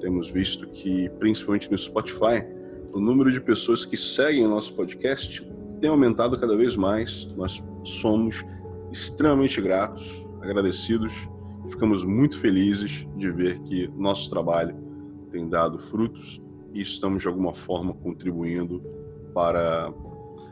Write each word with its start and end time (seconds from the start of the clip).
Temos 0.00 0.30
visto 0.30 0.68
que, 0.68 1.08
principalmente 1.18 1.70
no 1.70 1.78
Spotify, 1.78 2.44
o 2.92 3.00
número 3.00 3.32
de 3.32 3.40
pessoas 3.40 3.86
que 3.86 3.96
seguem 3.96 4.46
nosso 4.46 4.74
podcast 4.74 5.50
tem 5.80 5.88
aumentado 5.88 6.38
cada 6.38 6.54
vez 6.58 6.76
mais. 6.76 7.26
Nós 7.34 7.64
somos 7.82 8.44
extremamente 8.92 9.62
gratos, 9.62 10.28
agradecidos, 10.42 11.26
ficamos 11.68 12.04
muito 12.04 12.38
felizes 12.38 13.06
de 13.16 13.30
ver 13.30 13.58
que 13.60 13.88
nosso 13.96 14.30
trabalho 14.30 14.76
tem 15.30 15.48
dado 15.48 15.78
frutos 15.78 16.40
e 16.72 16.80
estamos 16.80 17.22
de 17.22 17.28
alguma 17.28 17.52
forma 17.52 17.94
contribuindo 17.94 18.82
para 19.34 19.92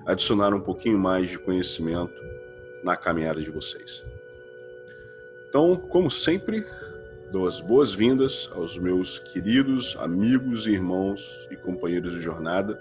adicionar 0.06 0.54
um 0.54 0.60
pouquinho 0.60 0.98
mais 0.98 1.30
de 1.30 1.38
conhecimento 1.38 2.14
na 2.82 2.96
caminhada 2.96 3.40
de 3.40 3.50
vocês. 3.50 4.02
Então, 5.48 5.76
como 5.76 6.10
sempre, 6.10 6.64
dou 7.32 7.46
as 7.46 7.60
boas-vindas 7.60 8.50
aos 8.54 8.78
meus 8.78 9.18
queridos 9.18 9.96
amigos, 9.98 10.66
irmãos 10.66 11.48
e 11.50 11.56
companheiros 11.56 12.12
de 12.12 12.20
jornada, 12.20 12.80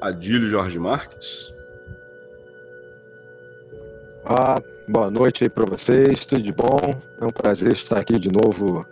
Adílio 0.00 0.48
Jorge 0.48 0.78
Marques. 0.78 1.54
Ah, 4.24 4.60
boa 4.88 5.10
noite 5.10 5.42
aí 5.42 5.50
para 5.50 5.66
vocês, 5.66 6.24
tudo 6.26 6.42
de 6.42 6.52
bom? 6.52 6.78
É 7.20 7.24
um 7.24 7.30
prazer 7.30 7.72
estar 7.72 7.98
aqui 7.98 8.20
de 8.20 8.30
novo 8.30 8.86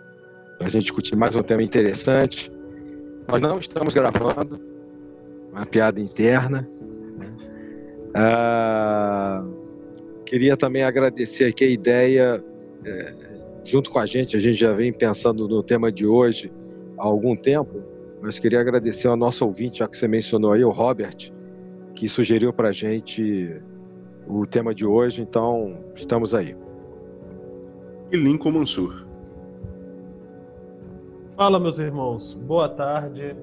para 0.57 0.67
a 0.67 0.69
gente 0.69 0.83
discutir 0.83 1.15
mais 1.15 1.33
um 1.35 1.41
tema 1.41 1.63
interessante. 1.63 2.51
Nós 3.27 3.41
não 3.41 3.59
estamos 3.59 3.93
gravando, 3.93 4.59
uma 5.53 5.65
piada 5.65 6.01
interna. 6.01 6.67
Né? 7.17 7.31
Ah, 8.13 9.41
queria 10.25 10.57
também 10.57 10.83
agradecer 10.83 11.45
aqui 11.45 11.63
a 11.63 11.69
ideia 11.69 12.43
é, 12.83 13.13
junto 13.63 13.89
com 13.89 13.99
a 13.99 14.05
gente, 14.05 14.35
a 14.35 14.39
gente 14.39 14.55
já 14.55 14.73
vem 14.73 14.91
pensando 14.91 15.47
no 15.47 15.63
tema 15.63 15.89
de 15.91 16.05
hoje 16.05 16.51
há 16.97 17.03
algum 17.03 17.37
tempo, 17.37 17.81
mas 18.21 18.37
queria 18.37 18.59
agradecer 18.59 19.07
ao 19.07 19.15
nosso 19.15 19.45
ouvinte, 19.45 19.79
já 19.79 19.87
que 19.87 19.97
você 19.97 20.09
mencionou 20.09 20.51
aí, 20.51 20.63
o 20.63 20.71
Robert, 20.71 21.31
que 21.95 22.09
sugeriu 22.09 22.51
para 22.51 22.69
a 22.69 22.73
gente 22.73 23.61
o 24.27 24.45
tema 24.45 24.73
de 24.73 24.85
hoje, 24.85 25.21
então 25.21 25.77
estamos 25.95 26.33
aí. 26.33 26.55
E 28.11 28.17
Lincoln 28.17 28.51
Mansur. 28.51 29.05
Fala, 31.35 31.59
meus 31.59 31.79
irmãos. 31.79 32.33
Boa 32.33 32.69
tarde, 32.69 33.35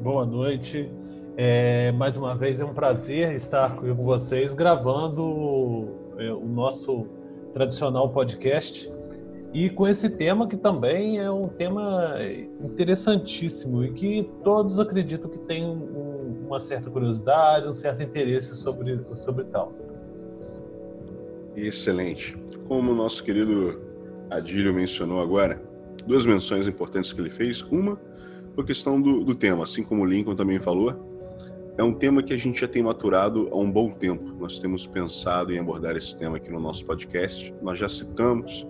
boa 0.00 0.24
noite. 0.24 0.90
É, 1.36 1.92
mais 1.92 2.16
uma 2.16 2.34
vez 2.34 2.60
é 2.60 2.64
um 2.64 2.72
prazer 2.72 3.34
estar 3.34 3.76
com 3.76 3.92
vocês 3.94 4.54
gravando 4.54 5.88
é, 6.16 6.32
o 6.32 6.46
nosso 6.46 7.06
tradicional 7.52 8.08
podcast 8.08 8.90
e 9.52 9.70
com 9.70 9.86
esse 9.86 10.08
tema 10.16 10.48
que 10.48 10.56
também 10.56 11.18
é 11.18 11.30
um 11.30 11.48
tema 11.48 12.14
interessantíssimo 12.60 13.84
e 13.84 13.92
que 13.92 14.30
todos 14.42 14.80
acreditam 14.80 15.30
que 15.30 15.38
tem 15.40 15.64
um, 15.64 16.44
uma 16.46 16.60
certa 16.60 16.90
curiosidade, 16.90 17.68
um 17.68 17.74
certo 17.74 18.02
interesse 18.02 18.56
sobre, 18.56 18.98
sobre 19.16 19.44
tal. 19.44 19.72
Excelente. 21.56 22.36
Como 22.68 22.92
o 22.92 22.94
nosso 22.94 23.24
querido 23.24 23.80
Adílio 24.30 24.74
mencionou 24.74 25.20
agora, 25.20 25.62
duas 26.06 26.26
menções 26.26 26.68
importantes 26.68 27.12
que 27.12 27.20
ele 27.20 27.30
fez. 27.30 27.62
Uma 27.62 27.98
a 28.58 28.64
questão 28.64 29.00
do, 29.00 29.22
do 29.22 29.34
tema, 29.34 29.64
assim 29.64 29.82
como 29.82 30.02
o 30.02 30.04
Lincoln 30.04 30.34
também 30.34 30.58
falou, 30.58 30.94
é 31.76 31.82
um 31.82 31.92
tema 31.92 32.22
que 32.22 32.32
a 32.32 32.36
gente 32.36 32.60
já 32.60 32.68
tem 32.68 32.82
maturado 32.82 33.48
há 33.52 33.56
um 33.56 33.70
bom 33.70 33.90
tempo. 33.90 34.34
Nós 34.40 34.58
temos 34.58 34.86
pensado 34.86 35.52
em 35.52 35.58
abordar 35.58 35.94
esse 35.94 36.16
tema 36.16 36.38
aqui 36.38 36.50
no 36.50 36.58
nosso 36.58 36.84
podcast. 36.86 37.54
Nós 37.60 37.78
já 37.78 37.88
citamos 37.88 38.66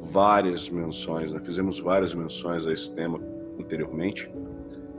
várias 0.00 0.70
menções, 0.70 1.32
né? 1.32 1.40
fizemos 1.40 1.80
várias 1.80 2.14
menções 2.14 2.66
a 2.66 2.72
esse 2.72 2.94
tema 2.94 3.20
anteriormente. 3.58 4.30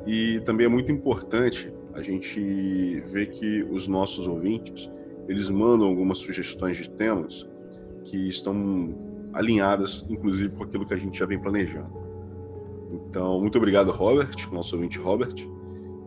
E 0.05 0.41
também 0.41 0.65
é 0.65 0.69
muito 0.69 0.91
importante 0.91 1.71
a 1.93 2.01
gente 2.01 2.99
ver 3.05 3.31
que 3.31 3.63
os 3.63 3.87
nossos 3.87 4.27
ouvintes, 4.27 4.89
eles 5.31 5.49
mandam 5.49 5.87
algumas 5.87 6.17
sugestões 6.17 6.75
de 6.75 6.89
temas 6.89 7.47
que 8.03 8.29
estão 8.29 8.93
alinhadas, 9.33 10.05
inclusive, 10.09 10.49
com 10.49 10.63
aquilo 10.63 10.85
que 10.85 10.93
a 10.93 10.97
gente 10.97 11.17
já 11.17 11.25
vem 11.25 11.39
planejando. 11.39 11.89
Então, 12.91 13.39
muito 13.39 13.57
obrigado, 13.57 13.91
Robert, 13.91 14.35
nosso 14.51 14.75
ouvinte 14.75 14.97
Robert. 14.97 15.33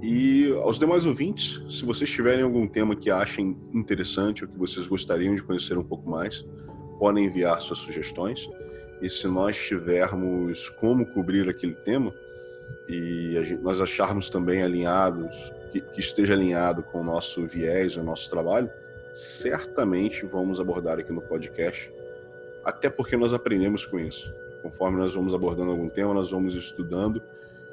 E 0.03 0.53
aos 0.63 0.79
demais 0.79 1.07
ouvintes, 1.07 1.63
se 1.71 1.87
vocês 1.87 2.11
tiverem 2.11 2.45
algum 2.45 2.67
tema 2.67 2.95
que 2.95 3.11
achem 3.11 3.57
interessante 3.73 4.45
ou 4.45 4.51
que 4.51 4.59
vocês 4.59 4.87
gostariam 4.87 5.35
de 5.35 5.43
conhecer 5.43 5.79
um 5.79 5.83
pouco 5.83 6.09
mais, 6.11 6.45
podem 6.99 7.25
enviar 7.25 7.59
suas 7.63 7.79
sugestões. 7.79 8.47
E 9.01 9.09
se 9.09 9.27
nós 9.27 9.57
tivermos 9.57 10.69
como 10.69 11.07
cobrir 11.07 11.49
aquele 11.49 11.75
tema 11.77 12.13
e 12.87 13.43
gente, 13.43 13.63
nós 13.63 13.81
acharmos 13.81 14.29
também 14.29 14.63
alinhados, 14.63 15.51
que, 15.73 15.81
que 15.81 16.01
esteja 16.01 16.35
alinhado 16.35 16.83
com 16.83 17.01
o 17.01 17.05
nosso 17.05 17.47
viés, 17.47 17.97
o 17.97 18.03
nosso 18.03 18.29
trabalho, 18.29 18.71
certamente 19.15 20.27
vamos 20.27 20.61
abordar 20.61 20.99
aqui 20.99 21.13
no 21.13 21.23
podcast, 21.23 21.91
até 22.65 22.91
porque 22.91 23.17
nós 23.17 23.33
aprendemos 23.33 23.87
com 23.87 23.99
isso. 23.99 24.35
Conforme 24.61 24.99
nós 24.99 25.15
vamos 25.15 25.33
abordando 25.33 25.71
algum 25.71 25.89
tema, 25.89 26.13
nós 26.13 26.31
vamos 26.31 26.55
estudando 26.55 27.23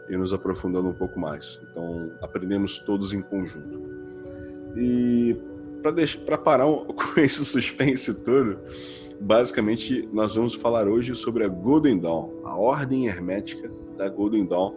e 0.08 0.16
nos 0.16 0.34
aprofundando 0.34 0.90
um 0.90 0.94
pouco 0.94 1.20
mais. 1.20 1.60
Então, 1.64 2.12
aprendemos 2.22 2.80
todos 2.80 3.12
em 3.12 3.22
conjunto. 3.22 3.82
E 4.76 5.36
para 6.26 6.38
parar 6.38 6.66
com 6.94 7.20
esse 7.20 7.44
suspense 7.44 8.14
todo, 8.14 8.60
basicamente 9.20 10.08
nós 10.14 10.36
vamos 10.36 10.54
falar 10.54 10.88
hoje 10.88 11.16
sobre 11.16 11.44
a 11.44 11.48
Golden 11.48 12.00
Dawn, 12.00 12.42
a 12.44 12.56
ordem 12.56 13.08
hermética 13.08 13.72
da 13.98 14.08
Golden 14.08 14.46
Dawn, 14.46 14.76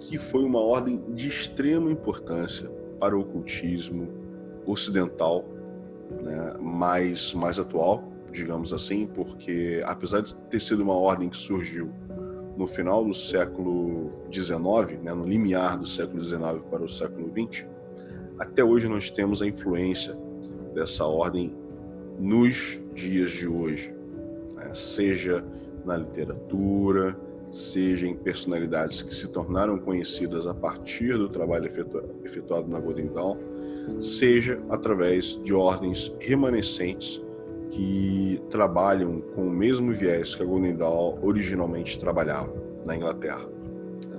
que 0.00 0.18
foi 0.18 0.44
uma 0.44 0.60
ordem 0.60 1.02
de 1.10 1.28
extrema 1.28 1.90
importância 1.90 2.70
para 2.98 3.16
o 3.16 3.20
ocultismo 3.20 4.08
ocidental, 4.66 5.44
né, 6.22 6.54
mais, 6.60 7.32
mais 7.34 7.58
atual, 7.58 8.04
digamos 8.32 8.72
assim, 8.72 9.06
porque 9.06 9.82
apesar 9.84 10.20
de 10.20 10.34
ter 10.34 10.60
sido 10.60 10.82
uma 10.82 10.94
ordem 10.94 11.28
que 11.28 11.36
surgiu 11.36 11.92
no 12.56 12.66
final 12.66 13.04
do 13.04 13.14
século 13.14 14.12
XIX, 14.32 15.02
né, 15.02 15.12
no 15.14 15.24
limiar 15.24 15.78
do 15.78 15.86
século 15.86 16.22
XIX 16.22 16.64
para 16.70 16.82
o 16.82 16.88
século 16.88 17.30
XX, 17.30 17.66
até 18.38 18.64
hoje 18.64 18.88
nós 18.88 19.10
temos 19.10 19.42
a 19.42 19.46
influência 19.46 20.16
dessa 20.74 21.04
ordem 21.04 21.54
nos 22.18 22.80
dias 22.94 23.30
de 23.30 23.46
hoje, 23.46 23.94
né, 24.54 24.72
seja 24.74 25.44
na 25.84 25.96
literatura, 25.96 27.16
seja 27.52 28.06
em 28.06 28.16
personalidades 28.16 29.02
que 29.02 29.14
se 29.14 29.28
tornaram 29.28 29.78
conhecidas 29.78 30.46
a 30.46 30.54
partir 30.54 31.16
do 31.16 31.28
trabalho 31.28 31.70
efetuado 32.24 32.68
na 32.68 32.80
Golden 32.80 33.06
Dawn, 33.06 33.36
seja 34.00 34.60
através 34.68 35.40
de 35.42 35.54
ordens 35.54 36.14
remanescentes 36.20 37.22
que 37.70 38.40
trabalham 38.50 39.20
com 39.34 39.48
o 39.48 39.50
mesmo 39.50 39.92
viés 39.92 40.34
que 40.34 40.42
a 40.42 40.46
Golden 40.46 40.76
Dawn 40.76 41.18
originalmente 41.22 41.98
trabalhava 41.98 42.54
na 42.84 42.96
Inglaterra. 42.96 43.48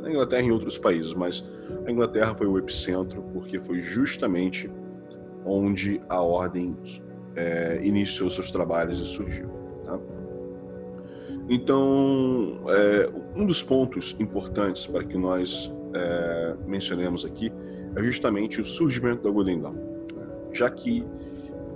Na 0.01 0.09
Inglaterra 0.09 0.41
e 0.41 0.45
em 0.47 0.51
outros 0.51 0.77
países, 0.77 1.13
mas 1.13 1.43
a 1.85 1.91
Inglaterra 1.91 2.35
foi 2.35 2.47
o 2.47 2.57
epicentro 2.57 3.23
porque 3.33 3.59
foi 3.59 3.81
justamente 3.81 4.69
onde 5.45 6.01
a 6.09 6.21
ordem 6.21 6.75
é, 7.35 7.79
iniciou 7.83 8.29
seus 8.29 8.51
trabalhos 8.51 8.99
e 8.99 9.05
surgiu. 9.05 9.49
Tá? 9.85 9.99
Então, 11.47 12.59
é, 12.67 13.09
um 13.35 13.45
dos 13.45 13.63
pontos 13.63 14.15
importantes 14.19 14.87
para 14.87 15.03
que 15.03 15.17
nós 15.17 15.71
é, 15.93 16.55
mencionemos 16.65 17.23
aqui 17.23 17.51
é 17.95 18.03
justamente 18.03 18.61
o 18.61 18.65
surgimento 18.65 19.23
da 19.23 19.29
Golden 19.29 19.61
Dawn, 19.61 19.73
né? 19.73 20.27
já 20.51 20.69
que 20.69 21.05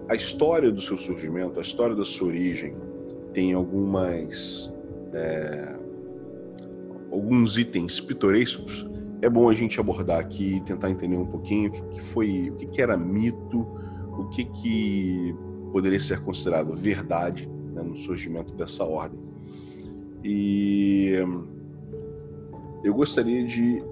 a 0.07 0.16
história 0.16 0.71
do 0.71 0.81
seu 0.81 0.98
surgimento, 0.98 1.60
a 1.60 1.62
história 1.62 1.95
da 1.95 2.04
sua 2.04 2.27
origem, 2.27 2.75
tem 3.33 3.54
algumas 3.54 4.74
é, 5.13 5.77
alguns 7.12 7.57
itens 7.57 8.00
pitorescos. 8.00 8.88
É 9.21 9.30
bom 9.30 9.50
a 9.50 9.54
gente 9.54 9.80
abordar 9.80 10.19
aqui 10.19 10.56
e 10.56 10.62
tentar 10.62 10.89
entender 10.89 11.18
um 11.18 11.25
pouquinho 11.25 11.69
o 11.69 11.89
que, 11.89 12.01
foi, 12.01 12.50
o 12.50 12.56
que, 12.56 12.68
que, 12.68 12.81
era 12.81 12.98
mito, 12.98 13.68
o 14.18 14.30
que, 14.30 14.45
que 14.45 15.36
poderia 15.71 16.00
ser 16.00 16.21
considerado 16.21 16.74
verdade 16.74 17.48
né, 17.74 17.81
no 17.81 17.95
surgimento 17.98 18.54
dessa 18.54 18.83
ordem. 18.83 19.19
E 20.24 21.13
eu 22.83 22.94
gostaria 22.94 23.45
de 23.45 23.83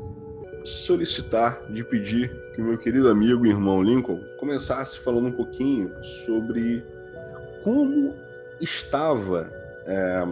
solicitar, 0.67 1.61
de 1.69 1.83
pedir 1.83 2.29
que 2.53 2.61
o 2.61 2.65
meu 2.65 2.77
querido 2.77 3.09
amigo 3.09 3.45
e 3.45 3.49
irmão 3.49 3.81
Lincoln 3.81 4.21
começasse 4.37 4.99
falando 4.99 5.27
um 5.27 5.31
pouquinho 5.31 5.91
sobre 6.03 6.83
como 7.63 8.15
estava, 8.59 9.51
é, 9.85 10.25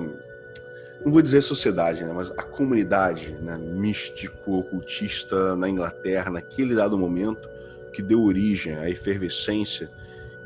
não 1.03 1.11
vou 1.11 1.21
dizer 1.21 1.41
sociedade, 1.41 2.03
né, 2.03 2.11
mas 2.13 2.31
a 2.31 2.43
comunidade 2.43 3.31
né, 3.41 3.57
místico-ocultista 3.57 5.55
na 5.55 5.69
Inglaterra 5.69 6.29
naquele 6.29 6.75
dado 6.75 6.97
momento 6.97 7.47
que 7.93 8.01
deu 8.01 8.21
origem 8.21 8.75
à 8.75 8.89
efervescência 8.89 9.89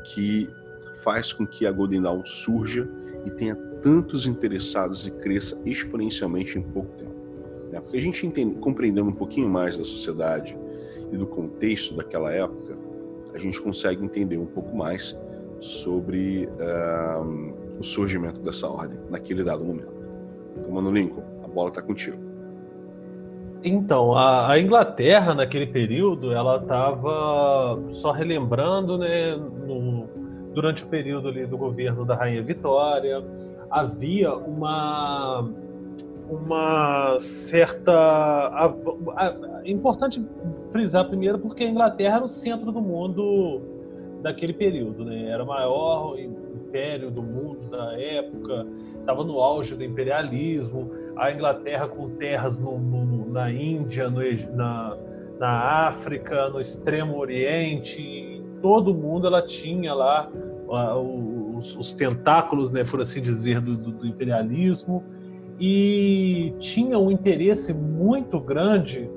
que 0.04 0.48
faz 1.02 1.32
com 1.32 1.46
que 1.46 1.66
a 1.66 1.72
Golden 1.72 2.02
Dawn 2.02 2.24
surja 2.24 2.88
e 3.24 3.30
tenha 3.30 3.56
tantos 3.82 4.26
interessados 4.26 5.06
e 5.06 5.10
cresça 5.10 5.58
exponencialmente 5.64 6.58
em 6.58 6.62
pouco 6.62 6.96
tempo. 6.96 7.09
Né? 7.70 7.80
Porque 7.80 7.96
a 7.96 8.00
gente 8.00 8.26
entende, 8.26 8.56
compreendendo 8.56 9.08
um 9.08 9.14
pouquinho 9.14 9.48
mais 9.48 9.76
da 9.76 9.84
sociedade 9.84 10.56
e 11.12 11.16
do 11.16 11.26
contexto 11.26 11.94
daquela 11.94 12.32
época, 12.32 12.76
a 13.34 13.38
gente 13.38 13.60
consegue 13.60 14.04
entender 14.04 14.36
um 14.36 14.46
pouco 14.46 14.76
mais 14.76 15.16
sobre 15.60 16.46
uh, 16.46 17.78
o 17.78 17.82
surgimento 17.82 18.40
dessa 18.40 18.68
ordem 18.68 18.98
naquele 19.08 19.44
dado 19.44 19.64
momento. 19.64 19.92
Então, 20.56 20.72
Mano 20.72 20.90
Lincoln, 20.90 21.22
a 21.44 21.48
bola 21.48 21.68
está 21.68 21.82
contigo. 21.82 22.18
Então, 23.62 24.14
a, 24.14 24.52
a, 24.52 24.58
Inglaterra 24.58 25.34
naquele 25.34 25.66
período, 25.66 26.32
ela 26.32 26.56
estava 26.56 27.78
só 27.92 28.10
relembrando, 28.10 28.96
né, 28.96 29.36
no, 29.36 30.08
durante 30.54 30.82
o 30.82 30.86
período 30.86 31.28
ali 31.28 31.44
do 31.46 31.58
governo 31.58 32.06
da 32.06 32.14
Rainha 32.14 32.42
Vitória, 32.42 33.22
havia 33.70 34.34
uma 34.34 35.46
uma 36.30 37.18
certa. 37.18 38.76
É 39.64 39.70
importante 39.70 40.24
frisar 40.70 41.08
primeiro 41.08 41.38
porque 41.38 41.64
a 41.64 41.68
Inglaterra 41.68 42.16
era 42.16 42.24
o 42.24 42.28
centro 42.28 42.70
do 42.70 42.80
mundo 42.80 43.60
daquele 44.22 44.52
período, 44.52 45.04
né? 45.04 45.28
Era 45.28 45.42
o 45.42 45.46
maior 45.46 46.16
império 46.18 47.10
do 47.10 47.22
mundo 47.22 47.68
da 47.68 48.00
época, 48.00 48.66
estava 49.00 49.24
no 49.24 49.40
auge 49.40 49.74
do 49.74 49.82
imperialismo. 49.82 50.90
A 51.16 51.32
Inglaterra 51.32 51.88
com 51.88 52.08
terras 52.10 52.58
no, 52.58 52.78
no, 52.78 53.30
na 53.30 53.50
Índia, 53.50 54.08
no, 54.08 54.20
na, 54.54 54.96
na 55.38 55.88
África, 55.88 56.48
no 56.48 56.60
Extremo 56.60 57.18
Oriente, 57.18 58.42
todo 58.62 58.94
mundo 58.94 59.26
ela 59.26 59.42
tinha 59.42 59.92
lá 59.92 60.30
uh, 60.30 61.58
os, 61.58 61.76
os, 61.76 61.92
tentáculos, 61.92 62.70
né, 62.70 62.84
por 62.84 63.00
assim 63.00 63.20
dizer, 63.20 63.60
do, 63.60 63.74
do 63.74 64.06
imperialismo 64.06 65.02
e 65.60 66.54
tinha 66.58 66.98
um 66.98 67.10
interesse 67.10 67.74
muito 67.74 68.40
grande 68.40 69.10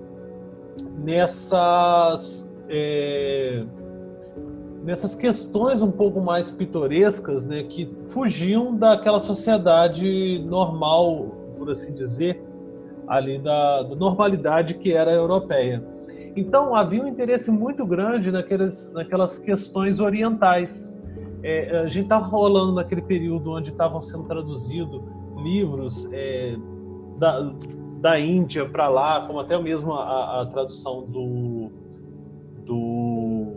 nessas 0.98 2.52
é, 2.68 3.64
nessas 4.84 5.16
questões 5.16 5.82
um 5.82 5.92
pouco 5.92 6.20
mais 6.20 6.52
pitorescas, 6.52 7.46
né, 7.46 7.64
que 7.64 7.90
fugiam 8.10 8.76
daquela 8.76 9.20
sociedade 9.20 10.44
normal, 10.46 11.28
por 11.58 11.72
assim 11.72 11.94
dizer, 11.94 12.44
ali 13.08 13.40
da, 13.40 13.84
da 13.84 13.96
normalidade 13.96 14.74
que 14.74 14.92
era 14.92 15.12
a 15.12 15.14
europeia. 15.14 15.82
Então 16.36 16.76
havia 16.76 17.02
um 17.02 17.08
interesse 17.08 17.50
muito 17.52 17.86
grande 17.86 18.32
naquelas, 18.32 18.92
naquelas 18.92 19.40
questões 19.40 20.02
orientais. 20.02 20.94
É, 21.42 21.80
a 21.80 21.88
gente 21.88 22.04
estava 22.04 22.26
rolando 22.26 22.74
naquele 22.74 23.02
período 23.02 23.52
onde 23.52 23.70
estavam 23.70 24.02
sendo 24.02 24.24
traduzidos 24.24 25.02
livros 25.44 26.08
é, 26.12 26.56
da, 27.18 27.52
da 28.00 28.20
Índia 28.20 28.68
para 28.68 28.88
lá, 28.88 29.26
como 29.26 29.40
até 29.40 29.58
mesmo 29.58 29.94
a, 29.94 30.42
a, 30.42 30.46
tradução 30.46 31.04
do. 31.04 31.72
do. 32.66 33.54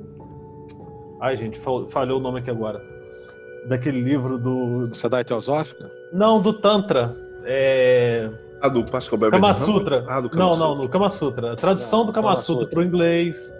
Ai, 1.20 1.36
gente, 1.36 1.60
falhou 1.90 2.18
o 2.18 2.22
nome 2.22 2.40
aqui 2.40 2.50
agora. 2.50 2.82
Daquele 3.68 4.00
livro 4.00 4.38
do. 4.38 4.88
Sociedade 4.88 5.28
Teosófica? 5.28 5.90
Não, 6.12 6.40
do 6.40 6.52
Tantra. 6.52 7.16
É... 7.44 8.30
Ah, 8.60 8.68
do 8.68 8.84
Pascal 8.84 9.18
Beber 9.18 9.40
Kama 9.40 9.54
Sutra. 9.54 10.04
Ah, 10.08 10.20
do 10.20 10.30
Kama 10.30 10.44
não, 10.44 10.52
Sutra. 10.52 10.68
não, 10.68 10.76
do 10.76 10.88
Kama 10.88 11.10
Sutra. 11.10 11.52
A 11.52 11.56
tradução 11.56 11.98
não, 12.00 12.06
do 12.06 12.12
Kama, 12.12 12.28
Kama 12.28 12.36
Sutra 12.36 12.66
para 12.66 12.80
o 12.80 12.82
inglês. 12.84 13.54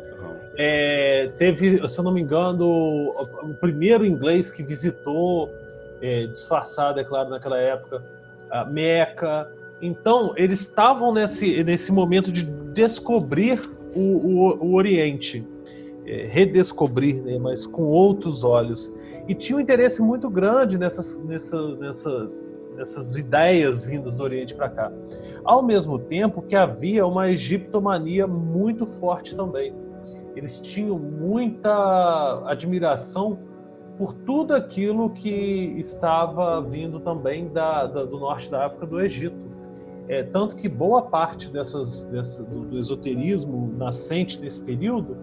É, 0.58 1.30
teve, 1.36 1.86
se 1.86 1.98
eu 1.98 2.04
não 2.04 2.12
me 2.12 2.22
engano, 2.22 2.64
o 2.64 3.54
primeiro 3.60 4.06
inglês 4.06 4.50
que 4.50 4.62
visitou, 4.62 5.50
é, 6.00 6.26
disfarçado, 6.26 6.98
é 6.98 7.04
claro, 7.04 7.28
naquela 7.28 7.58
época, 7.58 8.02
Meca. 8.64 9.50
Então, 9.80 10.32
eles 10.36 10.60
estavam 10.60 11.12
nesse, 11.12 11.62
nesse 11.62 11.92
momento 11.92 12.32
de 12.32 12.44
descobrir 12.44 13.60
o, 13.94 14.00
o, 14.00 14.66
o 14.66 14.74
Oriente, 14.74 15.46
é, 16.06 16.26
redescobrir, 16.30 17.22
né, 17.22 17.38
mas 17.38 17.66
com 17.66 17.82
outros 17.82 18.44
olhos. 18.44 18.92
E 19.28 19.34
tinha 19.34 19.56
um 19.56 19.60
interesse 19.60 20.00
muito 20.00 20.30
grande 20.30 20.78
nessas, 20.78 21.22
nessa, 21.24 21.76
nessa, 21.76 22.30
nessas 22.76 23.16
ideias 23.16 23.82
vindas 23.82 24.14
do 24.14 24.22
Oriente 24.22 24.54
para 24.54 24.68
cá. 24.68 24.92
Ao 25.44 25.62
mesmo 25.62 25.98
tempo 25.98 26.42
que 26.42 26.54
havia 26.54 27.06
uma 27.06 27.30
egiptomania 27.30 28.26
muito 28.26 28.86
forte 28.86 29.34
também. 29.34 29.74
Eles 30.36 30.60
tinham 30.60 30.98
muita 30.98 32.42
admiração 32.46 33.38
por 33.98 34.12
tudo 34.12 34.54
aquilo 34.54 35.10
que 35.10 35.74
estava 35.78 36.60
vindo 36.60 37.00
também 37.00 37.48
da, 37.48 37.86
da, 37.86 38.04
do 38.04 38.18
norte 38.18 38.50
da 38.50 38.66
África, 38.66 38.86
do 38.86 39.00
Egito. 39.00 39.36
É, 40.08 40.22
tanto 40.22 40.54
que 40.54 40.68
boa 40.68 41.02
parte 41.02 41.50
dessas, 41.50 42.04
dessa, 42.04 42.42
do, 42.42 42.60
do, 42.60 42.78
esoterismo 42.78 43.72
nascente 43.76 44.38
desse 44.38 44.60
período 44.60 45.16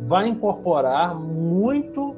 vai 0.00 0.28
incorporar 0.28 1.18
muito 1.18 2.14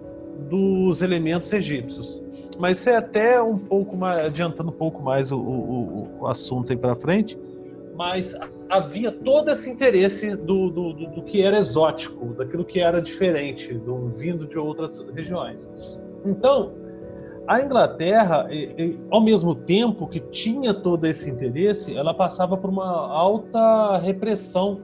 dos 0.49 1.01
elementos 1.01 1.53
egípcios. 1.53 2.21
Mas 2.59 2.81
isso 2.81 2.91
é 2.91 2.97
até 2.97 3.41
um 3.41 3.57
pouco 3.57 3.97
mais, 3.97 4.27
adiantando 4.27 4.71
um 4.71 4.77
pouco 4.77 5.01
mais 5.01 5.31
o, 5.31 5.39
o, 5.39 6.09
o 6.21 6.27
assunto 6.27 6.73
aí 6.73 6.77
para 6.77 6.97
frente, 6.97 7.39
mas 7.99 8.33
havia 8.71 9.11
todo 9.11 9.51
esse 9.51 9.69
interesse 9.69 10.37
do, 10.37 10.71
do, 10.71 10.93
do, 10.93 11.07
do, 11.17 11.23
que 11.23 11.43
era 11.43 11.59
exótico, 11.59 12.27
daquilo 12.27 12.65
que 12.65 12.79
era 12.79 13.03
diferente, 13.03 13.75
do, 13.75 14.11
vindo 14.11 14.47
de 14.47 14.57
outras 14.57 15.01
regiões. 15.13 15.69
Então, 16.25 16.75
a 17.45 17.61
Inglaterra, 17.61 18.47
ao 19.11 19.21
mesmo 19.21 19.53
tempo 19.53 20.07
que 20.07 20.21
tinha 20.21 20.73
todo 20.73 21.05
esse 21.07 21.29
interesse, 21.29 21.97
ela 21.97 22.15
passava 22.15 22.57
por 22.57 22.71
uma 22.71 22.87
alta 22.87 23.99
repressão 23.99 24.81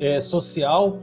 é, 0.00 0.20
social, 0.20 0.98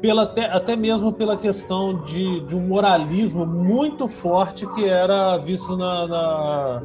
pela, 0.00 0.22
até, 0.22 0.44
até 0.44 0.76
mesmo 0.76 1.12
pela 1.12 1.36
questão 1.36 2.04
de, 2.04 2.42
de, 2.42 2.54
um 2.54 2.60
moralismo 2.60 3.44
muito 3.44 4.06
forte 4.06 4.64
que 4.68 4.84
era 4.84 5.36
visto 5.38 5.76
na, 5.76 6.06
na, 6.06 6.82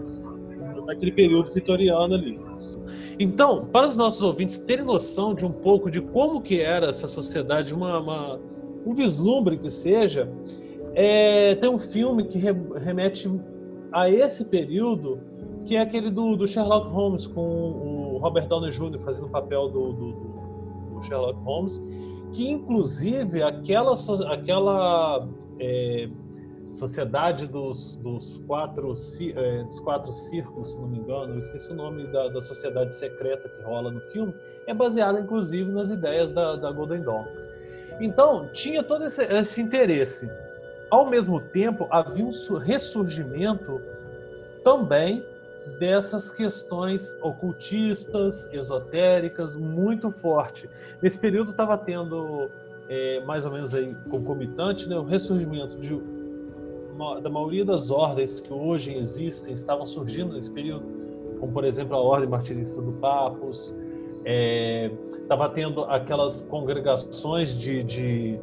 naquele 0.88 1.12
período 1.12 1.54
vitoriano 1.54 2.16
ali. 2.16 2.42
Então, 3.24 3.66
para 3.72 3.88
os 3.88 3.96
nossos 3.96 4.22
ouvintes 4.22 4.58
terem 4.58 4.84
noção 4.84 5.34
de 5.34 5.46
um 5.46 5.52
pouco 5.52 5.90
de 5.90 6.02
como 6.02 6.42
que 6.42 6.60
era 6.60 6.88
essa 6.88 7.08
sociedade, 7.08 7.74
uma, 7.74 8.00
uma 8.00 8.40
um 8.86 8.94
vislumbre 8.94 9.58
que 9.58 9.70
seja, 9.70 10.30
é, 10.94 11.56
tem 11.56 11.70
um 11.70 11.80
filme 11.80 12.26
que 12.26 12.38
remete 12.38 13.32
a 13.94 14.10
esse 14.10 14.44
período, 14.44 15.20
que 15.64 15.78
é 15.78 15.80
aquele 15.80 16.12
do, 16.12 16.36
do, 16.36 16.46
Sherlock 16.46 16.92
Holmes, 16.92 17.26
com 17.26 17.42
o 17.42 18.18
Robert 18.18 18.46
Downey 18.50 18.72
Jr. 18.72 19.00
fazendo 19.00 19.28
o 19.28 19.30
papel 19.30 19.70
do, 19.70 19.94
do, 19.94 20.12
do 20.96 21.02
Sherlock 21.04 21.40
Holmes, 21.46 21.82
que 22.34 22.50
inclusive 22.50 23.42
aquela, 23.42 23.94
aquela 24.34 25.30
é, 25.62 26.10
Sociedade 26.74 27.46
dos, 27.46 27.98
dos, 27.98 28.40
quatro, 28.48 28.94
é, 29.36 29.64
dos 29.64 29.80
Quatro 29.80 30.12
Círculos, 30.12 30.72
se 30.72 30.78
não 30.78 30.88
me 30.88 30.98
engano, 30.98 31.36
eu 31.36 31.40
esqueci 31.40 31.72
o 31.72 31.76
nome 31.76 32.08
da, 32.08 32.28
da 32.30 32.42
sociedade 32.42 32.94
secreta 32.94 33.48
que 33.48 33.62
rola 33.64 33.92
no 33.92 34.02
filme, 34.12 34.34
é 34.66 34.74
baseada 34.74 35.20
inclusive 35.20 35.72
nas 35.72 35.90
ideias 35.92 36.34
da, 36.34 36.56
da 36.56 36.72
Golden 36.72 37.02
Dawn. 37.02 37.26
Então, 38.00 38.50
tinha 38.54 38.82
todo 38.82 39.06
esse, 39.06 39.24
esse 39.24 39.62
interesse. 39.62 40.30
Ao 40.90 41.08
mesmo 41.08 41.40
tempo, 41.40 41.88
havia 41.92 42.26
um 42.26 42.58
ressurgimento 42.58 43.80
também 44.64 45.24
dessas 45.80 46.30
questões 46.32 47.18
ocultistas, 47.22 48.48
esotéricas, 48.52 49.56
muito 49.56 50.12
forte. 50.12 50.70
Nesse 51.02 51.20
período 51.20 51.52
estava 51.52 51.78
tendo 51.78 52.50
é, 52.90 53.22
mais 53.22 53.46
ou 53.46 53.52
menos 53.52 53.74
aí 53.74 53.96
concomitante 54.10 54.90
né, 54.90 54.96
o 54.98 55.04
ressurgimento 55.04 55.78
de, 55.78 55.96
da 57.22 57.30
maioria 57.30 57.66
das 57.66 57.90
ordens 57.90 58.40
que 58.40 58.54
hoje 58.54 58.94
existem 58.96 59.54
estavam 59.54 59.86
surgindo 59.86 60.34
nesse 60.34 60.52
período, 60.52 60.86
como 61.40 61.52
por 61.52 61.66
exemplo 61.66 61.96
a 61.96 62.02
ordem 62.02 62.30
martirista 62.30 62.82
do 62.82 62.94
Papos, 62.94 63.74
estava 65.22 65.46
é, 65.46 65.50
tendo 65.50 65.84
aquelas 65.86 66.42
congregações 66.44 67.58
de, 67.58 67.84
de, 67.84 68.40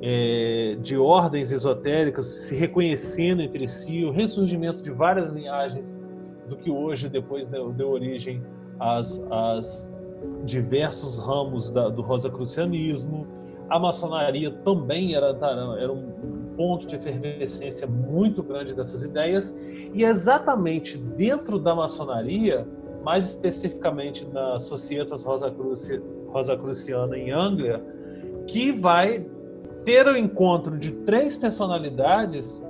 é, 0.00 0.76
de 0.80 0.96
ordens 0.96 1.50
esotéricas 1.50 2.26
se 2.26 2.54
reconhecendo 2.54 3.42
entre 3.42 3.66
si, 3.66 4.04
o 4.04 4.10
ressurgimento 4.10 4.82
de 4.82 4.90
várias 4.90 5.30
linhagens 5.30 5.96
do 6.48 6.56
que 6.56 6.70
hoje 6.70 7.08
depois 7.08 7.48
deu, 7.48 7.72
deu 7.72 7.90
origem 7.90 8.42
às, 8.78 9.24
às 9.30 9.92
diversos 10.44 11.18
ramos 11.18 11.70
da, 11.70 11.88
do 11.88 12.02
rosacrucianismo. 12.02 13.26
A 13.68 13.78
maçonaria 13.78 14.50
também 14.64 15.14
era, 15.14 15.36
era 15.78 15.92
um 15.92 16.37
ponto 16.58 16.88
de 16.88 16.96
efervescência 16.96 17.86
muito 17.86 18.42
grande 18.42 18.74
dessas 18.74 19.04
ideias, 19.04 19.56
e 19.94 20.02
exatamente 20.02 20.98
dentro 20.98 21.56
da 21.56 21.72
maçonaria, 21.72 22.66
mais 23.04 23.28
especificamente 23.28 24.26
na 24.26 24.58
Societas 24.58 25.24
Rosacruciana 25.24 27.16
em 27.16 27.30
Anglia, 27.30 27.80
que 28.48 28.72
vai 28.72 29.24
ter 29.84 30.06
o 30.08 30.16
encontro 30.16 30.76
de 30.76 30.90
três 30.90 31.36
personalidades 31.36 32.62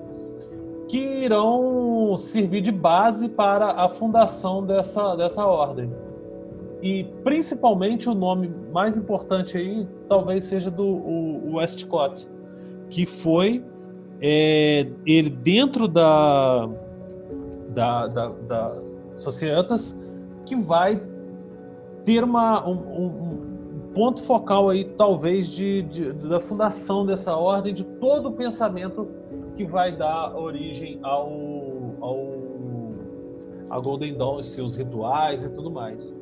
que 0.86 0.98
irão 0.98 2.16
servir 2.18 2.60
de 2.60 2.70
base 2.70 3.26
para 3.28 3.70
a 3.72 3.88
fundação 3.88 4.64
dessa, 4.64 5.16
dessa 5.16 5.46
ordem. 5.46 5.90
E 6.82 7.04
principalmente 7.24 8.08
o 8.08 8.14
nome 8.14 8.52
mais 8.70 8.96
importante 8.96 9.56
aí 9.56 9.88
talvez 10.08 10.44
seja 10.44 10.70
do 10.70 11.54
Westcott, 11.54 12.28
que 12.88 13.04
foi 13.04 13.64
é, 14.20 14.86
ele 15.06 15.30
dentro 15.30 15.86
da, 15.86 16.68
da, 17.70 18.06
da, 18.06 18.28
da 18.28 18.82
Societas 19.16 19.98
que 20.44 20.56
vai 20.56 21.00
ter 22.04 22.24
uma, 22.24 22.66
um, 22.66 22.72
um 22.72 23.38
ponto 23.94 24.22
focal 24.24 24.70
aí 24.70 24.84
talvez 24.84 25.48
de, 25.48 25.82
de, 25.82 26.12
da 26.12 26.40
fundação 26.40 27.04
dessa 27.04 27.36
ordem, 27.36 27.74
de 27.74 27.84
todo 27.84 28.28
o 28.28 28.32
pensamento 28.32 29.08
que 29.56 29.64
vai 29.64 29.96
dar 29.96 30.36
origem 30.36 31.00
ao, 31.02 31.30
ao 32.00 32.38
a 33.70 33.78
Golden 33.78 34.16
Dawn 34.16 34.40
e 34.40 34.44
seus 34.44 34.76
rituais 34.76 35.44
e 35.44 35.50
tudo 35.50 35.70
mais. 35.70 36.16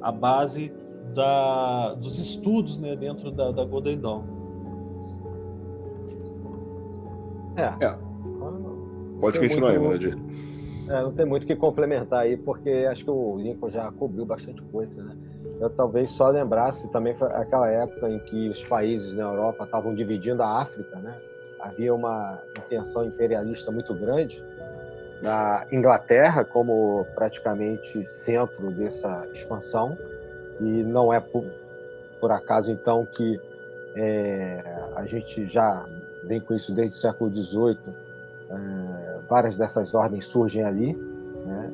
A 0.00 0.12
base 0.12 0.72
da, 1.14 1.94
dos 1.94 2.18
estudos 2.18 2.78
né, 2.78 2.94
dentro 2.94 3.30
da, 3.30 3.50
da 3.50 3.64
Golden 3.64 3.98
Dawn. 3.98 4.41
É. 7.56 7.84
é. 7.84 7.98
Pode 9.20 9.38
continuar 9.38 9.70
aí, 9.70 9.78
Maravilha. 9.78 10.18
É, 10.88 11.00
não 11.00 11.12
tem 11.12 11.24
muito 11.24 11.44
o 11.44 11.46
que 11.46 11.54
complementar 11.54 12.20
aí, 12.20 12.36
porque 12.36 12.86
acho 12.90 13.04
que 13.04 13.10
o 13.10 13.36
Lincoln 13.38 13.70
já 13.70 13.90
cobriu 13.92 14.26
bastante 14.26 14.60
coisa, 14.62 15.02
né? 15.02 15.16
Eu 15.60 15.70
talvez 15.70 16.10
só 16.10 16.28
lembrasse 16.28 16.88
também 16.88 17.14
aquela 17.20 17.70
época 17.70 18.08
em 18.10 18.18
que 18.18 18.48
os 18.48 18.64
países 18.64 19.14
na 19.14 19.24
Europa 19.24 19.64
estavam 19.64 19.94
dividindo 19.94 20.42
a 20.42 20.62
África, 20.62 20.96
né? 20.96 21.14
havia 21.62 21.94
uma 21.94 22.42
intenção 22.58 23.04
imperialista 23.04 23.70
muito 23.70 23.94
grande 23.94 24.42
na 25.22 25.64
Inglaterra 25.70 26.44
como 26.44 27.06
praticamente 27.14 28.04
centro 28.06 28.72
dessa 28.72 29.26
expansão 29.32 29.96
e 30.60 30.82
não 30.82 31.12
é 31.12 31.20
por, 31.20 31.44
por 32.20 32.32
acaso 32.32 32.72
então 32.72 33.06
que 33.06 33.40
é, 33.94 34.60
a 34.96 35.06
gente 35.06 35.46
já 35.46 35.86
vem 36.24 36.40
com 36.40 36.54
isso 36.54 36.74
desde 36.74 36.96
o 36.96 37.00
século 37.00 37.30
XVIII 37.30 37.78
é, 38.50 39.18
várias 39.28 39.56
dessas 39.56 39.94
ordens 39.94 40.26
surgem 40.26 40.62
ali 40.62 40.94
né? 41.46 41.72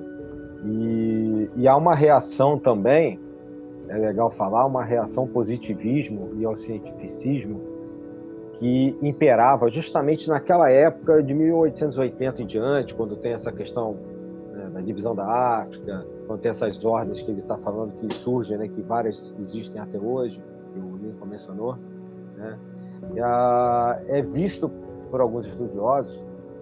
e, 0.64 1.50
e 1.56 1.68
há 1.68 1.76
uma 1.76 1.94
reação 1.94 2.58
também 2.58 3.18
é 3.88 3.96
legal 3.96 4.30
falar 4.30 4.66
uma 4.66 4.84
reação 4.84 5.24
ao 5.24 5.28
positivismo 5.28 6.32
e 6.36 6.44
ao 6.44 6.54
cientificismo 6.56 7.78
que 8.58 8.96
imperava 9.00 9.70
justamente 9.70 10.28
naquela 10.28 10.68
época 10.68 11.22
de 11.22 11.32
1880 11.32 12.42
em 12.42 12.46
diante, 12.46 12.94
quando 12.94 13.16
tem 13.16 13.32
essa 13.32 13.52
questão 13.52 13.96
né, 14.52 14.68
da 14.74 14.80
divisão 14.80 15.14
da 15.14 15.24
África, 15.60 16.04
quando 16.26 16.40
tem 16.40 16.50
essas 16.50 16.84
ordens 16.84 17.22
que 17.22 17.30
ele 17.30 17.40
está 17.40 17.56
falando 17.56 17.92
que 17.92 18.12
surgem, 18.16 18.58
né, 18.58 18.68
que 18.68 18.82
várias 18.82 19.32
existem 19.38 19.80
até 19.80 19.96
hoje, 19.96 20.40
que 20.72 20.78
o 20.78 20.96
Lincoln 20.96 21.26
mencionou, 21.26 21.76
né, 22.36 22.58
é 24.08 24.22
visto 24.22 24.70
por 25.10 25.20
alguns 25.20 25.46
estudiosos, 25.46 26.18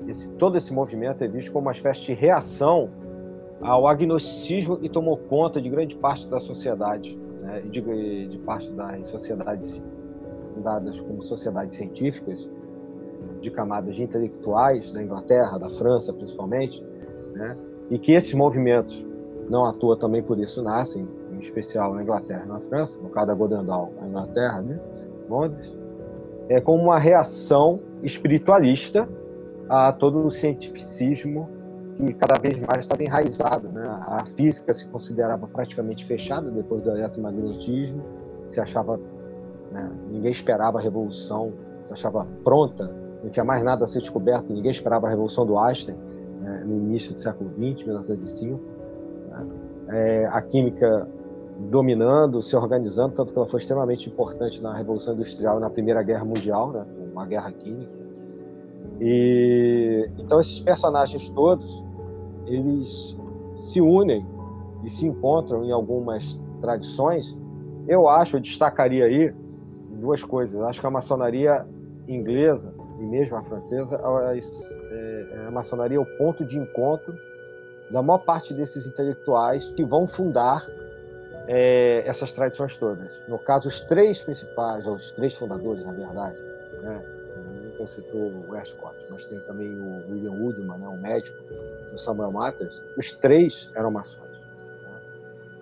esse, 0.08 0.30
todo 0.32 0.56
esse 0.56 0.72
movimento 0.72 1.22
é 1.22 1.28
visto 1.28 1.50
como 1.52 1.66
uma 1.66 1.72
espécie 1.72 2.02
de 2.02 2.12
reação 2.12 2.88
ao 3.60 3.88
agnosticismo 3.88 4.76
que 4.76 4.88
tomou 4.88 5.16
conta 5.16 5.60
de 5.60 5.68
grande 5.68 5.96
parte 5.96 6.26
da 6.28 6.40
sociedade, 6.40 7.16
né, 7.42 7.62
de, 7.62 8.28
de 8.28 8.38
parte 8.38 8.70
das 8.72 9.06
sociedades 9.08 9.80
fundadas 10.54 10.98
como 11.00 11.22
sociedades 11.22 11.76
científicas 11.76 12.48
de 13.40 13.50
camadas 13.50 13.94
de 13.94 14.02
intelectuais 14.02 14.90
da 14.92 15.02
Inglaterra, 15.02 15.58
da 15.58 15.70
França 15.70 16.12
principalmente, 16.12 16.82
né? 17.34 17.56
e 17.90 17.98
que 17.98 18.12
esses 18.12 18.34
movimentos, 18.34 19.04
não 19.48 19.64
à 19.64 19.72
toa 19.72 19.96
também 19.98 20.22
por 20.22 20.38
isso 20.38 20.62
nascem, 20.62 21.06
em 21.32 21.38
especial 21.38 21.94
na 21.94 22.02
Inglaterra 22.02 22.42
e 22.44 22.48
na 22.48 22.60
França, 22.60 22.98
no 23.00 23.08
caso 23.10 23.26
da 23.28 23.34
Godendal, 23.34 23.92
na 24.00 24.08
Inglaterra, 24.08 24.62
né? 24.62 24.80
Londres, 25.28 25.76
é 26.48 26.60
como 26.60 26.82
uma 26.82 26.98
reação 26.98 27.80
espiritualista 28.02 29.08
a 29.68 29.92
todo 29.92 30.24
o 30.26 30.30
cientificismo 30.30 31.48
que 31.96 32.12
cada 32.12 32.38
vez 32.38 32.58
mais 32.60 32.80
estava 32.80 33.02
enraizado. 33.02 33.68
Né? 33.68 33.84
A 33.86 34.24
física 34.36 34.72
se 34.74 34.86
considerava 34.88 35.46
praticamente 35.46 36.04
fechada 36.06 36.50
depois 36.50 36.82
do 36.82 36.90
eletromagnetismo, 36.90 38.02
se 38.48 38.60
achava 38.60 39.00
né? 39.70 39.90
Ninguém 40.10 40.30
esperava 40.30 40.78
a 40.78 40.82
revolução, 40.82 41.52
se 41.84 41.92
achava 41.92 42.26
pronta, 42.44 42.90
não 43.22 43.30
tinha 43.30 43.44
mais 43.44 43.62
nada 43.62 43.84
a 43.84 43.86
ser 43.86 44.00
descoberto, 44.00 44.52
ninguém 44.52 44.70
esperava 44.70 45.06
a 45.06 45.10
revolução 45.10 45.44
do 45.46 45.58
Einstein 45.58 45.96
né? 46.40 46.62
no 46.64 46.76
início 46.76 47.12
do 47.12 47.20
século 47.20 47.50
XX, 47.50 47.84
1905. 47.84 48.60
Né? 49.30 49.46
É, 49.88 50.26
a 50.26 50.40
química 50.42 51.08
dominando, 51.58 52.42
se 52.42 52.54
organizando, 52.54 53.14
tanto 53.14 53.32
que 53.32 53.38
ela 53.38 53.48
foi 53.48 53.60
extremamente 53.60 54.08
importante 54.08 54.62
na 54.62 54.74
Revolução 54.74 55.14
Industrial 55.14 55.58
e 55.58 55.60
na 55.60 55.70
Primeira 55.70 56.02
Guerra 56.02 56.24
Mundial, 56.24 56.70
né? 56.70 56.86
uma 57.12 57.26
guerra 57.26 57.50
química. 57.52 57.90
E 59.00 60.08
então 60.18 60.40
esses 60.40 60.60
personagens 60.60 61.28
todos, 61.30 61.84
eles 62.46 63.16
se 63.54 63.80
unem 63.80 64.24
e 64.84 64.90
se 64.90 65.06
encontram 65.06 65.64
em 65.64 65.72
algumas 65.72 66.38
tradições. 66.60 67.36
Eu 67.88 68.08
acho, 68.08 68.36
eu 68.36 68.40
destacaria 68.40 69.04
aí 69.04 69.34
duas 69.98 70.22
coisas. 70.22 70.60
Acho 70.62 70.80
que 70.80 70.86
a 70.86 70.90
maçonaria 70.90 71.66
inglesa 72.06 72.72
e 72.98 73.02
mesmo 73.04 73.36
a 73.36 73.42
francesa, 73.42 73.96
a, 73.96 74.36
é, 74.36 75.44
a 75.48 75.50
maçonaria 75.50 75.98
é 75.98 76.00
o 76.00 76.06
ponto 76.18 76.44
de 76.44 76.58
encontro 76.58 77.14
da 77.90 78.02
maior 78.02 78.18
parte 78.18 78.52
desses 78.54 78.86
intelectuais 78.86 79.68
que 79.70 79.84
vão 79.84 80.06
fundar 80.06 80.66
é, 81.46 82.02
essas 82.06 82.32
tradições 82.32 82.76
todas. 82.76 83.12
No 83.28 83.38
caso, 83.38 83.68
os 83.68 83.80
três 83.80 84.20
principais, 84.20 84.86
os 84.86 85.12
três 85.12 85.34
fundadores, 85.34 85.84
na 85.84 85.92
verdade, 85.92 86.36
né? 86.82 87.02
Citou 87.86 88.32
o 88.32 88.50
Westcott, 88.50 88.96
mas 89.10 89.24
tem 89.26 89.38
também 89.40 89.78
o 89.78 90.10
William 90.10 90.32
Woodman, 90.32 90.78
né? 90.78 90.88
o 90.88 90.96
médico, 90.96 91.36
o 91.94 91.98
Samuel 91.98 92.32
Matters. 92.32 92.82
Os 92.96 93.12
três 93.12 93.70
eram 93.76 93.92
maçons. 93.92 94.28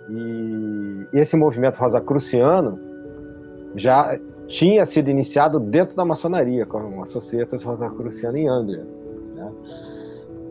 Né? 0.08 1.06
E 1.12 1.18
esse 1.18 1.36
movimento 1.36 1.76
rosacruciano 1.76 2.80
já 3.76 4.18
tinha 4.46 4.86
sido 4.86 5.10
iniciado 5.10 5.60
dentro 5.60 5.94
da 5.96 6.04
maçonaria, 6.04 6.64
com 6.64 7.02
a 7.02 7.06
Societas 7.06 7.62
Rosacruciana 7.62 8.38
em 8.38 8.48
Anglia, 8.48 8.84
né? 8.84 8.93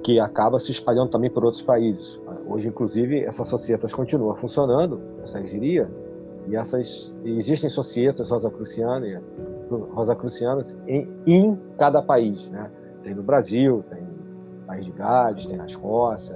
Que 0.03 0.19
acaba 0.19 0.59
se 0.59 0.71
espalhando 0.71 1.09
também 1.09 1.29
por 1.29 1.45
outros 1.45 1.61
países. 1.61 2.21
Hoje, 2.47 2.67
inclusive, 2.67 3.21
essa 3.23 3.43
Societas 3.43 3.93
continua 3.93 4.35
funcionando, 4.35 5.01
essa 5.21 5.39
engenharia, 5.39 5.89
e 6.47 6.55
essas 6.55 7.13
existem 7.23 7.69
societas 7.69 8.29
rosacrucianas, 8.29 9.31
rosacrucianas 9.93 10.77
em, 10.87 11.07
em 11.25 11.57
cada 11.77 12.01
país, 12.01 12.49
né? 12.49 12.69
tem 13.01 13.15
no 13.15 13.23
Brasil, 13.23 13.83
tem 13.89 14.03
País 14.67 14.85
de 14.85 14.91
Gales, 14.91 15.45
tem 15.45 15.57
na 15.57 15.65
Escócia, 15.65 16.35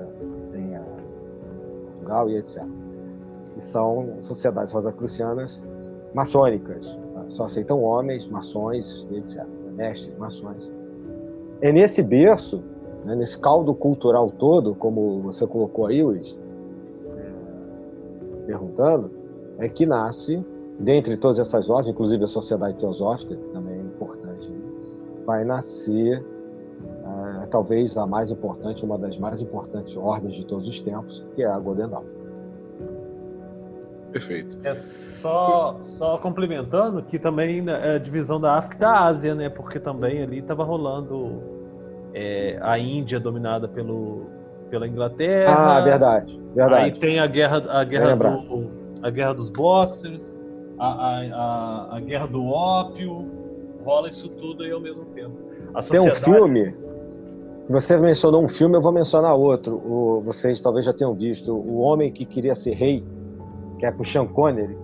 tem 0.51 0.75
a 0.75 0.81
Portugal 1.91 2.29
e 2.29 2.37
etc. 2.37 2.63
E 3.57 3.61
são 3.61 4.17
sociedades 4.21 4.71
rosacrucianas 4.71 5.61
maçônicas, 6.13 6.85
tá? 7.13 7.25
só 7.27 7.43
aceitam 7.45 7.81
homens, 7.81 8.27
maçons 8.29 9.05
etc. 9.11 9.45
Mestres, 9.75 10.17
maçons. 10.17 10.71
É 11.61 11.71
nesse 11.71 12.01
berço, 12.01 12.63
né, 13.07 13.15
nesse 13.15 13.39
caldo 13.39 13.73
cultural 13.73 14.29
todo, 14.29 14.75
como 14.75 15.21
você 15.21 15.47
colocou 15.47 15.85
aí, 15.85 16.03
Luiz, 16.03 16.37
é, 17.15 18.45
perguntando, 18.45 19.09
é 19.57 19.69
que 19.69 19.85
nasce, 19.85 20.45
dentre 20.77 21.15
todas 21.15 21.39
essas 21.39 21.69
ordens, 21.69 21.93
inclusive 21.93 22.25
a 22.25 22.27
Sociedade 22.27 22.77
Teosófica, 22.77 23.33
que 23.33 23.47
também 23.53 23.75
é 23.75 23.81
importante, 23.81 24.51
vai 25.25 25.45
nascer 25.45 26.21
é, 27.41 27.45
talvez 27.45 27.95
a 27.95 28.05
mais 28.05 28.29
importante, 28.29 28.83
uma 28.83 28.97
das 28.97 29.17
mais 29.17 29.41
importantes 29.41 29.95
ordens 29.95 30.35
de 30.35 30.45
todos 30.45 30.67
os 30.67 30.81
tempos, 30.81 31.25
que 31.33 31.43
é 31.43 31.47
a 31.47 31.57
Golden 31.57 31.87
Dawn. 31.87 32.03
Perfeito. 34.11 34.57
É 34.65 34.75
só, 35.21 35.77
só 35.81 36.17
complementando 36.17 37.01
que 37.03 37.17
também 37.17 37.61
né, 37.61 37.93
é 37.93 37.95
a 37.95 37.99
divisão 37.99 38.39
da 38.39 38.57
África 38.57 38.75
e 38.75 38.79
da 38.79 39.05
Ásia, 39.05 39.35
né? 39.35 39.49
Porque 39.49 39.79
também 39.79 40.21
ali 40.23 40.39
estava 40.39 40.63
rolando 40.63 41.56
é, 42.13 42.57
a 42.61 42.77
Índia 42.77 43.19
dominada 43.19 43.67
pelo, 43.67 44.27
pela 44.69 44.87
Inglaterra. 44.87 45.77
Ah, 45.77 45.81
verdade, 45.81 46.39
verdade. 46.55 46.83
Aí 46.83 46.91
tem 46.91 47.19
a 47.19 47.27
guerra, 47.27 47.63
a 47.69 47.83
guerra, 47.83 48.15
do, 48.15 48.69
a 49.01 49.09
guerra 49.09 49.33
dos 49.33 49.49
boxers, 49.49 50.35
a, 50.79 50.87
a, 50.87 51.21
a, 51.21 51.97
a 51.97 51.99
guerra 51.99 52.27
do 52.27 52.45
ópio, 52.45 53.27
rola 53.83 54.09
isso 54.09 54.29
tudo 54.29 54.63
aí 54.63 54.71
ao 54.71 54.79
mesmo 54.79 55.05
tempo. 55.05 55.35
Sociedade... 55.73 55.89
Tem 55.89 55.99
um 56.01 56.15
filme 56.15 56.87
você 57.69 57.97
mencionou 57.97 58.43
um 58.43 58.47
filme, 58.47 58.77
eu 58.77 58.81
vou 58.81 58.93
mencionar 58.93 59.35
outro. 59.35 59.75
O, 59.75 60.21
vocês 60.21 60.61
talvez 60.61 60.85
já 60.85 60.93
tenham 60.93 61.13
visto 61.13 61.53
O 61.53 61.79
Homem 61.79 62.11
que 62.11 62.25
Queria 62.25 62.55
Ser 62.55 62.73
Rei, 62.73 63.03
que 63.77 63.85
é 63.85 63.91
com 63.91 64.03
Sean 64.05 64.25
Connery. 64.25 64.77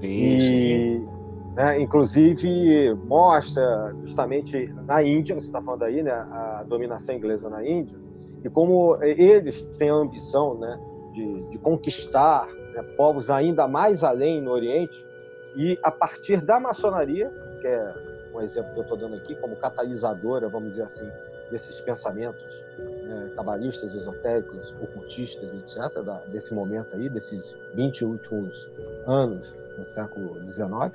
Sim, 0.00 0.36
e, 0.36 0.40
sim. 0.40 1.08
Né, 1.54 1.80
inclusive, 1.80 2.94
mostra 3.06 3.94
justamente 4.02 4.66
na 4.86 5.02
Índia, 5.04 5.36
você 5.36 5.46
está 5.46 5.62
falando 5.62 5.84
aí, 5.84 6.02
né, 6.02 6.10
a 6.10 6.64
dominação 6.66 7.14
inglesa 7.14 7.48
na 7.48 7.64
Índia, 7.64 7.96
e 8.44 8.50
como 8.50 8.98
eles 9.02 9.62
têm 9.78 9.88
a 9.88 9.94
ambição 9.94 10.58
né, 10.58 10.80
de, 11.12 11.42
de 11.50 11.58
conquistar 11.58 12.48
né, 12.74 12.82
povos 12.96 13.30
ainda 13.30 13.68
mais 13.68 14.02
além 14.02 14.42
no 14.42 14.50
Oriente, 14.50 15.06
e 15.54 15.78
a 15.82 15.92
partir 15.92 16.40
da 16.40 16.58
maçonaria, 16.58 17.30
que 17.60 17.68
é 17.68 17.94
um 18.34 18.40
exemplo 18.40 18.72
que 18.72 18.78
eu 18.80 18.82
estou 18.82 18.98
dando 18.98 19.14
aqui, 19.14 19.36
como 19.36 19.54
catalisadora, 19.54 20.48
vamos 20.48 20.70
dizer 20.70 20.82
assim, 20.82 21.08
desses 21.52 21.80
pensamentos 21.82 22.42
né, 23.04 23.30
cabalistas, 23.36 23.94
esotéricos, 23.94 24.74
ocultistas, 24.82 25.52
etc., 25.54 26.02
da, 26.02 26.18
desse 26.26 26.52
momento 26.52 26.96
aí, 26.96 27.08
desses 27.08 27.56
20 27.74 28.04
últimos 28.04 28.68
anos 29.06 29.54
do 29.78 29.84
século 29.84 30.36
XIX, 30.48 30.92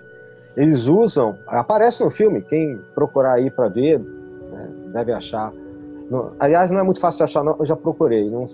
eles 0.59 0.87
usam, 0.87 1.37
aparece 1.47 2.03
no 2.03 2.11
filme, 2.11 2.41
quem 2.41 2.77
procurar 2.93 3.35
aí 3.35 3.49
para 3.49 3.69
ver, 3.69 3.97
né, 3.97 4.69
deve 4.91 5.13
achar. 5.13 5.53
Aliás, 6.37 6.69
não 6.69 6.81
é 6.81 6.83
muito 6.83 6.99
fácil 6.99 7.19
de 7.19 7.23
achar, 7.23 7.45
não, 7.45 7.55
eu 7.57 7.65
já 7.65 7.77
procurei, 7.77 8.29
não, 8.29 8.45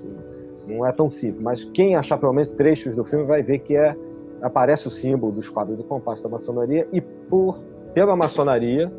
não 0.67 0.85
é 0.85 0.91
tão 0.91 1.09
simples, 1.09 1.41
mas 1.41 1.63
quem 1.63 1.95
achar 1.95 2.19
pelo 2.19 2.31
menos 2.31 2.49
trechos 2.49 2.95
do 2.95 3.03
filme 3.03 3.25
vai 3.25 3.41
ver 3.41 3.57
que 3.57 3.75
é 3.75 3.95
aparece 4.39 4.85
o 4.85 4.91
símbolo 4.91 5.31
dos 5.31 5.49
quadros 5.49 5.77
do 5.77 5.83
compasso 5.83 6.21
da 6.21 6.29
maçonaria 6.29 6.87
e 6.93 7.01
por 7.01 7.57
pela 7.95 8.15
maçonaria 8.15 8.91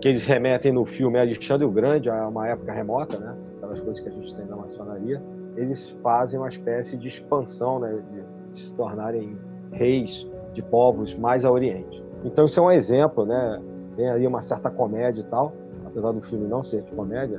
que 0.00 0.08
eles 0.08 0.24
remetem 0.24 0.72
no 0.72 0.86
filme 0.86 1.18
Alexandre 1.18 1.66
o 1.66 1.70
Grande, 1.70 2.08
a 2.08 2.28
uma 2.28 2.48
época 2.48 2.72
remota, 2.72 3.18
né? 3.18 3.36
Aquelas 3.58 3.80
coisas 3.80 4.00
que 4.00 4.08
a 4.08 4.12
gente 4.12 4.34
tem 4.34 4.46
na 4.46 4.56
maçonaria, 4.56 5.20
eles 5.54 5.90
fazem 6.02 6.38
uma 6.38 6.48
espécie 6.48 6.96
de 6.96 7.08
expansão, 7.08 7.80
né? 7.80 7.98
De, 8.10 8.52
de 8.52 8.62
se 8.62 8.72
tornarem 8.74 9.36
reis 9.72 10.26
de 10.54 10.62
povos 10.62 11.14
mais 11.14 11.44
a 11.44 11.50
Oriente. 11.50 12.07
Então 12.24 12.44
isso 12.46 12.58
é 12.58 12.62
um 12.62 12.70
exemplo, 12.70 13.24
né? 13.24 13.60
Tem 13.96 14.08
ali 14.08 14.26
uma 14.26 14.42
certa 14.42 14.70
comédia 14.70 15.20
e 15.20 15.24
tal, 15.24 15.52
apesar 15.86 16.12
do 16.12 16.20
filme 16.22 16.46
não 16.46 16.62
ser 16.62 16.82
de 16.82 16.90
comédia, 16.92 17.38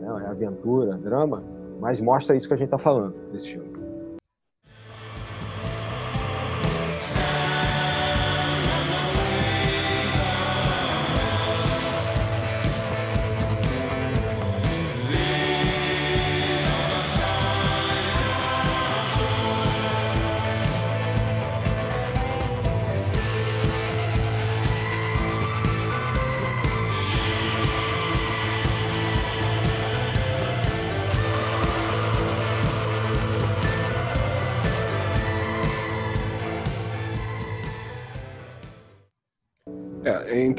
né? 0.00 0.06
é 0.24 0.30
aventura, 0.30 0.96
drama, 0.96 1.42
mas 1.78 2.00
mostra 2.00 2.36
isso 2.36 2.48
que 2.48 2.54
a 2.54 2.56
gente 2.56 2.66
está 2.66 2.78
falando 2.78 3.14
desse 3.32 3.48
filme. 3.52 3.69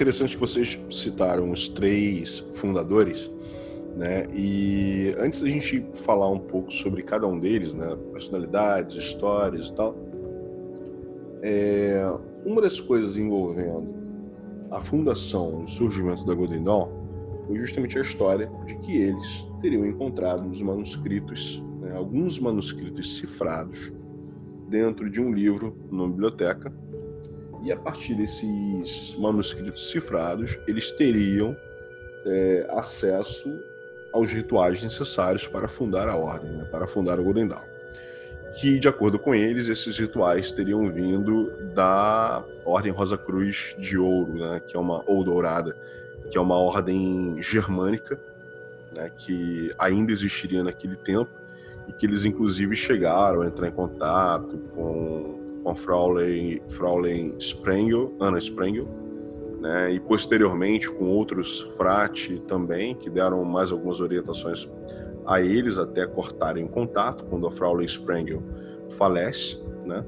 Interessante 0.02 0.34
que 0.34 0.42
vocês 0.42 0.80
citaram 0.90 1.52
os 1.52 1.70
três 1.70 2.40
fundadores, 2.54 3.32
né? 3.96 4.26
E 4.34 5.14
antes 5.20 5.42
da 5.42 5.48
gente 5.48 5.86
falar 5.94 6.28
um 6.28 6.40
pouco 6.40 6.74
sobre 6.74 7.04
cada 7.04 7.28
um 7.28 7.38
deles, 7.40 7.76
né? 7.76 7.96
Personalidades, 8.12 8.98
histórias 8.98 9.68
e 9.68 9.74
tal, 9.74 9.96
é, 11.44 12.04
uma 12.44 12.64
das 12.64 12.80
coisas 12.80 13.16
envolvendo 13.16 13.94
a 14.72 14.82
fundação, 14.82 15.64
o 15.64 15.68
surgimento 15.68 16.26
da 16.26 16.34
Golden 16.34 16.64
Dawn, 16.64 16.90
foi 17.46 17.58
justamente 17.58 18.00
a 18.00 18.02
história 18.02 18.52
de 18.66 18.78
que 18.78 19.00
eles 19.00 19.48
teriam 19.62 19.86
encontrado 19.86 20.50
os 20.50 20.64
manuscritos, 20.64 21.64
né? 21.80 21.96
alguns 21.96 22.40
manuscritos 22.40 23.18
cifrados 23.18 23.94
dentro 24.68 25.12
de 25.12 25.22
um 25.22 25.32
livro 25.32 25.78
numa 25.92 26.10
biblioteca 26.10 26.74
e 27.64 27.72
a 27.72 27.78
partir 27.78 28.16
desses 28.16 29.16
manuscritos 29.18 29.92
cifrados, 29.92 30.58
eles 30.68 30.92
teriam 30.92 31.56
é, 32.26 32.68
acesso 32.72 33.60
aos 34.12 34.32
rituais 34.32 34.82
necessários 34.84 35.48
para 35.48 35.68
fundar 35.68 36.08
a 36.08 36.16
ordem, 36.16 36.52
né, 36.52 36.66
para 36.66 36.88
fundar 36.88 37.20
o 37.20 37.24
Golden 37.24 37.48
Dawn. 37.48 37.72
Que, 38.60 38.80
de 38.80 38.88
acordo 38.88 39.18
com 39.18 39.34
eles, 39.34 39.70
esses 39.70 39.98
rituais 39.98 40.52
teriam 40.52 40.92
vindo 40.92 41.52
da 41.74 42.44
Ordem 42.66 42.92
Rosa 42.92 43.18
Cruz 43.18 43.76
de 43.78 43.98
Ouro, 43.98 44.34
né, 44.34 44.60
que 44.60 44.76
é 44.76 44.80
uma 44.80 45.04
ou 45.06 45.24
dourada, 45.24 45.76
que 46.30 46.38
é 46.38 46.42
uma 46.42 46.58
ordem 46.58 47.42
germânica, 47.42 48.20
né, 48.96 49.10
que 49.18 49.72
ainda 49.78 50.12
existiria 50.12 50.64
naquele 50.64 50.98
tempo 50.98 51.32
e 51.88 51.94
que 51.94 52.06
eles 52.06 52.26
inclusive 52.26 52.76
chegaram 52.76 53.42
a 53.42 53.48
entrar 53.48 53.68
em 53.68 53.72
contato 53.72 54.58
com 54.76 55.41
com 55.64 55.70
a 55.70 55.76
Fraulein, 55.76 56.62
Fraulein 56.70 57.36
Sprengel, 57.38 58.14
Ana 58.20 58.38
Sprengel, 58.38 58.88
né, 59.60 59.94
e 59.94 60.00
posteriormente 60.00 60.90
com 60.92 61.06
outros 61.06 61.62
frati 61.78 62.40
também, 62.48 62.96
que 62.96 63.10
deram 63.10 63.44
mais 63.46 63.72
algumas 63.72 64.02
orientações 64.02 64.68
a 65.26 65.40
eles 65.40 65.78
até 65.78 66.06
cortarem 66.08 66.68
contato 66.68 67.24
quando 67.26 67.46
a 67.46 67.52
Fraulein 67.52 67.86
Sprengel 67.86 68.42
falece, 68.98 69.64
né? 69.86 70.04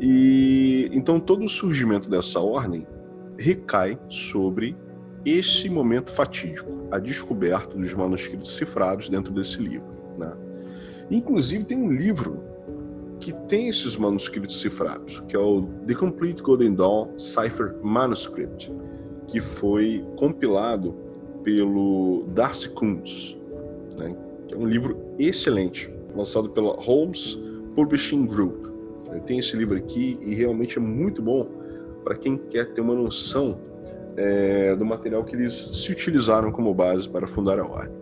E 0.00 0.90
então 0.92 1.18
todo 1.18 1.44
o 1.44 1.48
surgimento 1.48 2.10
dessa 2.10 2.40
ordem 2.40 2.86
recai 3.38 3.98
sobre 4.08 4.76
esse 5.24 5.70
momento 5.70 6.12
fatídico, 6.12 6.70
a 6.90 6.98
descoberta 6.98 7.76
dos 7.76 7.94
manuscritos 7.94 8.54
cifrados 8.56 9.08
dentro 9.08 9.32
desse 9.32 9.58
livro, 9.62 9.88
né? 10.18 10.32
Inclusive 11.10 11.64
tem 11.64 11.78
um 11.78 11.90
livro 11.90 12.42
que 13.24 13.32
tem 13.48 13.70
esses 13.70 13.96
manuscritos 13.96 14.60
cifrados, 14.60 15.20
que 15.26 15.34
é 15.34 15.38
o 15.38 15.62
The 15.86 15.94
Complete 15.94 16.42
Golden 16.42 16.74
Dawn 16.74 17.18
Cipher 17.18 17.74
Manuscript, 17.82 18.70
que 19.26 19.40
foi 19.40 20.04
compilado 20.18 20.94
pelo 21.42 22.24
Darcy 22.34 22.68
Coons, 22.68 23.38
né, 23.96 24.14
que 24.46 24.54
é 24.54 24.58
um 24.58 24.66
livro 24.66 24.98
excelente, 25.18 25.90
lançado 26.14 26.50
pela 26.50 26.74
Holmes 26.74 27.40
Publishing 27.74 28.26
Group. 28.26 28.66
Eu 29.10 29.20
tenho 29.20 29.40
esse 29.40 29.56
livro 29.56 29.78
aqui 29.78 30.18
e 30.20 30.34
realmente 30.34 30.76
é 30.76 30.80
muito 30.82 31.22
bom 31.22 31.48
para 32.04 32.16
quem 32.16 32.36
quer 32.36 32.74
ter 32.74 32.82
uma 32.82 32.94
noção 32.94 33.58
é, 34.18 34.76
do 34.76 34.84
material 34.84 35.24
que 35.24 35.34
eles 35.34 35.54
se 35.54 35.90
utilizaram 35.90 36.52
como 36.52 36.74
base 36.74 37.08
para 37.08 37.26
fundar 37.26 37.58
a 37.58 37.66
ordem. 37.66 37.96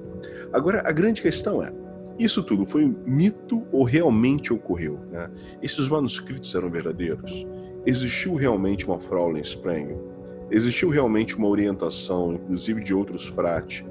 Agora, 0.52 0.82
a 0.84 0.90
grande 0.90 1.22
questão 1.22 1.62
é, 1.62 1.72
isso 2.18 2.42
tudo 2.42 2.66
foi 2.66 2.84
um 2.84 2.94
mito 3.06 3.66
ou 3.72 3.84
realmente 3.84 4.52
ocorreu? 4.52 4.98
Né? 5.10 5.30
Esses 5.62 5.88
manuscritos 5.88 6.54
eram 6.54 6.70
verdadeiros? 6.70 7.46
Existiu 7.84 8.34
realmente 8.34 8.86
uma 8.86 9.00
Fraulein 9.00 9.42
Sprengel? 9.42 10.12
Existiu 10.50 10.90
realmente 10.90 11.36
uma 11.36 11.48
orientação, 11.48 12.34
inclusive 12.34 12.82
de 12.82 12.92
outros 12.92 13.26
frates, 13.26 13.84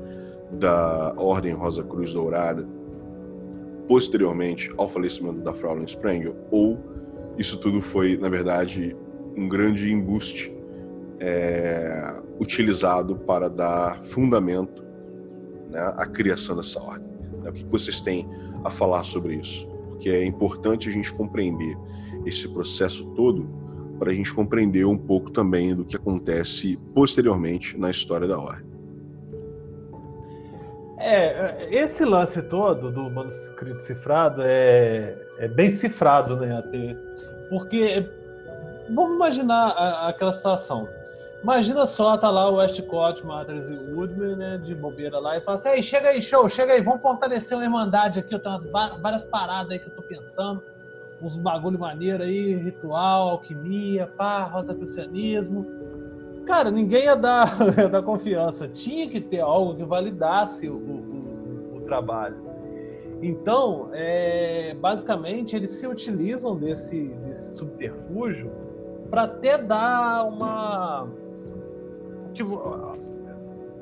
da 0.51 1.13
Ordem 1.17 1.53
Rosa 1.53 1.83
Cruz 1.83 2.13
Dourada 2.13 2.67
posteriormente 3.87 4.71
ao 4.77 4.87
falecimento 4.87 5.41
da 5.41 5.53
Fraulein 5.53 5.85
Sprengel 5.85 6.35
ou 6.49 6.79
isso 7.37 7.57
tudo 7.57 7.81
foi, 7.81 8.17
na 8.17 8.29
verdade, 8.29 8.95
um 9.37 9.49
grande 9.49 9.91
embuste 9.91 10.55
é, 11.19 12.21
utilizado 12.39 13.15
para 13.15 13.49
dar 13.49 14.03
fundamento 14.03 14.83
né, 15.69 15.79
à 15.97 16.05
criação 16.05 16.55
dessa 16.55 16.79
ordem. 16.79 17.10
Né? 17.41 17.49
O 17.49 17.53
que 17.53 17.65
vocês 17.65 17.99
têm 17.99 18.27
a 18.63 18.69
falar 18.69 19.03
sobre 19.03 19.35
isso? 19.35 19.67
Porque 19.89 20.09
é 20.09 20.25
importante 20.25 20.89
a 20.89 20.91
gente 20.91 21.13
compreender 21.13 21.77
esse 22.25 22.47
processo 22.47 23.05
todo 23.15 23.47
para 23.99 24.11
a 24.11 24.13
gente 24.13 24.33
compreender 24.33 24.85
um 24.85 24.97
pouco 24.97 25.29
também 25.29 25.75
do 25.75 25.85
que 25.85 25.95
acontece 25.95 26.77
posteriormente 26.93 27.77
na 27.77 27.91
história 27.91 28.27
da 28.27 28.39
ordem. 28.39 28.71
É, 30.97 31.67
esse 31.71 32.05
lance 32.05 32.41
todo 32.43 32.91
do 32.91 33.09
manuscrito 33.09 33.81
cifrado 33.81 34.41
é, 34.43 35.17
é 35.39 35.47
bem 35.47 35.69
cifrado, 35.71 36.35
né? 36.35 36.57
Até, 36.57 36.95
porque 37.49 38.07
vamos 38.93 39.15
imaginar 39.15 39.69
aquela 40.07 40.31
situação. 40.31 40.87
Imagina 41.43 41.87
só, 41.87 42.15
tá 42.17 42.29
lá 42.29 42.49
o 42.49 42.55
Westcott, 42.55 43.25
Matters 43.25 43.67
e 43.67 43.73
Woodman, 43.73 44.35
né, 44.35 44.57
de 44.59 44.75
bobeira 44.75 45.17
lá, 45.17 45.37
e 45.37 45.41
fala 45.41 45.57
assim, 45.57 45.69
Ei, 45.69 45.81
chega 45.81 46.09
aí, 46.09 46.21
show, 46.21 46.47
chega 46.47 46.73
aí, 46.73 46.81
vamos 46.81 47.01
fortalecer 47.01 47.57
uma 47.57 47.63
Irmandade 47.63 48.19
aqui, 48.19 48.35
eu 48.35 48.39
tenho 48.39 48.55
umas, 48.55 48.99
várias 49.01 49.25
paradas 49.25 49.71
aí 49.71 49.79
que 49.79 49.87
eu 49.87 49.95
tô 49.95 50.03
pensando, 50.03 50.61
uns 51.19 51.35
bagulho 51.35 51.79
maneiro 51.79 52.21
aí, 52.21 52.53
ritual, 52.53 53.29
alquimia, 53.29 54.05
pá, 54.05 54.43
rosacrucianismo. 54.43 55.65
Cara, 56.45 56.69
ninguém 56.69 57.05
ia 57.05 57.15
dar, 57.15 57.57
ia 57.75 57.89
dar 57.89 58.03
confiança, 58.03 58.67
tinha 58.67 59.09
que 59.09 59.19
ter 59.19 59.39
algo 59.39 59.75
que 59.75 59.83
validasse 59.83 60.69
o, 60.69 60.75
o, 60.75 61.77
o 61.77 61.81
trabalho. 61.81 62.37
Então, 63.19 63.89
é, 63.93 64.75
basicamente, 64.79 65.55
eles 65.55 65.71
se 65.71 65.87
utilizam 65.87 66.55
desse, 66.55 67.15
desse 67.17 67.55
subterfúgio 67.57 68.51
para 69.09 69.23
até 69.23 69.57
dar 69.57 70.25
uma 70.25 71.07
que 72.33 72.43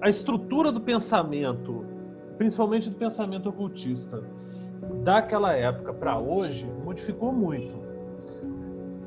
a 0.02 0.10
estrutura 0.10 0.72
do 0.72 0.82
pensamento, 0.82 1.86
principalmente 2.38 2.90
do 2.90 2.96
pensamento 2.96 3.50
ocultista, 3.50 4.24
daquela 5.04 5.54
época 5.54 5.94
para 5.94 6.18
hoje, 6.18 6.66
modificou 6.84 7.32
muito. 7.32 7.78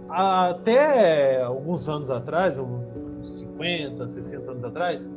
Até 0.08 1.42
alguns 1.42 1.88
anos 1.88 2.10
atrás, 2.10 2.58
uns 2.58 3.38
50, 3.38 4.08
60 4.08 4.50
anos 4.50 4.64
atrás, 4.64 5.10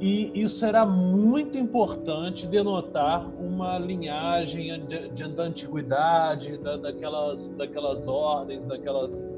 e 0.00 0.42
isso 0.42 0.64
era 0.64 0.86
muito 0.86 1.58
importante 1.58 2.46
denotar 2.46 3.28
uma 3.40 3.78
linhagem 3.78 4.84
de, 4.86 5.08
de, 5.08 5.28
da 5.28 5.44
antiguidade, 5.44 6.56
da, 6.58 6.76
daquelas, 6.76 7.50
daquelas 7.50 8.06
ordens, 8.06 8.64
daquelas 8.66 9.28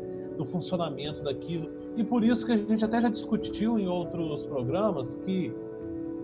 do 0.40 0.46
funcionamento 0.46 1.22
daquilo. 1.22 1.70
E 1.96 2.02
por 2.02 2.24
isso 2.24 2.46
que 2.46 2.52
a 2.52 2.56
gente 2.56 2.82
até 2.82 2.98
já 2.98 3.10
discutiu 3.10 3.78
em 3.78 3.86
outros 3.86 4.42
programas 4.46 5.18
que 5.18 5.52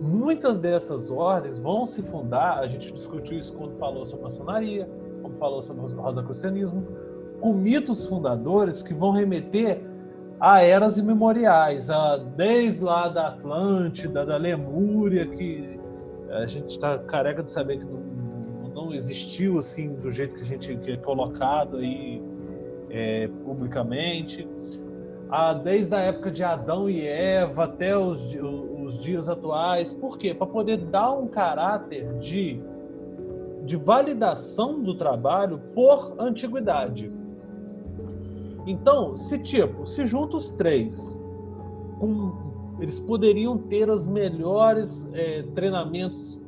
muitas 0.01 0.57
dessas 0.57 1.11
ordens 1.11 1.59
vão 1.59 1.85
se 1.85 2.01
fundar, 2.01 2.57
a 2.57 2.67
gente 2.67 2.91
discutiu 2.91 3.37
isso 3.37 3.53
quando 3.53 3.77
falou 3.77 4.07
sobre 4.07 4.23
maçonaria, 4.23 4.89
quando 5.21 5.37
falou 5.37 5.61
sobre 5.61 5.83
o 5.83 6.01
rosacrucianismo, 6.01 6.83
com 7.39 7.53
mitos 7.53 8.05
fundadores 8.05 8.81
que 8.81 8.93
vão 8.93 9.11
remeter 9.11 9.83
a 10.39 10.63
eras 10.63 10.97
imemoriais, 10.97 11.91
a, 11.91 12.17
desde 12.17 12.83
lá 12.83 13.07
da 13.07 13.27
Atlântida, 13.27 14.25
da 14.25 14.37
Lemúria, 14.37 15.27
que 15.27 15.79
a 16.31 16.47
gente 16.47 16.71
está 16.71 16.97
careca 16.97 17.43
de 17.43 17.51
saber 17.51 17.77
que 17.77 17.85
não, 17.85 18.69
não 18.73 18.93
existiu 18.93 19.59
assim 19.59 19.93
do 19.93 20.11
jeito 20.11 20.35
que 20.35 20.41
a 20.41 20.45
gente 20.45 20.75
que 20.77 20.91
é 20.91 20.97
colocado 20.97 21.77
aí 21.77 22.21
é, 22.89 23.29
publicamente, 23.43 24.47
ah, 25.29 25.53
desde 25.53 25.93
a 25.93 25.99
época 25.99 26.31
de 26.31 26.43
Adão 26.43 26.89
e 26.89 27.05
Eva 27.05 27.65
até 27.65 27.97
os, 27.97 28.21
os 28.33 28.97
dias 28.99 29.27
atuais. 29.27 29.91
Por 29.91 30.17
quê? 30.17 30.33
Para 30.33 30.47
poder 30.47 30.77
dar 30.77 31.11
um 31.11 31.27
caráter 31.27 32.17
de, 32.19 32.61
de 33.65 33.75
validação 33.75 34.81
do 34.81 34.95
trabalho 34.95 35.59
por 35.73 36.15
antiguidade. 36.17 37.11
Então, 38.65 39.15
se 39.15 39.37
tipo, 39.39 39.85
se 39.85 40.05
juntam 40.05 40.37
os 40.37 40.51
três, 40.51 41.21
com, 41.99 42.33
eles 42.79 42.99
poderiam 42.99 43.57
ter 43.57 43.89
os 43.89 44.05
melhores 44.05 45.07
é, 45.13 45.43
treinamentos 45.55 46.39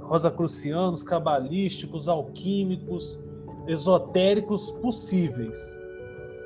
rosacrucianos, 0.00 1.02
cabalísticos, 1.02 2.08
alquímicos, 2.08 3.18
esotéricos 3.66 4.70
possíveis. 4.82 5.78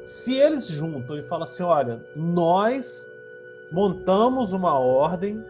Se 0.05 0.35
eles 0.35 0.67
juntam 0.67 1.19
e 1.19 1.23
falam 1.23 1.45
assim, 1.45 1.63
olha, 1.63 2.05
nós 2.17 3.11
montamos 3.71 4.53
uma 4.53 4.79
ordem 4.79 5.45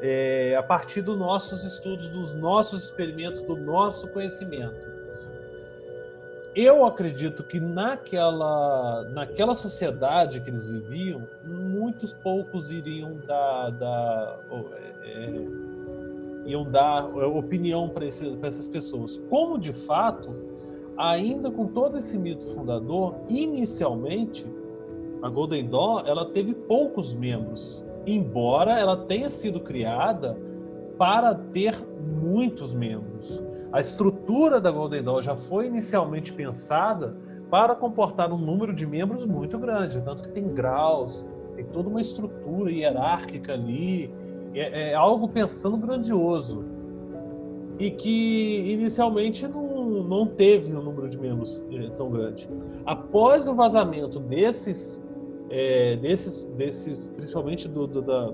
é, 0.00 0.54
a 0.56 0.62
partir 0.62 1.02
dos 1.02 1.18
nossos 1.18 1.64
estudos, 1.64 2.08
dos 2.08 2.34
nossos 2.34 2.84
experimentos, 2.84 3.42
do 3.42 3.56
nosso 3.56 4.06
conhecimento. 4.08 4.96
Eu 6.54 6.86
acredito 6.86 7.42
que 7.42 7.60
naquela, 7.60 9.04
naquela 9.10 9.54
sociedade 9.54 10.40
que 10.40 10.48
eles 10.48 10.66
viviam, 10.66 11.26
muitos 11.44 12.14
poucos 12.14 12.70
iriam 12.70 13.14
dar, 13.26 13.70
dar 13.72 14.38
é, 15.02 15.66
iam 16.46 16.64
dar 16.64 17.04
opinião 17.26 17.88
para 17.88 18.06
essas 18.06 18.66
pessoas. 18.68 19.18
Como 19.28 19.58
de 19.58 19.72
fato 19.72 20.34
ainda 20.96 21.50
com 21.50 21.66
todo 21.66 21.98
esse 21.98 22.18
mito 22.18 22.46
fundador, 22.54 23.14
inicialmente 23.28 24.46
a 25.22 25.28
Golden 25.28 25.68
Dawn 25.68 26.06
ela 26.06 26.26
teve 26.26 26.54
poucos 26.54 27.12
membros, 27.12 27.82
embora 28.06 28.78
ela 28.78 29.04
tenha 29.06 29.30
sido 29.30 29.60
criada 29.60 30.38
para 30.98 31.34
ter 31.34 31.76
muitos 32.22 32.72
membros. 32.72 33.42
A 33.72 33.80
estrutura 33.80 34.60
da 34.60 34.70
Golden 34.70 35.02
Dawn 35.02 35.22
já 35.22 35.36
foi 35.36 35.66
inicialmente 35.66 36.32
pensada 36.32 37.16
para 37.50 37.74
comportar 37.74 38.32
um 38.32 38.38
número 38.38 38.72
de 38.72 38.86
membros 38.86 39.24
muito 39.24 39.58
grande, 39.58 40.00
tanto 40.00 40.22
que 40.22 40.30
tem 40.30 40.52
graus, 40.54 41.26
tem 41.54 41.64
toda 41.66 41.88
uma 41.88 42.00
estrutura 42.00 42.70
hierárquica 42.70 43.52
ali, 43.52 44.10
é, 44.54 44.90
é 44.90 44.94
algo 44.94 45.28
pensando 45.28 45.76
grandioso 45.76 46.64
e 47.78 47.90
que 47.90 48.72
inicialmente 48.72 49.46
não 49.46 49.75
não 50.02 50.26
teve 50.26 50.74
um 50.74 50.82
número 50.82 51.08
de 51.08 51.18
membros 51.18 51.62
é, 51.70 51.88
tão 51.90 52.10
grande. 52.10 52.48
Após 52.84 53.48
o 53.48 53.54
vazamento 53.54 54.18
desses, 54.18 55.02
é, 55.50 55.96
desses, 55.96 56.46
desses 56.56 57.06
principalmente 57.08 57.68
do, 57.68 57.86
do, 57.86 58.02
da, 58.02 58.32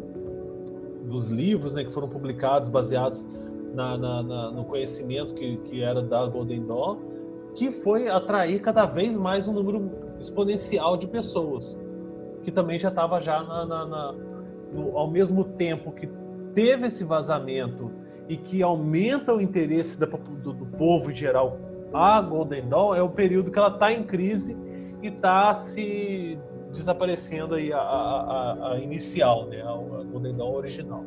dos 1.05 1.29
livros 1.29 1.75
né, 1.75 1.85
que 1.85 1.93
foram 1.93 2.09
publicados 2.09 2.69
baseados 2.69 3.25
na, 3.75 3.97
na, 3.97 4.23
na, 4.23 4.51
no 4.51 4.65
conhecimento 4.65 5.35
que, 5.35 5.57
que 5.59 5.83
era 5.83 6.03
da 6.03 6.27
Golden 6.27 6.67
Dawn, 6.67 6.99
que 7.55 7.71
foi 7.71 8.09
atrair 8.09 8.61
cada 8.61 8.87
vez 8.87 9.17
mais 9.17 9.47
um 9.47 9.53
número 9.53 9.91
exponencial 10.19 10.97
de 10.97 11.07
pessoas, 11.07 11.81
que 12.43 12.51
também 12.51 12.79
já 12.79 12.89
estava 12.89 13.21
já 13.21 13.43
na, 13.43 14.15
no, 14.73 14.97
ao 14.97 15.11
mesmo 15.11 15.45
tempo 15.45 15.93
que 15.93 16.09
teve 16.55 16.87
esse 16.87 17.05
vazamento 17.05 17.91
e 18.29 18.37
que 18.37 18.63
aumenta 18.63 19.35
o 19.35 19.41
interesse 19.41 19.99
da, 19.99 20.07
do, 20.07 20.53
povo 20.83 21.13
em 21.13 21.15
geral 21.15 21.61
a 21.93 22.21
Golden 22.21 22.69
Dawn 22.69 22.95
é 22.95 23.03
o 23.03 23.09
período 23.09 23.51
que 23.51 23.59
ela 23.59 23.69
está 23.69 23.93
em 23.93 24.03
crise 24.03 24.57
e 25.01 25.09
está 25.09 25.55
se 25.55 26.39
desaparecendo 26.73 27.55
aí 27.55 27.73
a, 27.73 27.79
a, 27.79 28.73
a, 28.73 28.81
inicial, 28.81 29.47
né, 29.47 29.61
a, 29.61 30.03
Golden 30.05 30.35
Dawn 30.35 30.55
original. 30.55 31.05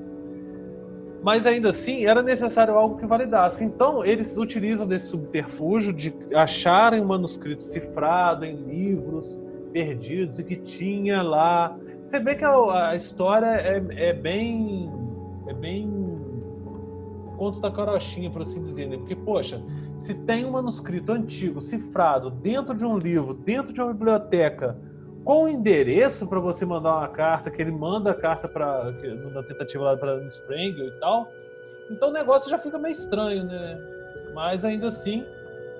Mas 1.23 1.47
ainda 1.47 1.69
assim 1.69 2.05
era 2.05 2.21
necessário 2.21 2.75
algo 2.75 2.97
que 2.97 3.05
validasse. 3.05 3.63
Então 3.63 4.05
eles 4.05 4.37
utilizam 4.37 4.85
desse 4.85 5.09
subterfúgio 5.09 5.91
de 5.91 6.13
acharem 6.35 7.01
um 7.01 7.05
manuscrito 7.05 7.63
cifrado 7.63 8.45
em 8.45 8.55
livros 8.55 9.41
perdidos 9.73 10.37
e 10.37 10.43
que 10.43 10.55
tinha 10.55 11.23
lá. 11.23 11.75
Você 12.05 12.19
vê 12.19 12.35
que 12.35 12.45
a, 12.45 12.89
a 12.89 12.95
história 12.95 13.47
é, 13.47 13.83
é 14.09 14.13
bem 14.13 14.87
é 15.47 15.53
bem 15.53 16.14
conto 17.35 17.59
da 17.59 17.71
carochinha, 17.71 18.29
por 18.29 18.41
assim 18.41 18.61
dizer, 18.61 18.87
né? 18.87 18.97
Porque, 18.97 19.15
poxa, 19.15 19.61
se 19.97 20.13
tem 20.13 20.45
um 20.45 20.51
manuscrito 20.51 21.11
antigo, 21.11 21.61
cifrado, 21.61 22.29
dentro 22.29 22.75
de 22.75 22.85
um 22.85 22.97
livro, 22.97 23.33
dentro 23.33 23.73
de 23.73 23.81
uma 23.81 23.93
biblioteca, 23.93 24.77
com 25.23 25.43
o 25.43 25.47
endereço 25.47 26.27
para 26.27 26.39
você 26.39 26.65
mandar 26.65 26.97
uma 26.97 27.07
carta, 27.07 27.49
que 27.49 27.61
ele 27.61 27.71
manda 27.71 28.11
a 28.11 28.13
carta 28.13 28.47
para 28.47 28.91
na 29.33 29.43
tentativa 29.43 29.83
lá 29.83 29.97
para 29.97 30.23
Sprengel 30.27 30.87
e 30.87 30.99
tal, 30.99 31.27
então 31.89 32.09
o 32.09 32.13
negócio 32.13 32.49
já 32.49 32.57
fica 32.57 32.77
meio 32.77 32.93
estranho, 32.93 33.43
né? 33.43 33.77
Mas 34.33 34.63
ainda 34.63 34.87
assim, 34.87 35.25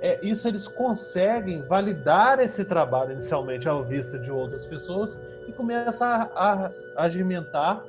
é, 0.01 0.19
isso 0.25 0.47
eles 0.47 0.67
conseguem 0.67 1.61
validar 1.61 2.39
esse 2.39 2.63
trabalho 2.65 3.11
inicialmente 3.11 3.67
à 3.67 3.73
vista 3.81 4.17
de 4.17 4.31
outras 4.31 4.65
pessoas 4.65 5.19
e 5.47 5.51
começa 5.51 6.05
a, 6.05 6.23
a, 6.23 6.71
a 6.95 7.03
agimentar 7.03 7.83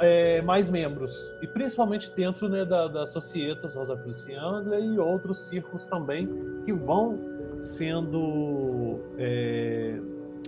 é, 0.00 0.42
mais 0.42 0.68
membros, 0.68 1.32
e 1.40 1.46
principalmente 1.46 2.12
dentro 2.14 2.48
né, 2.48 2.64
da, 2.64 2.88
da 2.88 3.06
Societas 3.06 3.74
Rosacruciana 3.74 4.78
e 4.78 4.98
outros 4.98 5.48
círculos 5.48 5.86
também 5.86 6.28
que 6.64 6.72
vão 6.72 7.18
sendo 7.60 8.98
é, 9.18 9.98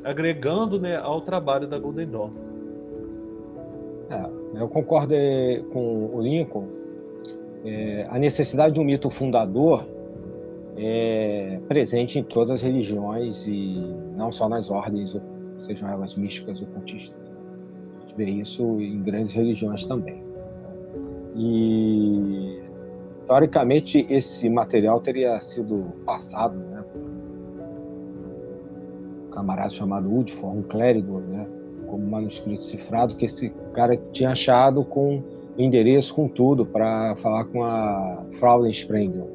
agregando 0.02 0.80
né, 0.80 0.96
ao 0.96 1.20
trabalho 1.20 1.68
da 1.68 1.78
Golden 1.78 2.08
Dawn. 2.08 2.30
É, 4.10 4.60
eu 4.60 4.68
concordo 4.68 5.14
é, 5.14 5.62
com 5.72 6.10
o 6.14 6.20
Lincoln. 6.20 6.66
É, 7.64 8.06
a 8.10 8.18
necessidade 8.18 8.74
de 8.74 8.80
um 8.80 8.84
mito 8.84 9.08
fundador 9.08 9.86
é 10.76 11.60
presente 11.68 12.18
em 12.18 12.24
todas 12.24 12.50
as 12.50 12.62
religiões 12.62 13.46
e 13.46 13.94
não 14.16 14.32
só 14.32 14.48
nas 14.48 14.68
ordens, 14.68 15.16
sejam 15.60 15.88
elas 15.88 16.16
místicas 16.16 16.60
ou 16.60 16.66
cultistas. 16.68 17.21
Gente 18.12 18.16
vê 18.16 18.30
isso 18.30 18.80
em 18.80 19.02
grandes 19.02 19.32
religiões 19.32 19.84
também. 19.86 20.22
E 21.34 22.60
teoricamente 23.26 24.06
esse 24.10 24.48
material 24.48 25.00
teria 25.00 25.40
sido 25.40 25.84
passado 26.04 26.58
né, 26.58 26.84
um 29.26 29.30
camarada 29.30 29.70
chamado 29.70 30.10
Woodford, 30.10 30.58
um 30.58 30.62
clérigo, 30.62 31.20
né, 31.20 31.46
como 31.86 32.06
manuscrito 32.06 32.62
cifrado 32.64 33.16
que 33.16 33.24
esse 33.24 33.50
cara 33.72 33.96
tinha 34.12 34.30
achado 34.30 34.84
com 34.84 35.22
endereço, 35.56 36.14
com 36.14 36.28
tudo, 36.28 36.64
para 36.66 37.16
falar 37.16 37.44
com 37.44 37.62
a 37.62 38.24
Fraulein 38.38 38.72
Sprengel. 38.72 39.28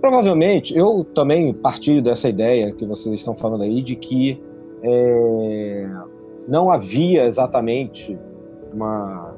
Provavelmente, 0.00 0.76
eu 0.76 1.04
também 1.14 1.52
partilho 1.54 2.02
dessa 2.02 2.28
ideia 2.28 2.72
que 2.72 2.84
vocês 2.84 3.14
estão 3.16 3.34
falando 3.34 3.62
aí, 3.62 3.82
de 3.82 3.94
que 3.94 4.40
é, 4.82 5.88
não 6.48 6.70
havia 6.70 7.26
exatamente 7.26 8.18
uma, 8.72 9.34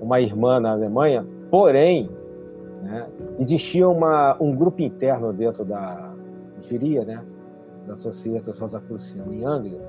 uma 0.00 0.20
irmã 0.20 0.60
na 0.60 0.72
Alemanha, 0.72 1.26
porém, 1.50 2.08
né, 2.82 3.06
existia 3.38 3.88
uma, 3.88 4.36
um 4.40 4.54
grupo 4.54 4.82
interno 4.82 5.32
dentro 5.32 5.64
da, 5.64 6.12
diria, 6.68 7.04
né, 7.04 7.22
da 7.86 7.96
Societas 7.96 8.58
Rosacruciana 8.58 9.32
em 9.34 9.44
Anglia, 9.44 9.80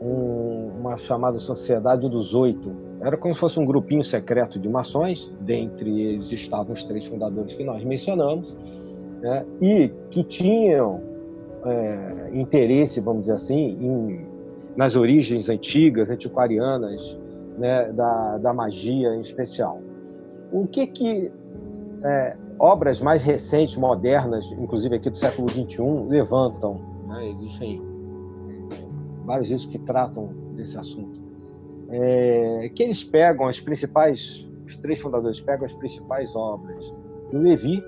um, 0.00 0.70
uma 0.78 0.96
chamada 0.96 1.38
Sociedade 1.38 2.08
dos 2.08 2.34
Oito. 2.34 2.70
Era 3.00 3.16
como 3.16 3.34
se 3.34 3.40
fosse 3.40 3.58
um 3.58 3.64
grupinho 3.64 4.04
secreto 4.04 4.58
de 4.58 4.68
maçons, 4.68 5.32
dentre 5.40 6.00
eles 6.00 6.30
estavam 6.30 6.74
os 6.74 6.84
três 6.84 7.06
fundadores 7.06 7.54
que 7.54 7.64
nós 7.64 7.82
mencionamos, 7.84 8.54
né, 9.20 9.44
e 9.60 9.90
que 10.10 10.22
tinham 10.22 11.00
é, 11.64 12.30
interesse, 12.32 13.00
vamos 13.00 13.22
dizer 13.22 13.34
assim, 13.34 13.76
em, 13.80 14.26
nas 14.78 14.94
origens 14.94 15.48
antigas, 15.48 16.08
antiquarianas, 16.08 17.18
né, 17.58 17.90
da, 17.90 18.38
da 18.38 18.54
magia 18.54 19.12
em 19.16 19.20
especial. 19.20 19.82
O 20.52 20.68
que 20.68 20.86
que 20.86 21.32
é, 22.04 22.36
obras 22.60 23.00
mais 23.00 23.20
recentes, 23.24 23.74
modernas, 23.74 24.44
inclusive 24.52 24.94
aqui 24.94 25.10
do 25.10 25.16
século 25.16 25.48
XXI, 25.50 25.82
levantam? 26.08 26.80
Né, 27.08 27.28
existem 27.30 27.82
vários 29.24 29.48
livros 29.48 29.66
que 29.66 29.80
tratam 29.80 30.32
desse 30.54 30.78
assunto. 30.78 31.18
É, 31.90 32.70
que 32.72 32.84
eles 32.84 33.02
pegam 33.02 33.48
as 33.48 33.58
principais, 33.58 34.46
os 34.64 34.76
três 34.76 35.00
fundadores 35.00 35.40
pegam 35.40 35.66
as 35.66 35.72
principais 35.72 36.36
obras 36.36 36.84
do 37.32 37.40
Levi, 37.40 37.78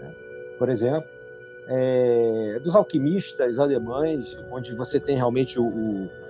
né, 0.00 0.14
por 0.58 0.70
exemplo, 0.70 1.04
é, 1.68 2.58
dos 2.64 2.74
alquimistas 2.74 3.58
alemães, 3.58 4.34
onde 4.50 4.74
você 4.74 4.98
tem 4.98 5.16
realmente 5.16 5.60
o, 5.60 5.64
o, 5.66 6.21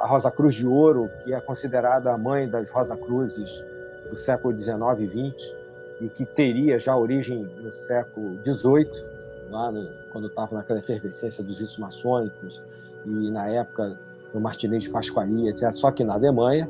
a 0.00 0.06
Rosa 0.06 0.30
Cruz 0.30 0.54
de 0.54 0.66
Ouro, 0.66 1.10
que 1.22 1.32
é 1.32 1.40
considerada 1.40 2.12
a 2.12 2.18
mãe 2.18 2.48
das 2.48 2.68
Rosa 2.68 2.96
Cruzes 2.96 3.50
do 4.08 4.16
século 4.16 4.56
XIX 4.56 4.78
e 4.98 5.30
XX, 5.30 5.54
e 6.00 6.08
que 6.08 6.24
teria 6.24 6.78
já 6.78 6.96
origem 6.96 7.48
no 7.62 7.72
século 7.72 8.38
XVIII, 8.44 8.90
lá 9.50 9.70
no, 9.70 9.88
quando 10.10 10.28
estava 10.28 10.56
naquela 10.56 10.78
efervescência 10.78 11.44
dos 11.44 11.58
ritos 11.58 11.78
maçônicos, 11.78 12.60
e 13.06 13.30
na 13.30 13.48
época 13.48 13.98
do 14.32 14.40
Martinez 14.40 14.84
de 14.84 14.90
Pasqualia, 14.90 15.50
etc. 15.50 15.70
Só 15.72 15.90
que 15.90 16.04
na 16.04 16.14
Alemanha, 16.14 16.68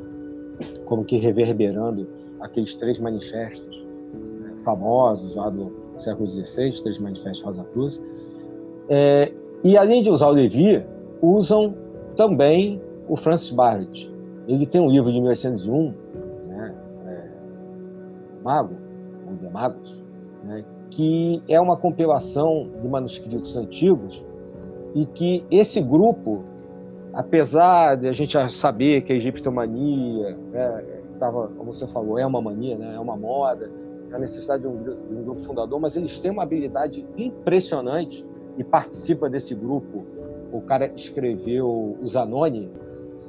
como 0.85 1.03
que 1.03 1.17
reverberando 1.17 2.07
aqueles 2.39 2.75
três 2.75 2.99
manifestos 2.99 3.83
né, 4.13 4.53
famosos 4.63 5.35
lá 5.35 5.49
do 5.49 5.71
século 5.99 6.29
XVI, 6.29 6.81
três 6.81 6.99
manifestos 6.99 7.41
Rosa 7.41 7.63
Cruz. 7.73 7.99
É, 8.89 9.31
e 9.63 9.77
além 9.77 10.03
de 10.03 10.09
usar 10.09 10.27
o 10.27 10.31
Levi, 10.31 10.83
usam 11.21 11.73
também 12.15 12.81
o 13.11 13.17
Francis 13.17 13.51
Barrett. 13.51 14.09
Ele 14.47 14.65
tem 14.65 14.79
um 14.79 14.89
livro 14.89 15.11
de 15.11 15.19
1801, 15.19 15.93
né, 16.47 16.75
é, 17.07 17.29
Mago, 18.41 18.73
ou 19.27 19.35
de 19.35 19.49
Magos, 19.49 20.01
né, 20.45 20.63
que 20.89 21.43
é 21.49 21.59
uma 21.59 21.75
compilação 21.75 22.69
de 22.81 22.87
manuscritos 22.87 23.57
antigos 23.57 24.23
e 24.95 25.05
que 25.05 25.43
esse 25.51 25.81
grupo, 25.81 26.45
apesar 27.13 27.97
de 27.97 28.07
a 28.07 28.13
gente 28.13 28.37
saber 28.53 29.01
que 29.01 29.11
a 29.11 29.15
egiptomania 29.17 30.37
né, 30.53 30.83
como 31.57 31.73
você 31.73 31.85
falou, 31.87 32.17
é 32.17 32.25
uma 32.25 32.41
mania, 32.41 32.77
né, 32.77 32.95
é 32.95 32.99
uma 32.99 33.17
moda, 33.17 33.69
é 34.09 34.15
a 34.15 34.19
necessidade 34.19 34.61
de 34.61 34.69
um, 34.69 34.81
de 34.81 34.89
um, 34.89 35.23
grupo 35.23 35.43
fundador, 35.43 35.81
mas 35.81 35.97
eles 35.97 36.17
têm 36.17 36.31
uma 36.31 36.43
habilidade 36.43 37.05
impressionante 37.17 38.25
e 38.57 38.63
participa 38.63 39.29
desse 39.29 39.53
grupo. 39.53 40.05
O 40.51 40.61
cara 40.61 40.87
escreveu 40.95 41.97
o 42.01 42.07
Zanoni, 42.07 42.69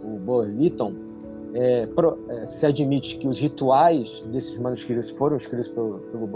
o 0.03 0.19
Burlington, 0.19 0.95
é, 1.55 1.87
é, 2.29 2.47
se 2.47 2.67
admite 2.67 3.19
que 3.19 3.29
os 3.29 3.39
rituais 3.39 4.23
desses 4.33 4.57
manuscritos 4.59 5.11
foram 5.11 5.37
escritos 5.37 5.69
pelo, 5.69 5.99
pelo 5.99 6.27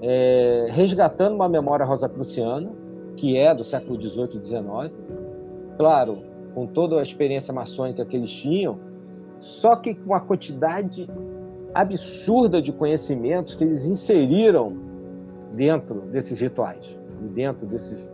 é, 0.00 0.68
resgatando 0.70 1.34
uma 1.34 1.48
memória 1.48 1.84
rosacruciana, 1.84 2.70
que 3.16 3.36
é 3.36 3.52
do 3.54 3.64
século 3.64 4.00
XVIII 4.00 4.40
e 4.40 4.44
XIX, 4.44 4.92
claro, 5.76 6.18
com 6.54 6.66
toda 6.66 6.98
a 7.00 7.02
experiência 7.02 7.52
maçônica 7.52 8.04
que 8.04 8.16
eles 8.16 8.30
tinham, 8.30 8.78
só 9.40 9.76
que 9.76 9.94
com 9.94 10.14
a 10.14 10.20
quantidade 10.20 11.08
absurda 11.74 12.62
de 12.62 12.72
conhecimentos 12.72 13.54
que 13.54 13.64
eles 13.64 13.84
inseriram 13.84 14.76
dentro 15.54 16.00
desses 16.12 16.40
rituais, 16.40 16.96
dentro 17.34 17.66
desses, 17.66 18.08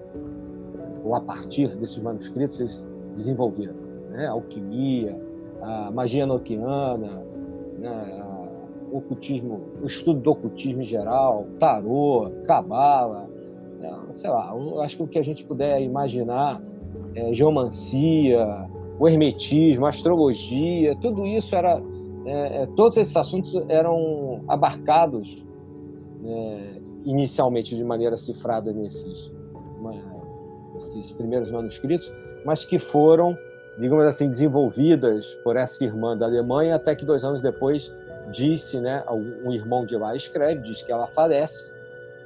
ou 1.04 1.14
a 1.14 1.20
partir 1.20 1.68
desses 1.76 1.98
manuscritos, 1.98 2.60
eles 2.60 2.86
desenvolveram. 3.14 3.83
Né? 4.14 4.26
Alquimia, 4.26 5.20
a 5.60 5.90
magia 5.90 6.24
noquiana, 6.24 7.22
né? 7.78 8.24
o 8.90 8.98
ocultismo, 8.98 9.60
o 9.82 9.86
estudo 9.86 10.20
do 10.20 10.30
ocultismo 10.30 10.82
em 10.82 10.86
geral, 10.86 11.46
tarô, 11.58 12.30
cabala, 12.46 13.28
sei 14.16 14.30
lá, 14.30 14.54
acho 14.82 14.96
que 14.96 15.02
o 15.02 15.08
que 15.08 15.18
a 15.18 15.22
gente 15.22 15.44
puder 15.44 15.80
imaginar, 15.82 16.62
é, 17.14 17.34
geomancia, 17.34 18.68
o 18.98 19.08
hermetismo, 19.08 19.86
astrologia, 19.86 20.96
tudo 21.00 21.26
isso 21.26 21.54
era, 21.54 21.82
é, 22.24 22.62
é, 22.62 22.66
todos 22.76 22.96
esses 22.96 23.16
assuntos 23.16 23.52
eram 23.68 24.42
abarcados 24.48 25.44
né, 26.20 26.80
inicialmente 27.04 27.74
de 27.76 27.84
maneira 27.84 28.16
cifrada 28.16 28.72
nesses, 28.72 29.32
nesses 30.74 31.12
primeiros 31.12 31.50
manuscritos, 31.50 32.10
mas 32.44 32.64
que 32.64 32.78
foram, 32.78 33.36
digamos 33.76 34.04
assim, 34.04 34.28
desenvolvidas 34.28 35.26
por 35.42 35.56
essa 35.56 35.82
irmã 35.82 36.16
da 36.16 36.26
Alemanha, 36.26 36.76
até 36.76 36.94
que 36.94 37.04
dois 37.04 37.24
anos 37.24 37.40
depois 37.40 37.90
disse, 38.30 38.80
né, 38.80 39.04
um 39.10 39.52
irmão 39.52 39.84
de 39.84 39.96
lá 39.96 40.14
escreve, 40.16 40.62
diz 40.62 40.82
que 40.82 40.90
ela 40.90 41.06
falece, 41.08 41.70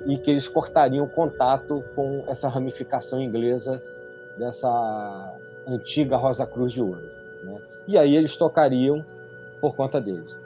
e 0.06 0.16
que 0.16 0.30
eles 0.30 0.48
cortariam 0.48 1.06
contato 1.08 1.82
com 1.94 2.24
essa 2.28 2.48
ramificação 2.48 3.20
inglesa 3.20 3.82
dessa 4.37 5.34
antiga 5.66 6.16
Rosa 6.16 6.46
Cruz 6.46 6.72
de 6.72 6.80
Ouro. 6.80 7.02
Né? 7.42 7.61
E 7.87 7.98
aí 7.98 8.14
eles 8.14 8.37
tocariam 8.37 9.04
por 9.61 9.74
conta 9.74 10.00
deles. 10.00 10.37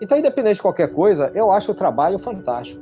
Então, 0.00 0.18
independente 0.18 0.56
de 0.56 0.62
qualquer 0.62 0.92
coisa, 0.92 1.30
eu 1.32 1.52
acho 1.52 1.70
o 1.70 1.74
trabalho 1.74 2.18
fantástico. 2.18 2.80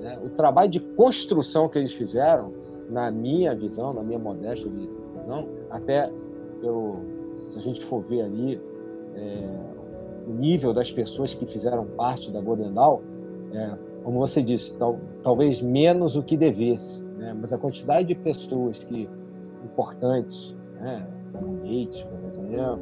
Né? 0.00 0.18
O 0.22 0.28
trabalho 0.28 0.70
de 0.70 0.80
construção 0.80 1.68
que 1.68 1.78
eles 1.78 1.94
fizeram, 1.94 2.52
na 2.90 3.10
minha 3.10 3.54
visão, 3.54 3.94
na 3.94 4.02
minha 4.02 4.18
modesta 4.18 4.68
visão, 4.68 5.48
até 5.70 6.10
eu, 6.62 7.00
se 7.48 7.58
a 7.58 7.62
gente 7.62 7.84
for 7.86 8.02
ver 8.02 8.22
ali 8.22 8.60
é, 9.14 9.48
o 10.26 10.32
nível 10.32 10.72
das 10.72 10.90
pessoas 10.90 11.34
que 11.34 11.46
fizeram 11.46 11.84
parte 11.96 12.30
da 12.30 12.40
Golden 12.40 12.72
Dawn, 12.72 13.00
é, 13.52 13.76
como 14.04 14.18
você 14.18 14.42
disse, 14.42 14.74
tal, 14.78 14.98
talvez 15.22 15.60
menos 15.60 16.16
o 16.16 16.22
que 16.22 16.36
devesse, 16.36 17.02
né? 17.18 17.36
mas 17.38 17.52
a 17.52 17.58
quantidade 17.58 18.08
de 18.08 18.14
pessoas 18.14 18.78
que 18.84 19.08
importantes, 19.64 20.54
né? 20.80 21.06
como 21.32 21.56
Gates, 21.58 22.02
por 22.02 22.28
exemplo, 22.28 22.80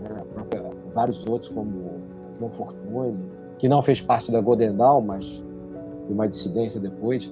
né? 0.00 0.24
própria, 0.34 0.70
vários 0.94 1.24
outros 1.26 1.50
como 1.52 2.50
Fortune, 2.56 3.18
que 3.58 3.68
não 3.68 3.82
fez 3.82 4.00
parte 4.00 4.30
da 4.30 4.40
Golden 4.40 4.76
Dawn, 4.76 5.00
mas 5.00 5.24
de 5.24 6.12
uma 6.12 6.28
dissidência 6.28 6.80
depois, 6.80 7.30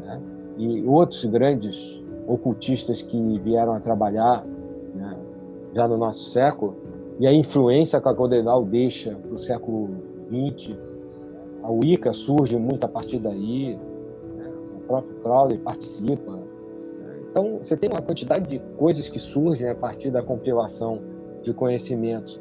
né? 0.00 0.20
e 0.58 0.84
outros 0.84 1.24
grandes 1.24 2.02
ocultistas 2.26 3.02
que 3.02 3.38
vieram 3.40 3.74
a 3.74 3.80
trabalhar? 3.80 4.44
Já 5.74 5.88
no 5.88 5.96
nosso 5.96 6.30
século, 6.30 6.76
e 7.18 7.26
a 7.26 7.32
influência 7.32 8.00
que 8.00 8.08
a 8.08 8.12
Goldenal 8.12 8.64
deixa 8.64 9.14
para 9.14 9.34
o 9.34 9.38
século 9.38 9.90
XX. 10.28 10.76
A 11.62 11.70
Wicca 11.70 12.12
surge 12.12 12.56
muito 12.56 12.84
a 12.84 12.88
partir 12.88 13.18
daí, 13.18 13.78
né? 14.36 14.50
o 14.76 14.80
próprio 14.80 15.14
Crowley 15.20 15.58
participa. 15.58 16.38
Então, 17.30 17.58
você 17.58 17.76
tem 17.76 17.88
uma 17.88 18.02
quantidade 18.02 18.48
de 18.48 18.58
coisas 18.76 19.08
que 19.08 19.18
surgem 19.18 19.68
a 19.68 19.74
partir 19.74 20.10
da 20.10 20.22
compilação 20.22 20.98
de 21.42 21.54
conhecimentos 21.54 22.40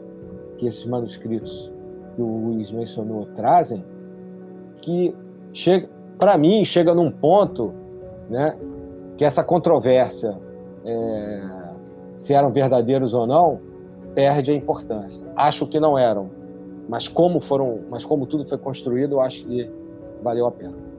que 0.58 0.68
esses 0.68 0.86
manuscritos 0.86 1.72
que 2.16 2.22
o 2.22 2.26
Luiz 2.26 2.72
mencionou 2.72 3.26
trazem, 3.36 3.84
que 4.82 5.16
chega, 5.54 5.88
para 6.18 6.38
mim, 6.38 6.66
chega 6.66 6.94
num 6.94 7.12
ponto, 7.12 7.74
né, 8.30 8.58
que 9.18 9.24
essa 9.24 9.44
controvérsia 9.44 10.38
é, 10.84 11.61
se 12.22 12.34
eram 12.34 12.52
verdadeiros 12.52 13.14
ou 13.14 13.28
não 13.28 13.60
perde 14.14 14.52
a 14.52 14.56
importância. 14.56 15.22
Acho 15.36 15.66
que 15.66 15.80
não 15.80 15.98
eram, 15.98 16.30
mas 16.88 17.08
como 17.08 17.42
foram, 17.42 17.80
mas 17.90 18.06
como 18.06 18.26
tudo 18.26 18.48
foi 18.48 18.58
construído, 18.58 19.14
eu 19.14 19.22
acho 19.22 19.44
que 19.44 19.70
valeu 20.24 20.46
a 20.46 20.52
pena. 20.52 20.92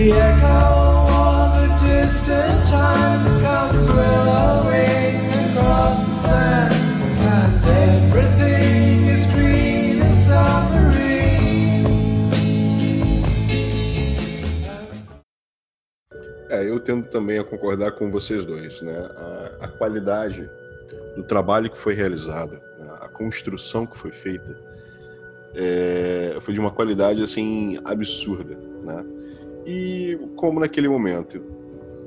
The 0.00 0.12
echo 0.12 1.76
distant 1.84 2.68
time 2.68 3.22
comes 3.42 3.88
across 5.50 5.98
the 6.06 6.14
sand, 6.14 6.72
and 7.20 7.52
is 9.10 9.26
green 9.34 10.00
as 10.00 10.30
É, 16.48 16.68
eu 16.68 16.80
tendo 16.80 17.06
também 17.08 17.38
a 17.38 17.44
concordar 17.44 17.92
com 17.92 18.10
vocês 18.10 18.46
dois, 18.46 18.80
né? 18.80 18.96
A, 19.60 19.66
a 19.66 19.68
qualidade 19.68 20.50
do 21.14 21.22
trabalho 21.22 21.70
que 21.70 21.76
foi 21.76 21.92
realizado, 21.92 22.54
né? 22.78 22.88
a 23.00 23.08
construção 23.08 23.84
que 23.86 23.96
foi 23.96 24.12
feita, 24.12 24.58
é, 25.54 26.38
foi 26.40 26.54
de 26.54 26.60
uma 26.60 26.70
qualidade 26.70 27.22
assim 27.22 27.78
absurda, 27.84 28.56
né? 28.82 29.19
E 29.66 30.18
como 30.36 30.60
naquele 30.60 30.88
momento 30.88 31.40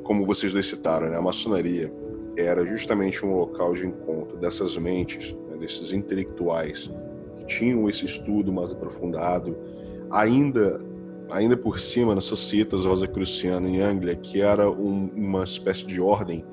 como 0.04 0.26
vocês 0.26 0.54
dois 0.54 0.68
citaram, 0.68 1.10
né, 1.10 1.18
a 1.18 1.22
maçonaria 1.22 1.92
era 2.38 2.66
justamente 2.66 3.26
um 3.26 3.34
local 3.36 3.74
de 3.74 3.88
encontro 3.88 4.38
dessas 4.38 4.78
mentes, 4.78 5.34
né, 5.50 5.58
desses 5.58 5.94
intelectuais 5.94 6.92
que 7.38 7.46
tinham 7.46 7.90
esse 7.90 8.06
estudo 8.06 8.52
mais 8.52 8.72
aprofundado, 8.72 9.58
ainda 10.12 10.82
ainda 11.32 11.56
por 11.56 11.80
cima 11.80 12.14
na 12.14 12.22
Societas 12.22 12.86
Rosacruciana 12.86 13.68
em 13.68 13.80
Anglia, 13.80 14.16
que 14.16 14.42
era 14.42 14.70
um, 14.70 15.10
uma 15.16 15.44
espécie 15.44 15.88
de 15.88 16.00
ordem 16.00 16.46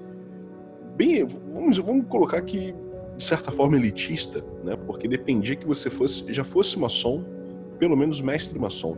bem, 0.96 1.26
vamos, 1.52 1.78
vamos 1.78 2.06
colocar 2.08 2.38
aqui 2.38 2.74
de 3.16 3.24
certa 3.24 3.50
forma 3.50 3.76
elitista, 3.76 4.44
né? 4.64 4.76
Porque 4.86 5.08
dependia 5.08 5.56
que 5.56 5.66
você 5.66 5.90
fosse 5.90 6.24
já 6.32 6.44
fosse 6.44 6.78
maçom, 6.78 7.24
pelo 7.78 7.96
menos 7.96 8.20
mestre 8.20 8.58
maçom. 8.58 8.96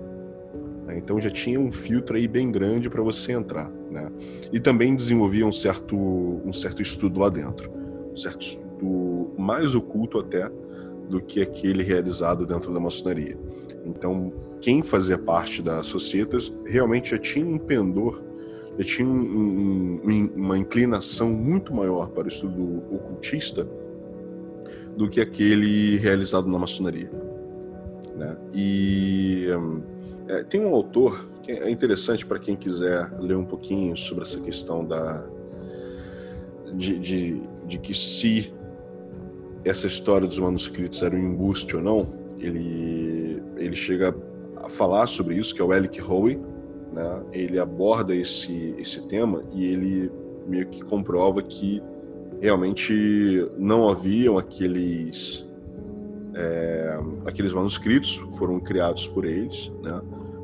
Né? 0.92 0.98
Então 0.98 1.18
já 1.20 1.30
tinha 1.30 1.58
um 1.58 1.72
filtro 1.72 2.16
aí 2.16 2.28
bem 2.28 2.52
grande 2.52 2.90
para 2.90 3.02
você 3.02 3.32
entrar. 3.32 3.70
Né? 3.90 4.10
E 4.52 4.60
também 4.60 4.94
desenvolvia 4.94 5.46
um 5.46 5.52
certo, 5.52 5.96
um 5.96 6.52
certo 6.52 6.82
estudo 6.82 7.20
lá 7.20 7.30
dentro, 7.30 7.70
um 8.12 8.16
certo 8.16 8.42
estudo 8.42 9.32
mais 9.38 9.74
oculto 9.74 10.18
até 10.18 10.50
do 11.08 11.20
que 11.20 11.40
aquele 11.40 11.82
realizado 11.82 12.46
dentro 12.46 12.72
da 12.72 12.80
maçonaria. 12.80 13.36
Então, 13.84 14.32
quem 14.60 14.82
fazia 14.82 15.18
parte 15.18 15.62
das 15.62 15.86
societas 15.86 16.52
realmente 16.64 17.10
já 17.10 17.18
tinha 17.18 17.46
um 17.46 17.58
pendor, 17.58 18.22
já 18.78 18.84
tinha 18.84 19.08
um, 19.08 20.00
um, 20.04 20.30
uma 20.36 20.58
inclinação 20.58 21.30
muito 21.30 21.74
maior 21.74 22.08
para 22.08 22.24
o 22.24 22.28
estudo 22.28 22.82
ocultista 22.90 23.68
do 24.96 25.08
que 25.08 25.20
aquele 25.20 25.96
realizado 25.98 26.48
na 26.48 26.58
maçonaria. 26.58 27.10
Né? 28.16 28.36
E 28.54 29.48
é, 30.28 30.42
tem 30.42 30.64
um 30.64 30.74
autor 30.74 31.28
que 31.42 31.52
é 31.52 31.70
interessante 31.70 32.24
para 32.24 32.38
quem 32.38 32.56
quiser 32.56 33.12
ler 33.18 33.36
um 33.36 33.44
pouquinho 33.44 33.96
sobre 33.96 34.22
essa 34.22 34.40
questão 34.40 34.84
da 34.84 35.24
de, 36.74 36.98
de, 36.98 37.42
de 37.66 37.78
que 37.78 37.92
se 37.92 38.52
essa 39.64 39.86
história 39.86 40.26
dos 40.26 40.38
manuscritos 40.38 41.02
era 41.02 41.14
um 41.14 41.18
embuste 41.18 41.76
ou 41.76 41.82
não, 41.82 42.08
ele, 42.38 43.42
ele 43.56 43.76
chega 43.76 44.14
a 44.56 44.68
falar 44.68 45.06
sobre 45.06 45.34
isso, 45.34 45.54
que 45.54 45.60
é 45.60 45.64
o 45.64 45.72
Alec 45.72 46.00
Howe, 46.00 46.40
né? 46.92 47.22
ele 47.32 47.58
aborda 47.58 48.14
esse, 48.14 48.74
esse 48.78 49.06
tema 49.06 49.44
e 49.52 49.64
ele 49.64 50.10
meio 50.46 50.66
que 50.66 50.82
comprova 50.82 51.42
que 51.42 51.82
realmente 52.40 53.48
não 53.56 53.88
haviam 53.88 54.36
aqueles 54.36 55.46
é, 56.34 56.98
aqueles 57.26 57.52
manuscritos 57.52 58.16
foram 58.38 58.58
criados 58.60 59.06
por 59.08 59.24
eles, 59.24 59.70
né? 59.82 60.00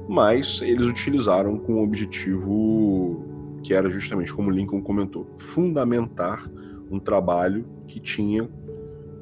mas 0.09 0.61
eles 0.63 0.87
utilizaram 0.87 1.59
com 1.59 1.75
o 1.75 1.83
objetivo 1.83 3.25
que 3.63 3.75
era 3.75 3.89
justamente 3.91 4.33
como 4.33 4.51
Lincoln 4.51 4.81
comentou, 4.81 5.27
fundamentar 5.37 6.49
um 6.91 6.99
trabalho 6.99 7.67
que 7.87 8.01
tinha 8.01 8.49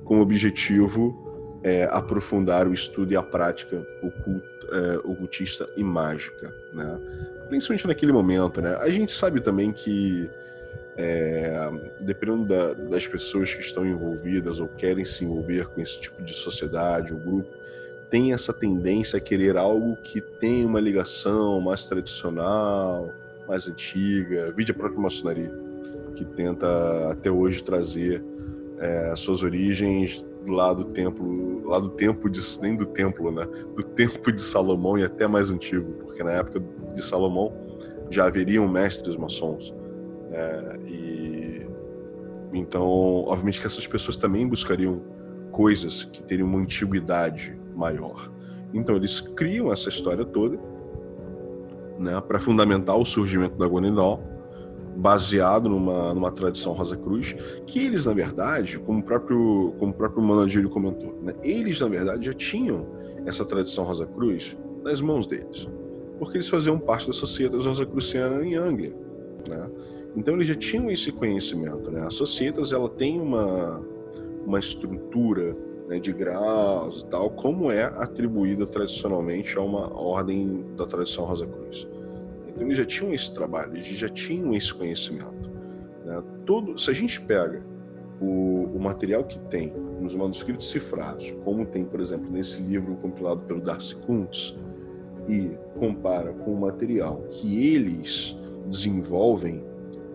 como 0.05 0.20
objetivo 0.20 1.59
é, 1.62 1.85
aprofundar 1.90 2.68
o 2.68 2.72
estudo 2.72 3.12
e 3.12 3.16
a 3.16 3.22
prática 3.22 3.85
é, 4.72 4.98
ocultista 4.98 5.68
e 5.76 5.83
mágica, 5.83 6.55
né? 6.72 6.98
Principalmente 7.48 7.87
naquele 7.87 8.12
momento, 8.12 8.61
né? 8.61 8.76
A 8.76 8.88
gente 8.88 9.12
sabe 9.12 9.40
também 9.40 9.72
que 9.72 10.29
é, 10.96 11.70
dependendo 12.00 12.46
da, 12.46 12.72
das 12.72 13.06
pessoas 13.06 13.54
que 13.54 13.61
estão 13.61 13.85
envolvidas 13.85 14.61
ou 14.61 14.68
querem 14.68 15.04
se 15.04 15.24
envolver 15.24 15.68
com 15.68 15.80
esse 15.80 16.00
tipo 16.00 16.22
de 16.22 16.32
sociedade 16.32 17.12
ou 17.12 17.18
grupo, 17.18 17.50
tem 18.09 18.32
essa 18.32 18.52
tendência 18.52 19.18
a 19.18 19.20
querer 19.20 19.56
algo 19.56 19.96
que 19.96 20.20
tem 20.20 20.64
uma 20.64 20.80
ligação 20.80 21.61
mais 21.61 21.87
tradicional, 21.87 23.12
mais 23.46 23.68
antiga, 23.68 24.52
vide 24.52 24.72
a 24.72 24.74
própria 24.74 25.00
maçonaria, 25.00 25.52
que 26.14 26.24
tenta 26.24 27.12
até 27.12 27.30
hoje 27.30 27.62
trazer 27.62 28.24
é, 28.78 29.14
suas 29.16 29.42
origens 29.42 30.24
lá 30.46 30.72
do 30.72 30.85
templo, 30.85 31.68
lá 31.68 31.78
do 31.78 31.90
tempo 31.90 32.30
de 32.30 32.40
nem 32.62 32.76
do 32.76 32.87
templo, 32.87 33.30
né, 33.30 33.46
do 33.74 33.82
tempo 33.82 34.32
de 34.32 34.40
Salomão 34.40 34.96
e 34.96 35.04
até 35.04 35.26
mais 35.26 35.50
antigo, 35.50 35.92
porque 36.04 36.22
na 36.22 36.32
época 36.32 36.62
de 36.94 37.02
Salomão 37.02 37.52
já 38.09 38.26
haveriam 38.26 38.66
mestres 38.68 39.16
maçons 39.16 39.74
é, 40.32 40.78
e 40.86 41.66
então, 42.52 42.86
obviamente 43.26 43.60
que 43.60 43.66
essas 43.66 43.86
pessoas 43.86 44.16
também 44.16 44.48
buscariam 44.48 45.00
coisas 45.50 46.04
que 46.04 46.22
teriam 46.22 46.48
uma 46.48 46.58
antiguidade 46.58 47.58
maior. 47.74 48.30
Então 48.72 48.96
eles 48.96 49.20
criam 49.20 49.72
essa 49.72 49.88
história 49.88 50.24
toda, 50.24 50.58
né, 51.98 52.20
para 52.20 52.38
fundamentar 52.38 52.96
o 52.96 53.04
surgimento 53.04 53.56
da 53.56 53.66
Gonidal, 53.66 54.22
baseado 54.96 55.68
numa, 55.68 56.14
numa 56.14 56.30
tradição 56.30 56.72
Rosa 56.72 56.96
Cruz, 56.96 57.34
que 57.66 57.84
eles 57.84 58.06
na 58.06 58.12
verdade, 58.12 58.78
como 58.78 59.00
o 59.00 59.02
próprio 59.02 59.74
como 59.78 59.92
o 59.92 59.94
próprio 59.94 60.22
Manadilho 60.22 60.70
comentou, 60.70 61.18
né, 61.22 61.34
eles 61.42 61.80
na 61.80 61.88
verdade 61.88 62.26
já 62.26 62.32
tinham 62.32 62.86
essa 63.26 63.44
tradição 63.44 63.84
Rosa 63.84 64.07
Cruz 64.07 64.57
nas 64.82 65.01
mãos 65.01 65.26
deles, 65.26 65.68
porque 66.18 66.38
eles 66.38 66.48
faziam 66.48 66.78
parte 66.78 67.07
da 67.07 67.12
Sociedade 67.12 67.66
Rosa 67.66 67.84
Cruciana 67.84 68.44
em 68.44 68.55
Anglia, 68.55 68.94
né? 69.48 69.70
Então 70.16 70.34
eles 70.34 70.46
já 70.46 70.54
tinham 70.54 70.90
esse 70.90 71.12
conhecimento, 71.12 71.90
né? 71.90 72.06
A 72.06 72.10
Societas 72.10 72.72
ela 72.72 72.88
tem 72.88 73.20
uma 73.20 73.82
uma 74.46 74.60
estrutura 74.60 75.56
né, 75.88 75.98
de 75.98 76.12
graus 76.12 77.02
e 77.02 77.06
tal, 77.06 77.30
como 77.30 77.70
é 77.70 77.84
atribuída 77.84 78.64
tradicionalmente 78.64 79.58
a 79.58 79.60
uma 79.60 79.92
ordem 79.98 80.64
da 80.76 80.86
tradição 80.86 81.24
Rosa 81.24 81.46
Cruz. 81.46 81.88
Então 82.46 82.66
eles 82.66 82.78
já 82.78 82.84
tinham 82.84 83.12
esse 83.12 83.32
trabalho, 83.32 83.74
eles 83.74 83.86
já 83.86 84.08
tinham 84.08 84.54
esse 84.54 84.72
conhecimento. 84.72 85.50
Né? 86.04 86.22
Todo, 86.46 86.78
se 86.78 86.90
a 86.90 86.94
gente 86.94 87.20
pega 87.20 87.62
o, 88.20 88.70
o, 88.74 88.80
material 88.80 89.24
que 89.24 89.38
tem 89.38 89.72
nos 90.00 90.14
manuscritos 90.14 90.70
cifrados, 90.70 91.34
como 91.44 91.66
tem, 91.66 91.84
por 91.84 92.00
exemplo, 92.00 92.30
nesse 92.30 92.62
livro 92.62 92.94
compilado 92.96 93.42
pelo 93.42 93.60
Darcy 93.60 93.96
Kuntz, 93.96 94.56
e 95.28 95.50
compara 95.78 96.32
com 96.32 96.52
o 96.52 96.60
material 96.60 97.24
que 97.30 97.74
eles 97.74 98.36
desenvolvem 98.66 99.62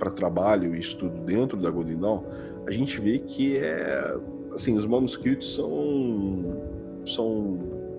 para 0.02 0.10
trabalho 0.10 0.76
e 0.76 0.80
estudo 0.80 1.20
dentro 1.20 1.56
da 1.56 1.70
Golden 1.70 2.00
Dawn, 2.00 2.24
a 2.66 2.72
gente 2.72 3.00
vê 3.00 3.20
que 3.20 3.58
é 3.58 4.18
assim, 4.52 4.76
os 4.76 4.88
manuscritos 4.88 5.54
são, 5.54 6.60
são 7.06 7.28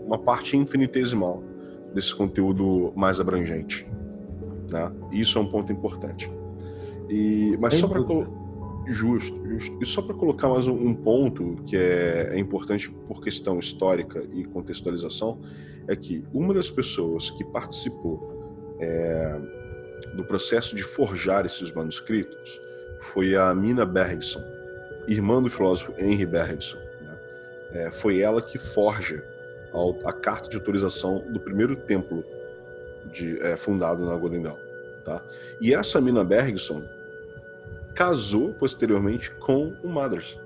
uma 0.05 0.19
parte 0.19 0.57
infinitesimal 0.57 1.41
desse 1.95 2.13
conteúdo 2.13 2.93
mais 2.97 3.21
abrangente. 3.21 3.87
Né? 4.69 4.93
Isso 5.13 5.39
é 5.39 5.41
um 5.41 5.47
ponto 5.47 5.71
importante. 5.71 6.29
E, 7.09 7.57
mas 7.61 7.75
só 7.75 7.87
para 7.87 8.01
justo, 8.89 9.41
justo. 9.49 9.79
E 9.81 9.87
só 9.87 10.03
para 10.03 10.17
colocar 10.17 10.49
mais 10.49 10.67
um, 10.67 10.75
um, 10.75 10.95
ponto 10.95 11.57
que 11.65 11.77
é, 11.77 12.31
é 12.33 12.39
importante 12.39 12.91
por 12.91 13.23
questão 13.23 13.61
histórica 13.61 14.25
e 14.33 14.45
contextualização, 14.45 15.39
é 15.87 15.95
que 15.95 16.25
uma 16.35 16.53
das 16.53 16.69
pessoas 16.69 17.31
que 17.31 17.45
participou 17.45 18.75
é, 18.81 19.62
do 20.13 20.25
processo 20.25 20.75
de 20.75 20.83
forjar 20.83 21.47
esses 21.47 21.73
manuscritos 21.73 22.61
foi 22.99 23.35
a 23.35 23.55
Mina 23.55 23.85
Bergson, 23.85 24.43
irmã 25.07 25.43
do 25.43 25.51
filósofo 25.51 25.93
Henry 25.99 26.27
Bergson. 26.27 26.79
Né? 27.01 27.19
É, 27.73 27.91
foi 27.91 28.21
ela 28.21 28.41
que 28.41 28.59
forja 28.59 29.25
a, 29.73 30.11
a, 30.11 30.13
carta 30.13 30.49
de 30.49 30.57
autorização 30.57 31.25
do 31.31 31.41
primeiro 31.41 31.75
templo 31.77 32.25
de, 33.07 33.41
é, 33.43 33.57
fundado 33.57 34.05
na 34.05 34.17
Godendal. 34.17 34.59
Tá? 35.05 35.23
E 35.61 35.75
essa 35.75 36.01
Mina 36.01 36.23
Bergson 36.23 36.85
casou 37.95 38.55
posteriormente 38.55 39.31
com 39.33 39.75
o 39.83 39.89
Mothers. 39.89 40.41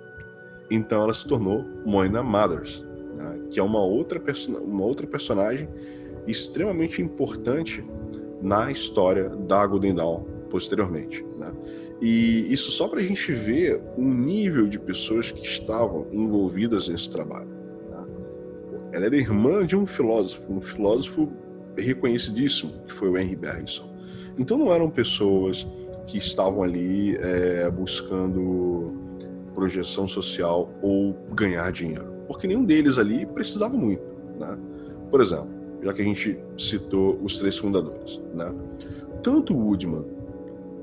Então 0.71 1.03
ela 1.03 1.15
se 1.15 1.27
tornou 1.27 1.65
Moina 1.85 2.23
Mothers, 2.23 2.85
né? 3.15 3.39
que 3.51 3.61
é 3.61 3.63
uma 3.63 3.83
outra, 3.85 4.21
uma 4.63 4.85
outra 4.85 5.07
personagem 5.07 5.69
extremamente 6.27 7.01
importante 7.01 7.85
na 8.47 8.71
história 8.71 9.29
da 9.29 9.67
Golden 9.67 9.93
Dawn 9.93 10.23
posteriormente. 10.49 11.27
Né? 11.37 11.53
E 12.01 12.47
isso 12.53 12.71
só 12.71 12.87
para 12.87 13.01
a 13.01 13.03
gente 13.03 13.33
ver 13.33 13.83
o 13.97 14.03
nível 14.03 14.69
de 14.69 14.79
pessoas 14.79 15.33
que 15.33 15.45
estavam 15.45 16.07
envolvidas 16.13 16.89
nesse 16.89 17.11
trabalho. 17.11 17.49
Né? 17.91 18.07
Ela 18.93 19.07
era 19.07 19.17
irmã 19.17 19.67
de 19.67 19.77
um 19.77 19.85
filósofo, 19.85 20.53
um 20.53 20.61
filósofo 20.61 21.33
reconhecidíssimo, 21.77 22.85
que 22.87 22.93
foi 22.93 23.09
o 23.09 23.19
Henry 23.19 23.35
Bergson. 23.35 23.93
Então 24.39 24.57
não 24.57 24.73
eram 24.73 24.89
pessoas 24.89 25.67
que 26.07 26.17
estavam 26.17 26.63
ali 26.63 27.17
é, 27.17 27.69
buscando 27.69 28.95
projeção 29.57 30.07
social 30.07 30.73
ou 30.81 31.15
ganhar 31.33 31.73
dinheiro, 31.73 32.13
porque 32.29 32.47
nenhum 32.47 32.65
deles 32.65 32.97
ali 32.97 33.27
precisava 33.27 33.77
muito. 33.77 34.05
Né? 34.39 34.57
Por 35.11 35.21
exemplo, 35.21 35.56
já 35.87 35.93
que 35.93 36.03
a 36.03 36.05
gente 36.05 36.37
citou 36.59 37.17
os 37.23 37.39
três 37.39 37.57
fundadores, 37.57 38.21
né? 38.35 38.53
tanto 39.23 39.57
Woodman 39.57 40.05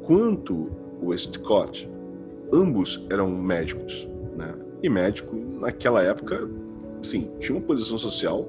quanto 0.03 0.71
Westcott, 1.01 1.89
ambos 2.53 3.05
eram 3.09 3.29
médicos, 3.29 4.07
né? 4.37 4.53
E 4.81 4.89
médico 4.89 5.35
naquela 5.59 6.01
época, 6.01 6.49
sim, 7.01 7.29
tinha 7.39 7.57
uma 7.57 7.65
posição 7.65 7.97
social 7.97 8.47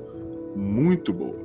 muito 0.55 1.13
boa, 1.13 1.37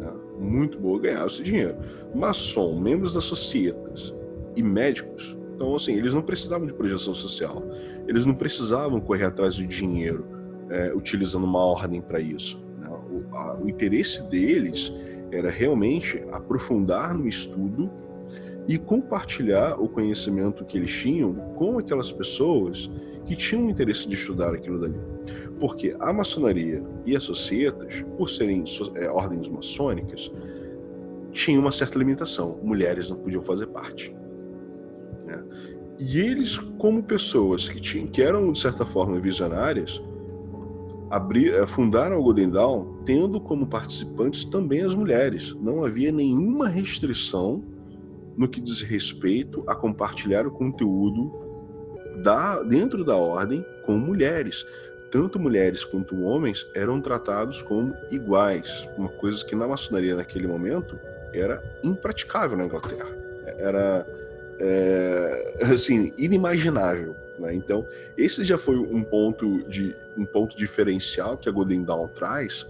né? 0.00 0.12
muito 0.40 0.80
boa, 0.80 1.00
ganhava-se 1.00 1.42
dinheiro. 1.42 1.76
Maçom, 2.12 2.80
membros 2.80 3.14
das 3.14 3.24
societas 3.24 4.12
e 4.56 4.62
médicos, 4.64 5.36
então 5.54 5.76
assim, 5.76 5.94
eles 5.94 6.12
não 6.12 6.22
precisavam 6.22 6.66
de 6.66 6.74
projeção 6.74 7.14
social, 7.14 7.62
eles 8.08 8.26
não 8.26 8.34
precisavam 8.34 9.00
correr 9.00 9.26
atrás 9.26 9.54
de 9.54 9.64
dinheiro 9.64 10.26
é, 10.70 10.92
utilizando 10.92 11.44
uma 11.44 11.60
ordem 11.60 12.00
para 12.00 12.18
isso. 12.18 12.63
A, 13.34 13.56
o 13.60 13.68
interesse 13.68 14.22
deles 14.30 14.92
era 15.30 15.50
realmente 15.50 16.22
aprofundar 16.30 17.14
no 17.14 17.26
estudo 17.26 17.90
e 18.66 18.78
compartilhar 18.78 19.80
o 19.80 19.88
conhecimento 19.88 20.64
que 20.64 20.78
eles 20.78 20.92
tinham 20.92 21.34
com 21.56 21.78
aquelas 21.78 22.10
pessoas 22.10 22.90
que 23.24 23.34
tinham 23.34 23.68
interesse 23.68 24.08
de 24.08 24.14
estudar 24.14 24.54
aquilo 24.54 24.80
dali. 24.80 24.98
Porque 25.58 25.96
a 25.98 26.12
maçonaria 26.12 26.82
e 27.04 27.16
as 27.16 27.22
societas, 27.22 28.04
por 28.16 28.28
serem 28.28 28.64
é, 28.94 29.10
ordens 29.10 29.48
maçônicas, 29.48 30.32
tinham 31.32 31.60
uma 31.60 31.72
certa 31.72 31.98
limitação. 31.98 32.58
Mulheres 32.62 33.10
não 33.10 33.16
podiam 33.16 33.42
fazer 33.42 33.66
parte. 33.66 34.14
Né? 35.26 35.42
E 35.98 36.20
eles, 36.20 36.58
como 36.78 37.02
pessoas 37.02 37.68
que, 37.68 37.80
tinham, 37.80 38.06
que 38.06 38.22
eram, 38.22 38.52
de 38.52 38.58
certa 38.58 38.84
forma, 38.84 39.18
visionárias, 39.20 40.02
abrir, 41.10 41.54
é, 41.54 41.66
fundaram 41.66 42.18
o 42.18 42.22
Golden 42.22 42.50
Dawn 42.50 43.02
tendo 43.04 43.40
como 43.40 43.66
participantes 43.66 44.44
também 44.44 44.82
as 44.82 44.94
mulheres. 44.94 45.54
Não 45.60 45.84
havia 45.84 46.10
nenhuma 46.10 46.68
restrição 46.68 47.62
no 48.36 48.48
que 48.48 48.60
diz 48.60 48.82
respeito 48.82 49.62
a 49.66 49.74
compartilhar 49.74 50.46
o 50.46 50.50
conteúdo 50.50 51.32
da, 52.22 52.62
dentro 52.62 53.04
da 53.04 53.16
ordem 53.16 53.64
com 53.86 53.96
mulheres. 53.96 54.64
Tanto 55.10 55.38
mulheres 55.38 55.84
quanto 55.84 56.22
homens 56.22 56.66
eram 56.74 57.00
tratados 57.00 57.62
como 57.62 57.94
iguais, 58.10 58.88
uma 58.98 59.08
coisa 59.08 59.44
que 59.44 59.54
na 59.54 59.68
maçonaria 59.68 60.16
naquele 60.16 60.48
momento 60.48 60.98
era 61.32 61.62
impraticável 61.84 62.58
na 62.58 62.64
Inglaterra. 62.64 63.16
Era 63.58 64.06
é, 64.58 65.56
assim 65.72 66.12
inimaginável. 66.18 67.14
Né? 67.38 67.54
Então 67.54 67.86
esse 68.16 68.44
já 68.44 68.58
foi 68.58 68.76
um 68.76 69.02
ponto 69.02 69.62
de 69.68 69.94
um 70.16 70.24
ponto 70.24 70.56
diferencial 70.56 71.36
que 71.36 71.48
a 71.48 71.52
Golden 71.52 71.82
Dawn 71.82 72.08
traz 72.08 72.66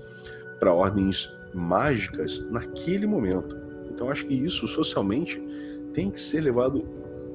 para 0.59 0.73
ordens 0.73 1.37
mágicas 1.53 2.45
naquele 2.51 3.07
momento. 3.07 3.57
Então 3.91 4.09
acho 4.09 4.27
que 4.27 4.35
isso 4.35 4.67
socialmente 4.67 5.43
tem 5.93 6.11
que 6.11 6.19
ser 6.19 6.41
levado 6.41 6.85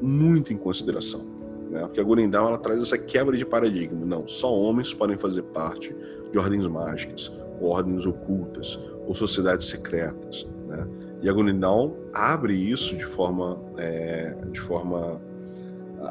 muito 0.01 0.51
em 0.51 0.57
consideração. 0.57 1.25
Né? 1.69 1.79
Porque 1.81 2.01
a 2.01 2.03
Golden 2.03 2.29
Dawn 2.29 2.47
ela 2.47 2.57
traz 2.57 2.79
essa 2.79 2.97
quebra 2.97 3.37
de 3.37 3.45
paradigma. 3.45 4.05
Não, 4.05 4.27
só 4.27 4.53
homens 4.53 4.93
podem 4.93 5.17
fazer 5.17 5.43
parte 5.43 5.95
de 6.31 6.37
ordens 6.37 6.67
mágicas, 6.67 7.31
ou 7.59 7.69
ordens 7.69 8.05
ocultas, 8.05 8.79
ou 9.07 9.13
sociedades 9.13 9.67
secretas. 9.67 10.47
Né? 10.67 10.87
E 11.21 11.29
a 11.29 11.33
Golden 11.33 11.59
Dawn 11.59 11.93
abre 12.13 12.53
isso 12.53 12.95
de 12.95 13.05
forma, 13.05 13.59
é, 13.77 14.35
de 14.51 14.59
forma 14.59 15.21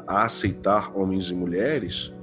a 0.07 0.23
aceitar 0.23 0.97
homens 0.97 1.29
e 1.29 1.33
mulheres 1.33 2.13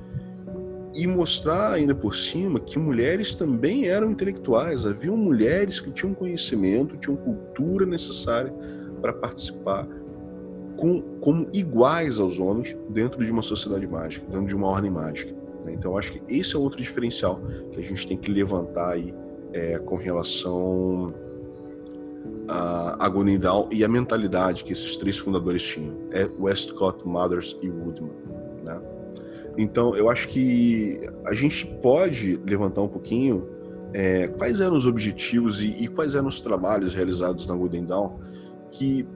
e 0.94 1.06
mostrar 1.06 1.72
ainda 1.72 1.94
por 1.94 2.14
cima 2.14 2.58
que 2.58 2.78
mulheres 2.78 3.34
também 3.34 3.86
eram 3.86 4.10
intelectuais. 4.10 4.86
Haviam 4.86 5.16
mulheres 5.16 5.78
que 5.78 5.90
tinham 5.90 6.14
conhecimento, 6.14 6.96
tinham 6.96 7.16
cultura 7.16 7.84
necessária 7.84 8.52
para 9.02 9.12
participar 9.12 9.86
com, 10.76 11.02
como 11.20 11.48
iguais 11.52 12.18
aos 12.18 12.38
homens 12.38 12.76
dentro 12.88 13.24
de 13.24 13.30
uma 13.30 13.42
sociedade 13.42 13.86
mágica, 13.86 14.26
dentro 14.30 14.46
de 14.46 14.56
uma 14.56 14.68
ordem 14.68 14.90
mágica. 14.90 15.32
Né? 15.64 15.72
Então, 15.74 15.98
acho 15.98 16.12
que 16.12 16.22
esse 16.34 16.56
é 16.56 16.58
outro 16.58 16.80
diferencial 16.80 17.40
que 17.72 17.78
a 17.78 17.82
gente 17.82 18.06
tem 18.06 18.16
que 18.16 18.30
levantar 18.30 18.92
aí 18.92 19.14
é, 19.52 19.78
com 19.78 19.96
relação 19.96 21.12
a, 22.48 23.06
a 23.06 23.08
Gonidal 23.08 23.68
e 23.72 23.84
a 23.84 23.88
mentalidade 23.88 24.64
que 24.64 24.72
esses 24.72 24.96
três 24.96 25.18
fundadores 25.18 25.62
tinham, 25.62 25.94
é 26.12 26.28
Westcott, 26.38 27.06
Mothers 27.06 27.56
e 27.62 27.68
Woodman. 27.68 28.12
Né? 28.64 28.80
Então, 29.58 29.96
eu 29.96 30.08
acho 30.08 30.28
que 30.28 31.00
a 31.24 31.34
gente 31.34 31.66
pode 31.82 32.40
levantar 32.46 32.82
um 32.82 32.88
pouquinho 32.88 33.48
é, 33.92 34.28
quais 34.28 34.60
eram 34.60 34.76
os 34.76 34.86
objetivos 34.86 35.62
e, 35.62 35.68
e, 35.68 35.88
quais 35.88 36.14
eram 36.14 36.28
os 36.28 36.40
trabalhos 36.40 36.94
realizados 36.94 37.46
na 37.46 37.54
Golden 37.54 37.84
Dawn 37.84 38.18
que 38.70 39.06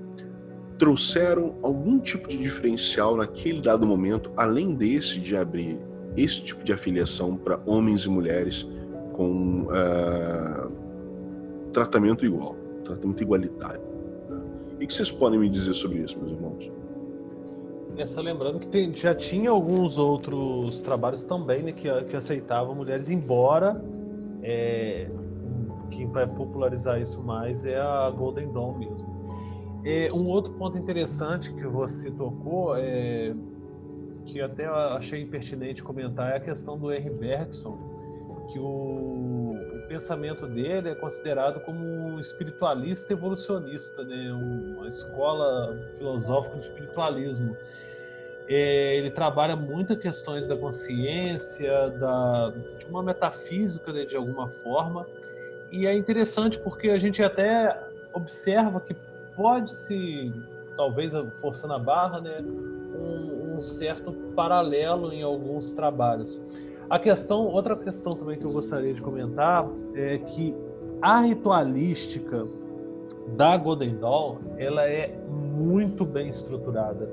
trouxeram 0.79 1.57
algum 1.63 1.99
tipo 1.99 2.27
de 2.29 2.39
diferencial 2.39 3.17
naquele 3.17 3.61
dado 3.61 3.87
momento, 3.87 4.33
além 4.37 4.75
desse 4.75 5.21
de 5.21 5.37
abrir 5.37 5.79
esse 6.17 6.43
tipo 6.43 6.65
de 6.65 6.73
afiliação 6.73 7.37
para 7.37 7.61
homens 7.67 8.07
e 8.07 8.09
mulheres 8.09 8.67
com 9.13 9.65
uh, 9.65 10.73
tratamento 11.73 12.25
igual, 12.25 12.57
tratamento 12.95 13.23
igualitário. 13.23 13.81
Né? 14.29 14.41
O 14.75 14.79
que 14.79 14.93
vocês 14.93 15.11
podem 15.11 15.39
me 15.39 15.49
dizer 15.49 15.75
sobre 15.75 15.99
isso, 15.99 16.19
meus 16.19 16.33
irmãos? 16.33 16.71
É, 17.97 18.07
só 18.07 18.21
lembrando 18.21 18.59
que 18.59 18.69
tem, 18.69 18.95
já 18.95 19.15
tinha 19.15 19.51
alguns 19.51 19.99
outros 19.99 20.81
trabalhos 20.81 21.23
também 21.23 21.63
né, 21.63 21.73
que, 21.73 21.89
que 22.05 22.17
aceitavam 22.17 22.75
mulheres, 22.75 23.11
embora 23.11 23.83
é, 24.43 25.09
quem 25.91 26.07
vai 26.07 26.27
popularizar 26.27 27.01
isso 27.01 27.21
mais 27.21 27.65
é 27.65 27.79
a 27.79 28.11
Golden 28.11 28.51
Dawn 28.53 28.79
mesmo. 28.79 29.07
É, 29.85 30.09
um 30.15 30.31
outro 30.31 30.53
ponto 30.55 30.79
interessante 30.79 31.53
que 31.53 31.67
você 31.67 32.11
tocou, 32.11 32.77
é, 32.77 33.35
que 34.25 34.41
até 34.41 34.67
achei 34.67 35.27
pertinente 35.27 35.83
comentar, 35.83 36.33
é 36.33 36.37
a 36.37 36.41
questão 36.41 36.79
do 36.79 36.91
R. 36.91 37.11
Bergson, 37.11 37.90
que 38.53 38.59
o, 38.59 39.53
o 39.53 39.89
pensamento 39.89 40.47
dele 40.47 40.91
é 40.91 40.95
considerado 40.95 41.61
como 41.61 41.85
um 41.85 42.21
espiritualista 42.21 43.13
evolucionista, 43.13 44.03
né? 44.05 44.33
uma 44.33 44.89
escola 44.89 45.77
filosófica 45.97 46.59
de 46.59 46.67
espiritualismo. 46.67 47.57
É, 48.49 48.97
ele 48.97 49.11
trabalha 49.11 49.55
muito 49.55 49.97
questões 49.97 50.47
da 50.47 50.57
consciência, 50.57 51.91
da, 51.91 52.53
de 52.79 52.87
uma 52.87 53.03
metafísica 53.03 53.93
né, 53.93 54.05
de 54.05 54.17
alguma 54.17 54.49
forma. 54.49 55.07
E 55.71 55.87
é 55.87 55.97
interessante 55.97 56.59
porque 56.59 56.91
a 56.91 56.99
gente 56.99 57.23
até 57.23 57.79
observa 58.13 58.81
que 58.81 58.97
pode-se, 59.37 60.33
talvez 60.77 61.13
forçando 61.41 61.75
a 61.75 61.79
barra, 61.79 62.21
né, 62.21 62.41
um, 62.41 63.57
um, 63.57 63.63
certo 63.63 64.13
paralelo 64.35 65.13
em 65.13 65.23
alguns 65.23 65.71
trabalhos. 65.71 66.41
A 66.91 66.99
questão, 66.99 67.47
outra 67.47 67.77
questão 67.77 68.13
também 68.13 68.37
que 68.37 68.45
eu 68.45 68.53
gostaria 68.53 68.93
de 68.93 69.01
comentar 69.01 69.65
é 69.95 70.19
que 70.19 70.55
a 71.01 71.21
ritualística 71.21 72.47
da 73.37 73.57
Golden 73.57 73.97
Dawn, 73.97 74.39
ela 74.59 74.83
é 74.83 75.17
muito 75.29 76.05
bem 76.05 76.29
estruturada 76.29 77.09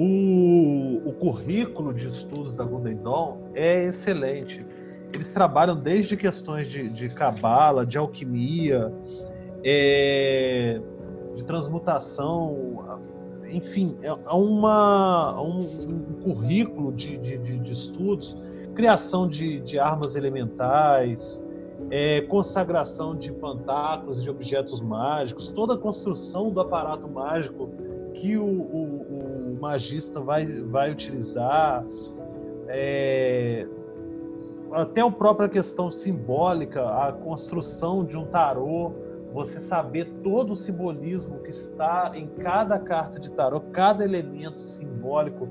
o, 0.00 1.08
o 1.08 1.12
currículo 1.14 1.92
de 1.92 2.06
estudos 2.06 2.54
da 2.54 2.62
Golden 2.62 2.96
Dawn 2.98 3.38
é 3.52 3.86
excelente. 3.86 4.64
Eles 5.12 5.32
trabalham 5.32 5.74
desde 5.74 6.16
questões 6.16 6.68
de 6.68 7.08
cabala, 7.08 7.84
de, 7.84 7.92
de, 7.92 7.98
alquimia, 7.98 8.92
é, 9.64 10.80
de 11.34 11.42
transmutação, 11.42 13.00
enfim, 13.50 13.96
é, 14.00 14.06
é 14.06 14.32
uma, 14.32 15.40
um, 15.42 15.62
um 15.62 16.22
currículo 16.22 16.92
de, 16.92 17.16
de, 17.16 17.38
de, 17.38 17.72
estudos, 17.72 18.36
criação 18.78 19.26
de, 19.26 19.58
de 19.58 19.76
armas 19.76 20.14
elementais, 20.14 21.44
é, 21.90 22.20
consagração 22.20 23.16
de 23.16 23.32
pantáculos 23.32 24.22
de 24.22 24.30
objetos 24.30 24.80
mágicos, 24.80 25.48
toda 25.48 25.74
a 25.74 25.76
construção 25.76 26.50
do 26.50 26.60
aparato 26.60 27.08
mágico 27.08 27.70
que 28.14 28.36
o, 28.36 28.46
o, 28.46 29.56
o 29.56 29.58
magista 29.60 30.20
vai, 30.20 30.46
vai 30.46 30.92
utilizar, 30.92 31.84
é, 32.68 33.66
até 34.70 35.00
a 35.00 35.10
própria 35.10 35.48
questão 35.48 35.90
simbólica, 35.90 36.88
a 36.88 37.10
construção 37.10 38.04
de 38.04 38.16
um 38.16 38.26
tarô, 38.26 38.92
você 39.32 39.58
saber 39.58 40.04
todo 40.22 40.52
o 40.52 40.56
simbolismo 40.56 41.40
que 41.40 41.50
está 41.50 42.12
em 42.14 42.28
cada 42.28 42.78
carta 42.78 43.18
de 43.18 43.32
tarô, 43.32 43.60
cada 43.72 44.04
elemento 44.04 44.60
simbólico, 44.60 45.48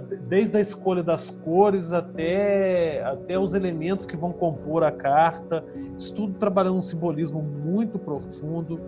desde 0.00 0.56
a 0.56 0.60
escolha 0.60 1.02
das 1.02 1.30
cores 1.30 1.92
até, 1.92 3.02
até 3.04 3.38
os 3.38 3.54
elementos 3.54 4.06
que 4.06 4.16
vão 4.16 4.32
compor 4.32 4.82
a 4.82 4.90
carta, 4.90 5.64
isso 5.96 6.14
tudo 6.14 6.34
trabalhando 6.38 6.78
um 6.78 6.82
simbolismo 6.82 7.42
muito 7.42 7.98
profundo, 7.98 8.80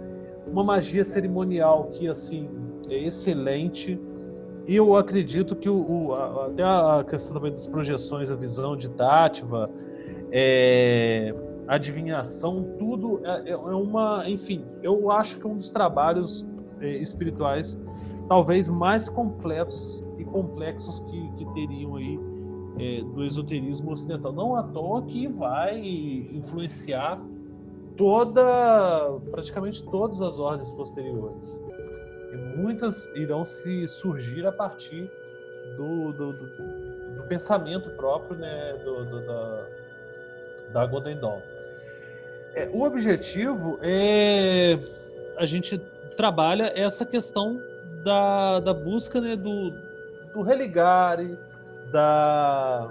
uma 0.46 0.64
magia 0.64 1.04
cerimonial 1.04 1.90
que 1.92 2.08
assim 2.08 2.48
é 2.88 2.98
excelente. 3.04 4.00
E 4.66 4.76
eu 4.76 4.96
acredito 4.96 5.56
que 5.56 5.68
o, 5.68 6.08
o 6.08 6.14
até 6.14 6.62
a 6.62 7.04
questão 7.08 7.34
também 7.34 7.52
das 7.52 7.66
projeções, 7.66 8.30
a 8.30 8.36
visão 8.36 8.76
de 8.76 8.88
Dátiva, 8.88 9.70
é, 10.30 11.34
adivinhação, 11.66 12.74
tudo 12.78 13.20
é, 13.24 13.50
é, 13.50 13.56
uma, 13.56 14.24
enfim, 14.28 14.64
eu 14.82 15.10
acho 15.10 15.38
que 15.38 15.46
é 15.46 15.48
um 15.48 15.56
dos 15.56 15.72
trabalhos 15.72 16.46
é, 16.80 16.92
espirituais 16.94 17.80
talvez 18.28 18.68
mais 18.68 19.08
completos 19.08 20.02
e 20.18 20.24
complexos 20.24 21.00
que, 21.00 21.32
que 21.36 21.44
teriam 21.54 21.96
aí 21.96 22.18
é, 22.78 23.02
do 23.02 23.24
esoterismo 23.24 23.92
ocidental. 23.92 24.32
Não 24.32 24.56
à 24.56 24.62
toa 24.62 25.02
que 25.02 25.26
vai 25.26 25.78
influenciar 25.78 27.20
toda, 27.96 28.42
praticamente 29.30 29.82
todas 29.84 30.20
as 30.20 30.38
ordens 30.38 30.70
posteriores. 30.70 31.62
E 32.32 32.36
muitas 32.58 33.06
irão 33.14 33.44
se 33.44 33.86
surgir 33.88 34.46
a 34.46 34.52
partir 34.52 35.10
do, 35.76 36.12
do, 36.12 36.32
do, 36.32 37.16
do 37.16 37.22
pensamento 37.28 37.90
próprio 37.90 38.38
né, 38.38 38.74
do, 38.84 39.04
da, 39.26 39.66
da 40.72 40.86
Golden. 40.86 41.18
É, 42.54 42.68
o 42.72 42.82
objetivo 42.82 43.78
é 43.82 44.78
a 45.38 45.46
gente 45.46 45.78
trabalha 46.16 46.72
essa 46.74 47.06
questão 47.06 47.62
da, 48.02 48.58
da 48.58 48.74
busca 48.74 49.20
né, 49.20 49.36
do, 49.36 49.70
do 50.38 50.42
religare, 50.42 51.36
da, 51.90 52.88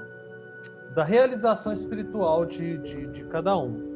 da 0.94 1.04
realização 1.04 1.72
espiritual 1.72 2.46
de, 2.46 2.78
de, 2.80 3.08
de 3.08 3.24
cada 3.26 3.58
um. 3.58 3.88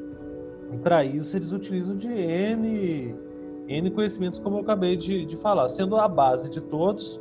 E 0.71 0.77
para 0.77 1.03
isso 1.03 1.35
eles 1.35 1.51
utilizam 1.51 1.97
de 1.97 2.07
N, 2.07 3.13
N 3.67 3.91
conhecimentos, 3.91 4.39
como 4.39 4.57
eu 4.57 4.61
acabei 4.61 4.95
de, 4.95 5.25
de 5.25 5.35
falar, 5.35 5.67
sendo 5.67 5.97
a 5.97 6.07
base 6.07 6.49
de 6.49 6.61
todos 6.61 7.19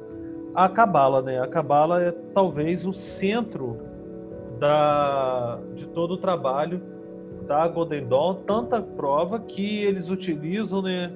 a 0.55 0.69
Cabala. 0.69 1.21
Né? 1.21 1.41
A 1.41 1.49
Cabala 1.49 2.01
é 2.01 2.13
talvez 2.33 2.87
o 2.87 2.93
centro 2.93 3.77
da, 4.61 5.59
de 5.75 5.89
todo 5.89 6.13
o 6.13 6.17
trabalho 6.17 6.81
da 7.49 7.67
Golden 7.67 8.07
Dawn, 8.07 8.35
tanta 8.47 8.81
prova 8.81 9.41
que 9.41 9.83
eles 9.83 10.09
utilizam 10.09 10.81
né, 10.81 11.11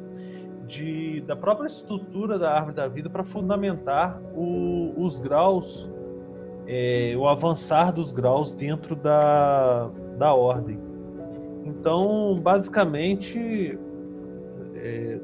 de, 0.66 1.20
da 1.22 1.36
própria 1.36 1.68
estrutura 1.68 2.38
da 2.38 2.50
árvore 2.52 2.76
da 2.76 2.88
vida 2.88 3.08
para 3.10 3.24
fundamentar 3.24 4.20
o, 4.34 4.92
os 4.96 5.18
graus, 5.18 5.90
é, 6.66 7.14
o 7.16 7.28
avançar 7.28 7.92
dos 7.92 8.12
graus 8.12 8.52
dentro 8.52 8.96
da, 8.96 9.90
da 10.18 10.34
ordem. 10.34 10.78
Então, 11.64 12.38
basicamente, 12.42 13.78
é, 14.74 15.18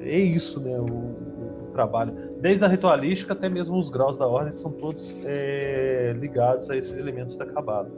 é 0.00 0.18
isso, 0.18 0.60
né, 0.60 0.78
o, 0.78 0.84
o, 0.84 1.68
trabalho. 1.72 2.12
Desde 2.40 2.64
a 2.64 2.68
ritualística 2.68 3.32
até 3.32 3.48
mesmo 3.48 3.78
os 3.78 3.88
graus 3.88 4.18
da 4.18 4.26
ordem 4.26 4.52
são 4.52 4.72
todos 4.72 5.14
é, 5.24 6.14
ligados 6.18 6.68
a 6.70 6.76
esses 6.76 6.94
elementos 6.94 7.36
da 7.36 7.46
cabala. 7.46 7.90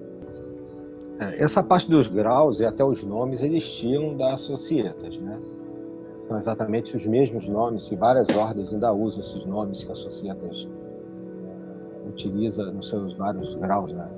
É, 1.19 1.43
essa 1.43 1.63
parte 1.63 1.89
dos 1.89 2.09
graus 2.09 2.61
e 2.61 2.65
até 2.65 2.85
os 2.85 3.03
nomes 3.03 3.43
eles 3.43 3.65
tinham 3.65 4.17
das 4.17 4.41
societas, 4.43 5.19
né? 5.19 5.41
São 6.31 6.39
exatamente 6.39 6.97
os 6.97 7.05
mesmos 7.05 7.49
nomes, 7.49 7.91
e 7.91 7.97
várias 7.97 8.29
ordens 8.37 8.73
ainda 8.73 8.93
usam 8.93 9.21
esses 9.21 9.45
nomes 9.45 9.83
que 9.83 9.91
a 9.91 9.97
Societas 9.97 10.69
é, 11.45 12.09
utiliza 12.09 12.71
nos 12.71 12.89
seus 12.89 13.17
vários 13.17 13.53
graus, 13.57 13.93
né? 13.93 14.09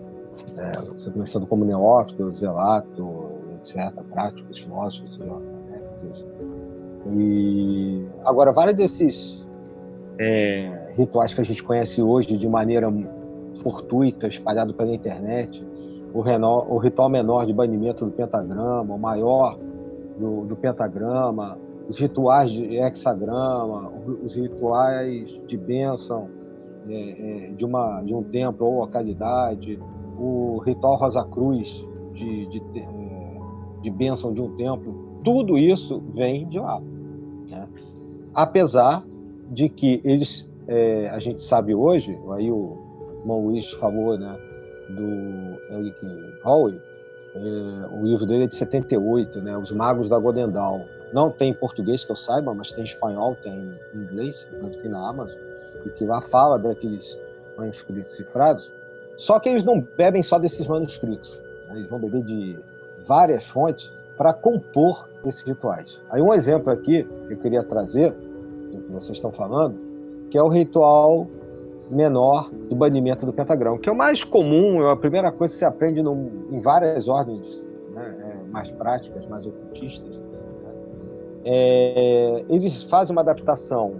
É, 0.58 0.76
você 0.78 1.10
começando 1.10 1.46
como 1.46 1.64
neófito, 1.64 2.30
zelato, 2.32 3.30
etc., 3.56 3.94
práticos, 4.12 4.58
filósofos, 4.58 5.18
académicos. 5.22 6.24
E 7.14 8.06
agora, 8.26 8.52
vários 8.52 8.76
desses 8.76 9.46
é, 10.18 10.92
rituais 10.94 11.32
que 11.32 11.40
a 11.40 11.44
gente 11.44 11.62
conhece 11.62 12.02
hoje 12.02 12.36
de 12.36 12.46
maneira 12.46 12.92
fortuita, 13.62 14.26
espalhado 14.26 14.74
pela 14.74 14.94
internet, 14.94 15.66
o, 16.12 16.20
o 16.74 16.76
ritual 16.76 17.08
menor 17.08 17.46
de 17.46 17.54
banimento 17.54 18.04
do 18.04 18.10
pentagrama, 18.10 18.94
o 18.94 18.98
maior 18.98 19.58
do, 20.18 20.44
do 20.44 20.56
pentagrama, 20.56 21.56
os 21.92 21.98
rituais 21.98 22.50
de 22.50 22.76
hexagrama, 22.76 23.92
os 24.24 24.34
rituais 24.34 25.28
de 25.46 25.58
bênção 25.58 26.26
é, 26.88 26.94
é, 26.94 27.50
de, 27.50 27.66
uma, 27.66 28.00
de 28.00 28.14
um 28.14 28.22
templo 28.22 28.66
ou 28.66 28.80
localidade, 28.80 29.78
o 30.18 30.56
ritual 30.64 30.96
Rosa 30.96 31.22
Cruz 31.24 31.68
de, 32.14 32.46
de, 32.46 32.62
é, 32.78 33.38
de 33.82 33.90
bênção 33.90 34.32
de 34.32 34.40
um 34.40 34.56
templo, 34.56 35.20
tudo 35.22 35.58
isso 35.58 36.02
vem 36.14 36.48
de 36.48 36.58
lá. 36.58 36.80
Né? 37.50 37.68
Apesar 38.34 39.04
de 39.50 39.68
que 39.68 40.00
eles, 40.02 40.48
é, 40.66 41.10
a 41.10 41.18
gente 41.18 41.42
sabe 41.42 41.74
hoje, 41.74 42.18
aí 42.30 42.50
o 42.50 42.78
irmão 43.20 43.44
Luiz 43.48 43.70
falou 43.72 44.18
né, 44.18 44.34
do 44.88 45.76
Eric 45.76 45.98
Howey, 46.42 46.80
é, 47.34 47.86
o 47.94 48.02
livro 48.02 48.26
dele 48.26 48.44
é 48.44 48.46
de 48.46 48.56
78, 48.56 49.42
né, 49.42 49.58
Os 49.58 49.70
Magos 49.72 50.08
da 50.08 50.18
Godendal. 50.18 50.80
Não 51.12 51.30
tem 51.30 51.50
em 51.50 51.54
português 51.54 52.04
que 52.04 52.10
eu 52.10 52.16
saiba, 52.16 52.54
mas 52.54 52.72
tem 52.72 52.84
em 52.84 52.86
espanhol, 52.86 53.36
tem 53.42 53.52
em 53.94 53.98
inglês, 53.98 54.46
tem 54.80 54.90
na 54.90 55.08
Amazon, 55.08 55.36
e 55.84 55.90
que 55.90 56.04
lá 56.06 56.22
fala 56.22 56.58
daqueles 56.58 57.18
manuscritos 57.56 58.14
cifrados. 58.14 58.72
Só 59.18 59.38
que 59.38 59.48
eles 59.48 59.64
não 59.64 59.80
bebem 59.80 60.22
só 60.22 60.38
desses 60.38 60.66
manuscritos, 60.66 61.38
né? 61.68 61.76
eles 61.76 61.90
vão 61.90 61.98
beber 61.98 62.22
de 62.22 62.58
várias 63.06 63.46
fontes 63.48 63.92
para 64.16 64.32
compor 64.32 65.08
esses 65.24 65.42
rituais. 65.42 66.00
Aí 66.10 66.22
um 66.22 66.32
exemplo 66.32 66.72
aqui 66.72 67.04
que 67.26 67.34
eu 67.34 67.38
queria 67.38 67.62
trazer, 67.62 68.12
do 68.12 68.80
que 68.80 68.92
vocês 68.92 69.18
estão 69.18 69.30
falando, 69.32 69.78
que 70.30 70.38
é 70.38 70.42
o 70.42 70.48
ritual 70.48 71.26
menor 71.90 72.50
do 72.50 72.74
banimento 72.74 73.26
do 73.26 73.34
pentagrama, 73.34 73.78
que 73.78 73.88
é 73.88 73.92
o 73.92 73.96
mais 73.96 74.24
comum, 74.24 74.82
é 74.82 74.90
a 74.90 74.96
primeira 74.96 75.30
coisa 75.30 75.52
que 75.52 75.58
se 75.58 75.64
aprende 75.64 76.02
no, 76.02 76.14
em 76.50 76.60
várias 76.60 77.06
ordens 77.06 77.60
né, 77.92 78.16
é, 78.18 78.50
mais 78.50 78.70
práticas, 78.70 79.26
mais 79.26 79.44
ocultistas 79.44 80.22
é, 81.44 82.44
eles 82.48 82.82
fazem 82.84 83.14
uma 83.14 83.22
adaptação 83.22 83.94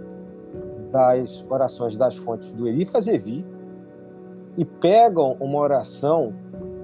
das 0.91 1.43
orações 1.49 1.97
das 1.97 2.15
fontes 2.17 2.51
do 2.51 2.67
Elifas 2.67 3.07
Evi 3.07 3.43
e 4.57 4.63
pegam 4.63 5.35
uma 5.39 5.59
oração 5.59 6.33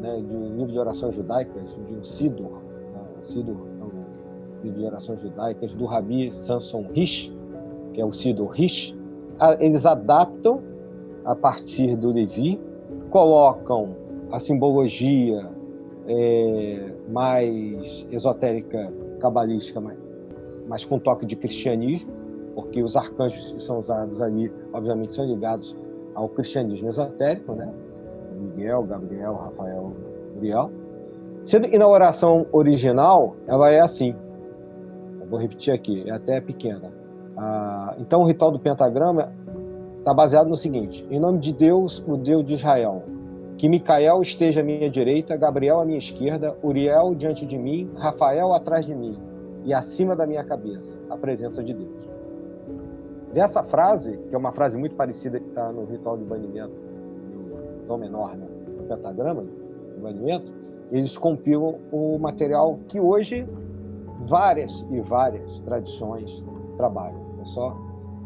né, 0.01 0.21
de 0.27 0.35
um 0.35 0.57
livro 0.57 0.71
de 0.71 0.79
orações 0.79 1.15
judaicas, 1.15 1.69
de 1.87 1.95
um 1.95 2.03
Sidur, 2.03 2.61
né, 2.93 3.01
Sidur 3.21 3.55
é 3.79 3.83
um 3.83 4.63
livro 4.63 4.79
de 4.79 4.85
orações 4.85 5.21
judaicas 5.21 5.71
do 5.73 5.85
Rabi 5.85 6.31
Samson 6.31 6.85
Rish, 6.93 7.31
que 7.93 8.01
é 8.01 8.05
o 8.05 8.11
Sidur 8.11 8.49
Rish, 8.49 8.95
eles 9.59 9.85
adaptam 9.85 10.61
a 11.23 11.35
partir 11.35 11.95
do 11.95 12.11
Levi, 12.11 12.59
colocam 13.09 13.95
a 14.31 14.39
simbologia 14.39 15.47
é, 16.07 16.91
mais 17.09 18.05
esotérica, 18.11 18.91
cabalística, 19.19 19.79
mas 20.69 20.85
com 20.85 20.99
toque 20.99 21.25
de 21.25 21.35
cristianismo, 21.35 22.13
porque 22.53 22.83
os 22.83 22.95
arcanjos 22.95 23.51
que 23.51 23.61
são 23.61 23.79
usados 23.79 24.21
ali, 24.21 24.51
obviamente, 24.71 25.13
são 25.13 25.25
ligados 25.25 25.75
ao 26.13 26.29
cristianismo 26.29 26.89
esotérico, 26.89 27.53
né? 27.53 27.73
Miguel, 28.39 28.83
Gabriel, 28.83 29.33
Rafael, 29.33 29.91
Uriel. 30.37 30.69
Sendo 31.43 31.67
que 31.67 31.77
na 31.77 31.87
oração 31.87 32.45
original, 32.51 33.35
ela 33.47 33.71
é 33.71 33.79
assim. 33.79 34.15
Eu 35.19 35.27
vou 35.27 35.39
repetir 35.39 35.73
aqui, 35.73 36.07
é 36.07 36.11
até 36.11 36.39
pequena. 36.39 36.91
Ah, 37.35 37.95
então, 37.97 38.21
o 38.21 38.25
ritual 38.25 38.51
do 38.51 38.59
pentagrama 38.59 39.21
está 39.21 39.99
está 39.99 40.13
baseado 40.13 40.47
no 40.47 40.55
seguinte: 40.55 41.05
em 41.09 41.19
nome 41.19 41.39
de 41.39 41.51
Deus, 41.51 42.03
o 42.07 42.15
Deus 42.15 42.45
de 42.45 42.53
Israel, 42.53 43.03
que 43.57 43.67
Micael 43.67 44.21
esteja 44.21 44.61
à 44.61 44.63
minha 44.63 44.89
direita, 44.89 45.35
Gabriel 45.35 45.79
à 45.79 45.85
minha 45.85 45.97
esquerda, 45.97 46.55
Uriel 46.63 47.15
diante 47.15 47.45
de 47.45 47.57
mim, 47.57 47.89
Rafael 47.95 48.53
atrás 48.53 48.85
de 48.85 48.93
mim 48.93 49.28
e 49.65 49.73
acima 49.73 50.15
da 50.15 50.25
minha 50.25 50.43
cabeça, 50.43 50.93
a 51.09 51.17
presença 51.17 51.63
de 51.63 51.73
Deus. 51.73 52.09
Dessa 53.33 53.63
frase, 53.63 54.17
que 54.29 54.35
é 54.35 54.37
uma 54.37 54.51
frase 54.51 54.77
muito 54.77 54.95
parecida 54.95 55.39
que 55.39 55.47
está 55.47 55.71
no 55.71 55.85
ritual 55.85 56.17
de 56.17 56.23
banimento, 56.23 56.73
do 56.73 57.87
Dom 57.87 57.97
menor, 57.97 58.35
né? 58.35 58.47
no 58.77 58.83
pentagrama 58.83 59.43
do 59.43 60.01
banimento, 60.01 60.53
eles 60.91 61.15
compilam 61.17 61.75
o 61.91 62.17
material 62.17 62.79
que 62.87 62.99
hoje 62.99 63.47
várias 64.27 64.71
e 64.89 64.99
várias 65.01 65.59
tradições 65.61 66.43
trabalham. 66.77 67.19
É 67.41 67.45
só, 67.45 67.77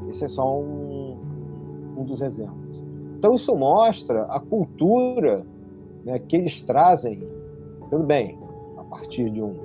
esse 0.09 0.23
é 0.23 0.27
só 0.27 0.59
um, 0.59 1.17
um 1.97 2.03
dos 2.03 2.21
exemplos. 2.21 2.81
Então 3.17 3.35
isso 3.35 3.53
mostra 3.55 4.23
a 4.23 4.39
cultura 4.39 5.45
né, 6.05 6.19
que 6.19 6.37
eles 6.37 6.61
trazem, 6.61 7.27
tudo 7.89 8.03
bem, 8.03 8.37
a 8.77 8.83
partir 8.83 9.29
de, 9.29 9.41
um, 9.41 9.55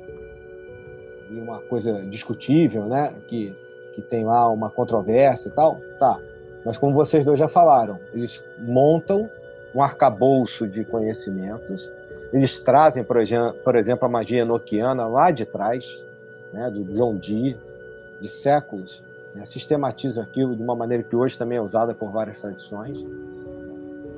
de 1.29 1.39
uma 1.39 1.61
coisa 1.61 2.01
discutível, 2.03 2.87
né, 2.87 3.13
que, 3.29 3.55
que 3.95 4.03
tem 4.03 4.25
lá 4.25 4.49
uma 4.49 4.71
controvérsia 4.71 5.49
e 5.49 5.53
tal, 5.53 5.81
tá. 5.99 6.19
Mas 6.65 6.77
como 6.77 6.95
vocês 6.95 7.25
dois 7.25 7.39
já 7.39 7.49
falaram, 7.49 7.99
eles 8.13 8.43
montam 8.59 9.29
um 9.75 9.83
arcabouço 9.83 10.67
de 10.67 10.85
conhecimentos, 10.85 11.91
eles 12.33 12.59
trazem, 12.59 13.05
por 13.05 13.17
exemplo, 13.77 14.07
a 14.07 14.09
magia 14.09 14.43
enoquiana 14.43 15.07
lá 15.07 15.31
de 15.31 15.45
trás, 15.45 15.85
né, 16.53 16.71
do 16.71 16.85
John 16.85 17.17
Dee, 17.17 17.57
de 18.21 18.29
séculos, 18.29 19.03
né, 19.35 19.45
sistematiza 19.45 20.23
aquilo 20.23 20.57
de 20.57 20.63
uma 20.63 20.75
maneira 20.75 21.03
que 21.03 21.15
hoje 21.15 21.39
também 21.39 21.59
é 21.59 21.61
usada 21.61 21.95
por 21.95 22.11
várias 22.11 22.41
tradições. 22.41 23.05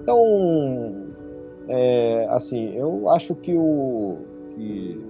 Então, 0.02 0.94
é, 1.68 2.26
assim, 2.30 2.74
eu 2.74 3.10
acho 3.10 3.34
que 3.34 3.54
o, 3.54 4.18
que 4.54 5.09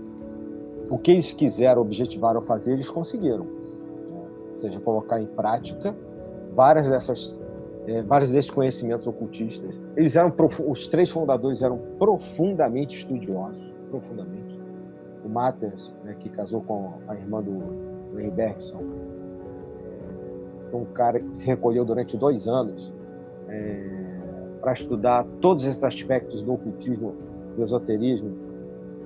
o 0.91 0.99
que 0.99 1.13
eles 1.13 1.31
quiseram, 1.31 1.81
objetivaram 1.81 2.43
fazer, 2.43 2.73
eles 2.73 2.91
conseguiram. 2.91 3.45
Né? 3.45 4.23
Ou 4.49 4.55
seja, 4.57 4.81
colocar 4.81 5.21
em 5.21 5.27
prática 5.27 5.95
várias 6.55 6.89
dessas, 6.91 7.39
é, 7.87 8.03
vários 8.03 8.31
desses 8.31 8.51
conhecimentos 8.51 9.07
ocultistas. 9.07 9.75
Eles 9.97 10.17
eram 10.17 10.35
os 10.67 10.89
três 10.89 11.11
fundadores 11.11 11.63
eram 11.63 11.79
profundamente 11.99 12.97
estudiosos, 12.97 13.73
profundamente. 13.89 14.59
O 15.25 15.29
Matters, 15.29 15.95
né, 16.05 16.17
que 16.19 16.29
casou 16.29 16.63
com 16.63 16.95
a 17.07 17.15
irmã 17.15 17.41
do 17.41 18.17
Ray 18.17 18.31
Bergson, 18.31 18.83
é 20.73 20.77
um 20.77 20.85
cara 20.87 21.21
que 21.21 21.39
se 21.39 21.47
recolheu 21.47 21.85
durante 21.85 22.17
dois 22.17 22.47
anos. 22.49 22.93
É, 23.49 24.01
para 24.61 24.73
estudar 24.73 25.27
todos 25.41 25.65
esses 25.65 25.83
aspectos 25.83 26.43
do 26.43 26.53
ocultismo, 26.53 27.15
do 27.57 27.65
esoterismo, 27.65 28.50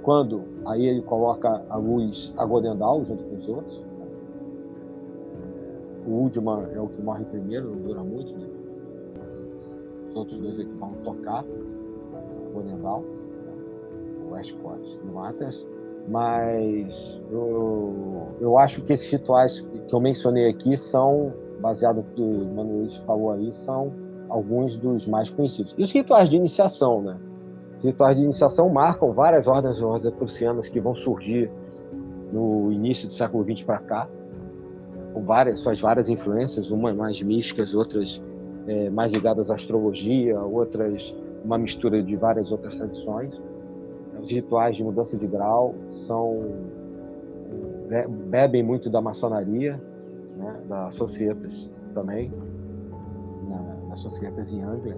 quando 0.05 0.45
aí 0.67 0.87
ele 0.87 1.03
coloca 1.03 1.65
a 1.69 1.77
luz 1.77 2.33
a 2.37 2.45
Godendal 2.45 3.05
junto 3.05 3.25
com 3.25 3.37
os 3.37 3.49
outros. 3.49 3.83
O 6.07 6.11
Woodman 6.11 6.67
é 6.75 6.81
o 6.81 6.89
que 6.89 7.03
morre 7.03 7.25
primeiro, 7.25 7.71
não 7.71 7.81
dura 7.81 8.03
muito, 8.03 8.33
né? 8.39 8.47
Os 10.11 10.17
outros 10.17 10.39
dois 10.39 10.61
é 10.61 10.65
que 10.65 10.75
vão 10.75 10.93
tocar 11.03 11.43
Godendal, 12.53 13.03
o 14.29 14.35
Westcott 14.35 15.01
e 15.03 15.09
o 15.09 15.15
Matters. 15.15 15.67
Mas 16.07 17.19
eu, 17.33 18.29
eu 18.39 18.59
acho 18.59 18.83
que 18.83 18.93
esses 18.93 19.11
rituais 19.11 19.63
que 19.89 19.95
eu 19.95 20.01
mencionei 20.01 20.51
aqui 20.51 20.77
são, 20.77 21.33
baseado 21.61 21.97
no 21.97 22.03
que 22.03 22.21
o 22.21 22.45
Mano 22.55 22.87
falou 23.07 23.33
aí, 23.33 23.51
são 23.55 23.91
alguns 24.29 24.77
dos 24.77 25.07
mais 25.07 25.31
conhecidos. 25.31 25.75
E 25.79 25.85
os 25.85 25.91
rituais 25.91 26.29
de 26.29 26.37
iniciação, 26.37 27.01
né? 27.01 27.19
Os 27.85 27.89
rituais 27.89 28.17
de 28.17 28.23
iniciação 28.23 28.71
marcam 28.71 29.13
várias 29.13 29.47
ordens 29.47 29.79
rosacrucianas 29.79 30.69
que 30.69 30.81
vão 30.81 30.95
surgir 30.95 31.51
no 32.33 32.73
início 32.73 33.07
do 33.07 33.13
século 33.13 33.45
XX 33.45 33.63
para 33.63 33.79
cá, 33.79 34.09
com 35.13 35.23
várias 35.23 35.59
suas 35.59 35.79
várias 35.79 36.09
influências, 36.09 36.71
umas 36.71 36.97
mais 36.97 37.21
místicas, 37.21 37.75
outras 37.75 38.23
é, 38.67 38.89
mais 38.89 39.13
ligadas 39.13 39.51
à 39.51 39.55
astrologia, 39.55 40.41
outras 40.41 41.15
uma 41.45 41.59
mistura 41.59 42.03
de 42.03 42.17
várias 42.17 42.51
outras 42.51 42.79
tradições. 42.79 43.39
Os 44.19 44.31
rituais 44.31 44.77
de 44.77 44.83
mudança 44.83 45.19
de 45.19 45.27
grau 45.27 45.75
são 45.91 46.43
é, 47.91 48.09
bebem 48.09 48.63
muito 48.63 48.89
da 48.89 49.03
maçonaria, 49.03 49.79
né, 50.39 50.57
da 50.71 50.91
Societas 50.93 51.71
também, 51.93 52.33
nas 53.91 54.01
sociedades 54.01 54.55
em 54.55 54.63
Anglia. 54.63 54.97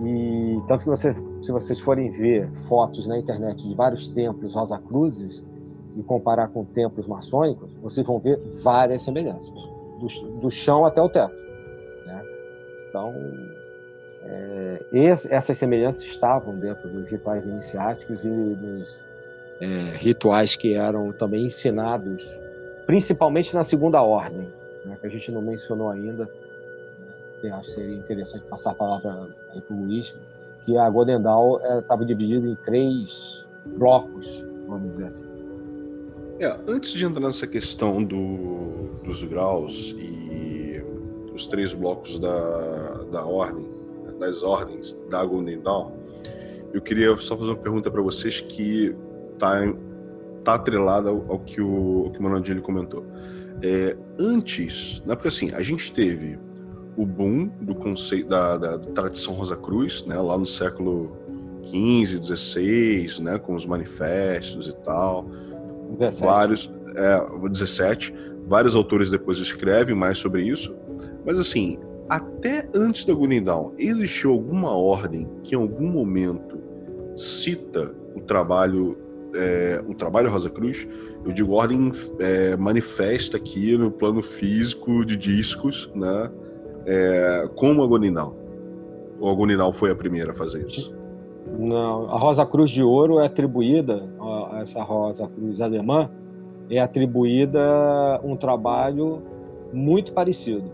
E 0.00 0.60
tanto 0.68 0.84
que 0.84 0.90
você, 0.90 1.14
se 1.42 1.50
vocês 1.50 1.80
forem 1.80 2.10
ver 2.10 2.48
fotos 2.68 3.06
na 3.06 3.18
internet 3.18 3.66
de 3.66 3.74
vários 3.74 4.06
templos 4.08 4.54
Rosa 4.54 4.78
Cruzes 4.78 5.42
e 5.96 6.02
comparar 6.02 6.48
com 6.48 6.64
templos 6.64 7.06
maçônicos, 7.06 7.74
vocês 7.76 8.06
vão 8.06 8.18
ver 8.18 8.38
várias 8.62 9.02
semelhanças, 9.02 9.50
do, 10.00 10.40
do 10.40 10.50
chão 10.50 10.84
até 10.84 11.02
o 11.02 11.08
teto. 11.08 11.34
Né? 12.06 12.22
Então, 12.88 13.12
é, 14.22 14.86
esse, 14.92 15.32
essas 15.32 15.58
semelhanças 15.58 16.02
estavam 16.02 16.56
dentro 16.58 16.88
dos 16.88 17.08
rituais 17.08 17.46
iniciáticos 17.46 18.24
e 18.24 18.28
dos 18.28 19.04
é, 19.60 19.96
rituais 19.96 20.54
que 20.54 20.74
eram 20.74 21.12
também 21.12 21.46
ensinados, 21.46 22.24
principalmente 22.86 23.54
na 23.54 23.64
segunda 23.64 24.00
ordem, 24.00 24.48
né, 24.84 24.96
que 25.00 25.06
a 25.06 25.10
gente 25.10 25.32
não 25.32 25.42
mencionou 25.42 25.90
ainda, 25.90 26.28
você 27.38 27.48
acha 27.48 27.68
que 27.68 27.74
seria 27.74 27.96
interessante 27.96 28.44
passar 28.46 28.72
a 28.72 28.74
palavra 28.74 29.34
aí 29.52 29.60
para 29.60 29.76
o 29.76 29.84
Luiz, 29.84 30.14
que 30.64 30.76
a 30.76 30.90
Godendal 30.90 31.60
estava 31.78 32.02
é, 32.02 32.06
dividida 32.06 32.46
em 32.46 32.56
três 32.56 33.46
blocos, 33.64 34.44
vamos 34.66 34.90
dizer 34.90 35.04
assim. 35.06 35.24
É, 36.40 36.58
antes 36.68 36.92
de 36.92 37.04
entrar 37.04 37.20
nessa 37.20 37.46
questão 37.46 38.02
do, 38.02 39.00
dos 39.04 39.22
graus 39.24 39.94
e 39.98 40.82
os 41.34 41.46
três 41.46 41.72
blocos 41.72 42.18
da, 42.18 43.04
da 43.10 43.24
ordem, 43.24 43.66
das 44.18 44.42
ordens 44.42 44.98
da 45.08 45.24
Godendal, 45.24 45.92
eu 46.72 46.82
queria 46.82 47.16
só 47.16 47.36
fazer 47.36 47.50
uma 47.50 47.56
pergunta 47.56 47.90
para 47.90 48.02
vocês 48.02 48.40
que 48.40 48.94
está 49.32 49.62
tá 50.44 50.54
atrelada 50.54 51.08
ao, 51.08 51.24
ao, 51.28 51.38
que 51.38 51.60
o, 51.60 52.06
ao 52.06 52.42
que 52.42 52.52
o 52.52 52.62
comentou. 52.62 53.04
É, 53.62 53.96
antes, 54.18 55.02
né, 55.04 55.14
porque 55.14 55.28
assim, 55.28 55.52
a 55.52 55.62
gente 55.62 55.92
teve 55.92 56.38
o 56.98 57.06
boom 57.06 57.46
do 57.60 57.76
conceito 57.76 58.28
da, 58.28 58.58
da, 58.58 58.76
da 58.76 58.90
tradição 58.90 59.32
Rosa 59.32 59.56
Cruz, 59.56 60.04
né, 60.04 60.16
lá 60.16 60.36
no 60.36 60.44
século 60.44 61.16
XV, 61.64 62.20
XVI, 62.24 63.22
né, 63.22 63.38
com 63.38 63.54
os 63.54 63.64
manifestos 63.64 64.66
e 64.66 64.76
tal. 64.78 65.24
17. 65.96 66.20
Vários, 66.20 66.72
é, 66.96 67.48
17. 67.48 68.12
Vários 68.48 68.74
autores 68.74 69.10
depois 69.10 69.38
escrevem 69.38 69.94
mais 69.94 70.18
sobre 70.18 70.42
isso. 70.42 70.76
Mas 71.24 71.38
assim, 71.38 71.78
até 72.08 72.68
antes 72.74 73.04
da 73.04 73.14
Gunning 73.14 73.44
existiu 73.78 74.32
alguma 74.32 74.72
ordem 74.72 75.28
que 75.44 75.54
em 75.54 75.58
algum 75.58 75.88
momento 75.88 76.58
cita 77.16 77.94
o 78.16 78.20
trabalho 78.20 78.98
é, 79.34 79.84
o 79.86 79.94
trabalho 79.94 80.30
Rosa 80.30 80.48
Cruz, 80.48 80.88
eu 81.24 81.30
digo 81.30 81.52
ordem 81.52 81.92
é, 82.18 82.56
manifesta 82.56 83.36
aqui 83.36 83.76
no 83.76 83.90
plano 83.90 84.22
físico 84.22 85.04
de 85.04 85.16
discos, 85.16 85.88
né? 85.94 86.30
É, 86.88 87.48
como 87.54 87.82
a 87.82 87.86
Goninal? 87.86 88.34
Ou 89.20 89.30
a 89.30 89.34
Goninal 89.34 89.72
foi 89.74 89.90
a 89.90 89.94
primeira 89.94 90.30
a 90.30 90.34
fazer 90.34 90.66
isso? 90.66 90.96
Não, 91.58 92.10
a 92.10 92.18
Rosa 92.18 92.46
Cruz 92.46 92.70
de 92.70 92.82
Ouro 92.82 93.20
é 93.20 93.26
atribuída, 93.26 94.08
essa 94.62 94.82
Rosa 94.82 95.28
Cruz 95.28 95.60
alemã, 95.60 96.10
é 96.70 96.78
atribuída 96.78 97.60
um 98.24 98.36
trabalho 98.36 99.22
muito 99.72 100.12
parecido. 100.12 100.70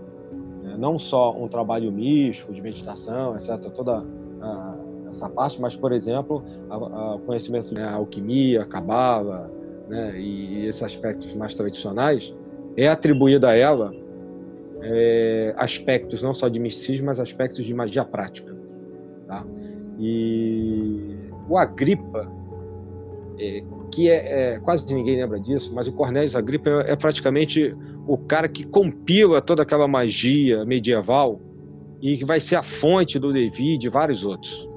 Né? 0.62 0.76
Não 0.78 0.98
só 0.98 1.32
um 1.36 1.48
trabalho 1.48 1.90
místico, 1.90 2.52
de 2.52 2.62
meditação, 2.62 3.34
etc., 3.36 3.58
toda 3.74 4.04
a, 4.40 4.74
essa 5.08 5.28
parte, 5.28 5.60
mas, 5.60 5.74
por 5.74 5.92
exemplo, 5.92 6.42
o 6.70 7.18
conhecimento 7.20 7.74
da 7.74 7.82
né, 7.82 7.88
alquimia, 7.88 8.64
cabala, 8.64 9.50
né, 9.88 10.18
e 10.18 10.66
esses 10.66 10.82
aspectos 10.82 11.34
mais 11.34 11.54
tradicionais, 11.54 12.34
é 12.76 12.88
atribuída 12.88 13.48
a 13.48 13.56
ela 13.56 14.03
é, 14.85 15.55
aspectos 15.57 16.22
não 16.22 16.35
só 16.35 16.49
de 16.49 16.59
misticismo, 16.59 17.07
mas 17.07 17.18
aspectos 17.18 17.64
de 17.64 17.72
magia 17.72 18.05
prática. 18.05 18.55
Tá? 19.26 19.45
E 19.99 21.16
o 21.49 21.57
Agripa, 21.57 22.30
é, 23.39 23.62
que 23.91 24.11
é, 24.11 24.55
é, 24.55 24.59
quase 24.61 24.85
ninguém 24.93 25.16
lembra 25.16 25.41
disso, 25.41 25.72
mas 25.74 25.89
o 25.89 25.93
Cornélio 25.93 26.37
Agripa 26.37 26.68
é, 26.68 26.93
é, 26.93 26.97
praticamente 26.97 27.74
o 28.07 28.18
cara 28.18 28.49
que 28.49 28.64
compila 28.64 29.41
toda 29.41 29.62
aquela 29.62 29.89
magia 29.89 30.64
medieval 30.64 31.41
e 32.03 32.18
que 32.18 32.24
vai 32.24 32.39
ser 32.39 32.57
a 32.57 32.62
fonte 32.62 33.18
do 33.18 33.28
Levi 33.28 33.74
e 33.74 33.78
de 33.78 33.89
vários 33.89 34.26
outros, 34.26 34.68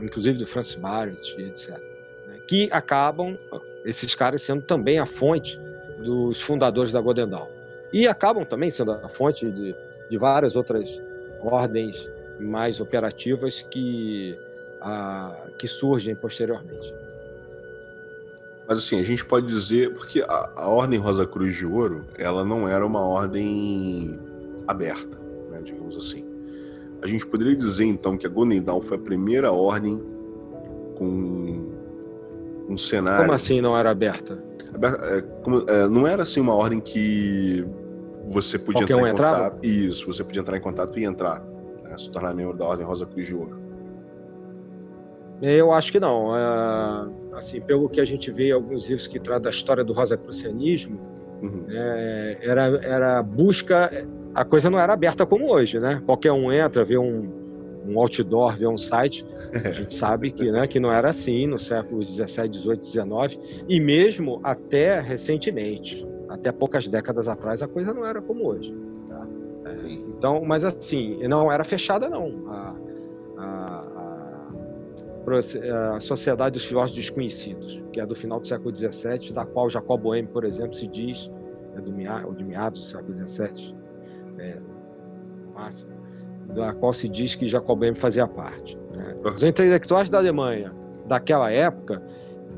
inclusive 0.00 0.38
do 0.38 0.46
Francis 0.46 0.76
Barrett, 0.76 1.20
etc. 1.42 1.68
Né? 2.26 2.38
Que 2.48 2.68
acabam, 2.72 3.36
esses 3.84 4.14
caras, 4.14 4.40
sendo 4.40 4.62
também 4.62 4.98
a 4.98 5.04
fonte 5.04 5.58
dos 6.02 6.40
fundadores 6.40 6.90
da 6.90 7.00
Godendal 7.00 7.61
e 7.92 8.08
acabam 8.08 8.44
também 8.44 8.70
sendo 8.70 8.92
a 8.92 9.08
fonte 9.08 9.50
de, 9.50 9.74
de 10.08 10.18
várias 10.18 10.56
outras 10.56 10.88
ordens 11.40 12.08
mais 12.40 12.80
operativas 12.80 13.62
que, 13.70 14.38
a, 14.80 15.34
que 15.58 15.68
surgem 15.68 16.14
posteriormente. 16.14 16.94
Mas 18.66 18.78
assim, 18.78 19.00
a 19.00 19.02
gente 19.02 19.24
pode 19.24 19.46
dizer, 19.46 19.92
porque 19.92 20.22
a, 20.22 20.50
a 20.56 20.68
Ordem 20.68 20.98
Rosa 20.98 21.26
Cruz 21.26 21.54
de 21.54 21.66
Ouro, 21.66 22.04
ela 22.16 22.44
não 22.44 22.68
era 22.68 22.86
uma 22.86 23.00
ordem 23.00 24.18
aberta, 24.66 25.18
né, 25.50 25.60
digamos 25.62 25.96
assim. 25.96 26.24
A 27.02 27.06
gente 27.06 27.26
poderia 27.26 27.56
dizer 27.56 27.84
então 27.84 28.16
que 28.16 28.26
a 28.26 28.30
Golden 28.30 28.62
Dawn 28.62 28.80
foi 28.80 28.96
a 28.96 29.00
primeira 29.00 29.50
ordem 29.50 30.00
com 30.96 31.72
um 32.68 32.78
cenário. 32.78 33.22
Como 33.22 33.32
assim 33.32 33.60
não 33.60 33.76
era 33.76 33.90
aberta? 33.90 34.38
É, 35.02 35.20
como, 35.42 35.64
é, 35.68 35.88
não 35.88 36.06
era 36.06 36.22
assim 36.22 36.40
uma 36.40 36.54
ordem 36.54 36.80
que 36.80 37.66
você 38.26 38.58
podia 38.58 38.86
Qualquer 38.86 39.10
entrar 39.10 39.32
um 39.32 39.36
em 39.36 39.42
contato. 39.42 39.64
Isso, 39.64 40.06
você 40.06 40.24
podia 40.24 40.40
entrar 40.40 40.56
em 40.56 40.60
contato 40.60 40.98
e 40.98 41.04
entrar, 41.04 41.40
né, 41.82 41.96
se 41.96 42.10
tornar 42.10 42.34
membro 42.34 42.56
da 42.56 42.64
Ordem 42.64 42.86
Rosa 42.86 43.06
Cruz 43.06 43.26
de 43.26 43.34
Ouro. 43.34 43.62
Eu 45.42 45.72
acho 45.72 45.90
que 45.90 45.98
não. 45.98 46.36
É, 46.36 47.10
assim, 47.36 47.60
pelo 47.60 47.88
que 47.88 48.00
a 48.00 48.04
gente 48.04 48.30
vê 48.30 48.48
em 48.48 48.52
alguns 48.52 48.86
livros 48.86 49.08
que 49.08 49.18
tratam 49.18 49.42
da 49.42 49.50
história 49.50 49.82
do 49.82 49.92
rosacrucianismo, 49.92 51.00
uhum. 51.42 51.64
é, 51.68 52.38
era, 52.40 52.62
era 52.82 53.22
busca. 53.22 54.06
A 54.34 54.44
coisa 54.44 54.70
não 54.70 54.78
era 54.78 54.92
aberta 54.92 55.26
como 55.26 55.52
hoje, 55.52 55.80
né? 55.80 56.00
Qualquer 56.06 56.30
um 56.30 56.52
entra, 56.52 56.84
vê 56.84 56.96
um, 56.96 57.28
um 57.86 57.98
outdoor, 57.98 58.56
vê 58.56 58.68
um 58.68 58.78
site. 58.78 59.26
A 59.52 59.70
gente 59.72 59.92
sabe 59.92 60.30
que, 60.30 60.50
né, 60.50 60.66
que 60.68 60.78
não 60.78 60.92
era 60.92 61.08
assim 61.08 61.48
no 61.48 61.58
século 61.58 62.04
17, 62.04 62.48
18, 62.48 62.80
19 62.80 63.38
e 63.68 63.80
mesmo 63.80 64.40
até 64.44 65.00
recentemente, 65.00 66.06
até 66.32 66.50
poucas 66.52 66.88
décadas 66.88 67.28
atrás, 67.28 67.62
a 67.62 67.68
coisa 67.68 67.92
não 67.92 68.04
era 68.04 68.20
como 68.20 68.46
hoje. 68.46 68.74
Tá? 69.08 69.26
Então, 69.86 70.42
mas 70.44 70.64
assim, 70.64 71.26
não 71.26 71.50
era 71.50 71.64
fechada 71.64 72.08
não. 72.08 72.48
A, 72.48 72.74
a 75.94 76.00
Sociedade 76.00 76.54
dos 76.54 76.64
Filósofos 76.64 76.96
Desconhecidos, 76.96 77.82
que 77.92 78.00
é 78.00 78.06
do 78.06 78.14
final 78.14 78.40
do 78.40 78.46
século 78.46 78.74
XVII, 78.74 79.32
da 79.32 79.46
qual 79.46 79.70
Jacob 79.70 80.00
Boehme, 80.00 80.28
por 80.28 80.44
exemplo, 80.44 80.74
se 80.74 80.86
diz, 80.88 81.30
é 81.76 81.80
do 81.80 81.92
ou 82.26 82.34
de 82.34 82.44
meados 82.44 82.80
do 82.80 82.86
século 82.86 83.14
XVII, 83.14 83.74
é, 84.38 84.58
máximo, 85.54 85.92
da 86.54 86.72
qual 86.74 86.92
se 86.92 87.08
diz 87.08 87.34
que 87.34 87.46
Jacob 87.46 87.78
Boehme 87.78 87.96
fazia 87.96 88.26
parte. 88.26 88.76
Né? 88.92 89.16
Os 89.24 89.42
intelectuais 89.42 90.10
da 90.10 90.18
Alemanha 90.18 90.72
daquela 91.06 91.50
época, 91.50 92.02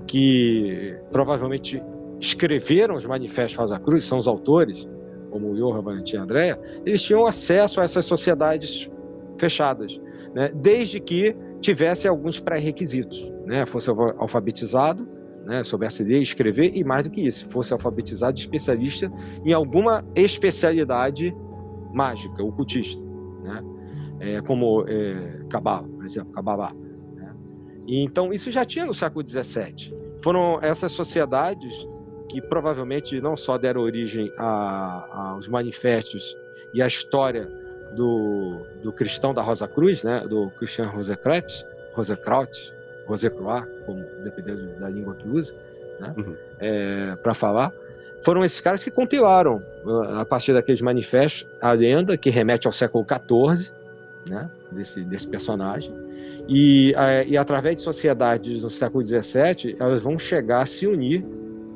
que 0.07 0.97
provavelmente 1.11 1.83
escreveram 2.25 2.95
os 2.95 3.05
manifestos 3.05 3.59
Rosa 3.59 3.79
Cruz, 3.79 4.05
são 4.05 4.17
os 4.17 4.27
autores, 4.27 4.89
como 5.31 5.51
o 5.51 5.55
Johann 5.55 5.83
Valentim 5.83 6.17
Andrea, 6.17 6.59
eles 6.87 7.03
tinham 7.03 7.27
acesso 7.27 7.81
a 7.81 7.85
essas 7.85 8.05
sociedades 8.07 8.91
fechadas, 9.39 10.01
né? 10.35 10.51
desde 10.55 11.01
que 11.01 11.37
tivesse 11.61 12.09
alguns 12.09 12.41
pré-requisitos, 12.41 13.33
né? 13.47 13.65
Fosse 13.65 13.91
alfabetizado, 13.91 15.07
né? 15.47 15.63
Soubesse 15.63 16.05
ler 16.05 16.19
e 16.19 16.23
escrever 16.23 16.73
e 16.75 16.85
mais 16.85 17.05
do 17.05 17.11
que 17.11 17.27
isso, 17.27 17.49
fosse 17.49 17.73
alfabetizado, 17.73 18.39
especialista 18.39 19.11
em 19.45 19.53
alguma 19.53 20.05
especialidade 20.15 21.35
mágica, 21.93 22.43
ocultista, 22.43 23.03
né? 23.43 23.63
É, 24.21 24.41
como 24.43 24.85
é, 24.87 25.41
Cabala, 25.51 25.89
por 25.89 26.05
exemplo, 26.05 26.33
Kabbalah. 26.33 26.73
Né? 27.15 27.35
então 27.87 28.33
isso 28.33 28.51
já 28.51 28.65
tinha 28.65 28.85
no 28.85 28.93
século 28.93 29.27
XVII. 29.27 29.95
Foram 30.23 30.59
essas 30.63 30.93
sociedades 30.93 31.87
que 32.29 32.41
provavelmente 32.41 33.21
não 33.21 33.37
só 33.37 33.59
deram 33.59 33.83
origem 33.83 34.33
a, 34.37 35.31
aos 35.33 35.49
manifestos 35.49 36.37
e 36.73 36.83
à 36.83 36.87
história 36.87 37.49
do, 37.95 38.67
do 38.83 38.93
cristão 38.93 39.33
da 39.33 39.43
Rosa 39.43 39.69
Cruz, 39.69 40.03
né, 40.03 40.27
do 40.29 40.51
Christian 40.51 40.87
Rosekraut, 40.87 41.65
Rosekraut, 41.93 42.75
Rosecroix, 43.07 43.67
como 43.87 44.05
dependendo 44.23 44.79
da 44.79 44.89
língua 44.89 45.15
que 45.15 45.29
usa, 45.29 45.55
né, 46.01 46.15
uhum. 46.17 46.37
é, 46.59 47.17
para 47.17 47.35
falar, 47.35 47.73
foram 48.25 48.45
esses 48.45 48.61
caras 48.61 48.83
que 48.83 48.91
compilaram, 48.91 49.63
uh, 49.85 50.19
a 50.19 50.25
partir 50.25 50.55
daqueles 50.55 50.81
manifestos, 50.81 51.47
a 51.61 51.73
lenda 51.73 52.17
que 52.17 52.31
remete 52.31 52.67
ao 52.67 52.73
século 52.73 53.05
XIV, 53.05 53.71
né, 54.27 54.51
desse, 54.73 55.05
desse 55.05 55.29
personagem, 55.29 55.93
e, 56.49 56.95
e 57.27 57.37
através 57.37 57.77
de 57.77 57.83
sociedades 57.83 58.63
no 58.63 58.71
século 58.71 59.05
XVII, 59.05 59.77
elas 59.79 60.01
vão 60.01 60.19
chegar 60.19 60.63
a 60.63 60.67
se 60.67 60.87
unir 60.87 61.25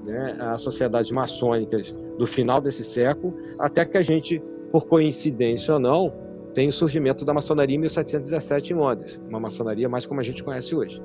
né, 0.09 0.37
às 0.41 0.61
sociedades 0.63 1.11
maçônicas 1.11 1.93
do 2.19 2.27
final 2.27 2.61
desse 2.61 2.83
século, 2.83 3.35
até 3.59 3.85
que 3.85 3.97
a 3.97 4.03
gente 4.03 4.43
por 4.73 4.87
coincidência 4.87 5.75
ou 5.75 5.81
não, 5.81 6.13
tem 6.55 6.69
o 6.69 6.73
surgimento 6.73 7.25
da 7.25 7.33
maçonaria 7.33 7.77
em 7.77 7.79
1717 7.79 8.73
em 8.73 8.77
Londres, 8.77 9.21
uma 9.29 9.41
maçonaria 9.41 9.89
mais 9.89 10.05
como 10.07 10.21
a 10.21 10.23
gente 10.23 10.43
conhece 10.43 10.75
hoje. 10.75 11.01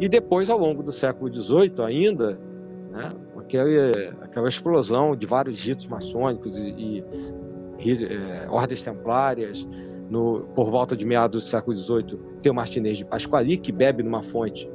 E 0.00 0.08
depois, 0.08 0.50
ao 0.50 0.58
longo 0.58 0.82
do 0.82 0.92
século 0.92 1.32
XVIII 1.32 1.82
ainda, 1.84 2.38
né, 2.90 3.12
aquele, 3.36 3.92
aquela 4.22 4.48
explosão 4.48 5.14
de 5.14 5.26
vários 5.26 5.62
ritos 5.64 5.86
maçônicos 5.86 6.56
e, 6.56 7.04
e 7.78 8.04
é, 8.04 8.46
ordens 8.48 8.82
templárias, 8.82 9.66
no, 10.08 10.40
por 10.54 10.70
volta 10.70 10.96
de 10.96 11.04
meados 11.04 11.44
do 11.44 11.48
século 11.48 11.76
XVIII, 11.76 12.18
tem 12.42 12.50
o 12.50 12.54
Martinez 12.54 12.98
de 12.98 13.04
Pasquali, 13.04 13.56
que 13.56 13.72
bebe 13.72 14.02
numa 14.02 14.22
fonte 14.22 14.68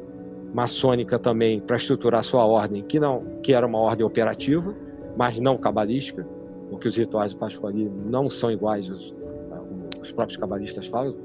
maçônica 0.54 1.20
também 1.20 1.60
para 1.60 1.78
estruturar 1.78 2.24
sua 2.24 2.46
ordem, 2.46 2.84
que 2.84 3.00
não 3.00 3.24
que 3.44 3.54
era 3.54 3.66
uma 3.66 3.80
ordem 3.80 4.06
operativa, 4.06 4.74
mas 5.16 5.40
não 5.40 5.58
cabalística, 5.58 6.26
porque 6.70 6.88
os 6.88 6.96
rituais 6.96 7.34
do 7.34 7.40
Pasquali 7.40 7.90
não 8.06 8.30
são 8.30 8.52
iguais, 8.52 8.90
os, 8.90 9.14
os 10.02 10.12
próprios 10.12 10.38
cabalistas 10.38 10.88
falam, 10.88 11.16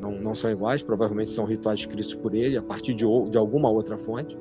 não, 0.00 0.12
não 0.12 0.34
são 0.34 0.50
iguais, 0.50 0.82
provavelmente 0.82 1.30
são 1.30 1.44
rituais 1.44 1.80
escritos 1.80 2.14
por 2.14 2.34
ele 2.34 2.56
a 2.56 2.62
partir 2.62 2.94
de, 2.94 3.04
de 3.30 3.38
alguma 3.38 3.70
outra 3.70 3.96
fonte. 3.98 4.36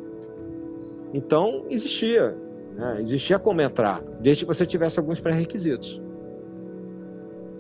Então, 1.13 1.65
existia, 1.69 2.35
né? 2.75 2.97
existia 2.99 3.37
como 3.37 3.61
entrar, 3.61 4.01
desde 4.19 4.45
que 4.45 4.47
você 4.47 4.65
tivesse 4.65 4.97
alguns 4.99 5.19
pré-requisitos. 5.19 6.01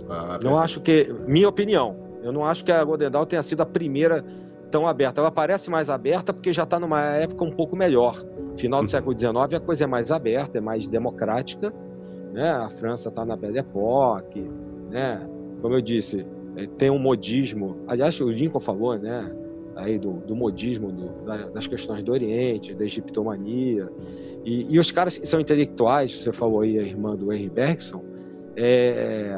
Ah, 0.09 0.39
não 0.43 0.57
acho 0.57 0.81
que, 0.81 1.13
minha 1.27 1.47
opinião, 1.47 1.95
eu 2.23 2.31
não 2.31 2.45
acho 2.45 2.65
que 2.65 2.71
a 2.71 2.83
Godendal 2.83 3.25
tenha 3.25 3.41
sido 3.41 3.61
a 3.61 3.65
primeira 3.65 4.25
tão 4.71 4.87
aberta. 4.87 5.21
Ela 5.21 5.31
parece 5.31 5.69
mais 5.69 5.89
aberta 5.89 6.33
porque 6.33 6.51
já 6.51 6.63
está 6.63 6.79
numa 6.79 7.01
época 7.15 7.43
um 7.43 7.51
pouco 7.51 7.75
melhor. 7.75 8.23
Final 8.55 8.79
do 8.79 8.83
uhum. 8.83 8.87
século 8.87 9.17
XIX 9.17 9.35
a 9.53 9.59
coisa 9.59 9.83
é 9.83 9.87
mais 9.87 10.11
aberta, 10.11 10.57
é 10.57 10.61
mais 10.61 10.87
democrática, 10.87 11.73
né? 12.33 12.49
A 12.49 12.69
França 12.69 13.09
está 13.09 13.25
na 13.25 13.35
Belle 13.35 13.59
Époque, 13.59 14.49
né? 14.89 15.27
Como 15.61 15.75
eu 15.75 15.81
disse, 15.81 16.25
é, 16.55 16.65
tem 16.65 16.89
um 16.89 16.99
modismo. 16.99 17.77
Aliás, 17.87 18.19
o 18.19 18.29
Lincoln 18.29 18.59
falou, 18.59 18.97
né? 18.97 19.31
Aí 19.75 19.97
do, 19.97 20.13
do 20.13 20.35
modismo, 20.35 20.91
do, 20.91 21.51
das 21.53 21.67
questões 21.67 22.03
do 22.03 22.11
Oriente, 22.11 22.73
da 22.73 22.83
egiptomania. 22.83 23.89
E, 24.43 24.67
e, 24.69 24.79
os 24.79 24.91
caras 24.91 25.17
que 25.17 25.25
são 25.25 25.39
intelectuais, 25.39 26.23
você 26.23 26.31
falou 26.31 26.61
aí, 26.61 26.77
a 26.77 26.81
irmã 26.81 27.15
do 27.15 27.31
Henry 27.31 27.49
Bergson, 27.49 28.03
é, 28.55 29.37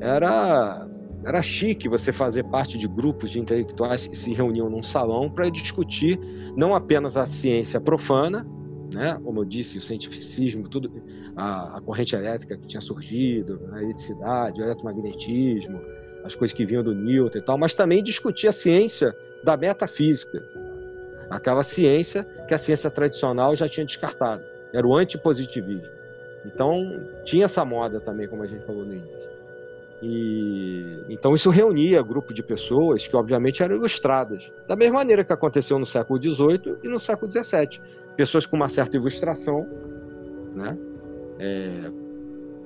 era 0.00 0.86
era 1.26 1.42
chique 1.42 1.88
você 1.88 2.12
fazer 2.12 2.44
parte 2.44 2.78
de 2.78 2.86
grupos 2.86 3.30
de 3.30 3.40
intelectuais 3.40 4.06
que 4.06 4.16
se 4.16 4.32
reuniam 4.32 4.70
num 4.70 4.82
salão 4.82 5.28
para 5.28 5.50
discutir 5.50 6.20
não 6.56 6.72
apenas 6.72 7.16
a 7.16 7.26
ciência 7.26 7.80
profana, 7.80 8.46
né? 8.92 9.18
Como 9.24 9.40
eu 9.40 9.44
disse, 9.44 9.76
o 9.76 9.80
cientificismo, 9.80 10.68
tudo, 10.68 10.88
a, 11.34 11.78
a 11.78 11.80
corrente 11.80 12.14
elétrica 12.14 12.56
que 12.56 12.68
tinha 12.68 12.80
surgido, 12.80 13.60
a 13.72 13.82
eletricidade, 13.82 14.60
o 14.60 14.64
eletromagnetismo, 14.64 15.80
as 16.24 16.36
coisas 16.36 16.56
que 16.56 16.64
vinham 16.64 16.84
do 16.84 16.94
Newton 16.94 17.38
e 17.38 17.42
tal, 17.42 17.58
mas 17.58 17.74
também 17.74 18.04
discutir 18.04 18.46
a 18.46 18.52
ciência 18.52 19.12
da 19.42 19.56
metafísica, 19.56 20.40
aquela 21.28 21.64
ciência 21.64 22.22
que 22.46 22.54
a 22.54 22.58
ciência 22.58 22.88
tradicional 22.88 23.56
já 23.56 23.68
tinha 23.68 23.84
descartado, 23.84 24.44
era 24.72 24.86
o 24.86 24.94
antipositivismo. 24.94 25.96
Então, 26.44 27.04
tinha 27.24 27.46
essa 27.46 27.64
moda 27.64 28.00
também, 28.00 28.28
como 28.28 28.44
a 28.44 28.46
gente 28.46 28.64
falou 28.64 28.84
no 28.84 28.94
início. 28.94 29.25
E 30.02 31.04
então 31.08 31.34
isso 31.34 31.48
reunia 31.48 32.02
grupo 32.02 32.34
de 32.34 32.42
pessoas 32.42 33.06
que 33.06 33.16
obviamente 33.16 33.62
eram 33.62 33.76
ilustradas, 33.76 34.52
da 34.68 34.76
mesma 34.76 34.98
maneira 34.98 35.24
que 35.24 35.32
aconteceu 35.32 35.78
no 35.78 35.86
século 35.86 36.22
XVIII 36.22 36.78
e 36.84 36.88
no 36.88 36.98
século 36.98 37.30
XVII 37.30 37.80
pessoas 38.16 38.46
com 38.46 38.56
uma 38.56 38.68
certa 38.68 38.96
ilustração, 38.96 39.66
né? 40.54 40.76
É, 41.38 41.90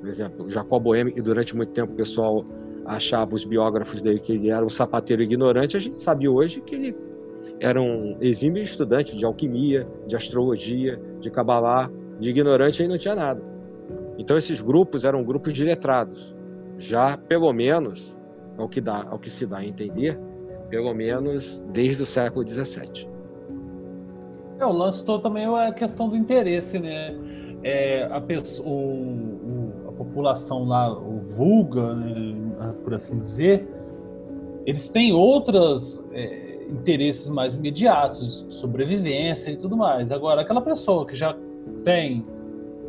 por 0.01 0.09
exemplo, 0.09 0.49
Jacob 0.49 0.83
Boehme, 0.83 1.13
que 1.13 1.21
durante 1.21 1.55
muito 1.55 1.73
tempo 1.73 1.93
o 1.93 1.97
pessoal 1.97 2.45
achava 2.87 3.35
os 3.35 3.45
biógrafos 3.45 4.01
dele 4.01 4.19
que 4.19 4.33
ele 4.33 4.51
era 4.51 4.65
um 4.65 4.71
sapateiro 4.71 5.23
ignorante, 5.23 5.77
a 5.77 5.81
gente 5.81 6.01
sabe 6.01 6.29
hoje 6.29 6.61
que 6.61 6.75
ele 6.75 6.97
era 7.61 7.81
um 7.81 8.17
exímio 8.21 8.63
estudante 8.63 9.17
de 9.17 9.25
alquimia, 9.25 9.87
de 10.07 10.17
astrologia, 10.17 10.99
de 11.21 11.31
cabalá, 11.31 11.91
de 12.19 12.31
ignorante 12.31 12.83
e 12.83 12.89
não 12.89 12.97
tinha 12.97 13.15
nada. 13.15 13.43
Então 14.19 14.37
esses 14.37 14.61
grupos 14.61 15.05
eram 15.05 15.23
grupos 15.23 15.53
de 15.53 15.65
letrados. 15.65 16.35
Já 16.81 17.17
pelo 17.17 17.53
menos, 17.53 18.17
ao 18.57 18.69
que 18.69 18.81
dá, 18.81 19.05
ao 19.09 19.19
que 19.19 19.31
se 19.31 19.47
dá 19.47 19.59
a 19.59 19.65
entender, 19.65 20.19
pelo 20.71 20.95
menos 20.95 21.63
desde 21.73 22.03
o 22.03 22.07
século 22.07 22.47
XVII. 22.49 23.07
É, 24.59 24.65
o 24.65 24.73
lance 24.73 25.05
todo 25.05 25.23
também 25.23 25.45
é 25.45 25.69
a 25.69 25.73
questão 25.73 26.09
do 26.09 26.17
interesse, 26.17 26.79
né? 26.79 27.15
É, 27.63 28.05
a, 28.11 28.21
pessoa, 28.21 28.67
o, 28.67 28.73
o, 28.73 29.89
a 29.89 29.93
população 29.93 30.65
lá, 30.65 30.91
o 30.91 31.21
vulga, 31.29 31.95
né, 31.95 32.75
por 32.83 32.95
assim 32.95 33.19
dizer, 33.19 33.69
eles 34.65 34.89
têm 34.89 35.13
outros 35.13 36.03
é, 36.13 36.65
interesses 36.71 37.29
mais 37.29 37.57
imediatos, 37.57 38.47
sobrevivência 38.49 39.51
e 39.51 39.59
tudo 39.59 39.77
mais. 39.77 40.11
Agora, 40.11 40.41
aquela 40.41 40.63
pessoa 40.63 41.07
que 41.07 41.15
já 41.15 41.37
tem 41.85 42.25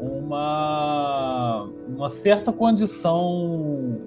uma, 0.02 1.70
uma 1.88 2.10
certa 2.10 2.52
condição 2.52 4.02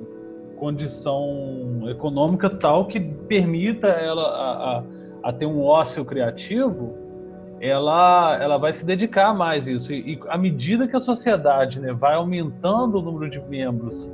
condição 0.57 1.83
econômica 1.89 2.49
tal 2.49 2.87
que 2.87 3.01
permita 3.01 3.89
ela 3.89 4.23
a, 4.23 4.79
a, 4.79 4.85
a 5.25 5.33
ter 5.33 5.47
um 5.47 5.63
ócio 5.63 6.05
criativo, 6.05 6.97
ela, 7.61 8.39
ela 8.41 8.57
vai 8.57 8.73
se 8.73 8.87
dedicar 8.87 9.35
mais 9.35 9.69
a 9.69 9.73
isso. 9.73 9.93
E, 9.93 10.15
e 10.15 10.21
à 10.29 10.39
medida 10.39 10.89
que 10.89 10.97
a 10.97 11.01
sociedade 11.01 11.81
né, 11.81 11.93
vai 11.93 12.15
aumentando 12.15 12.99
o 12.99 13.03
número 13.03 13.29
de 13.29 13.41
membros 13.41 14.11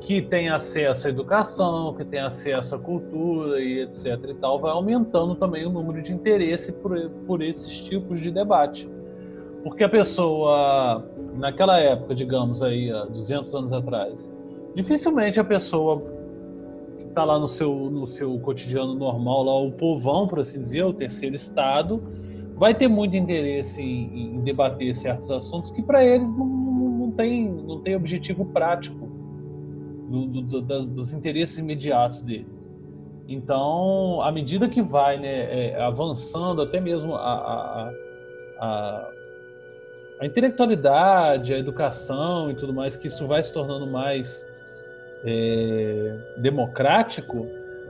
que 0.00 0.22
tem 0.22 0.48
acesso 0.48 1.06
à 1.06 1.10
educação, 1.10 1.94
que 1.94 2.04
tem 2.04 2.20
acesso 2.20 2.74
à 2.74 2.78
cultura 2.78 3.60
e 3.60 3.80
etc 3.80 4.18
e 4.28 4.34
tal, 4.34 4.60
vai 4.60 4.72
aumentando 4.72 5.34
também 5.34 5.66
o 5.66 5.70
número 5.70 6.00
de 6.02 6.12
interesse 6.12 6.72
por, 6.72 7.10
por 7.26 7.42
esses 7.42 7.80
tipos 7.80 8.20
de 8.20 8.30
debate. 8.30 8.88
Porque 9.62 9.84
a 9.84 9.88
pessoa, 9.88 11.04
naquela 11.34 11.78
época, 11.78 12.14
digamos 12.14 12.62
aí, 12.62 12.90
há 12.90 13.04
200 13.04 13.54
anos 13.54 13.72
atrás, 13.72 14.32
dificilmente 14.74 15.38
a 15.38 15.44
pessoa 15.44 16.02
que 16.96 17.04
está 17.04 17.24
lá 17.24 17.38
no 17.38 17.48
seu, 17.48 17.72
no 17.90 18.06
seu 18.06 18.38
cotidiano 18.38 18.94
normal, 18.94 19.42
lá 19.44 19.58
o 19.58 19.72
povão, 19.72 20.26
por 20.26 20.40
assim 20.40 20.60
dizer, 20.60 20.84
o 20.84 20.92
terceiro 20.92 21.34
estado, 21.34 22.02
vai 22.56 22.74
ter 22.74 22.88
muito 22.88 23.16
interesse 23.16 23.82
em, 23.82 24.36
em 24.36 24.40
debater 24.40 24.94
certos 24.94 25.30
assuntos 25.30 25.70
que 25.70 25.82
para 25.82 26.04
eles 26.04 26.36
não, 26.36 26.46
não, 26.46 27.10
tem, 27.10 27.50
não 27.50 27.80
tem 27.80 27.96
objetivo 27.96 28.44
prático 28.46 29.08
do, 30.08 30.26
do, 30.26 30.60
das, 30.62 30.88
dos 30.88 31.12
interesses 31.14 31.58
imediatos 31.58 32.22
dele. 32.22 32.46
Então, 33.28 34.20
à 34.22 34.32
medida 34.32 34.68
que 34.68 34.82
vai 34.82 35.18
né, 35.18 35.70
é, 35.70 35.80
avançando, 35.80 36.62
até 36.62 36.80
mesmo 36.80 37.14
a, 37.14 37.20
a, 37.20 37.92
a, 38.58 39.10
a, 40.20 40.26
intelectualidade, 40.26 41.54
a 41.54 41.58
educação 41.58 42.50
e 42.50 42.54
tudo 42.54 42.72
mais, 42.74 42.94
que 42.96 43.08
isso 43.08 43.26
vai 43.26 43.42
se 43.42 43.52
tornando 43.52 43.86
mais 43.86 44.46
é, 45.24 46.16
democrático, 46.36 47.46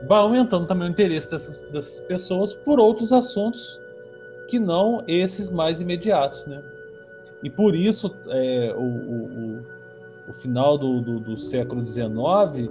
vai 0.06 0.18
aumentando 0.20 0.66
também 0.66 0.88
o 0.88 0.90
interesse 0.90 1.30
dessas, 1.30 1.60
dessas 1.72 2.00
pessoas 2.00 2.54
por 2.54 2.78
outros 2.78 3.12
assuntos 3.12 3.80
que 4.48 4.58
não 4.58 5.02
esses 5.06 5.50
mais 5.50 5.80
imediatos, 5.80 6.46
né? 6.46 6.62
E 7.42 7.50
por 7.50 7.74
isso 7.74 8.14
é, 8.28 8.74
o, 8.76 8.82
o, 8.82 9.62
o, 10.28 10.32
final 10.34 10.76
do, 10.76 11.00
do, 11.00 11.20
do, 11.20 11.38
século 11.38 11.86
XIX 11.86 12.70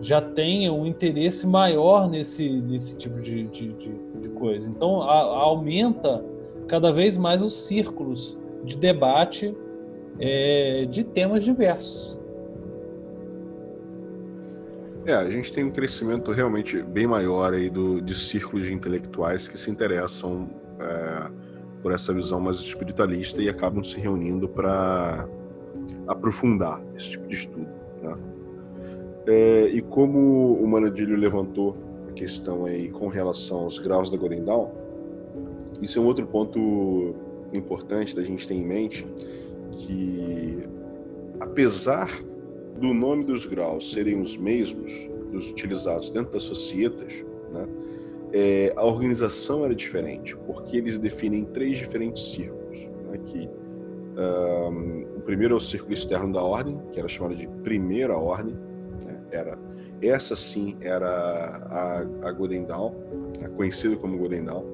já 0.00 0.22
tem 0.22 0.70
um 0.70 0.86
interesse 0.86 1.46
maior 1.46 2.08
nesse, 2.08 2.48
nesse 2.48 2.96
tipo 2.96 3.20
de, 3.20 3.44
de, 3.48 3.72
de, 3.72 4.20
de 4.20 4.28
coisa. 4.30 4.70
Então 4.70 5.02
a, 5.02 5.14
aumenta 5.14 6.24
cada 6.66 6.92
vez 6.92 7.16
mais 7.16 7.42
os 7.42 7.52
círculos 7.52 8.38
de 8.66 8.76
debate 8.76 9.56
é, 10.18 10.86
de 10.90 11.04
temas 11.04 11.44
diversos. 11.44 12.16
É, 15.06 15.14
a 15.14 15.30
gente 15.30 15.52
tem 15.52 15.62
um 15.62 15.70
crescimento 15.70 16.32
realmente 16.32 16.82
bem 16.82 17.06
maior 17.06 17.54
aí 17.54 17.70
do, 17.70 18.02
de 18.02 18.12
círculos 18.12 18.66
de 18.66 18.74
intelectuais 18.74 19.46
que 19.46 19.56
se 19.56 19.70
interessam 19.70 20.50
é, 20.80 21.30
por 21.80 21.92
essa 21.92 22.12
visão 22.12 22.40
mais 22.40 22.56
espiritualista 22.56 23.40
e 23.40 23.48
acabam 23.48 23.84
se 23.84 24.00
reunindo 24.00 24.48
para 24.48 25.28
aprofundar 26.08 26.82
esse 26.96 27.10
tipo 27.10 27.28
de 27.28 27.36
estudo. 27.36 27.68
Né? 28.02 28.16
É, 29.28 29.68
e 29.68 29.80
como 29.80 30.54
o 30.54 30.66
Manadilho 30.66 31.16
levantou 31.16 31.76
a 32.08 32.12
questão 32.12 32.64
aí 32.64 32.88
com 32.88 33.06
relação 33.06 33.58
aos 33.58 33.78
graus 33.78 34.10
da 34.10 34.16
Golden 34.16 34.44
isso 35.80 35.98
é 35.98 36.02
um 36.02 36.06
outro 36.06 36.26
ponto 36.26 37.14
importante 37.54 38.14
da 38.14 38.22
gente 38.22 38.46
ter 38.46 38.54
em 38.54 38.64
mente, 38.64 39.06
que 39.72 40.58
apesar 41.40 42.10
do 42.78 42.92
nome 42.92 43.24
dos 43.24 43.46
graus 43.46 43.90
serem 43.90 44.20
os 44.20 44.36
mesmos 44.36 45.08
dos 45.30 45.50
utilizados 45.50 46.10
dentro 46.10 46.32
das 46.32 46.42
societas, 46.42 47.24
né, 47.52 47.66
é, 48.32 48.72
a 48.76 48.84
organização 48.84 49.64
era 49.64 49.74
diferente, 49.74 50.36
porque 50.46 50.76
eles 50.76 50.98
definem 50.98 51.44
três 51.44 51.78
diferentes 51.78 52.22
círculos. 52.32 52.90
Né, 53.06 53.18
que, 53.24 53.48
um, 54.18 55.16
o 55.16 55.20
primeiro 55.20 55.54
é 55.54 55.56
o 55.56 55.60
círculo 55.60 55.92
externo 55.92 56.32
da 56.32 56.42
ordem, 56.42 56.78
que 56.92 56.98
era 56.98 57.08
chamado 57.08 57.34
de 57.34 57.46
primeira 57.46 58.16
ordem. 58.16 58.54
Né, 59.04 59.22
era, 59.30 59.58
essa 60.02 60.36
sim 60.36 60.76
era 60.80 61.08
a, 61.70 62.28
a 62.28 62.32
Golden 62.32 62.64
Dawn, 62.64 62.92
né, 63.40 63.48
conhecida 63.56 63.96
como 63.96 64.18
Golden 64.18 64.44
Dawn, 64.44 64.64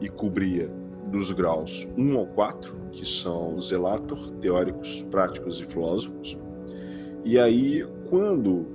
e 0.00 0.08
cobria 0.08 0.70
dos 1.16 1.32
graus 1.32 1.88
1 1.96 2.16
ao 2.16 2.26
4, 2.26 2.74
que 2.92 3.06
são 3.06 3.60
zelator, 3.60 4.30
teóricos, 4.32 5.02
práticos 5.10 5.58
e 5.60 5.64
filósofos. 5.64 6.38
E 7.24 7.38
aí, 7.38 7.86
quando 8.08 8.66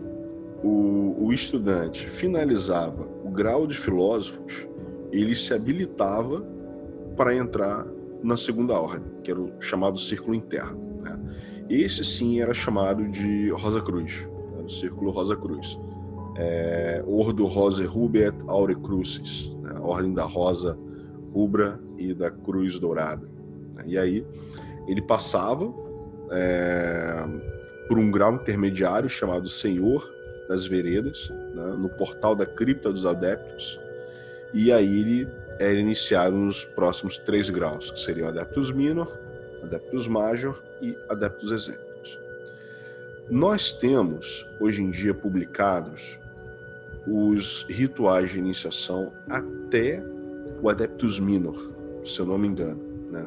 o, 0.63 1.25
o 1.25 1.33
estudante 1.33 2.07
finalizava 2.09 3.07
o 3.23 3.29
grau 3.29 3.65
de 3.65 3.77
filósofos, 3.77 4.67
ele 5.11 5.35
se 5.35 5.53
habilitava 5.53 6.45
para 7.15 7.35
entrar 7.35 7.85
na 8.23 8.37
segunda 8.37 8.79
ordem, 8.79 9.03
que 9.23 9.31
era 9.31 9.39
o 9.39 9.51
chamado 9.59 9.99
círculo 9.99 10.35
interno. 10.35 10.79
Né? 11.01 11.19
Esse 11.69 12.03
sim 12.03 12.39
era 12.39 12.53
chamado 12.53 13.07
de 13.09 13.49
Rosa 13.51 13.81
Cruz, 13.81 14.27
o 14.63 14.69
círculo 14.69 15.11
Rosa 15.11 15.35
Cruz. 15.35 15.79
É, 16.37 17.03
Ordo 17.05 17.45
Rosa 17.45 17.85
Rubiet 17.85 18.33
Aure 18.47 18.75
Crucis, 18.75 19.51
né? 19.61 19.73
a 19.75 19.81
ordem 19.81 20.13
da 20.13 20.23
rosa 20.23 20.79
rubra 21.33 21.79
e 22.09 22.13
da 22.13 22.31
cruz 22.31 22.79
dourada. 22.79 23.27
Né? 23.75 23.83
E 23.87 23.97
aí 23.97 24.25
ele 24.87 25.01
passava 25.01 25.71
é, 26.31 27.23
por 27.87 27.97
um 27.97 28.09
grau 28.09 28.35
intermediário 28.35 29.09
chamado 29.09 29.47
Senhor 29.47 30.09
das 30.47 30.65
veredas, 30.65 31.29
né, 31.29 31.75
no 31.77 31.89
portal 31.89 32.35
da 32.35 32.45
cripta 32.45 32.91
dos 32.91 33.05
adeptos, 33.05 33.79
e 34.53 34.71
aí 34.71 34.99
ele 34.99 35.27
era 35.59 35.73
iniciado 35.73 36.35
nos 36.35 36.65
próximos 36.65 37.17
três 37.17 37.49
graus, 37.49 37.91
que 37.91 37.99
seriam 37.99 38.27
Adeptus 38.27 38.71
Minor, 38.71 39.17
Adeptus 39.63 40.07
Major 40.07 40.61
e 40.81 40.97
Adeptus 41.07 41.51
Exemplos. 41.51 42.19
Nós 43.29 43.71
temos, 43.71 44.45
hoje 44.59 44.83
em 44.83 44.89
dia, 44.89 45.13
publicados 45.13 46.19
os 47.07 47.65
rituais 47.69 48.31
de 48.31 48.39
iniciação 48.39 49.13
até 49.29 50.03
o 50.61 50.69
Adeptus 50.69 51.19
Minor, 51.19 51.70
se 52.03 52.19
eu 52.19 52.25
não 52.25 52.37
me 52.37 52.47
engano. 52.47 52.79
Né? 53.11 53.25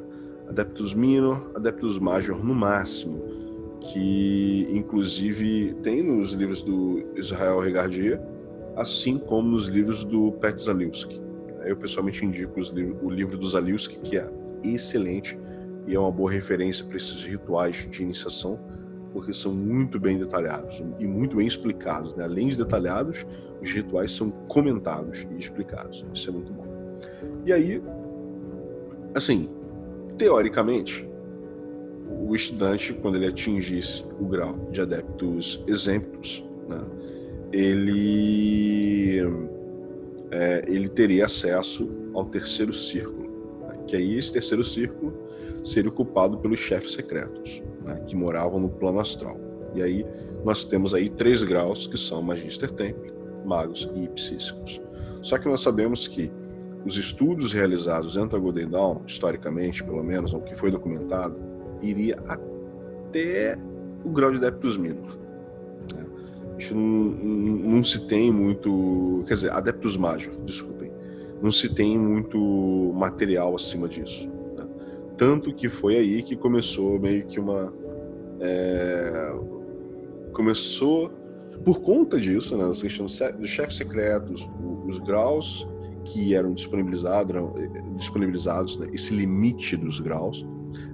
Adeptus 0.48 0.94
Minor, 0.94 1.50
Adeptus 1.54 1.98
Major 1.98 2.42
no 2.42 2.54
máximo, 2.54 3.22
que 3.80 4.68
inclusive 4.70 5.74
tem 5.82 6.02
nos 6.02 6.32
livros 6.32 6.62
do 6.62 7.04
Israel 7.16 7.60
Regardier, 7.60 8.20
assim 8.76 9.18
como 9.18 9.50
nos 9.50 9.68
livros 9.68 10.04
do 10.04 10.32
Pet 10.32 10.62
Zalewski. 10.62 11.20
Eu 11.64 11.76
pessoalmente 11.76 12.24
indico 12.24 12.60
o 13.02 13.10
livro 13.10 13.38
do 13.38 13.48
Zalewski, 13.48 13.98
que 13.98 14.18
é 14.18 14.28
excelente 14.62 15.38
e 15.86 15.94
é 15.94 15.98
uma 15.98 16.10
boa 16.10 16.30
referência 16.30 16.84
para 16.84 16.96
esses 16.96 17.22
rituais 17.22 17.88
de 17.90 18.02
iniciação, 18.02 18.58
porque 19.12 19.32
são 19.32 19.54
muito 19.54 20.00
bem 20.00 20.18
detalhados 20.18 20.82
e 20.98 21.06
muito 21.06 21.36
bem 21.36 21.46
explicados. 21.46 22.14
Né? 22.14 22.24
Além 22.24 22.48
de 22.48 22.58
detalhados, 22.58 23.26
os 23.62 23.70
rituais 23.70 24.12
são 24.12 24.30
comentados 24.30 25.26
e 25.30 25.38
explicados. 25.38 26.04
Isso 26.12 26.30
é 26.30 26.32
muito 26.32 26.52
bom. 26.52 26.66
E 27.46 27.52
aí, 27.52 27.82
assim, 29.14 29.48
teoricamente, 30.18 31.08
o 32.26 32.34
estudante, 32.34 32.92
quando 32.92 33.16
ele 33.16 33.26
atingisse 33.26 34.04
o 34.20 34.26
grau 34.26 34.68
de 34.70 34.80
adeptos 34.80 35.62
exemptos, 35.66 36.44
né, 36.68 36.80
ele, 37.52 39.20
é, 40.30 40.64
ele 40.66 40.88
teria 40.88 41.26
acesso 41.26 41.88
ao 42.12 42.24
terceiro 42.24 42.72
círculo, 42.72 43.30
né, 43.62 43.78
que 43.86 43.96
aí 43.96 44.18
esse 44.18 44.32
terceiro 44.32 44.64
círculo 44.64 45.14
seria 45.62 45.90
ocupado 45.90 46.38
pelos 46.38 46.58
chefes 46.58 46.92
secretos, 46.92 47.62
né, 47.84 48.00
que 48.06 48.16
moravam 48.16 48.60
no 48.60 48.68
plano 48.68 49.00
astral. 49.00 49.38
E 49.74 49.82
aí 49.82 50.06
nós 50.44 50.64
temos 50.64 50.94
aí 50.94 51.08
três 51.08 51.42
graus, 51.42 51.86
que 51.86 51.96
são 51.96 52.22
Magister 52.22 52.70
Temple, 52.70 53.12
Magos 53.44 53.90
e 53.94 54.08
Psíquicos. 54.08 54.80
Só 55.22 55.38
que 55.38 55.48
nós 55.48 55.60
sabemos 55.60 56.06
que 56.06 56.30
os 56.84 56.96
estudos 56.98 57.52
realizados 57.52 58.14
dentro 58.14 58.30
da 58.30 58.38
Golden 58.38 58.68
Dawn, 58.68 59.00
historicamente, 59.06 59.82
pelo 59.82 60.02
menos, 60.04 60.34
o 60.34 60.40
que 60.40 60.54
foi 60.54 60.70
documentado, 60.70 61.36
iria 61.80 62.18
até 62.26 63.56
o 64.04 64.10
grau 64.10 64.30
de 64.30 64.36
Adeptus 64.36 64.76
Minor. 64.76 65.18
Né? 65.94 66.04
Isso 66.58 66.74
não, 66.74 66.82
não, 66.82 67.56
não, 67.76 67.84
se 67.84 68.06
tem 68.06 68.30
muito. 68.30 69.24
Quer 69.26 69.34
dizer, 69.34 69.52
Adeptus 69.52 69.96
Major, 69.96 70.34
desculpem. 70.44 70.92
Não 71.42 71.50
se 71.50 71.74
tem 71.74 71.98
muito 71.98 72.92
material 72.94 73.54
acima 73.54 73.88
disso. 73.88 74.28
Né? 74.56 74.66
Tanto 75.16 75.54
que 75.54 75.68
foi 75.68 75.96
aí 75.96 76.22
que 76.22 76.36
começou 76.36 76.98
meio 76.98 77.24
que 77.24 77.40
uma. 77.40 77.72
É, 78.40 79.38
começou 80.34 81.10
Por 81.64 81.80
conta 81.80 82.20
disso, 82.20 82.58
né, 82.58 82.68
questão 82.78 83.06
dos 83.06 83.48
chefes 83.48 83.76
secretos, 83.76 84.46
os 84.86 84.98
graus 84.98 85.66
que 86.04 86.34
eram 86.34 86.52
disponibilizados, 86.52 87.30
eram 87.34 87.54
eh, 87.56 87.82
disponibilizados 87.96 88.76
né, 88.78 88.88
esse 88.92 89.14
limite 89.14 89.76
dos 89.76 90.00
graus, 90.00 90.46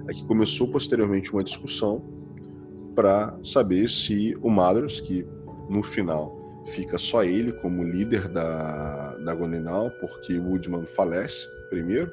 é 0.07 0.13
que 0.13 0.25
começou 0.25 0.67
posteriormente 0.67 1.31
uma 1.33 1.43
discussão 1.43 2.01
para 2.95 3.37
saber 3.43 3.89
se 3.89 4.35
o 4.41 4.49
Madras, 4.49 4.99
que 4.99 5.25
no 5.69 5.81
final 5.81 6.37
fica 6.65 6.97
só 6.97 7.23
ele 7.23 7.51
como 7.53 7.83
líder 7.83 8.27
da, 8.27 9.15
da 9.17 9.33
Gondenal, 9.33 9.89
porque 9.99 10.37
Woodman 10.37 10.85
falece 10.85 11.47
primeiro, 11.69 12.11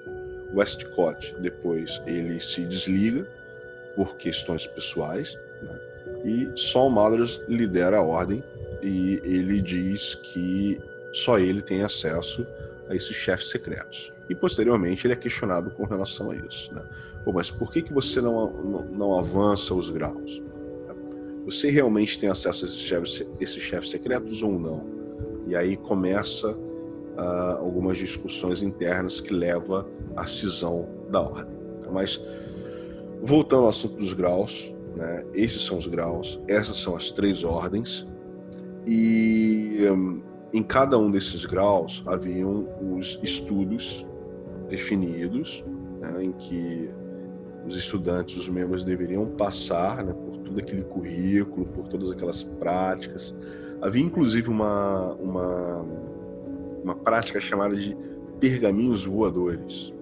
Westcott 0.55 1.35
depois 1.41 2.01
ele 2.07 2.41
se 2.41 2.65
desliga 2.65 3.29
por 3.95 4.17
questões 4.17 4.67
pessoais, 4.67 5.37
né? 5.63 5.79
e 6.25 6.51
só 6.55 6.87
o 6.87 6.91
Madras 6.91 7.41
lidera 7.49 7.99
a 7.99 8.03
ordem 8.03 8.43
e 8.83 9.21
ele 9.25 9.61
diz 9.61 10.15
que 10.15 10.81
só 11.13 11.39
ele 11.39 11.61
tem 11.61 11.83
acesso 11.83 12.47
a 12.89 12.95
esses 12.95 13.15
chefes 13.15 13.51
secretos. 13.51 14.13
E 14.29 14.35
posteriormente 14.35 15.07
ele 15.07 15.15
é 15.15 15.17
questionado 15.17 15.71
com 15.71 15.85
relação 15.85 16.31
a 16.31 16.37
isso. 16.37 16.73
Né? 16.75 16.83
Pô, 17.25 17.33
mas 17.33 17.51
por 17.51 17.71
que, 17.71 17.83
que 17.83 17.93
você 17.93 18.21
não, 18.21 18.51
não, 18.53 18.85
não 18.85 19.19
avança 19.19 19.75
os 19.75 19.91
graus? 19.91 20.43
Você 21.45 21.71
realmente 21.71 22.19
tem 22.19 22.29
acesso 22.29 22.65
a 22.65 22.69
esses 22.69 22.79
chefes, 22.79 23.27
esses 23.41 23.63
chefes 23.63 23.91
secretos 23.91 24.43
ou 24.43 24.59
não? 24.59 24.85
E 25.47 25.57
aí 25.57 25.77
começa 25.79 26.51
uh, 26.51 27.59
algumas 27.59 27.97
discussões 27.97 28.63
internas 28.63 29.21
que 29.21 29.33
leva 29.33 29.89
à 30.15 30.27
cisão 30.27 30.87
da 31.11 31.23
ordem. 31.23 31.57
Mas 31.91 32.21
voltando 33.23 33.63
ao 33.63 33.69
assunto 33.69 33.97
dos 33.97 34.13
graus, 34.13 34.75
né? 34.95 35.25
esses 35.33 35.65
são 35.65 35.79
os 35.79 35.87
graus, 35.87 36.39
essas 36.47 36.77
são 36.77 36.95
as 36.95 37.11
três 37.11 37.43
ordens 37.45 38.07
e 38.87 39.87
um, 39.91 40.23
em 40.53 40.63
cada 40.63 40.99
um 40.99 41.11
desses 41.11 41.45
graus 41.45 42.03
haviam 42.07 42.67
os 42.97 43.19
estudos 43.23 44.07
definidos, 44.69 45.65
né, 46.01 46.25
em 46.25 46.33
que 46.33 46.91
os 47.67 47.77
estudantes, 47.77 48.37
os 48.37 48.49
membros 48.49 48.83
deveriam 48.83 49.27
passar 49.27 50.03
né, 50.03 50.13
por 50.13 50.39
todo 50.39 50.59
aquele 50.59 50.83
currículo, 50.83 51.67
por 51.67 51.87
todas 51.89 52.11
aquelas 52.11 52.43
práticas. 52.43 53.35
Havia 53.83 54.03
inclusive 54.03 54.49
uma, 54.49 55.13
uma, 55.15 55.87
uma 56.83 56.95
prática 56.95 57.41
chamada 57.41 57.77
de 57.77 57.97
pergaminhos 58.41 59.05
voadores, 59.05 59.93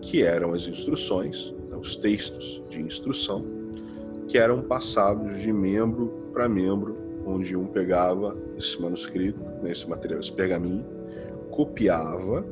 que 0.00 0.22
eram 0.22 0.54
as 0.54 0.66
instruções, 0.66 1.54
né, 1.68 1.76
os 1.76 1.94
textos 1.96 2.62
de 2.70 2.80
instrução, 2.80 3.44
que 4.26 4.38
eram 4.38 4.62
passados 4.62 5.40
de 5.40 5.52
membro 5.52 6.30
para 6.32 6.48
membro 6.48 7.09
onde 7.30 7.56
um 7.56 7.66
pegava 7.66 8.36
esse 8.56 8.80
manuscrito, 8.80 9.40
né, 9.62 9.70
esse 9.72 9.88
material, 9.88 10.20
esse 10.20 10.32
pergaminho, 10.32 10.84
copiava, 11.50 12.42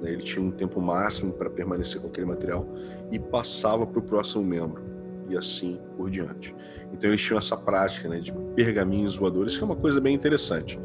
né, 0.00 0.12
ele 0.12 0.22
tinha 0.22 0.44
um 0.44 0.50
tempo 0.50 0.80
máximo 0.80 1.32
para 1.32 1.48
permanecer 1.50 2.00
com 2.00 2.08
aquele 2.08 2.26
material 2.26 2.66
e 3.10 3.18
passava 3.18 3.86
para 3.86 3.98
o 3.98 4.02
próximo 4.02 4.44
membro 4.44 4.82
e 5.28 5.36
assim 5.36 5.78
por 5.96 6.10
diante. 6.10 6.54
Então 6.92 7.08
eles 7.10 7.20
tinham 7.20 7.38
essa 7.38 7.56
prática 7.56 8.08
né, 8.08 8.20
de 8.20 8.32
pergaminhos 8.54 9.16
voadores, 9.16 9.56
que 9.56 9.62
é 9.62 9.66
uma 9.66 9.76
coisa 9.76 10.00
bem 10.00 10.14
interessante. 10.14 10.78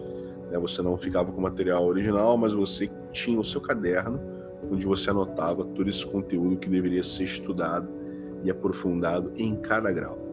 Né? 0.52 0.58
Você 0.60 0.82
não 0.82 0.96
ficava 0.98 1.32
com 1.32 1.40
o 1.40 1.44
material 1.44 1.86
original, 1.86 2.38
mas 2.38 2.54
você 2.54 2.90
tinha 3.12 3.40
o 3.40 3.44
seu 3.44 3.62
caderno 3.62 4.20
onde 4.72 4.86
você 4.86 5.10
anotava 5.10 5.64
todo 5.64 5.90
esse 5.90 6.06
conteúdo 6.06 6.58
que 6.58 6.70
deveria 6.70 7.04
ser 7.04 7.24
estudado 7.24 7.88
e 8.44 8.52
aprofundado 8.52 9.32
em 9.38 9.56
cada 9.56 9.92
grau. 9.92 10.27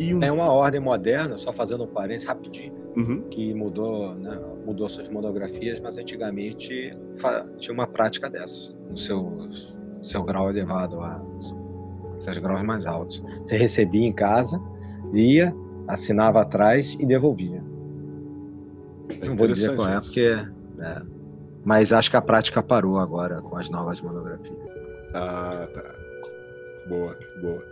Um... 0.00 0.20
Tem 0.20 0.30
uma 0.30 0.52
ordem 0.52 0.80
moderna, 0.80 1.36
só 1.38 1.52
fazendo 1.52 1.84
um 1.84 1.88
parênteses 1.88 2.28
rapidinho, 2.28 2.72
uhum. 2.96 3.22
que 3.30 3.52
mudou, 3.52 4.14
né, 4.14 4.38
mudou 4.64 4.88
suas 4.88 5.08
monografias, 5.08 5.80
mas 5.80 5.98
antigamente 5.98 6.96
tinha 7.58 7.72
uma 7.72 7.86
prática 7.86 8.30
dessas, 8.30 8.76
no 8.88 8.96
seu, 8.96 9.48
seu 10.02 10.22
grau 10.22 10.50
elevado, 10.50 11.00
a, 11.00 11.20
seus 12.24 12.38
graus 12.38 12.62
mais 12.62 12.86
altos. 12.86 13.22
Você 13.40 13.56
recebia 13.56 14.06
em 14.06 14.12
casa, 14.12 14.60
ia, 15.12 15.54
assinava 15.88 16.42
atrás 16.42 16.96
e 17.00 17.06
devolvia. 17.06 17.62
É 19.20 19.26
Não 19.26 19.36
vou 19.36 19.48
dizer 19.48 19.74
qual 19.74 19.88
é, 19.88 20.00
porque. 20.00 20.38
É, 20.78 21.02
mas 21.64 21.92
acho 21.92 22.10
que 22.10 22.16
a 22.16 22.22
prática 22.22 22.62
parou 22.62 22.98
agora 22.98 23.40
com 23.42 23.56
as 23.56 23.68
novas 23.68 24.00
monografias. 24.00 24.56
Ah, 25.14 25.66
tá. 25.72 25.94
Boa, 26.88 27.18
boa. 27.40 27.62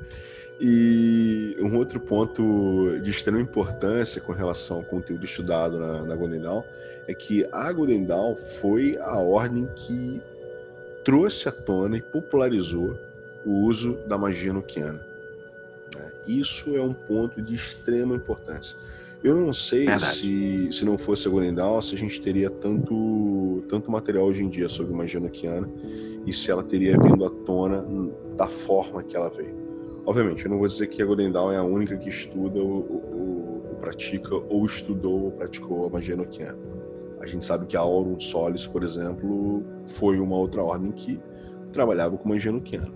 E 0.60 1.56
um 1.60 1.76
outro 1.76 2.00
ponto 2.00 2.98
de 3.02 3.10
extrema 3.10 3.40
importância 3.40 4.20
com 4.20 4.32
relação 4.32 4.78
ao 4.78 4.82
conteúdo 4.82 5.24
estudado 5.24 5.78
na, 5.78 6.02
na 6.02 6.16
Golden 6.16 6.40
Dawn 6.40 6.62
é 7.06 7.14
que 7.14 7.46
a 7.52 7.70
Golden 7.72 8.04
Dawn 8.04 8.34
foi 8.34 8.96
a 8.98 9.16
ordem 9.18 9.68
que 9.76 10.20
trouxe 11.04 11.48
à 11.48 11.52
tona 11.52 11.98
e 11.98 12.02
popularizou 12.02 12.98
o 13.44 13.64
uso 13.64 13.98
da 14.08 14.16
magia 14.16 14.52
noquiana. 14.52 15.06
Né? 15.94 16.12
Isso 16.26 16.74
é 16.74 16.80
um 16.80 16.94
ponto 16.94 17.40
de 17.40 17.54
extrema 17.54 18.16
importância. 18.16 18.76
Eu 19.22 19.36
não 19.36 19.52
sei 19.52 19.86
se, 19.98 20.68
se 20.72 20.84
não 20.84 20.96
fosse 20.96 21.28
a 21.28 21.30
Golden 21.30 21.54
Dawn, 21.54 21.82
se 21.82 21.94
a 21.94 21.98
gente 21.98 22.20
teria 22.20 22.48
tanto, 22.48 23.62
tanto 23.68 23.90
material 23.90 24.24
hoje 24.24 24.42
em 24.42 24.48
dia 24.48 24.68
sobre 24.68 24.94
magia 24.94 25.20
noquiana 25.20 25.68
e 26.26 26.32
se 26.32 26.50
ela 26.50 26.62
teria 26.62 26.98
vindo 26.98 27.24
à 27.24 27.30
tona 27.30 27.84
da 28.36 28.48
forma 28.48 29.02
que 29.02 29.16
ela 29.16 29.28
veio. 29.28 29.65
Obviamente, 30.06 30.44
eu 30.44 30.50
não 30.52 30.58
vou 30.58 30.68
dizer 30.68 30.86
que 30.86 31.02
a 31.02 31.04
Golden 31.04 31.32
Dawn 31.32 31.50
é 31.50 31.56
a 31.56 31.64
única 31.64 31.96
que 31.96 32.08
estuda 32.08 32.60
ou, 32.60 32.86
ou, 32.88 33.66
ou 33.68 33.74
pratica, 33.80 34.36
ou 34.36 34.64
estudou 34.64 35.24
ou 35.24 35.32
praticou 35.32 35.86
a 35.86 35.90
magia 35.90 36.14
noquiana. 36.14 36.56
A 37.20 37.26
gente 37.26 37.44
sabe 37.44 37.66
que 37.66 37.76
a 37.76 37.80
Aurum 37.80 38.16
Solis, 38.16 38.68
por 38.68 38.84
exemplo, 38.84 39.64
foi 39.84 40.20
uma 40.20 40.36
outra 40.36 40.62
ordem 40.62 40.92
que 40.92 41.20
trabalhava 41.72 42.16
com 42.16 42.28
magia 42.28 42.52
noquiana. 42.52 42.92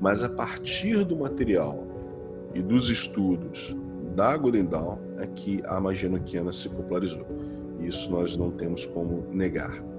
Mas 0.00 0.22
a 0.24 0.28
partir 0.28 1.04
do 1.04 1.14
material 1.16 1.86
e 2.54 2.62
dos 2.62 2.88
estudos 2.88 3.76
da 4.16 4.34
Golden 4.34 4.64
Dawn 4.64 4.96
é 5.18 5.26
que 5.26 5.60
a 5.66 5.78
magia 5.80 6.08
noquiana 6.08 6.50
se 6.50 6.66
popularizou. 6.66 7.26
Isso 7.78 8.10
nós 8.10 8.38
não 8.38 8.50
temos 8.50 8.86
como 8.86 9.26
negar. 9.30 9.91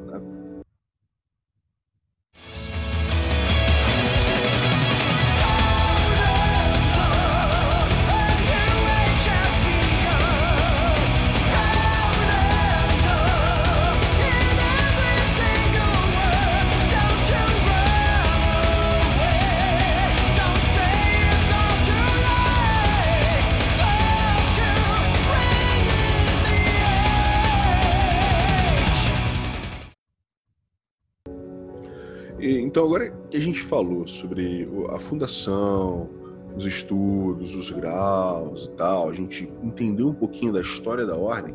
Então, 32.73 32.85
agora 32.85 33.13
que 33.29 33.37
a 33.37 33.39
gente 33.39 33.61
falou 33.61 34.07
sobre 34.07 34.67
a 34.89 34.97
fundação, 34.97 36.09
os 36.57 36.65
estudos, 36.65 37.53
os 37.53 37.69
graus 37.69 38.65
e 38.65 38.71
tal, 38.71 39.11
a 39.11 39.13
gente 39.13 39.47
entendeu 39.61 40.07
um 40.07 40.13
pouquinho 40.15 40.51
da 40.51 40.59
história 40.59 41.05
da 41.05 41.15
ordem, 41.15 41.53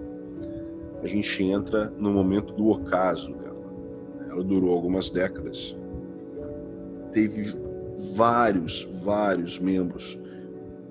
a 1.03 1.09
gente 1.09 1.43
entra 1.43 1.93
no 1.99 2.13
momento 2.13 2.55
do 2.55 2.69
ocaso 2.69 3.35
dela. 3.35 3.65
Ela 4.31 4.45
durou 4.45 4.73
algumas 4.73 5.11
décadas, 5.11 5.77
teve 7.11 7.53
vários, 8.15 8.89
vários 9.03 9.59
membros 9.59 10.17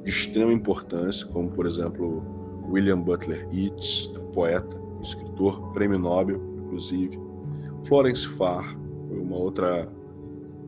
de 0.04 0.10
extrema 0.10 0.52
importância, 0.52 1.26
como 1.28 1.50
por 1.52 1.66
exemplo 1.66 2.22
William 2.70 3.00
Butler 3.00 3.48
Yeats, 3.50 4.12
poeta, 4.34 4.78
escritor, 5.02 5.72
prêmio 5.72 5.98
Nobel, 5.98 6.42
inclusive, 6.66 7.18
Florence 7.86 8.28
Farr, 8.28 8.78
foi 9.08 9.20
uma 9.20 9.38
outra 9.38 9.88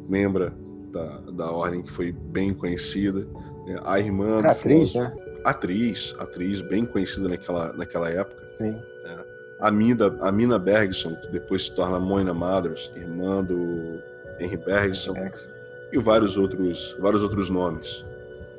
membra 0.09 0.53
da, 0.91 1.19
da 1.31 1.51
ordem 1.51 1.81
que 1.81 1.91
foi 1.91 2.11
bem 2.11 2.53
conhecida. 2.53 3.27
Né? 3.65 3.79
A 3.83 3.99
irmã 3.99 4.41
do 4.41 4.47
atriz, 4.47 4.95
né? 4.95 5.15
Atriz, 5.43 6.15
atriz 6.19 6.61
bem 6.61 6.85
conhecida 6.85 7.29
naquela, 7.29 7.71
naquela 7.73 8.09
época. 8.09 8.43
Sim. 8.57 8.71
Né? 9.03 9.23
A, 9.59 9.71
Mina, 9.71 10.17
a 10.21 10.31
Mina 10.31 10.59
Bergson, 10.59 11.15
que 11.15 11.31
depois 11.31 11.65
se 11.65 11.75
torna 11.75 11.99
Moina 11.99 12.33
Mathers, 12.33 12.91
irmã 12.95 13.43
do 13.43 14.01
Henry 14.39 14.57
Bergson, 14.57 15.13
Bergson. 15.13 15.49
e 15.93 15.97
vários 15.99 16.37
outros, 16.37 16.97
vários 16.99 17.23
outros 17.23 17.49
nomes. 17.49 18.05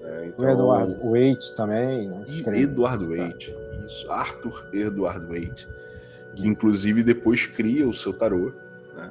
Né? 0.03 0.29
Então, 0.29 0.47
o 0.47 0.51
Eduardo 0.51 1.11
Waite 1.11 1.55
também. 1.55 2.09
Né? 2.09 2.25
E 2.29 2.63
Eduardo 2.63 3.09
tá. 3.09 3.17
Waite, 3.17 3.57
isso, 3.87 4.11
Arthur 4.11 4.69
Eduardo 4.73 5.29
Waite, 5.29 5.69
que 6.35 6.47
inclusive 6.47 7.03
depois 7.03 7.47
cria 7.47 7.89
o 7.89 7.93
seu 7.93 8.13
tarô, 8.13 8.53
né? 8.97 9.11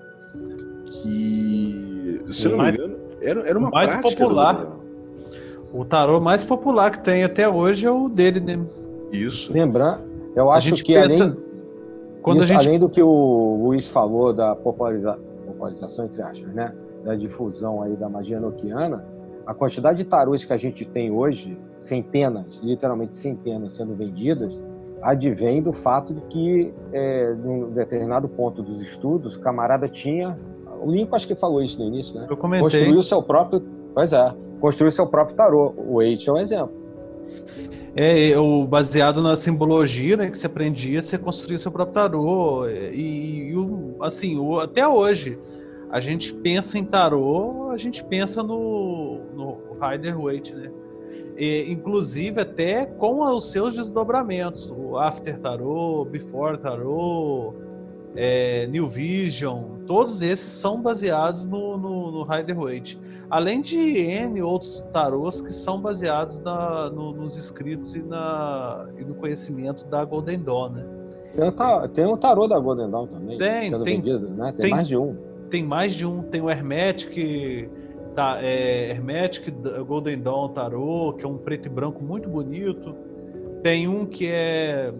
que 0.86 1.89
se 2.34 2.46
eu 2.46 2.52
não 2.52 2.58
mais, 2.58 2.78
me 2.78 2.84
engano, 2.84 3.00
era, 3.22 3.48
era 3.48 3.60
uma 3.60 3.70
mais 3.70 4.02
popular. 4.02 4.68
O 5.72 5.86
tarô 5.86 6.20
mais 6.20 6.44
popular 6.44 6.92
que 6.92 7.04
tem 7.04 7.24
até 7.24 7.48
hoje 7.48 7.86
é 7.86 7.92
o 7.92 8.10
dele, 8.10 8.40
né? 8.40 8.60
Isso. 9.12 9.54
Lembrar, 9.54 10.02
Eu 10.36 10.52
acho 10.52 10.74
que 10.76 10.94
pensa... 10.94 11.26
além, 11.26 11.38
Quando 12.22 12.38
isso, 12.40 12.48
gente... 12.48 12.68
além 12.68 12.80
do 12.80 12.90
que 12.90 13.02
o 13.02 13.60
Luiz 13.64 13.90
falou 13.90 14.34
da 14.34 14.56
populariza... 14.56 15.18
popularização, 15.46 16.06
entre 16.06 16.22
aspas, 16.22 16.54
né? 16.54 16.74
da 17.04 17.16
difusão 17.16 17.82
aí 17.82 17.96
da 17.96 18.10
magia 18.10 18.40
noquiana, 18.40 19.06
a 19.46 19.54
quantidade 19.54 20.00
de 20.00 20.06
tarôs 20.06 20.46
que 20.46 20.54
a 20.54 20.58
gente 20.58 20.86
tem 20.86 21.12
hoje, 21.12 21.58
centenas, 21.76 22.60
literalmente 22.62 23.18
centenas 23.18 23.74
sendo 23.74 23.96
vendidas, 23.96 24.58
advém 25.02 25.62
do 25.62 25.74
fato 25.74 26.14
de 26.14 26.22
que, 26.22 26.74
é, 26.92 27.34
num 27.34 27.72
determinado 27.72 28.28
ponto 28.28 28.62
dos 28.62 28.82
estudos, 28.82 29.36
o 29.36 29.40
camarada 29.40 29.88
tinha. 29.88 30.38
O 30.82 30.92
Lincoln 30.92 31.16
acho 31.16 31.28
que 31.28 31.36
falou 31.36 31.62
isso 31.62 31.78
no 31.78 31.86
início, 31.86 32.16
né? 32.20 32.28
Eu 32.30 32.38
comentei. 32.38 32.64
Construiu 32.64 33.04
seu 33.04 33.22
próprio. 33.22 33.62
Pois 33.94 34.14
é, 34.14 34.34
construiu 34.60 34.92
seu 34.92 35.08
próprio 35.08 35.36
tarô. 35.36 35.74
O 35.78 36.02
Eight 36.02 36.30
é 36.30 36.34
um 36.34 36.38
exemplo. 36.38 36.72
É, 37.96 38.38
o 38.38 38.66
baseado 38.66 39.22
na 39.22 39.36
simbologia, 39.36 40.16
né, 40.16 40.30
que 40.30 40.38
você 40.38 40.46
aprendia, 40.46 41.02
você 41.02 41.18
construía 41.18 41.58
seu 41.58 41.72
próprio 41.72 41.94
tarô. 41.94 42.68
E, 42.70 43.52
e 43.52 43.96
assim, 44.00 44.38
o, 44.38 44.60
até 44.60 44.88
hoje, 44.88 45.38
a 45.90 46.00
gente 46.00 46.34
pensa 46.34 46.78
em 46.78 46.86
tarô, 46.86 47.72
a 47.72 47.78
gente 47.78 48.04
pensa 48.04 48.44
no, 48.44 49.20
no 49.34 49.58
Rider 49.82 50.20
Waite, 50.20 50.56
né? 50.56 50.72
E, 51.36 51.72
inclusive 51.72 52.42
até 52.42 52.86
com 52.86 53.22
os 53.22 53.52
seus 53.52 53.74
desdobramentos, 53.74 54.70
o 54.70 54.98
After 54.98 55.40
Tarot, 55.40 56.10
Before 56.10 56.58
Tarot, 56.58 57.56
é, 58.16 58.68
New 58.68 58.88
Vision, 58.88 59.86
todos 59.86 60.22
esses 60.22 60.52
são 60.52 60.82
baseados 60.82 61.46
no, 61.46 61.78
no, 61.78 62.12
no 62.12 62.24
Rider 62.24 62.58
Waite. 62.58 63.00
Além 63.30 63.62
de 63.62 63.78
N 63.78 64.42
outros 64.42 64.84
tarôs 64.92 65.42
que 65.42 65.54
são 65.54 65.80
baseados 65.80 66.40
na, 66.40 66.90
no, 66.90 67.14
nos 67.14 67.38
escritos 67.38 67.96
e, 67.96 68.02
na, 68.02 68.88
e 68.98 69.04
no 69.04 69.14
conhecimento 69.16 69.86
da 69.86 70.04
Golden 70.04 70.40
Dawn, 70.40 70.70
né? 70.70 70.86
Tem 71.36 71.48
o, 71.48 71.88
tem 71.90 72.06
o 72.06 72.18
tarô 72.18 72.48
da 72.48 72.60
Golden 72.60 72.90
Dawn 72.90 73.06
também. 73.06 73.38
Tem, 73.38 73.70
tem, 73.70 73.84
vendido, 73.84 74.30
né? 74.30 74.52
tem, 74.52 74.64
tem 74.64 74.72
mais 74.72 74.88
de 74.88 74.98
um 74.98 75.30
tem 75.50 75.64
mais 75.64 75.94
de 75.94 76.06
um, 76.06 76.22
tem 76.22 76.42
o 76.42 76.50
Hermetic, 76.50 77.70
tá, 78.16 78.38
é, 78.42 78.92
Hermetic 78.92 79.52
Golden 79.86 80.20
Dawn 80.20 80.50
Tarot, 80.50 81.18
que 81.18 81.26
é 81.26 81.28
um 81.28 81.38
preto 81.38 81.66
e 81.66 81.70
branco 81.70 82.04
muito 82.04 82.30
bonito. 82.30 82.96
Tem 83.64 83.88
um 83.88 84.06
que 84.06 84.28
é, 84.28 84.94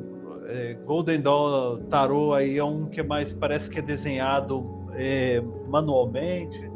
é 0.50 0.74
Golden 0.86 1.22
Dawn 1.22 1.84
Tarot, 1.90 2.36
aí 2.36 2.58
é 2.58 2.64
um 2.64 2.88
que 2.88 3.00
é 3.00 3.04
mais 3.04 3.32
parece 3.32 3.70
que 3.70 3.80
é 3.80 3.82
desenhado 3.82 4.66
é, 4.94 5.42
manualmente. 5.68 6.70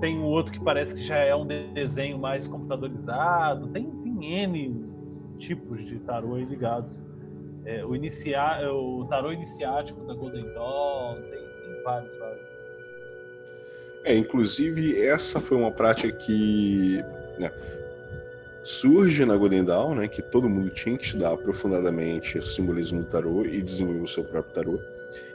Tem 0.00 0.18
um 0.18 0.24
outro 0.24 0.52
que 0.52 0.60
parece 0.60 0.94
que 0.94 1.02
já 1.02 1.16
é 1.16 1.34
um 1.34 1.46
desenho 1.46 2.18
mais 2.18 2.46
computadorizado. 2.46 3.68
Tem, 3.68 3.90
tem 3.90 4.42
N 4.44 4.84
tipos 5.38 5.84
de 5.84 5.98
tarô 6.00 6.34
aí 6.34 6.44
ligados. 6.44 7.00
É, 7.64 7.84
o, 7.84 7.96
inicia, 7.96 8.70
o 8.70 9.06
tarô 9.06 9.32
iniciático 9.32 10.04
da 10.06 10.14
Golden 10.14 10.44
Dawn, 10.52 11.16
tem, 11.22 11.40
tem 11.40 11.82
vários, 11.82 12.18
vários. 12.18 12.48
É, 14.04 14.16
inclusive 14.16 15.00
essa 15.04 15.40
foi 15.40 15.56
uma 15.56 15.72
prática 15.72 16.12
que 16.12 17.02
né, 17.38 17.50
surge 18.66 19.24
na 19.24 19.36
Golden 19.36 19.64
Dawn, 19.64 19.94
né, 19.94 20.08
que 20.08 20.20
todo 20.20 20.48
mundo 20.48 20.70
tinha 20.70 20.98
que 20.98 21.04
estudar 21.04 21.32
aprofundadamente 21.32 22.36
o 22.36 22.42
simbolismo 22.42 23.00
do 23.00 23.06
tarô 23.06 23.44
e 23.44 23.62
desenvolver 23.62 24.02
o 24.02 24.08
seu 24.08 24.24
próprio 24.24 24.52
tarô. 24.52 24.80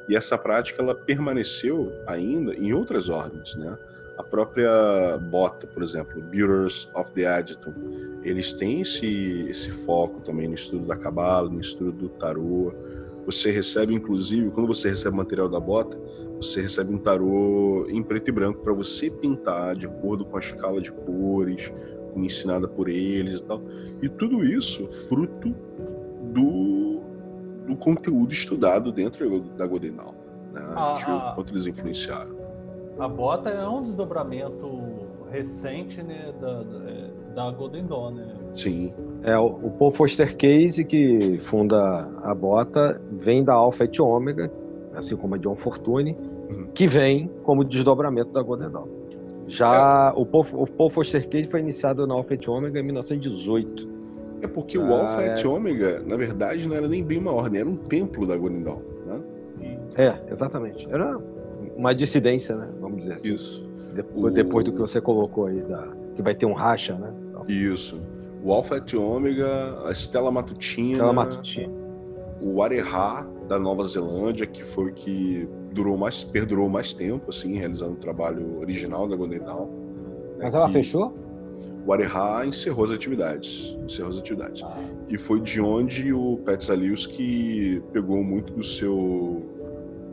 E 0.09 0.17
essa 0.17 0.37
prática 0.37 0.81
ela 0.83 0.93
permaneceu 0.93 1.93
ainda 2.05 2.53
em 2.53 2.73
outras 2.73 3.07
ordens, 3.07 3.55
né? 3.55 3.77
A 4.17 4.23
própria 4.23 5.17
Bota, 5.17 5.65
por 5.65 5.81
exemplo, 5.81 6.21
Builders 6.21 6.89
of 6.93 7.09
the 7.11 7.25
Adjutant, 7.25 7.73
eles 8.21 8.51
têm 8.51 8.81
esse, 8.81 9.45
esse 9.49 9.71
foco 9.71 10.19
também 10.19 10.49
no 10.49 10.55
estudo 10.55 10.85
da 10.85 10.97
Cabala, 10.97 11.47
no 11.47 11.61
estudo 11.61 11.93
do 11.93 12.09
tarô. 12.09 12.73
Você 13.25 13.49
recebe, 13.49 13.93
inclusive, 13.93 14.51
quando 14.51 14.67
você 14.67 14.89
recebe 14.89 15.15
material 15.15 15.47
da 15.47 15.59
Bota, 15.59 15.97
você 16.35 16.59
recebe 16.59 16.93
um 16.93 16.97
tarô 16.97 17.87
em 17.89 18.03
preto 18.03 18.27
e 18.27 18.31
branco 18.33 18.61
para 18.61 18.73
você 18.73 19.09
pintar 19.09 19.75
de 19.77 19.85
acordo 19.85 20.25
com 20.25 20.35
a 20.35 20.39
escala 20.41 20.81
de 20.81 20.91
cores, 20.91 21.71
ensinada 22.15 22.67
por 22.67 22.89
eles 22.89 23.39
e 23.39 23.43
tal. 23.43 23.61
E 24.01 24.09
tudo 24.09 24.43
isso 24.43 24.87
fruto 25.07 25.53
do, 26.33 27.01
do 27.67 27.75
conteúdo 27.75 28.31
estudado 28.31 28.91
dentro 28.91 29.41
da 29.57 29.65
Golden 29.65 29.93
Dawn. 29.93 30.13
Né? 30.53 30.61
A, 30.75 30.93
gente 30.93 31.05
viu 31.05 31.15
ah, 31.15 31.31
quanto 31.35 31.53
eles 31.53 31.65
influenciaram. 31.65 32.35
A 32.99 33.07
bota 33.07 33.49
é 33.49 33.67
um 33.67 33.83
desdobramento 33.83 34.67
recente 35.31 36.03
né, 36.03 36.33
da, 36.39 36.61
da, 36.61 36.89
é, 36.89 37.11
da 37.33 37.51
Golden 37.51 37.85
Dawn, 37.85 38.11
né? 38.11 38.35
Sim. 38.53 38.93
É, 39.23 39.37
o, 39.37 39.45
o 39.45 39.71
Paul 39.71 39.91
Foster 39.91 40.35
Case, 40.35 40.83
que 40.83 41.39
funda 41.49 42.09
a 42.23 42.35
bota, 42.35 42.99
vem 43.11 43.43
da 43.43 43.53
Alpha 43.53 43.85
et 43.85 43.99
Omega, 44.01 44.51
assim 44.93 45.15
como 45.15 45.35
a 45.35 45.37
John 45.37 45.55
Fortune, 45.55 46.17
uhum. 46.49 46.67
que 46.73 46.87
vem 46.87 47.29
como 47.43 47.63
desdobramento 47.63 48.31
da 48.31 48.41
Golden 48.41 48.69
Dawn. 48.69 49.00
Já 49.51 50.13
é. 50.15 50.19
o, 50.19 50.25
Paul, 50.25 50.45
o 50.53 50.65
Paul 50.65 50.89
Foster 50.89 51.27
Case 51.27 51.49
foi 51.49 51.59
iniciado 51.59 52.07
na 52.07 52.13
Alpha 52.13 52.33
et 52.33 52.47
Omega 52.47 52.79
em 52.79 52.83
1918. 52.83 53.89
É 54.41 54.47
porque 54.47 54.77
o 54.77 54.93
Alpha 54.93 55.21
et 55.21 55.43
é... 55.43 55.47
Omega, 55.47 56.01
na 56.07 56.15
verdade, 56.15 56.67
não 56.67 56.75
era 56.75 56.87
nem 56.87 57.03
bem 57.03 57.19
uma 57.19 57.33
ordem, 57.33 57.59
era 57.59 57.69
um 57.69 57.75
templo 57.75 58.25
da 58.25 58.37
Golden 58.37 58.63
Dawn, 58.63 58.81
né? 59.05 59.21
É, 59.97 60.31
exatamente. 60.31 60.87
Era 60.89 61.19
uma 61.75 61.93
dissidência, 61.93 62.55
né? 62.55 62.69
Vamos 62.79 63.01
dizer 63.01 63.15
assim. 63.15 63.33
Isso. 63.33 63.69
Depois, 63.93 64.31
o... 64.31 64.35
depois 64.35 64.65
do 64.65 64.71
que 64.71 64.79
você 64.79 65.01
colocou 65.01 65.47
aí, 65.47 65.59
da... 65.61 65.85
que 66.15 66.21
vai 66.21 66.33
ter 66.33 66.45
um 66.45 66.53
racha, 66.53 66.95
né? 66.95 67.13
Isso. 67.49 68.01
O 68.43 68.53
Alpha 68.53 68.77
et 68.77 68.95
Omega, 68.95 69.79
a 69.85 69.91
Estela 69.91 70.31
Matutina. 70.31 70.93
Estela 70.93 71.13
Matutina. 71.13 71.73
O 72.41 72.63
Areha, 72.63 73.27
da 73.49 73.59
Nova 73.59 73.83
Zelândia, 73.83 74.47
que 74.47 74.63
foi 74.63 74.91
o 74.91 74.93
que 74.93 75.47
durou 75.71 75.97
mais, 75.97 76.23
perdurou 76.23 76.69
mais 76.69 76.93
tempo, 76.93 77.29
assim, 77.29 77.57
realizando 77.57 77.93
o 77.93 77.97
trabalho 77.97 78.59
original 78.59 79.07
da 79.07 79.15
Golden 79.15 79.39
Dawn. 79.39 79.65
Né, 79.65 80.43
Mas 80.43 80.55
ela 80.55 80.69
fechou? 80.69 81.13
O 81.85 81.93
Areha 81.93 82.45
encerrou 82.45 82.85
as 82.85 82.91
atividades. 82.91 83.77
Encerrou 83.83 84.09
as 84.09 84.17
atividades. 84.17 84.63
Ah. 84.63 84.77
E 85.09 85.17
foi 85.17 85.39
de 85.39 85.61
onde 85.61 86.13
o 86.13 86.37
Pat 86.37 86.65
que 87.09 87.81
pegou 87.91 88.23
muito 88.23 88.53
do 88.53 88.63
seu, 88.63 89.43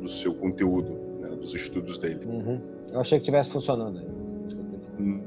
do 0.00 0.08
seu 0.08 0.34
conteúdo, 0.34 0.90
né, 1.20 1.28
dos 1.28 1.54
estudos 1.54 1.98
dele. 1.98 2.24
Uhum. 2.26 2.60
Eu 2.92 3.00
achei 3.00 3.18
que 3.18 3.22
estivesse 3.22 3.50
funcionando. 3.50 4.00
Hum, 4.98 5.22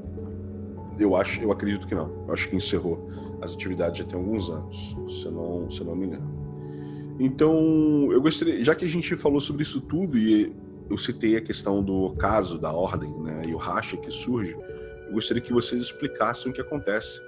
eu 0.98 1.16
acho, 1.16 1.40
eu 1.42 1.52
acredito 1.52 1.86
que 1.86 1.94
não. 1.94 2.10
Eu 2.26 2.34
acho 2.34 2.48
que 2.48 2.56
encerrou 2.56 3.08
as 3.40 3.54
atividades 3.54 3.98
já 3.98 4.04
tem 4.04 4.18
alguns 4.18 4.48
anos, 4.48 4.96
se 5.08 5.28
não, 5.28 5.68
se 5.68 5.80
eu 5.80 5.86
não 5.86 5.96
me 5.96 6.06
engano. 6.06 6.31
Então, 7.18 8.08
eu 8.10 8.20
gostaria, 8.20 8.62
já 8.62 8.74
que 8.74 8.84
a 8.84 8.88
gente 8.88 9.14
falou 9.16 9.40
sobre 9.40 9.62
isso 9.62 9.80
tudo 9.80 10.18
e 10.18 10.52
eu 10.90 10.98
citei 10.98 11.36
a 11.36 11.40
questão 11.40 11.82
do 11.82 12.10
caso 12.16 12.58
da 12.58 12.72
ordem, 12.72 13.10
né, 13.20 13.44
e 13.46 13.54
o 13.54 13.56
racha 13.56 13.96
que 13.96 14.10
surge, 14.10 14.56
eu 15.06 15.12
gostaria 15.12 15.42
que 15.42 15.52
vocês 15.52 15.82
explicassem 15.82 16.50
o 16.50 16.54
que 16.54 16.60
acontece 16.60 17.20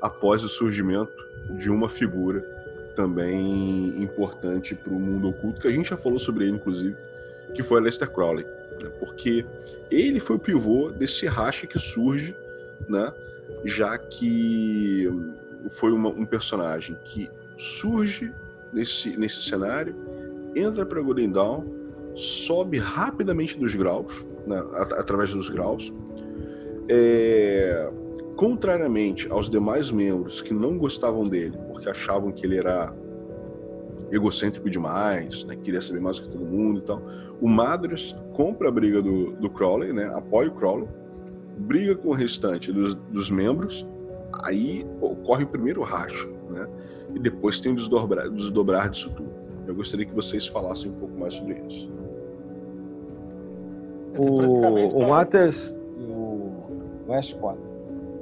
após 0.00 0.42
o 0.42 0.48
surgimento 0.48 1.12
de 1.56 1.70
uma 1.70 1.88
figura 1.88 2.40
também 2.94 4.02
importante 4.02 4.74
para 4.74 4.92
o 4.92 5.00
mundo 5.00 5.28
oculto, 5.28 5.60
que 5.60 5.68
a 5.68 5.70
gente 5.70 5.90
já 5.90 5.96
falou 5.96 6.18
sobre 6.18 6.44
ele, 6.44 6.56
inclusive, 6.56 6.96
que 7.54 7.62
foi 7.62 7.80
Aleister 7.80 8.10
Crowley, 8.10 8.44
né, 8.82 8.90
porque 8.98 9.44
ele 9.90 10.20
foi 10.20 10.36
o 10.36 10.38
pivô 10.38 10.90
desse 10.90 11.26
racha 11.26 11.66
que 11.66 11.78
surge, 11.78 12.36
né, 12.88 13.12
já 13.64 13.96
que 13.96 15.08
foi 15.70 15.92
uma, 15.92 16.08
um 16.08 16.26
personagem 16.26 16.98
que 17.04 17.30
surge 17.56 18.34
nesse, 18.72 19.16
nesse 19.16 19.42
cenário, 19.42 19.94
entra 20.54 20.84
para 20.84 21.00
Golden 21.00 21.30
Dawn, 21.30 21.64
sobe 22.14 22.78
rapidamente 22.78 23.58
dos 23.58 23.74
graus, 23.74 24.26
né, 24.46 24.62
através 24.98 25.32
dos 25.32 25.48
graus. 25.48 25.92
É, 26.88 27.90
contrariamente 28.36 29.30
aos 29.30 29.48
demais 29.48 29.90
membros 29.90 30.42
que 30.42 30.52
não 30.52 30.76
gostavam 30.76 31.26
dele, 31.26 31.56
porque 31.68 31.88
achavam 31.88 32.32
que 32.32 32.44
ele 32.44 32.58
era 32.58 32.94
egocêntrico 34.10 34.68
demais, 34.68 35.44
né, 35.44 35.56
queria 35.56 35.80
saber 35.80 36.00
mais 36.00 36.18
do 36.18 36.24
que 36.24 36.30
todo 36.30 36.44
mundo 36.44 36.80
e 36.80 36.82
tal, 36.82 37.02
o 37.40 37.48
Madras 37.48 38.14
compra 38.34 38.68
a 38.68 38.72
briga 38.72 39.00
do, 39.00 39.32
do 39.32 39.48
Crowley, 39.48 39.92
né, 39.92 40.10
apoia 40.14 40.48
o 40.48 40.54
Crowley, 40.54 40.88
briga 41.56 41.94
com 41.94 42.08
o 42.08 42.12
restante 42.12 42.72
dos, 42.72 42.94
dos 42.94 43.30
membros, 43.30 43.86
aí 44.42 44.86
ocorre 45.00 45.44
o 45.44 45.46
primeiro 45.46 45.82
racho, 45.82 46.28
né? 46.50 46.66
E 47.14 47.18
depois 47.18 47.60
tem 47.60 47.72
o 47.72 47.74
desdobrar, 47.74 48.28
desdobrar 48.30 48.88
disso 48.90 49.10
tudo. 49.10 49.30
Eu 49.66 49.74
gostaria 49.74 50.04
que 50.04 50.14
vocês 50.14 50.46
falassem 50.46 50.90
um 50.90 50.94
pouco 50.94 51.18
mais 51.18 51.34
sobre 51.34 51.54
isso. 51.68 51.90
O, 54.18 54.98
o 54.98 55.08
Matters 55.08 55.74
e 55.98 56.02
o 56.02 56.52
Westcott, 57.08 57.58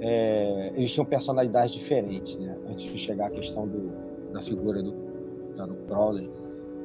é, 0.00 0.72
eles 0.76 0.92
tinham 0.92 1.04
personalidades 1.04 1.74
diferentes, 1.74 2.36
né? 2.38 2.56
Antes 2.68 2.84
de 2.84 2.98
chegar 2.98 3.26
à 3.26 3.30
questão 3.30 3.66
do, 3.66 3.90
da 4.32 4.40
figura 4.42 4.82
do, 4.82 4.92
do 4.92 5.74
Crowley 5.88 6.30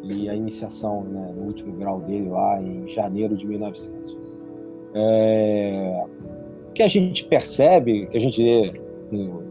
e 0.04 0.30
a 0.30 0.36
iniciação 0.36 1.04
né, 1.04 1.34
no 1.36 1.44
último 1.44 1.74
grau 1.74 2.00
dele 2.02 2.30
lá 2.30 2.62
em 2.62 2.88
janeiro 2.90 3.36
de 3.36 3.46
1900. 3.46 4.18
É, 4.94 6.06
o 6.70 6.74
que 6.74 6.84
a 6.84 6.88
gente 6.88 7.26
percebe, 7.26 8.08
que 8.08 8.18
a 8.18 8.22
gente 8.22 8.42
vê 8.42 8.82
no, 9.12 9.44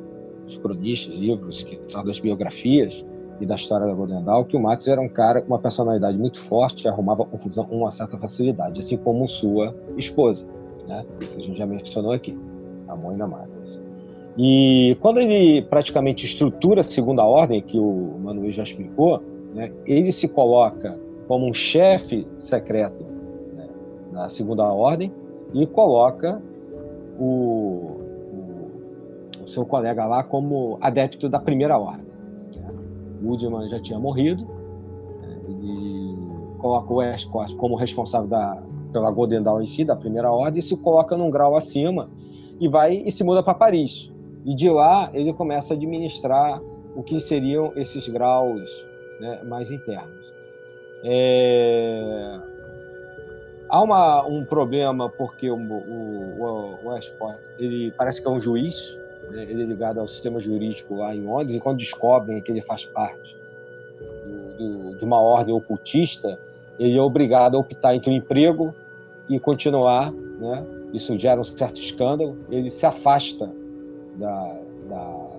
os 0.46 0.56
cronistas, 0.58 1.14
livros 1.14 1.62
que 1.62 1.76
tratam 1.76 2.06
das 2.06 2.18
biografias, 2.18 3.04
e 3.40 3.46
da 3.46 3.56
história 3.56 3.86
da 3.86 3.92
Golden 3.92 4.22
Dawn, 4.22 4.44
que 4.44 4.56
o 4.56 4.60
Matos 4.60 4.86
era 4.86 5.00
um 5.00 5.08
cara 5.08 5.40
com 5.40 5.48
uma 5.48 5.58
personalidade 5.58 6.16
muito 6.16 6.42
forte 6.44 6.86
arrumava 6.86 7.24
confusão 7.24 7.64
com 7.64 7.78
uma 7.78 7.90
certa 7.90 8.16
facilidade, 8.16 8.80
assim 8.80 8.96
como 8.96 9.28
sua 9.28 9.74
esposa, 9.96 10.46
né? 10.86 11.04
que 11.18 11.24
a 11.24 11.40
gente 11.40 11.58
já 11.58 11.66
mencionou 11.66 12.12
aqui, 12.12 12.38
a 12.88 12.96
mãe 12.96 13.16
da 13.16 13.26
Matos. 13.26 13.80
E 14.36 14.96
quando 15.00 15.18
ele 15.18 15.62
praticamente 15.62 16.26
estrutura 16.26 16.80
a 16.80 16.84
segunda 16.84 17.24
ordem, 17.24 17.62
que 17.62 17.78
o 17.78 18.18
Manuel 18.22 18.52
já 18.52 18.62
explicou, 18.62 19.22
né, 19.54 19.72
ele 19.86 20.10
se 20.10 20.28
coloca 20.28 20.98
como 21.28 21.48
um 21.48 21.54
chefe 21.54 22.26
secreto 22.38 23.04
né, 23.54 23.68
na 24.12 24.28
segunda 24.28 24.64
ordem 24.64 25.12
e 25.52 25.64
coloca 25.66 26.42
o, 27.18 28.00
o, 29.44 29.48
seu 29.48 29.64
colega 29.64 30.04
lá 30.04 30.22
como 30.22 30.78
adepto 30.80 31.28
da 31.28 31.38
primeira 31.38 31.78
ordem. 31.78 32.06
Né. 32.56 32.70
Woodman 33.22 33.68
já 33.68 33.80
tinha 33.80 33.98
morrido, 33.98 34.44
né, 35.22 35.40
ele 35.48 36.16
coloca 36.58 36.92
o 36.92 36.96
Westcott 36.96 37.54
como 37.56 37.76
responsável 37.76 38.28
da, 38.28 38.62
pela 38.92 39.10
Golden 39.10 39.42
Dawn 39.42 39.62
em 39.62 39.66
si, 39.66 39.84
da 39.84 39.96
primeira 39.96 40.32
ordem, 40.32 40.60
e 40.60 40.62
se 40.62 40.76
coloca 40.76 41.16
num 41.16 41.30
grau 41.30 41.56
acima 41.56 42.08
e 42.60 42.68
vai 42.68 43.02
e 43.04 43.10
se 43.10 43.24
muda 43.24 43.42
para 43.42 43.54
Paris. 43.54 44.10
E 44.44 44.54
de 44.54 44.70
lá 44.70 45.10
ele 45.12 45.32
começa 45.32 45.74
a 45.74 45.76
administrar 45.76 46.60
o 46.94 47.02
que 47.02 47.20
seriam 47.20 47.72
esses 47.76 48.08
graus 48.08 48.62
né, 49.20 49.42
mais 49.44 49.70
internos. 49.70 50.24
É... 51.04 52.40
Há 53.68 53.82
uma, 53.82 54.24
um 54.26 54.44
problema 54.44 55.08
porque 55.08 55.50
o, 55.50 55.56
o, 55.56 56.78
o 56.84 56.88
Westport 56.88 57.40
ele 57.58 57.92
parece 57.92 58.22
que 58.22 58.28
é 58.28 58.30
um 58.30 58.38
juiz, 58.38 58.76
né, 59.34 59.42
ele 59.42 59.62
é 59.62 59.66
ligado 59.66 59.98
ao 59.98 60.08
sistema 60.08 60.40
jurídico 60.40 60.94
lá 60.94 61.14
em 61.14 61.22
Londres, 61.22 61.56
e 61.56 61.60
quando 61.60 61.78
descobrem 61.78 62.40
que 62.40 62.52
ele 62.52 62.62
faz 62.62 62.84
parte 62.86 63.36
do, 64.56 64.56
do, 64.56 64.98
de 64.98 65.04
uma 65.04 65.20
ordem 65.20 65.54
ocultista, 65.54 66.38
ele 66.78 66.96
é 66.96 67.02
obrigado 67.02 67.56
a 67.56 67.60
optar 67.60 67.94
entre 67.94 68.10
o 68.10 68.14
emprego 68.14 68.74
e 69.28 69.38
continuar, 69.40 70.12
né? 70.12 70.64
isso 70.92 71.18
gera 71.18 71.40
um 71.40 71.44
certo 71.44 71.80
escândalo, 71.80 72.36
ele 72.50 72.70
se 72.70 72.86
afasta 72.86 73.50
da, 74.16 74.56
da 74.88 75.30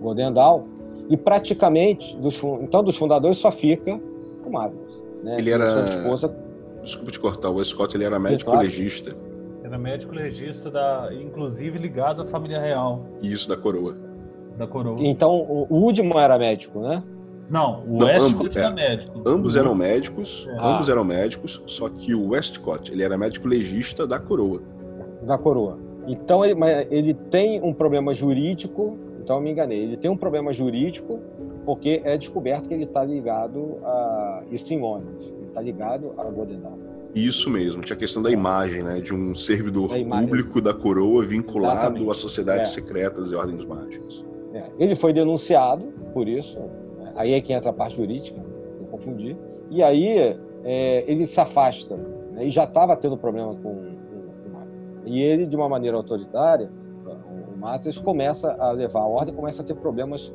Golden 0.00 0.32
Dawn 0.32 0.64
e 1.08 1.16
praticamente, 1.16 2.16
dos, 2.16 2.34
então, 2.62 2.82
dos 2.82 2.96
fundadores 2.96 3.38
só 3.38 3.52
fica 3.52 4.00
o 4.44 4.50
Magnus. 4.50 4.92
Né? 5.22 5.36
Ele 5.38 5.50
era. 5.50 5.88
Esposa... 5.88 6.34
Desculpa 6.82 7.12
te 7.12 7.20
cortar, 7.20 7.50
o 7.50 7.64
Scott 7.64 7.96
ele 7.96 8.04
era 8.04 8.18
médico 8.18 8.56
legista. 8.56 9.14
Era 9.72 9.78
médico 9.78 10.14
legista, 10.14 10.70
da, 10.70 11.08
inclusive 11.14 11.78
ligado 11.78 12.20
à 12.20 12.26
família 12.26 12.60
real. 12.60 13.06
Isso, 13.22 13.48
da 13.48 13.56
coroa. 13.56 13.96
Da 14.58 14.66
coroa. 14.66 14.98
Então, 15.00 15.34
o 15.34 15.66
Woodman 15.70 16.18
era 16.18 16.38
médico, 16.38 16.80
né? 16.80 17.02
Não, 17.48 17.82
o 17.84 17.96
Não, 17.96 18.06
Westcott 18.06 18.58
era 18.58 18.68
é. 18.68 18.74
médico. 18.74 19.22
Ambos 19.26 19.56
eram 19.56 19.74
médicos, 19.74 20.46
é. 20.46 20.58
ambos 20.58 20.90
ah. 20.90 20.92
eram 20.92 21.04
médicos, 21.04 21.62
só 21.64 21.88
que 21.88 22.14
o 22.14 22.28
Westcott, 22.28 22.92
ele 22.92 23.02
era 23.02 23.16
médico 23.16 23.48
legista 23.48 24.06
da 24.06 24.18
coroa. 24.18 24.60
Da 25.22 25.38
coroa. 25.38 25.78
Então, 26.06 26.44
ele, 26.44 26.54
ele 26.90 27.14
tem 27.14 27.58
um 27.62 27.72
problema 27.72 28.12
jurídico 28.12 28.98
então 29.22 29.36
eu 29.36 29.42
me 29.42 29.52
enganei. 29.52 29.78
Ele 29.78 29.96
tem 29.96 30.10
um 30.10 30.16
problema 30.16 30.52
jurídico 30.52 31.20
porque 31.64 32.02
é 32.04 32.18
descoberto 32.18 32.66
que 32.66 32.74
ele 32.74 32.84
está 32.84 33.04
ligado 33.04 33.78
a 33.84 34.42
isso 34.50 34.72
em 34.74 34.80
Londres. 34.80 35.32
Ele 35.36 35.46
está 35.46 35.60
ligado 35.60 36.12
a 36.18 36.24
Godenal. 36.24 36.76
Isso 37.14 37.50
mesmo, 37.50 37.82
tinha 37.82 37.94
a 37.94 37.98
questão 37.98 38.22
da 38.22 38.30
imagem, 38.30 38.82
né? 38.82 39.00
De 39.00 39.14
um 39.14 39.34
servidor 39.34 39.90
público 39.90 40.60
da 40.60 40.72
coroa 40.72 41.24
vinculado 41.26 41.78
Exatamente. 41.78 42.10
a 42.10 42.14
sociedades 42.14 42.70
é. 42.70 42.74
secretas 42.80 43.32
e 43.32 43.34
ordens 43.34 43.64
mágicas. 43.64 44.24
É. 44.54 44.64
Ele 44.78 44.96
foi 44.96 45.12
denunciado 45.12 45.84
por 46.14 46.26
isso. 46.26 46.58
Né? 46.58 47.12
Aí 47.16 47.32
é 47.32 47.40
que 47.40 47.52
entra 47.52 47.70
a 47.70 47.72
parte 47.72 47.96
jurídica, 47.96 48.40
eu 48.80 48.86
confundi. 48.86 49.36
E 49.70 49.82
aí 49.82 50.36
é, 50.64 51.04
ele 51.06 51.26
se 51.26 51.38
afasta. 51.38 51.96
Né? 52.32 52.46
E 52.46 52.50
já 52.50 52.64
estava 52.64 52.96
tendo 52.96 53.16
problema 53.16 53.54
com, 53.56 53.74
com, 53.74 54.50
com 54.50 55.08
E 55.08 55.20
ele, 55.20 55.46
de 55.46 55.54
uma 55.54 55.68
maneira 55.68 55.96
autoritária, 55.96 56.70
Matheus 57.62 57.96
começa 57.98 58.52
a 58.58 58.72
levar 58.72 59.02
a 59.02 59.06
ordem, 59.06 59.32
começa 59.32 59.62
a 59.62 59.64
ter 59.64 59.76
problemas 59.76 60.32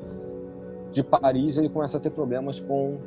de 0.94 1.04
Paris, 1.04 1.58
ele 1.58 1.68
começa 1.68 1.98
a 1.98 2.00
ter 2.00 2.10
problemas 2.10 2.58
com 2.62 2.98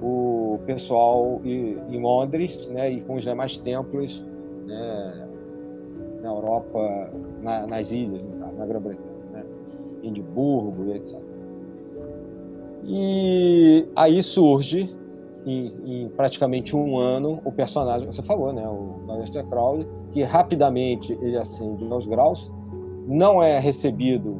o 0.00 0.60
pessoal 0.66 1.40
em 1.44 2.00
Londres, 2.00 2.68
né, 2.68 2.90
e 2.90 3.00
com 3.00 3.16
os 3.16 3.24
demais 3.24 3.58
templos, 3.58 4.24
né, 4.66 5.28
na 6.22 6.28
Europa, 6.28 7.10
na, 7.42 7.66
nas 7.66 7.90
ilhas, 7.90 8.22
na 8.56 8.66
Grã-Bretanha, 8.66 9.08
né, 9.32 9.44
Edimburgo 10.02 10.84
e 10.86 10.92
etc. 10.92 11.18
E 12.84 13.86
aí 13.96 14.22
surge, 14.22 14.94
em, 15.46 15.72
em, 15.84 16.08
praticamente 16.10 16.76
um 16.76 16.98
ano, 16.98 17.40
o 17.44 17.52
personagem 17.52 18.08
que 18.08 18.14
você 18.14 18.22
falou, 18.22 18.52
né, 18.52 18.66
o 18.66 19.10
Aleister 19.10 19.44
Crowley, 19.46 19.86
que 20.10 20.22
rapidamente 20.22 21.12
ele 21.12 21.36
ascende 21.36 21.84
aos 21.90 22.06
graus, 22.06 22.50
não 23.06 23.42
é 23.42 23.58
recebido 23.58 24.36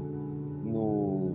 no, 0.64 1.30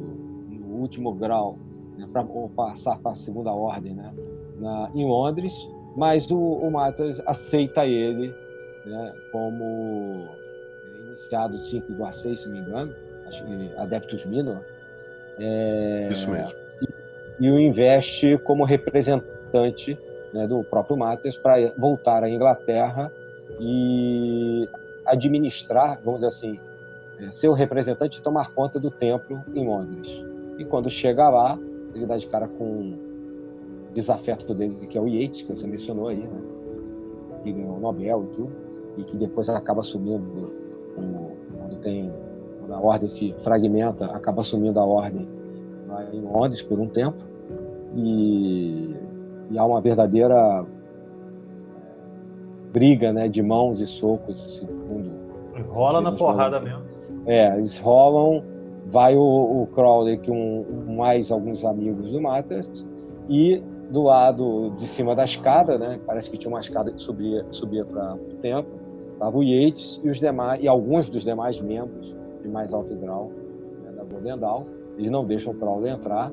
no 0.49 0.75
último 0.81 1.13
grau 1.13 1.57
né, 1.97 2.07
para 2.11 2.23
passar 2.55 2.97
para 2.99 3.11
a 3.11 3.15
segunda 3.15 3.51
ordem 3.51 3.93
né, 3.93 4.13
na, 4.57 4.91
em 4.93 5.05
Londres, 5.05 5.53
mas 5.95 6.29
o, 6.29 6.37
o 6.37 6.71
Matos 6.71 7.21
aceita 7.25 7.85
ele 7.85 8.33
né, 8.85 9.13
como 9.31 10.27
é, 10.85 11.07
iniciado 11.07 11.57
5 11.57 11.91
igual 11.91 12.09
a 12.09 12.13
6, 12.13 12.39
se 12.39 12.47
não 12.47 12.55
me 12.55 12.61
engano, 12.61 12.95
acho 13.27 13.43
que 13.43 13.71
Adeptus 13.77 14.25
Minor. 14.25 14.61
É, 15.37 16.09
Isso 16.11 16.29
mesmo. 16.29 16.53
E, 16.81 17.45
e, 17.45 17.49
o 17.49 17.59
investe 17.59 18.37
como 18.39 18.63
representante 18.63 19.97
né, 20.33 20.47
do 20.47 20.63
próprio 20.63 20.97
Matos 20.97 21.37
para 21.37 21.71
voltar 21.77 22.23
à 22.23 22.29
Inglaterra 22.29 23.11
e 23.59 24.67
administrar, 25.05 25.99
vamos 26.03 26.21
dizer 26.21 26.27
assim, 26.27 26.59
é, 27.19 27.31
ser 27.31 27.47
o 27.47 27.53
representante 27.53 28.19
e 28.19 28.21
tomar 28.21 28.51
conta 28.51 28.79
do 28.79 28.89
templo 28.89 29.43
em 29.53 29.65
Londres. 29.65 30.09
E 30.57 30.65
quando 30.65 30.89
chega 30.89 31.29
lá, 31.29 31.57
ele 31.93 32.05
dá 32.05 32.17
de 32.17 32.27
cara 32.27 32.47
com 32.47 32.63
um 32.63 32.97
desafeto 33.93 34.53
dele, 34.53 34.75
que 34.87 34.97
é 34.97 35.01
o 35.01 35.07
Yates, 35.07 35.43
que 35.43 35.55
você 35.55 35.67
mencionou 35.67 36.07
aí, 36.07 36.17
né? 36.17 36.41
que 37.43 37.51
ganhou 37.51 37.77
o 37.77 37.79
Nobel 37.79 38.23
e 38.23 38.35
tudo, 38.35 38.51
e 38.97 39.03
que 39.03 39.17
depois 39.17 39.49
acaba 39.49 39.81
assumindo, 39.81 40.51
quando 40.95 41.79
tem 41.81 42.11
quando 42.59 42.73
a 42.73 42.79
ordem 42.79 43.09
se 43.09 43.35
fragmenta, 43.43 44.05
acaba 44.05 44.41
assumindo 44.41 44.79
a 44.79 44.85
ordem 44.85 45.27
lá 45.87 46.05
em 46.13 46.21
Londres 46.21 46.61
por 46.61 46.79
um 46.79 46.87
tempo, 46.87 47.17
e, 47.93 48.95
e 49.51 49.57
há 49.57 49.65
uma 49.65 49.81
verdadeira 49.81 50.65
briga 52.71 53.11
né, 53.11 53.27
de 53.27 53.41
mãos 53.41 53.81
e 53.81 53.85
socos, 53.85 54.59
segundo. 54.59 55.11
Rola 55.69 56.01
na 56.01 56.11
porrada 56.13 56.59
mesmo. 56.59 56.81
É, 57.25 57.57
eles 57.57 57.77
rolam, 57.77 58.43
vai 58.93 59.15
o, 59.17 59.63
o 59.63 59.67
Crowley 59.73 60.19
com 60.19 60.63
mais 60.95 61.31
alguns 61.31 61.65
amigos 61.65 62.11
do 62.11 62.21
Matters 62.21 62.69
e 63.27 63.59
do 63.89 64.03
lado 64.03 64.69
de 64.77 64.87
cima 64.87 65.15
da 65.15 65.25
escada, 65.25 65.79
né? 65.79 65.99
Parece 66.05 66.29
que 66.29 66.37
tinha 66.37 66.49
uma 66.53 66.61
escada 66.61 66.91
que 66.91 67.01
subia, 67.01 67.43
subia 67.51 67.83
para 67.83 68.13
o 68.13 68.35
templo. 68.41 68.71
Tava 69.17 69.35
o 69.35 69.43
Yates 69.43 69.99
e 70.03 70.09
os 70.09 70.19
demais 70.19 70.61
e 70.63 70.67
alguns 70.67 71.09
dos 71.09 71.23
demais 71.23 71.59
membros 71.59 72.15
de 72.43 72.47
mais 72.47 72.71
alto 72.71 72.95
grau 72.95 73.31
né, 73.83 73.91
da 73.95 74.03
Golden 74.03 74.37
Dawn. 74.37 74.63
Eles 74.97 75.09
não 75.09 75.25
deixam 75.25 75.53
o 75.53 75.55
Crowley 75.55 75.91
entrar 75.91 76.31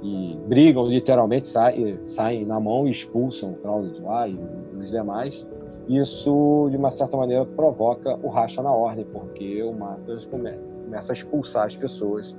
e 0.00 0.38
brigam 0.46 0.86
literalmente, 0.86 1.46
saem, 1.46 1.98
saem 2.04 2.44
na 2.44 2.60
mão 2.60 2.86
e 2.86 2.92
expulsam 2.92 3.50
o 3.50 3.54
Crowley 3.56 3.90
de 3.90 4.00
lá 4.00 4.28
e 4.28 4.38
os 4.78 4.88
demais 4.88 5.44
isso, 5.88 6.68
de 6.70 6.76
uma 6.76 6.90
certa 6.90 7.16
maneira, 7.16 7.46
provoca 7.46 8.18
o 8.22 8.28
racha 8.28 8.62
na 8.62 8.70
ordem, 8.70 9.06
porque 9.06 9.62
o 9.62 9.72
Matheus 9.72 10.26
começa 10.26 10.77
a 10.94 11.12
expulsar 11.12 11.66
as 11.66 11.76
pessoas 11.76 12.34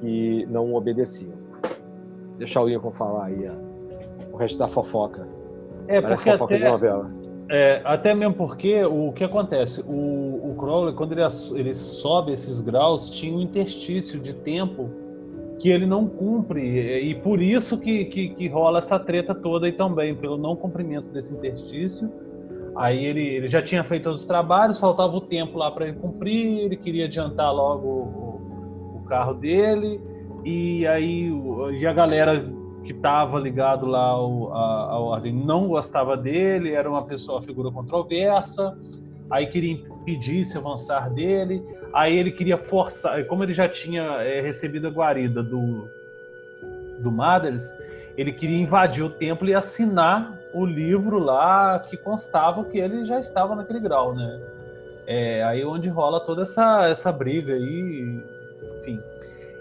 que 0.00 0.46
não 0.50 0.74
obedeciam. 0.74 1.34
Deixa 2.38 2.60
o 2.60 2.68
Lincoln 2.68 2.92
falar 2.92 3.26
aí 3.26 3.50
o 4.32 4.36
resto 4.36 4.58
da 4.58 4.68
fofoca. 4.68 5.26
É, 5.88 6.00
Parece 6.00 6.22
porque 6.22 6.32
fofoca 6.32 6.54
até, 6.54 6.64
de 6.64 6.70
novela. 6.70 7.10
É, 7.48 7.80
até 7.84 8.14
mesmo 8.14 8.34
porque 8.34 8.84
o 8.84 9.12
que 9.12 9.24
acontece, 9.24 9.80
o, 9.82 10.50
o 10.50 10.54
Crowley, 10.58 10.94
quando 10.94 11.12
ele, 11.12 11.22
ele 11.54 11.74
sobe 11.74 12.32
esses 12.32 12.60
graus, 12.60 13.08
tinha 13.08 13.34
um 13.34 13.40
interstício 13.40 14.20
de 14.20 14.34
tempo 14.34 14.90
que 15.58 15.70
ele 15.70 15.86
não 15.86 16.06
cumpre, 16.06 16.60
e 17.00 17.14
por 17.14 17.40
isso 17.40 17.78
que, 17.78 18.04
que, 18.06 18.28
que 18.30 18.48
rola 18.48 18.78
essa 18.78 18.98
treta 18.98 19.34
toda 19.34 19.64
aí 19.64 19.72
também, 19.72 20.14
pelo 20.14 20.36
não 20.36 20.54
cumprimento 20.54 21.10
desse 21.10 21.32
interstício, 21.32 22.12
Aí 22.76 23.04
ele, 23.04 23.26
ele 23.26 23.48
já 23.48 23.62
tinha 23.62 23.82
feito 23.82 24.10
os 24.10 24.26
trabalhos, 24.26 24.78
faltava 24.78 25.16
o 25.16 25.20
tempo 25.20 25.58
lá 25.58 25.70
para 25.70 25.88
ele 25.88 25.96
cumprir, 25.96 26.58
ele 26.58 26.76
queria 26.76 27.06
adiantar 27.06 27.52
logo 27.52 27.86
o, 27.88 28.98
o 28.98 29.04
carro 29.08 29.32
dele, 29.32 30.00
e 30.44 30.86
aí 30.86 31.32
e 31.78 31.86
a 31.86 31.92
galera 31.92 32.44
que 32.84 32.92
estava 32.92 33.38
ligado 33.40 33.86
lá 33.86 34.04
ao, 34.04 34.52
a, 34.52 34.92
à 34.92 34.98
ordem 35.00 35.32
não 35.32 35.66
gostava 35.66 36.16
dele, 36.16 36.72
era 36.72 36.88
uma 36.88 37.02
pessoa, 37.02 37.38
uma 37.38 37.42
figura 37.42 37.70
controversa, 37.70 38.76
aí 39.30 39.46
queria 39.46 39.72
impedir 39.72 40.40
esse 40.40 40.58
avançar 40.58 41.10
dele, 41.10 41.62
aí 41.94 42.14
ele 42.16 42.30
queria 42.30 42.58
forçar, 42.58 43.24
como 43.24 43.42
ele 43.42 43.54
já 43.54 43.68
tinha 43.68 44.02
é, 44.22 44.42
recebido 44.42 44.86
a 44.86 44.90
guarida 44.90 45.42
do, 45.42 45.88
do 47.02 47.10
Mothers, 47.10 47.74
ele 48.18 48.32
queria 48.32 48.60
invadir 48.60 49.02
o 49.02 49.10
templo 49.10 49.48
e 49.48 49.54
assinar 49.54 50.35
o 50.56 50.64
livro 50.64 51.18
lá 51.18 51.78
que 51.80 51.98
constava 51.98 52.64
que 52.64 52.78
ele 52.78 53.04
já 53.04 53.20
estava 53.20 53.54
naquele 53.54 53.78
grau, 53.78 54.14
né? 54.14 54.40
É 55.06 55.44
aí 55.44 55.62
onde 55.62 55.90
rola 55.90 56.18
toda 56.18 56.42
essa, 56.42 56.88
essa 56.88 57.12
briga 57.12 57.52
aí, 57.52 58.24
enfim. 58.78 58.98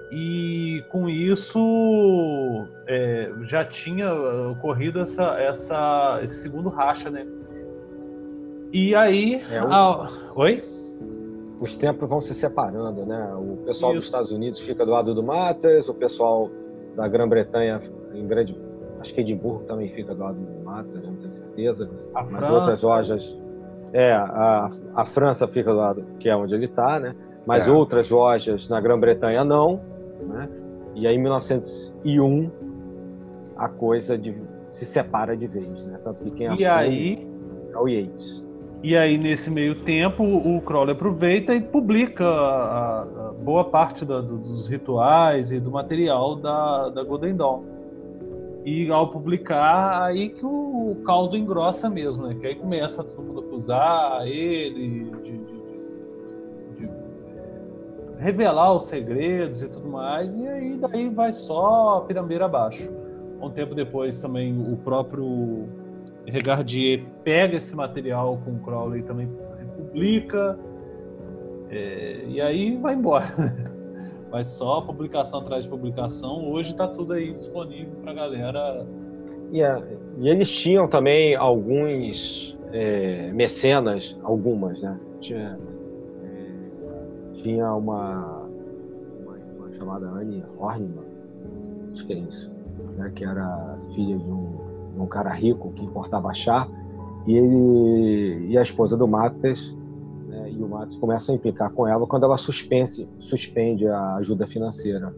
E 0.09 0.85
com 0.89 1.09
isso 1.09 2.65
é, 2.88 3.30
já 3.43 3.65
tinha 3.65 4.13
ocorrido 4.49 5.01
essa, 5.01 5.38
essa, 5.38 6.19
esse 6.23 6.35
segundo 6.35 6.69
racha, 6.69 7.09
né? 7.09 7.27
E 8.72 8.95
aí. 8.95 9.43
É, 9.51 9.61
o... 9.61 9.67
a... 9.73 10.09
Oi? 10.34 10.63
Os 11.59 11.76
templos 11.76 12.09
vão 12.09 12.22
se 12.22 12.34
separando, 12.34 13.05
né? 13.05 13.34
O 13.35 13.57
pessoal 13.65 13.91
isso. 13.91 13.99
dos 13.99 14.05
Estados 14.05 14.31
Unidos 14.31 14.61
fica 14.61 14.85
do 14.85 14.91
lado 14.91 15.13
do 15.13 15.22
Matas, 15.22 15.89
o 15.89 15.93
pessoal 15.93 16.49
da 16.95 17.05
Grã-Bretanha 17.05 17.81
em 18.13 18.26
grande. 18.26 18.64
Acho 19.06 19.14
que 19.14 19.22
Edimburgo 19.22 19.64
também 19.65 19.88
fica 19.90 20.15
do 20.15 20.23
lado 20.23 20.40
do 20.40 20.65
Matas, 20.65 20.95
não 21.03 21.15
tenho 21.15 21.32
certeza. 21.32 21.88
A 22.15 22.23
Mas 22.23 22.32
França. 22.32 22.53
outras 22.53 22.82
lojas. 22.82 23.38
É, 23.94 24.11
a, 24.14 24.72
a 24.95 25.06
França 25.06 25.48
fica 25.48 25.72
do 25.72 25.77
lado, 25.77 26.03
que 26.19 26.27
é 26.27 26.36
onde 26.36 26.56
ele 26.56 26.65
está, 26.65 26.99
né? 26.99 27.15
Mas 27.45 27.68
é. 27.68 27.72
outras 27.72 28.10
lojas 28.10 28.68
na 28.68 28.82
Grã-Bretanha 28.82 29.44
não. 29.44 29.80
Né? 30.27 30.49
E 30.95 31.06
aí, 31.06 31.15
em 31.15 31.22
1901, 31.22 32.49
a 33.56 33.69
coisa 33.69 34.18
de, 34.18 34.36
se 34.72 34.86
separa 34.86 35.38
de 35.38 35.45
vez. 35.45 35.86
Né? 35.86 35.99
Tanto 36.03 36.23
que 36.23 36.32
quem 36.32 36.48
assume 36.48 36.65
aí, 36.65 37.27
é 37.72 37.77
o 37.77 37.88
Yates. 37.88 38.44
E 38.82 38.98
aí, 38.98 39.19
nesse 39.19 39.52
meio 39.52 39.84
tempo, 39.84 40.23
o 40.23 40.60
Crowley 40.61 40.94
aproveita 40.94 41.53
e 41.53 41.61
publica 41.61 42.26
a, 42.26 43.02
a 43.03 43.34
boa 43.40 43.65
parte 43.65 44.03
da, 44.03 44.19
do, 44.19 44.40
dos 44.40 44.68
rituais 44.68 45.52
e 45.52 45.60
do 45.60 45.69
material 45.69 46.36
da, 46.38 46.90
da 46.90 47.03
Golden 47.03 47.36
Dawn. 47.36 47.74
E 48.65 48.89
ao 48.89 49.11
publicar, 49.11 50.01
aí 50.01 50.29
que 50.29 50.43
o, 50.43 50.97
caldo 51.05 51.37
engrossa 51.37 51.87
mesmo, 51.87 52.25
né? 52.25 52.33
Que 52.33 52.47
aí 52.47 52.55
começa 52.55 53.03
todo 53.03 53.21
mundo 53.21 53.41
a 53.41 53.43
acusar 53.43 54.27
ele 54.27 54.89
de, 54.89 55.37
de, 55.37 55.37
de, 55.37 56.87
de 56.87 56.89
revelar 58.17 58.73
os 58.73 58.87
segredos 58.87 59.61
e 59.61 59.69
tudo 59.69 59.87
mais, 59.87 60.35
e 60.35 60.47
aí 60.47 60.77
daí 60.77 61.09
vai 61.09 61.31
só 61.31 61.99
a 61.99 62.01
pirambeira 62.01 62.45
abaixo. 62.45 62.89
Um 63.39 63.51
tempo 63.51 63.75
depois 63.75 64.19
também 64.19 64.59
o 64.59 64.77
próprio 64.77 65.69
Regardier 66.25 67.05
pega 67.23 67.57
esse 67.57 67.75
material 67.75 68.41
com 68.43 68.53
o 68.53 68.59
Crowley 68.61 69.03
também 69.03 69.29
publica, 69.77 70.57
é, 71.69 72.23
e 72.27 72.41
aí 72.41 72.77
vai 72.77 72.95
embora. 72.95 73.27
Vai 74.36 74.44
só 74.44 74.82
publicação 74.82 75.40
atrás 75.40 75.64
de 75.64 75.70
publicação. 75.70 76.52
Hoje 76.52 76.72
está 76.72 76.86
tudo 76.86 77.14
aí 77.14 77.34
disponível 77.34 77.94
para 78.02 78.12
a 78.12 78.16
galera. 78.16 78.86
Yeah. 79.53 79.82
E 80.18 80.28
eles 80.28 80.52
tinham 80.52 80.90
também 80.90 81.38
alguns 81.38 82.53
é, 82.74 83.32
mecenas, 83.32 84.14
algumas, 84.24 84.82
né? 84.82 84.99
Tinha, 85.22 85.57
é, 86.22 87.41
tinha 87.44 87.74
uma, 87.76 88.45
uma, 89.22 89.38
uma, 89.57 89.74
chamada 89.78 90.06
Anne 90.07 90.44
Horniman, 90.57 91.06
acho 91.94 92.06
que 92.06 92.12
é 92.12 92.18
isso, 92.18 92.52
né? 92.98 93.10
que 93.16 93.24
era 93.24 93.78
filha 93.95 94.18
de 94.18 94.30
um 94.30 94.53
um 94.98 95.07
cara 95.07 95.32
rico 95.32 95.72
que 95.72 95.86
importava 95.86 96.34
chá, 96.34 96.68
e 97.26 97.38
ele 97.38 98.48
e 98.49 98.57
a 98.57 98.62
esposa 98.62 98.98
do 98.98 99.07
Matos, 99.07 99.74
né, 99.74 99.85
o 100.64 100.68
Matos 100.68 100.98
começa 100.98 101.32
a 101.32 101.36
implicar 101.36 101.72
com 101.72 101.88
ela 101.88 102.06
quando 102.07 102.23
ela 102.23 102.38
suspende, 102.38 103.07
suspende 103.19 103.88
a 103.88 104.15
ajuda 104.15 104.48
financeira. 104.48 105.14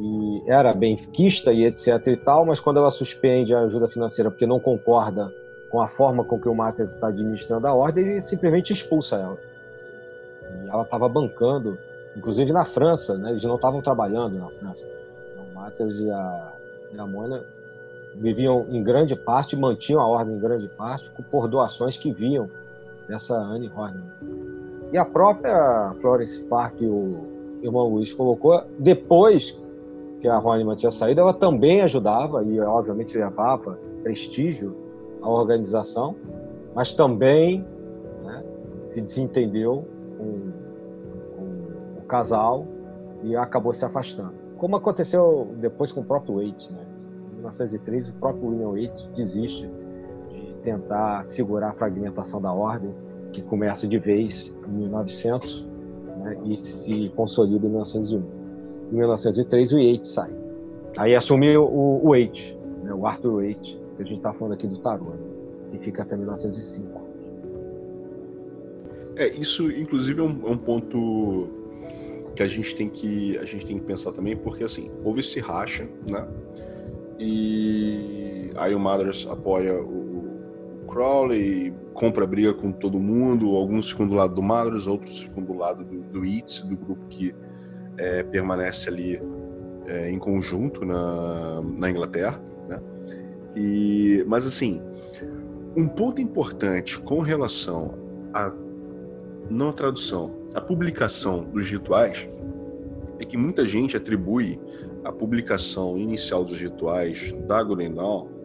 E 0.00 0.42
era 0.46 0.72
benquista 0.72 1.52
e 1.52 1.64
etc 1.64 2.06
e 2.06 2.16
tal, 2.16 2.46
mas 2.46 2.60
quando 2.60 2.78
ela 2.78 2.90
suspende 2.90 3.54
a 3.54 3.60
ajuda 3.60 3.88
financeira 3.88 4.30
porque 4.30 4.46
não 4.46 4.60
concorda 4.60 5.32
com 5.70 5.80
a 5.80 5.88
forma 5.88 6.24
com 6.24 6.40
que 6.40 6.48
o 6.48 6.54
Matos 6.54 6.92
está 6.92 7.08
administrando 7.08 7.66
a 7.66 7.74
ordem, 7.74 8.04
ele 8.04 8.20
simplesmente 8.22 8.72
expulsa 8.72 9.16
ela. 9.16 9.38
E 10.64 10.68
ela 10.68 10.82
estava 10.82 11.08
bancando, 11.08 11.76
inclusive 12.16 12.52
na 12.52 12.64
França, 12.64 13.18
né, 13.18 13.30
eles 13.30 13.42
não 13.44 13.56
estavam 13.56 13.82
trabalhando 13.82 14.38
na 14.38 14.48
França. 14.48 14.86
O 15.36 15.54
Matos 15.54 15.98
e 15.98 16.10
a, 16.10 16.52
e 16.92 16.98
a 16.98 17.06
viviam 18.14 18.66
em 18.70 18.82
grande 18.82 19.14
parte, 19.14 19.56
mantinham 19.56 20.00
a 20.00 20.06
ordem 20.06 20.36
em 20.36 20.40
grande 20.40 20.68
parte 20.68 21.10
por 21.30 21.48
doações 21.48 21.96
que 21.96 22.12
viam 22.12 22.48
dessa 23.08 23.34
Anne 23.34 23.70
Horniman. 23.74 24.12
E 24.92 24.96
a 24.96 25.04
própria 25.04 25.94
Florence 26.00 26.38
Park, 26.44 26.80
o 26.80 27.16
irmão 27.62 27.88
Luiz 27.88 28.12
colocou, 28.12 28.62
depois 28.78 29.56
que 30.20 30.28
a 30.28 30.38
Horniman 30.38 30.76
tinha 30.76 30.90
saído, 30.90 31.20
ela 31.20 31.34
também 31.34 31.82
ajudava 31.82 32.42
e, 32.42 32.58
obviamente, 32.60 33.16
levava 33.16 33.78
prestígio 34.02 34.74
à 35.22 35.28
organização, 35.28 36.16
mas 36.74 36.92
também 36.94 37.64
né, 38.24 38.42
se 38.90 39.00
desentendeu 39.00 39.84
com, 40.16 40.52
com, 41.36 42.00
o 42.00 42.02
casal 42.06 42.66
e 43.22 43.36
acabou 43.36 43.72
se 43.72 43.84
afastando. 43.84 44.32
Como 44.56 44.76
aconteceu 44.76 45.48
depois 45.58 45.92
com 45.92 46.00
o 46.00 46.04
próprio 46.04 46.36
Waite, 46.36 46.72
né? 46.72 46.84
1903, 47.34 48.08
o 48.08 48.12
próprio 48.14 48.48
William 48.48 48.76
Yates 48.76 49.06
desiste 49.14 49.70
de 50.30 50.52
tentar 50.64 51.24
segurar 51.26 51.70
a 51.70 51.72
fragmentação 51.72 52.40
da 52.40 52.52
ordem, 52.52 52.92
que 53.32 53.42
começa 53.42 53.86
de 53.86 53.98
vez 53.98 54.52
em 54.66 54.72
1900 54.72 55.66
né, 56.18 56.36
e 56.44 56.56
se 56.56 57.12
consolida 57.14 57.66
em 57.66 57.70
1901. 57.70 58.22
Em 58.90 58.96
1903, 58.96 59.72
o 59.72 59.78
Yates 59.78 60.10
sai. 60.10 60.30
Aí 60.96 61.14
assumiu 61.14 61.64
o, 61.64 62.08
o 62.08 62.14
né, 62.14 62.94
o 62.94 63.06
Arthur 63.06 63.44
Yates, 63.44 63.78
que 63.96 64.02
a 64.02 64.04
gente 64.04 64.16
está 64.16 64.32
falando 64.32 64.54
aqui 64.54 64.66
do 64.66 64.78
tarô, 64.78 65.04
né, 65.04 65.18
e 65.74 65.78
fica 65.78 66.02
até 66.02 66.16
1905. 66.16 67.08
É, 69.16 69.28
isso 69.34 69.70
inclusive 69.70 70.20
é 70.20 70.22
um, 70.22 70.46
é 70.46 70.50
um 70.50 70.58
ponto 70.58 71.48
que 72.36 72.42
a 72.42 72.46
gente 72.46 72.74
tem 72.76 72.88
que 72.88 73.36
a 73.38 73.44
gente 73.44 73.66
tem 73.66 73.78
que 73.78 73.84
pensar 73.84 74.12
também, 74.12 74.36
porque 74.36 74.62
assim, 74.62 74.90
houve 75.04 75.20
esse 75.20 75.40
racha, 75.40 75.88
né? 76.08 76.26
E 77.18 78.50
aí 78.54 78.72
o 78.76 78.78
Madras 78.78 79.26
apoia 79.28 79.74
o, 79.74 80.07
Crowley, 80.88 81.72
compra 81.92 82.26
briga 82.26 82.52
com 82.54 82.72
todo 82.72 82.98
mundo. 82.98 83.54
Alguns 83.54 83.90
ficam 83.90 84.08
do 84.08 84.14
lado 84.14 84.34
do 84.34 84.42
Madras, 84.42 84.86
outros 84.86 85.20
ficam 85.20 85.42
do 85.42 85.52
lado 85.52 85.84
do, 85.84 86.02
do 86.02 86.20
do 86.20 86.76
grupo 86.76 87.06
que 87.08 87.34
é, 87.98 88.22
permanece 88.22 88.88
ali 88.88 89.20
é, 89.86 90.10
em 90.10 90.18
conjunto 90.18 90.84
na, 90.84 91.60
na 91.62 91.90
Inglaterra. 91.90 92.40
Né? 92.68 92.80
E, 93.54 94.24
mas 94.26 94.46
assim, 94.46 94.80
um 95.76 95.86
ponto 95.86 96.20
importante 96.20 96.98
com 96.98 97.20
relação 97.20 97.94
a 98.32 98.52
não 99.50 99.70
a 99.70 99.72
tradução, 99.72 100.30
a 100.54 100.60
publicação 100.60 101.44
dos 101.44 101.70
rituais 101.70 102.28
é 103.18 103.24
que 103.24 103.36
muita 103.36 103.66
gente 103.66 103.96
atribui 103.96 104.60
a 105.04 105.10
publicação 105.10 105.96
inicial 105.96 106.44
dos 106.44 106.58
rituais 106.58 107.34
da 107.46 107.62
Golden 107.62 107.94
Dawn 107.94 108.37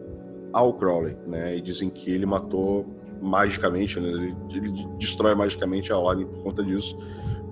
ao 0.54 0.72
Crowley, 0.72 1.16
né? 1.26 1.56
E 1.56 1.60
dizem 1.60 1.90
que 1.90 2.10
ele 2.10 2.24
matou 2.24 2.86
magicamente, 3.20 3.98
né? 3.98 4.08
ele, 4.08 4.36
ele, 4.54 4.86
destrói 4.98 5.34
magicamente 5.34 5.92
a 5.92 5.98
ordem 5.98 6.24
por 6.26 6.44
conta 6.44 6.62
disso, 6.62 6.96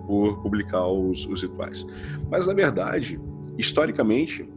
por 0.06 0.40
publicar 0.40 0.86
os, 0.86 1.26
os 1.26 1.42
rituais. 1.42 1.84
Mas 2.30 2.46
na 2.46 2.54
verdade, 2.54 3.20
historicamente, 3.58 4.48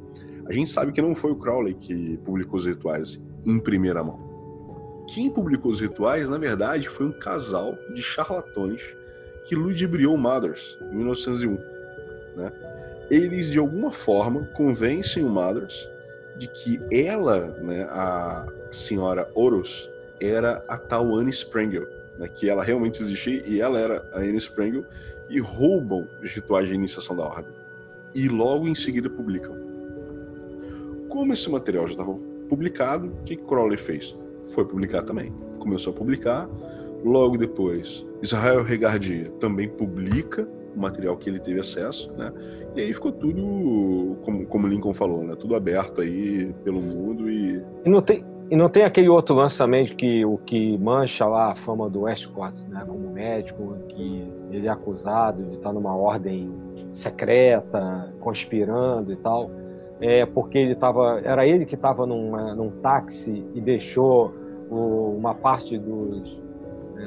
a 0.48 0.54
gente 0.54 0.70
sabe 0.70 0.92
que 0.92 1.02
não 1.02 1.16
foi 1.16 1.32
o 1.32 1.36
Crowley 1.36 1.74
que 1.74 2.18
publicou 2.18 2.60
os 2.60 2.68
rituais 2.68 3.20
em 3.44 3.60
primeira 3.60 4.04
mão. 4.04 4.24
Quem 5.08 5.30
publicou 5.30 5.72
os 5.72 5.80
rituais, 5.80 6.30
na 6.30 6.38
verdade, 6.38 6.88
foi 6.88 7.08
um 7.08 7.12
casal 7.12 7.76
de 7.96 8.04
charlatões 8.04 8.82
que 9.48 9.56
ludibriou 9.56 10.18
Mothers 10.18 10.78
em 10.92 10.98
1901, 10.98 11.58
né? 12.36 12.52
eles 13.10 13.50
de 13.50 13.58
alguma 13.58 13.92
forma 13.92 14.46
convencem 14.56 15.24
o 15.24 15.30
Mothers 15.30 15.88
de 16.38 16.48
que 16.48 16.80
ela, 16.92 17.48
né, 17.62 17.84
a 17.90 18.46
senhora 18.72 19.30
Horus, 19.34 19.90
era 20.20 20.64
a 20.68 20.78
tal 20.78 21.16
Anne 21.16 21.32
Sprengel, 21.32 21.88
né, 22.18 22.28
que 22.28 22.50
ela 22.50 22.64
realmente 22.64 23.02
existia 23.02 23.44
e 23.46 23.62
ela 23.62 23.80
era 23.80 24.08
a 24.14 24.20
Anne 24.20 24.38
Sprengel, 24.38 24.86
e 25.30 25.40
roubam 25.40 26.08
os 26.22 26.32
rituais 26.32 26.68
de 26.68 26.76
iniciação 26.76 27.16
da 27.16 27.24
ordem. 27.24 27.52
E 28.14 28.28
logo 28.28 28.68
em 28.68 28.76
seguida 28.76 29.10
publicam. 29.10 29.56
Como 31.10 31.34
esse 31.34 31.50
material 31.50 31.88
já 31.88 31.94
estava 31.94 32.14
publicado, 32.48 33.08
o 33.08 33.24
que 33.24 33.36
Crowley 33.36 33.78
fez? 33.78 34.16
Foi 34.54 34.66
publicar 34.66 35.02
também. 35.04 35.34
Começou 35.60 35.94
a 35.94 35.96
publicar. 35.96 36.48
Logo 37.04 37.38
depois, 37.38 38.06
Israel 38.22 38.64
Regardia 38.64 39.30
também 39.40 39.68
publica 39.68 40.48
o 40.76 40.80
material 40.80 41.16
que 41.16 41.30
ele 41.30 41.40
teve 41.40 41.60
acesso, 41.60 42.12
né? 42.18 42.32
E 42.76 42.82
aí 42.82 42.94
ficou 42.94 43.12
tudo, 43.12 44.18
como, 44.24 44.46
como 44.46 44.68
Lincoln 44.68 44.94
falou, 44.94 45.24
né? 45.24 45.36
Tudo 45.36 45.56
aberto 45.56 46.02
aí 46.02 46.54
pelo 46.64 46.82
mundo 46.82 47.30
e... 47.30 47.62
E 47.86 47.90
não 47.90 48.02
tem, 48.02 48.24
e 48.50 48.56
não 48.56 48.70
tem 48.70 48.84
aquele 48.84 49.10
outro 49.10 49.36
lance 49.36 49.58
também 49.58 49.86
de 49.86 49.96
que 49.96 50.26
o 50.26 50.38
que 50.38 50.78
mancha 50.78 51.26
lá 51.26 51.52
a 51.52 51.56
fama 51.56 51.90
do 51.90 52.02
Westcott, 52.02 52.56
né? 52.68 52.84
Como 52.86 53.10
médico, 53.12 53.76
que 53.88 54.24
ele 54.52 54.68
é 54.68 54.70
acusado 54.70 55.44
de 55.44 55.56
estar 55.56 55.74
numa 55.74 55.96
ordem 55.96 56.52
secreta, 56.92 58.14
conspirando 58.20 59.12
e 59.12 59.16
tal. 59.18 59.50
é 60.00 60.26
porque 60.26 60.58
ele 60.58 60.74
estava, 60.74 61.22
era 61.24 61.46
ele 61.46 61.66
que 61.66 61.76
estava 61.76 62.06
num 62.06 62.72
táxi 62.82 63.44
e 63.54 63.62
deixou 63.62 64.34
o, 64.70 65.16
uma 65.18 65.34
parte 65.34 65.78
dos 65.78 66.45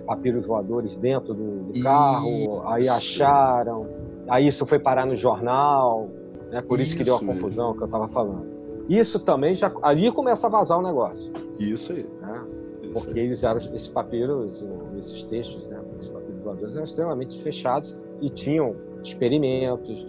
papiros 0.07 0.47
voadores 0.47 0.95
dentro 0.97 1.35
do, 1.35 1.73
do 1.73 1.83
carro, 1.83 2.63
aí 2.67 2.89
acharam, 2.89 3.87
aí 4.29 4.47
isso 4.47 4.67
foi 4.67 4.79
parar 4.79 5.07
no 5.07 5.17
jornal, 5.17 6.09
né? 6.51 6.63
Por 6.63 6.81
isso, 6.81 6.89
isso 6.89 6.97
que 6.97 7.05
deu 7.05 7.17
a 7.17 7.21
confusão 7.21 7.75
que 7.75 7.83
eu 7.83 7.87
estava 7.87 8.09
falando. 8.09 8.47
Isso 8.89 9.19
também 9.21 9.55
já 9.55 9.71
ali 9.83 10.11
começa 10.11 10.47
a 10.47 10.51
vazar 10.51 10.79
o 10.79 10.83
negócio. 10.83 11.31
Isso 11.59 11.93
aí. 11.93 12.07
Né? 12.21 12.45
Isso 12.83 12.93
porque 12.93 13.21
aí. 13.21 13.27
eles 13.27 13.45
eram 13.45 13.59
esses 13.59 13.89
papiros, 13.89 14.63
esses 14.99 15.25
textos, 15.25 15.67
né? 15.67 15.79
Esses 15.99 16.09
papiros 16.09 16.43
voadores 16.43 16.75
eram 16.75 16.85
extremamente 16.85 17.43
fechados 17.43 17.95
e 18.21 18.31
tinham 18.31 18.75
experimentos, 19.03 20.07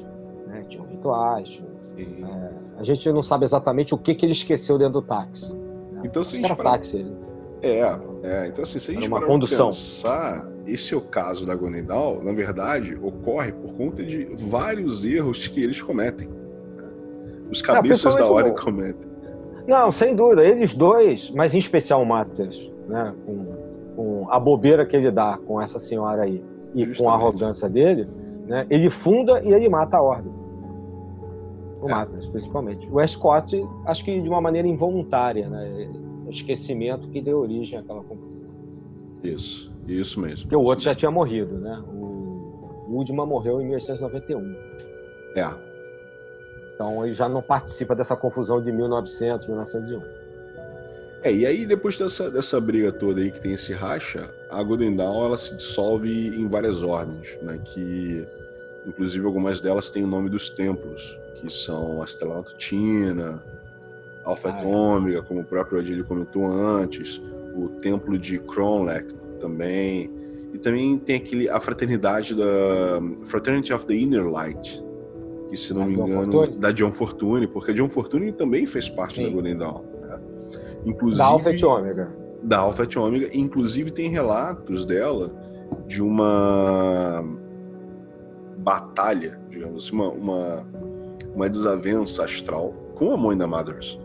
né? 0.47 0.65
tinham 0.69 0.85
rituais. 0.85 1.61
É, 1.97 2.51
a 2.77 2.83
gente 2.83 3.11
não 3.11 3.21
sabe 3.21 3.43
exatamente 3.43 3.93
o 3.93 3.97
que, 3.97 4.15
que 4.15 4.25
ele 4.25 4.31
esqueceu 4.31 4.77
dentro 4.77 5.01
do 5.01 5.01
táxi. 5.01 5.53
Né? 5.53 6.03
Então, 6.05 6.23
se 6.23 6.37
a 6.37 6.39
gente 6.39 6.55
para... 6.55 6.71
táxi, 6.71 6.97
ele... 6.97 7.13
É, 7.61 7.79
é, 8.23 8.47
então 8.47 8.63
assim, 8.63 8.79
se 8.79 8.91
a 8.91 8.93
gente 8.93 9.07
uma 9.07 9.21
condução. 9.21 9.67
pensar, 9.67 10.47
esse 10.65 10.93
é 10.93 10.97
o 10.97 11.01
caso 11.01 11.45
da 11.45 11.55
Gonidal, 11.55 12.23
na 12.23 12.31
verdade, 12.31 12.97
ocorre 13.01 13.51
por 13.51 13.73
conta 13.73 14.03
de 14.03 14.25
vários 14.49 15.03
erros 15.03 15.47
que 15.47 15.61
eles 15.61 15.81
cometem. 15.81 16.29
Os 17.51 17.61
cabeças 17.61 18.15
da 18.15 18.29
hora 18.29 18.51
cometem. 18.51 19.09
Não, 19.67 19.91
sem 19.91 20.15
dúvida, 20.15 20.43
eles 20.43 20.73
dois, 20.73 21.31
mas 21.31 21.53
em 21.53 21.59
especial 21.59 22.01
o 22.01 22.05
Matheus, 22.05 22.71
né, 22.87 23.13
com, 23.25 23.45
com, 23.95 24.27
a 24.31 24.39
bobeira 24.39 24.85
que 24.85 24.95
ele 24.95 25.11
dá 25.11 25.37
com 25.45 25.61
essa 25.61 25.79
senhora 25.79 26.23
aí 26.23 26.43
e 26.73 26.85
Justamente. 26.85 26.97
com 26.97 27.09
a 27.09 27.13
arrogância 27.13 27.69
dele, 27.69 28.07
né, 28.47 28.65
ele 28.69 28.89
funda 28.89 29.41
e 29.43 29.51
ele 29.51 29.69
mata 29.69 29.97
a 29.97 30.01
ordem. 30.01 30.31
O 31.81 31.87
é. 31.87 31.91
Matheus, 31.91 32.25
principalmente. 32.27 32.87
O 32.91 33.07
Scott, 33.07 33.63
acho 33.85 34.03
que 34.03 34.19
de 34.19 34.27
uma 34.27 34.41
maneira 34.41 34.67
involuntária, 34.67 35.47
né, 35.47 35.89
esquecimento 36.29 37.07
que 37.09 37.21
deu 37.21 37.39
origem 37.39 37.77
àquela 37.79 38.03
confusão. 38.03 38.49
Isso, 39.23 39.71
isso 39.87 40.19
mesmo. 40.19 40.43
Porque 40.43 40.55
o 40.55 40.63
outro 40.63 40.83
já 40.83 40.95
tinha 40.95 41.11
morrido, 41.11 41.57
né? 41.57 41.83
O 41.87 42.87
Woodman 42.89 43.25
morreu 43.25 43.61
em 43.61 43.65
1891. 43.65 44.55
É. 45.35 45.69
Então 46.73 47.05
ele 47.05 47.13
já 47.13 47.27
não 47.27 47.41
participa 47.41 47.95
dessa 47.95 48.15
confusão 48.15 48.61
de 48.61 48.71
1900, 48.71 49.47
1901. 49.47 50.01
É, 51.21 51.33
e 51.33 51.45
aí 51.45 51.65
depois 51.65 51.97
dessa, 51.97 52.31
dessa 52.31 52.59
briga 52.61 52.91
toda 52.91 53.19
aí 53.19 53.29
que 53.29 53.41
tem 53.41 53.53
esse 53.53 53.73
racha, 53.73 54.33
a 54.49 54.63
Golden 54.63 54.95
Dawn 54.95 55.25
ela 55.25 55.35
se 55.35 55.53
dissolve 55.53 56.29
em 56.29 56.47
várias 56.47 56.81
ordens, 56.81 57.37
né? 57.41 57.59
Que 57.65 58.25
inclusive 58.85 59.25
algumas 59.25 59.59
delas 59.59 59.91
têm 59.91 60.03
o 60.03 60.07
nome 60.07 60.29
dos 60.29 60.49
templos, 60.49 61.17
que 61.35 61.51
são 61.51 62.01
a 62.01 62.05
Estrela 62.05 62.35
Matutina, 62.35 63.43
Alpha 64.23 64.49
Ômega, 64.63 65.21
como 65.21 65.41
o 65.41 65.43
próprio 65.43 65.79
Adilho 65.79 66.05
comentou 66.05 66.45
antes, 66.45 67.21
o 67.55 67.69
templo 67.81 68.17
de 68.17 68.39
Kronlek 68.39 69.13
também, 69.39 70.11
e 70.53 70.57
também 70.57 70.97
tem 70.97 71.15
aquele 71.17 71.49
a 71.49 71.59
fraternidade 71.59 72.35
da 72.35 73.01
Fraternity 73.25 73.73
of 73.73 73.85
the 73.85 73.95
Inner 73.95 74.27
Light, 74.27 74.83
que 75.49 75.57
se 75.57 75.73
não 75.73 75.83
a 75.83 75.85
me 75.85 75.95
John 75.95 76.07
engano 76.07 76.31
Fortune. 76.31 76.57
da 76.59 76.71
John 76.71 76.91
Fortune, 76.91 77.47
porque 77.47 77.71
a 77.71 77.73
John 77.73 77.89
Fortune 77.89 78.31
também 78.31 78.65
fez 78.65 78.89
parte 78.89 79.15
Sim. 79.15 79.23
da 79.23 79.29
Golden 79.29 79.55
Dawn, 79.55 79.81
né? 80.01 80.19
inclusive 80.85 81.17
da 81.17 81.25
Alpha 81.25 81.49
Ômega. 81.65 82.09
Da 82.43 82.57
Alpha 82.59 82.87
Ômega, 82.99 83.29
inclusive 83.33 83.91
tem 83.91 84.09
relatos 84.09 84.85
dela 84.85 85.31
de 85.87 86.01
uma 86.01 87.23
batalha, 88.57 89.39
digamos 89.49 89.85
assim, 89.85 89.95
uma, 89.95 90.09
uma, 90.09 90.67
uma 91.35 91.49
desavença 91.49 92.23
astral 92.23 92.73
com 92.95 93.11
a 93.11 93.17
Moina 93.17 93.47
Mothers. 93.47 93.99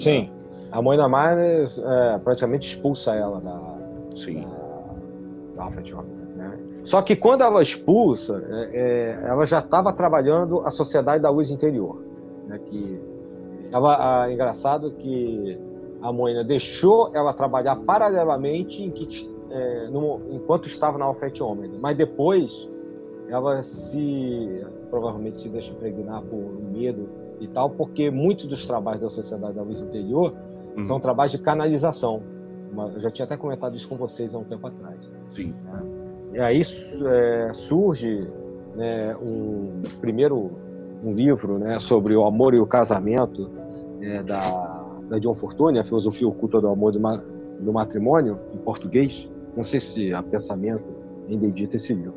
Sim. 0.00 0.30
A 0.72 0.80
Moina 0.80 1.08
Myers 1.08 1.78
é, 1.78 2.18
praticamente 2.18 2.68
expulsa 2.68 3.14
ela 3.14 3.40
da, 3.40 3.60
Sim. 4.14 4.46
da, 5.56 5.64
da 5.64 5.70
né? 6.36 6.58
Só 6.84 7.02
que 7.02 7.16
quando 7.16 7.42
ela 7.42 7.60
expulsa, 7.60 8.42
é, 8.48 8.70
é, 8.72 9.28
ela 9.28 9.44
já 9.44 9.58
estava 9.58 9.92
trabalhando 9.92 10.60
a 10.60 10.70
Sociedade 10.70 11.22
da 11.22 11.30
Luz 11.30 11.50
Interior. 11.50 12.02
Né? 12.46 12.58
Que 12.66 13.00
ela, 13.72 14.24
a, 14.24 14.32
engraçado 14.32 14.92
que 14.92 15.58
a 16.00 16.12
Moina 16.12 16.42
deixou 16.42 17.10
ela 17.14 17.32
trabalhar 17.32 17.76
paralelamente 17.76 18.82
em 18.82 18.90
que, 18.90 19.28
é, 19.50 19.88
no, 19.88 20.20
enquanto 20.30 20.66
estava 20.66 20.96
na 20.96 21.04
Alfete 21.04 21.42
Ômega. 21.42 21.74
Mas 21.80 21.96
depois 21.96 22.68
ela 23.28 23.62
se 23.62 24.64
provavelmente 24.88 25.38
se 25.38 25.48
deixa 25.48 25.70
impregnar 25.70 26.22
por 26.22 26.38
medo 26.72 27.08
e 27.40 27.48
tal, 27.48 27.70
porque 27.70 28.10
muitos 28.10 28.46
dos 28.46 28.66
trabalhos 28.66 29.00
da 29.00 29.08
Sociedade 29.08 29.54
da 29.54 29.62
Luz 29.62 29.80
Interior 29.80 30.34
uhum. 30.76 30.84
são 30.86 31.00
trabalhos 31.00 31.32
de 31.32 31.38
canalização. 31.38 32.22
Eu 32.94 33.00
já 33.00 33.10
tinha 33.10 33.24
até 33.24 33.36
comentado 33.36 33.76
isso 33.76 33.88
com 33.88 33.96
vocês 33.96 34.34
há 34.34 34.38
um 34.38 34.44
tempo 34.44 34.66
atrás. 34.66 34.98
Sim. 35.32 35.54
Né? 35.64 35.82
E 36.34 36.38
aí 36.38 36.60
é, 36.60 37.52
surge 37.52 38.28
né, 38.76 39.16
um 39.16 39.82
primeiro 40.00 40.50
um 41.02 41.14
livro 41.14 41.58
né, 41.58 41.78
sobre 41.78 42.14
o 42.14 42.24
amor 42.24 42.54
e 42.54 42.60
o 42.60 42.66
casamento 42.66 43.50
é, 44.00 44.22
da, 44.22 44.84
da 45.08 45.18
John 45.18 45.34
Fortune, 45.34 45.78
a 45.78 45.84
filosofia 45.84 46.28
oculta 46.28 46.60
do 46.60 46.68
amor 46.68 46.92
do, 46.92 47.00
ma, 47.00 47.22
do 47.58 47.72
matrimônio, 47.72 48.38
em 48.54 48.58
português. 48.58 49.28
Não 49.56 49.64
sei 49.64 49.80
se 49.80 50.12
a 50.12 50.22
pensamento 50.22 50.99
ainda 51.34 51.46
edita 51.46 51.76
esse 51.76 51.94
livro. 51.94 52.14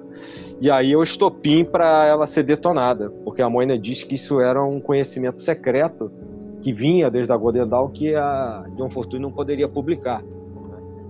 E 0.60 0.70
aí 0.70 0.92
eu 0.92 1.04
estopim 1.04 1.64
para 1.66 2.06
ela 2.06 2.28
ser 2.28 2.44
detonada, 2.44 3.10
porque 3.24 3.42
a 3.42 3.50
Moina 3.50 3.78
diz 3.78 4.04
que 4.04 4.16
isso 4.16 4.40
era 4.40 4.64
um 4.64 4.80
conhecimento 4.80 5.40
secreto 5.40 6.12
que 6.62 6.72
vinha 6.72 7.12
desde 7.12 7.32
a 7.32 7.38
Godendal 7.38 7.90
que 7.90 8.16
a 8.16 8.66
John 8.78 8.90
Fortune 8.90 9.22
não 9.22 9.32
poderia 9.32 9.68
publicar. 9.68 10.24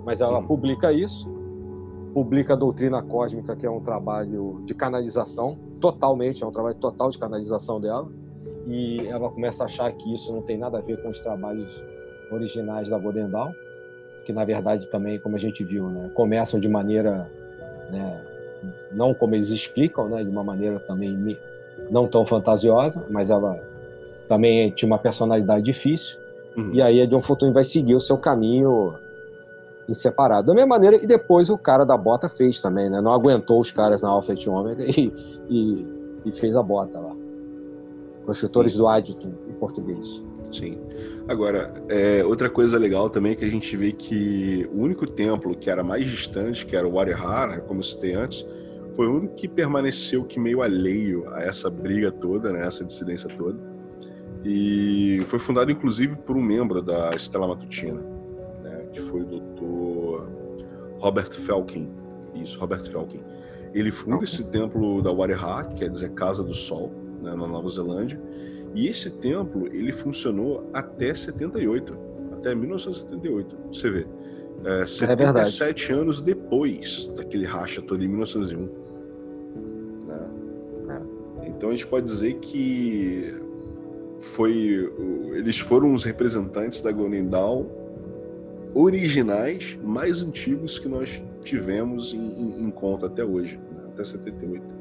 Mas 0.03 0.19
ela 0.19 0.39
hum. 0.39 0.47
publica 0.47 0.91
isso, 0.91 1.29
publica 2.13 2.53
a 2.53 2.57
Doutrina 2.57 3.01
Cósmica, 3.01 3.55
que 3.55 3.65
é 3.65 3.69
um 3.69 3.79
trabalho 3.79 4.61
de 4.65 4.73
canalização, 4.73 5.57
totalmente, 5.79 6.43
é 6.43 6.47
um 6.47 6.51
trabalho 6.51 6.75
total 6.75 7.11
de 7.11 7.19
canalização 7.19 7.79
dela, 7.79 8.09
e 8.67 9.05
ela 9.07 9.29
começa 9.29 9.63
a 9.63 9.65
achar 9.65 9.91
que 9.91 10.13
isso 10.13 10.31
não 10.33 10.41
tem 10.41 10.57
nada 10.57 10.77
a 10.77 10.81
ver 10.81 11.01
com 11.01 11.09
os 11.09 11.19
trabalhos 11.19 11.69
originais 12.31 12.89
da 12.89 12.97
Godendal, 12.97 13.51
que 14.25 14.33
na 14.33 14.45
verdade 14.45 14.89
também, 14.89 15.19
como 15.19 15.35
a 15.35 15.39
gente 15.39 15.63
viu, 15.63 15.87
né, 15.89 16.09
começam 16.13 16.59
de 16.59 16.69
maneira 16.69 17.29
né, 17.93 18.21
não 18.91 19.13
como 19.13 19.35
eles 19.35 19.49
explicam, 19.49 20.09
né, 20.09 20.23
de 20.23 20.29
uma 20.29 20.43
maneira 20.43 20.79
também 20.79 21.37
não 21.89 22.07
tão 22.07 22.25
fantasiosa, 22.25 23.03
mas 23.09 23.29
ela 23.29 23.59
também 24.27 24.71
tinha 24.71 24.87
uma 24.87 24.97
personalidade 24.97 25.63
difícil. 25.63 26.17
Uhum. 26.55 26.71
E 26.73 26.81
aí 26.81 27.01
a 27.01 27.05
John 27.05 27.21
Fortune 27.21 27.51
vai 27.51 27.63
seguir 27.63 27.95
o 27.95 27.99
seu 27.99 28.17
caminho 28.17 28.95
em 29.87 29.93
separado. 29.93 30.47
Da 30.47 30.53
mesma 30.53 30.69
maneira, 30.69 30.95
e 30.95 31.07
depois 31.07 31.49
o 31.49 31.57
cara 31.57 31.83
da 31.83 31.97
bota 31.97 32.29
fez 32.29 32.61
também, 32.61 32.89
né? 32.89 33.01
Não 33.01 33.11
aguentou 33.11 33.59
os 33.59 33.71
caras 33.71 34.01
na 34.01 34.09
Alpha 34.09 34.33
e 34.33 34.49
Ômega 34.49 34.83
e, 34.83 35.11
e, 35.49 35.87
e, 36.25 36.31
fez 36.31 36.55
a 36.55 36.63
bota 36.63 36.99
lá. 36.99 37.15
Construtores 38.25 38.75
do 38.75 38.87
Adito, 38.87 39.27
em 39.27 39.53
português. 39.53 40.21
Sim. 40.53 40.77
Agora, 41.27 41.73
é, 41.89 42.23
outra 42.23 42.47
coisa 42.47 42.77
legal 42.77 43.09
também 43.09 43.31
é 43.31 43.35
que 43.35 43.43
a 43.43 43.49
gente 43.49 43.75
vê 43.75 43.91
que 43.91 44.69
o 44.71 44.81
único 44.81 45.07
templo 45.07 45.55
que 45.57 45.69
era 45.69 45.83
mais 45.83 46.05
distante, 46.05 46.63
que 46.65 46.75
era 46.75 46.87
o 46.87 46.93
Warihara, 46.93 47.59
como 47.61 47.79
eu 47.79 47.83
citei 47.83 48.13
antes, 48.13 48.45
foi 48.93 49.07
o 49.07 49.17
único 49.17 49.33
que 49.33 49.47
permaneceu 49.47 50.23
que 50.23 50.39
meio 50.39 50.61
alheio 50.61 51.27
a 51.33 51.41
essa 51.41 51.71
briga 51.71 52.11
toda, 52.11 52.51
né, 52.51 52.67
essa 52.67 52.83
dissidência 52.83 53.27
toda. 53.35 53.57
E 54.45 55.23
foi 55.25 55.39
fundado 55.39 55.71
inclusive 55.71 56.17
por 56.17 56.37
um 56.37 56.43
membro 56.43 56.81
da 56.83 57.15
Estela 57.15 57.47
Matutina, 57.47 58.01
né, 58.61 58.85
que 58.91 59.01
foi 59.01 59.21
o 59.21 59.25
doutor 59.25 60.29
Robert 60.99 61.33
Felkin. 61.33 61.89
Isso, 62.35 62.59
Robert 62.59 62.83
Felkin. 62.83 63.21
Ele 63.73 63.91
funda 63.91 64.23
esse 64.23 64.43
templo 64.43 65.01
da 65.01 65.11
Warihara, 65.11 65.69
que 65.69 65.75
quer 65.75 65.89
dizer 65.89 66.11
Casa 66.11 66.43
do 66.43 66.53
Sol, 66.53 66.91
né, 67.23 67.31
na 67.31 67.47
Nova 67.47 67.67
Zelândia, 67.69 68.21
e 68.73 68.87
esse 68.87 69.19
templo, 69.19 69.67
ele 69.67 69.91
funcionou 69.91 70.69
até 70.73 71.13
78, 71.13 71.95
até 72.31 72.55
1978. 72.55 73.57
Você 73.71 73.89
vê, 73.89 74.07
é, 74.65 74.85
77 74.85 75.91
é 75.91 75.95
anos 75.95 76.21
depois 76.21 77.07
daquele 77.15 77.45
racha 77.45 77.81
todo 77.81 78.03
em 78.03 78.07
1901. 78.07 78.69
Né? 80.07 81.01
É. 81.41 81.47
Então 81.47 81.69
a 81.69 81.71
gente 81.71 81.85
pode 81.85 82.05
dizer 82.05 82.35
que 82.35 83.33
foi, 84.19 84.91
eles 85.33 85.59
foram 85.59 85.93
os 85.93 86.03
representantes 86.03 86.81
da 86.81 86.91
Golden 86.91 87.27
Dawn 87.27 87.65
originais 88.73 89.77
mais 89.83 90.23
antigos 90.23 90.79
que 90.79 90.87
nós 90.87 91.21
tivemos 91.43 92.13
em, 92.13 92.17
em, 92.17 92.65
em 92.65 92.71
conta 92.71 93.05
até 93.05 93.23
hoje, 93.23 93.59
né? 93.71 93.83
até 93.93 94.03
78. 94.03 94.72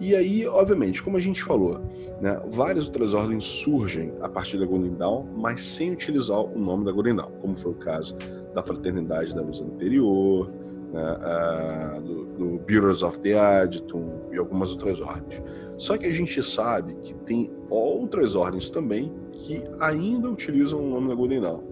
E 0.00 0.14
aí, 0.14 0.46
obviamente, 0.46 1.02
como 1.02 1.16
a 1.16 1.20
gente 1.20 1.42
falou, 1.42 1.80
né, 2.20 2.40
várias 2.48 2.86
outras 2.86 3.14
ordens 3.14 3.44
surgem 3.44 4.12
a 4.20 4.28
partir 4.28 4.58
da 4.58 4.66
Golden 4.66 4.94
Dawn, 4.94 5.24
mas 5.36 5.60
sem 5.64 5.92
utilizar 5.92 6.40
o 6.40 6.58
nome 6.58 6.84
da 6.84 6.92
Golden 6.92 7.16
Dawn, 7.16 7.30
como 7.40 7.56
foi 7.56 7.72
o 7.72 7.76
caso 7.76 8.16
da 8.54 8.62
Fraternidade 8.62 9.34
da 9.34 9.42
Luz 9.42 9.60
Anterior, 9.60 10.50
né, 10.92 12.00
do, 12.00 12.24
do 12.24 12.58
Bureaus 12.60 13.02
of 13.02 13.18
the 13.20 13.38
Adjutant 13.38 14.08
e 14.32 14.36
algumas 14.36 14.72
outras 14.72 15.00
ordens. 15.00 15.42
Só 15.76 15.96
que 15.96 16.06
a 16.06 16.10
gente 16.10 16.42
sabe 16.42 16.94
que 17.02 17.14
tem 17.14 17.52
outras 17.70 18.34
ordens 18.34 18.70
também 18.70 19.12
que 19.32 19.62
ainda 19.80 20.28
utilizam 20.28 20.80
o 20.80 20.88
nome 20.88 21.08
da 21.08 21.14
Golden 21.14 21.40
Dawn. 21.40 21.62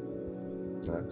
Né? 0.87 1.05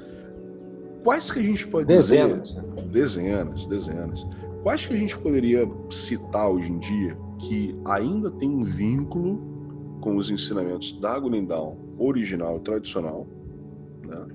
Quais 1.03 1.31
que 1.31 1.39
a 1.39 1.43
gente 1.43 1.67
pode 1.67 1.87
dezenas. 1.87 2.49
dizer? 2.49 2.63
Dezenas, 2.91 3.67
dezenas. 3.67 4.27
Quais 4.63 4.85
que 4.85 4.93
a 4.93 4.99
gente 4.99 5.19
poderia 5.19 5.69
citar 5.91 6.51
hoje 6.51 6.71
em 6.71 6.79
dia 6.79 7.17
que 7.39 7.75
ainda 7.87 8.31
tem 8.31 8.51
um 8.51 8.63
vínculo 8.63 9.99
com 10.01 10.17
os 10.17 10.31
ensinamentos 10.31 10.93
da 11.01 11.19
Dawn 11.19 11.77
original 11.99 12.59
e 12.59 12.61
tradicional, 12.61 13.27
né? 14.07 14.27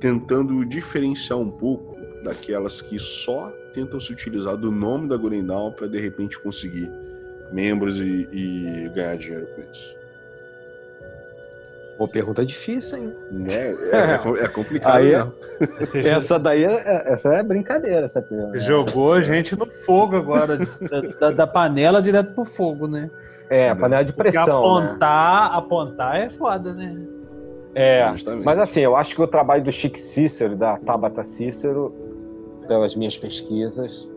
tentando 0.00 0.64
diferenciar 0.64 1.38
um 1.38 1.50
pouco 1.50 1.96
daquelas 2.22 2.80
que 2.82 2.98
só 2.98 3.50
tentam 3.72 3.98
se 3.98 4.12
utilizar 4.12 4.56
do 4.56 4.70
nome 4.70 5.08
da 5.08 5.16
Dawn 5.16 5.72
para 5.72 5.88
de 5.88 5.98
repente 5.98 6.40
conseguir 6.40 6.90
membros 7.52 7.98
e, 7.98 8.28
e 8.32 8.88
ganhar 8.94 9.16
dinheiro 9.16 9.46
com 9.54 9.62
isso. 9.62 9.97
Uma 11.98 12.06
pergunta 12.06 12.46
difícil, 12.46 12.98
hein? 12.98 13.14
Né? 13.30 13.72
É, 13.92 14.40
é, 14.40 14.44
é 14.44 14.48
complicado 14.48 14.98
Aí, 14.98 15.08
mesmo. 15.08 15.32
Essa 16.08 16.38
daí 16.38 16.64
é, 16.64 16.68
é, 16.68 17.12
essa 17.12 17.34
é 17.34 17.42
brincadeira, 17.42 18.04
essa 18.04 18.22
pergunta. 18.22 18.60
Jogou 18.60 19.14
a 19.14 19.20
gente 19.20 19.58
no 19.58 19.66
fogo 19.84 20.16
agora, 20.16 20.58
da, 21.20 21.30
da, 21.32 21.46
panela 21.46 22.00
direto 22.00 22.34
pro 22.34 22.44
fogo, 22.44 22.86
né? 22.86 23.10
É, 23.50 23.70
a 23.70 23.74
panela 23.76 24.04
de 24.04 24.12
pressão. 24.12 24.44
Porque 24.44 24.86
apontar, 24.86 25.50
né? 25.50 25.58
apontar 25.58 26.16
é 26.16 26.30
foda, 26.30 26.72
né? 26.72 26.96
É, 27.74 28.08
Justamente. 28.10 28.44
mas 28.44 28.58
assim, 28.58 28.80
eu 28.80 28.96
acho 28.96 29.14
que 29.14 29.22
o 29.22 29.26
trabalho 29.26 29.64
do 29.64 29.72
Chico 29.72 29.98
Cícero, 29.98 30.56
da 30.56 30.76
Tabata 30.78 31.24
Cícero, 31.24 31.92
pelas 32.66 32.94
minhas 32.94 33.16
pesquisas, 33.16 34.08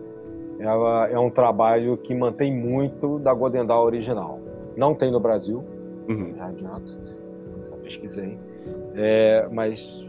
ela 0.59 1.07
é 1.07 1.17
um 1.17 1.29
trabalho 1.29 1.97
que 1.97 2.13
mantém 2.13 2.53
muito 2.53 3.17
da 3.19 3.33
Godendal 3.33 3.83
original. 3.83 4.39
Não 4.77 4.93
tem 4.93 5.11
no 5.11 5.19
Brasil, 5.19 5.63
uhum. 6.07 6.33
já 6.37 6.45
adianto, 6.45 6.97
pesquisei, 7.91 8.39
é, 8.95 9.47
mas 9.51 10.07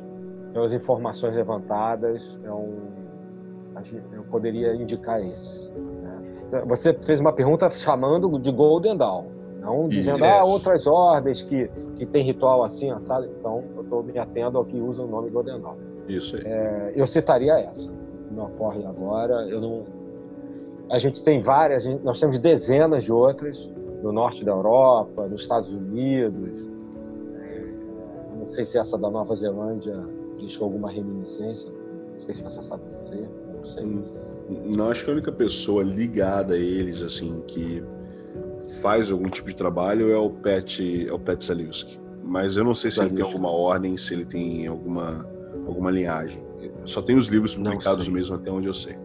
pelas 0.53 0.73
informações 0.73 1.35
levantadas, 1.35 2.39
é 2.45 2.53
um, 2.53 2.79
eu 4.13 4.23
poderia 4.25 4.75
indicar 4.75 5.21
esse. 5.25 5.69
Né? 5.71 6.63
Você 6.67 6.93
fez 6.93 7.21
uma 7.21 7.33
pergunta 7.33 7.71
chamando 7.71 8.39
de 8.39 8.53
Golden 8.53 8.97
Dawn, 8.97 9.27
não 9.61 9.89
dizendo 9.89 10.25
ah, 10.25 10.45
outras 10.45 10.87
ordens 10.87 11.43
que, 11.43 11.69
que 11.97 12.05
tem 12.05 12.23
ritual 12.25 12.63
assim, 12.63 12.93
sabe? 13.01 13.29
Então, 13.39 13.65
eu 13.77 13.83
estou 13.83 14.03
me 14.03 14.19
atendo 14.19 14.59
ao 14.59 14.65
que 14.65 14.79
usa 14.79 15.03
o 15.03 15.07
nome 15.07 15.31
Golden 15.31 15.61
Dawn. 15.61 15.77
Isso 16.09 16.37
aí. 16.37 16.43
É, 16.45 16.93
eu 16.95 17.07
citaria 17.07 17.59
essa. 17.59 17.89
Não 18.31 18.47
ocorre 18.47 18.85
agora. 18.85 19.47
Eu 19.49 19.61
não, 19.61 19.85
a 20.91 20.99
gente 20.99 21.23
tem 21.23 21.41
várias, 21.41 21.87
nós 22.03 22.21
temos 22.21 22.39
dezenas 22.39 23.05
de 23.05 23.13
outras 23.13 23.71
no 24.03 24.13
norte 24.13 24.45
da 24.45 24.53
Europa, 24.53 25.29
nos 25.29 25.43
Estados 25.43 25.73
Unidos. 25.73 26.72
Não 28.43 28.49
sei 28.49 28.65
se 28.65 28.77
essa 28.77 28.99
da 28.99 29.09
Nova 29.09 29.37
Zelândia 29.37 30.05
deixou 30.37 30.65
alguma 30.65 30.91
reminiscência. 30.91 31.71
Não 31.71 32.21
sei 32.23 32.35
se 32.35 32.43
você 32.43 32.61
sabe 32.61 32.83
dizer. 33.01 33.31
Não 33.55 33.65
sei. 33.65 33.85
Hum, 33.85 34.03
não 34.75 34.91
acho 34.91 35.05
que 35.05 35.11
a 35.11 35.13
única 35.13 35.31
pessoa 35.31 35.85
ligada 35.85 36.55
a 36.55 36.59
eles, 36.59 37.03
assim, 37.03 37.41
que 37.47 37.85
faz 38.81 39.13
algum 39.13 39.31
tipo 39.31 39.47
de 39.47 39.55
trabalho 39.55 40.11
é 40.11 40.17
o 40.17 40.29
Pet, 40.29 41.07
é 41.09 41.13
o 41.13 41.21
Pet 41.21 41.45
Zaliuski. 41.45 42.01
Mas 42.21 42.57
eu 42.57 42.65
não 42.65 42.75
sei 42.75 42.91
se 42.91 43.01
ele 43.01 43.11
tem 43.11 43.25
alguma 43.25 43.49
ordem, 43.49 43.97
se 43.97 44.13
ele 44.13 44.25
tem 44.25 44.67
alguma, 44.67 45.25
alguma 45.65 45.93
linhagem. 45.93 46.43
Só 46.85 47.01
tem 47.01 47.17
os 47.17 47.29
livros 47.29 47.55
publicados 47.55 48.09
mesmo 48.09 48.35
até 48.35 48.51
onde 48.51 48.67
eu 48.67 48.73
sei. 48.73 48.99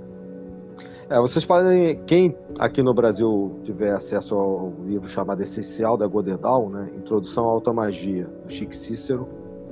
É, 1.09 1.17
vocês 1.21 1.45
podem, 1.45 2.03
quem 2.03 2.35
aqui 2.59 2.83
no 2.83 2.93
Brasil 2.93 3.61
tiver 3.63 3.93
acesso 3.93 4.35
ao 4.35 4.73
livro 4.85 5.07
chamado 5.07 5.41
Essencial 5.41 5.95
da 5.95 6.05
Godendal, 6.05 6.69
né, 6.69 6.91
Introdução 6.97 7.45
à 7.45 7.51
Alta 7.51 7.71
Magia, 7.71 8.25
do 8.43 8.51
Chico 8.51 8.75
Cícero 8.75 9.25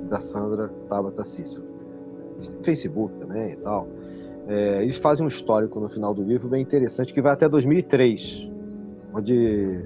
da 0.08 0.18
Sandra 0.18 0.70
Tabata 0.88 1.24
Cícero. 1.24 1.62
Facebook 2.62 3.14
também 3.18 3.52
e 3.52 3.56
tal. 3.56 3.86
É, 4.48 4.82
eles 4.82 4.96
fazem 4.96 5.26
um 5.26 5.28
histórico 5.28 5.78
no 5.78 5.90
final 5.90 6.14
do 6.14 6.22
livro 6.22 6.48
bem 6.48 6.62
interessante 6.62 7.12
que 7.12 7.20
vai 7.20 7.34
até 7.34 7.46
2003, 7.46 8.50
onde 9.12 9.84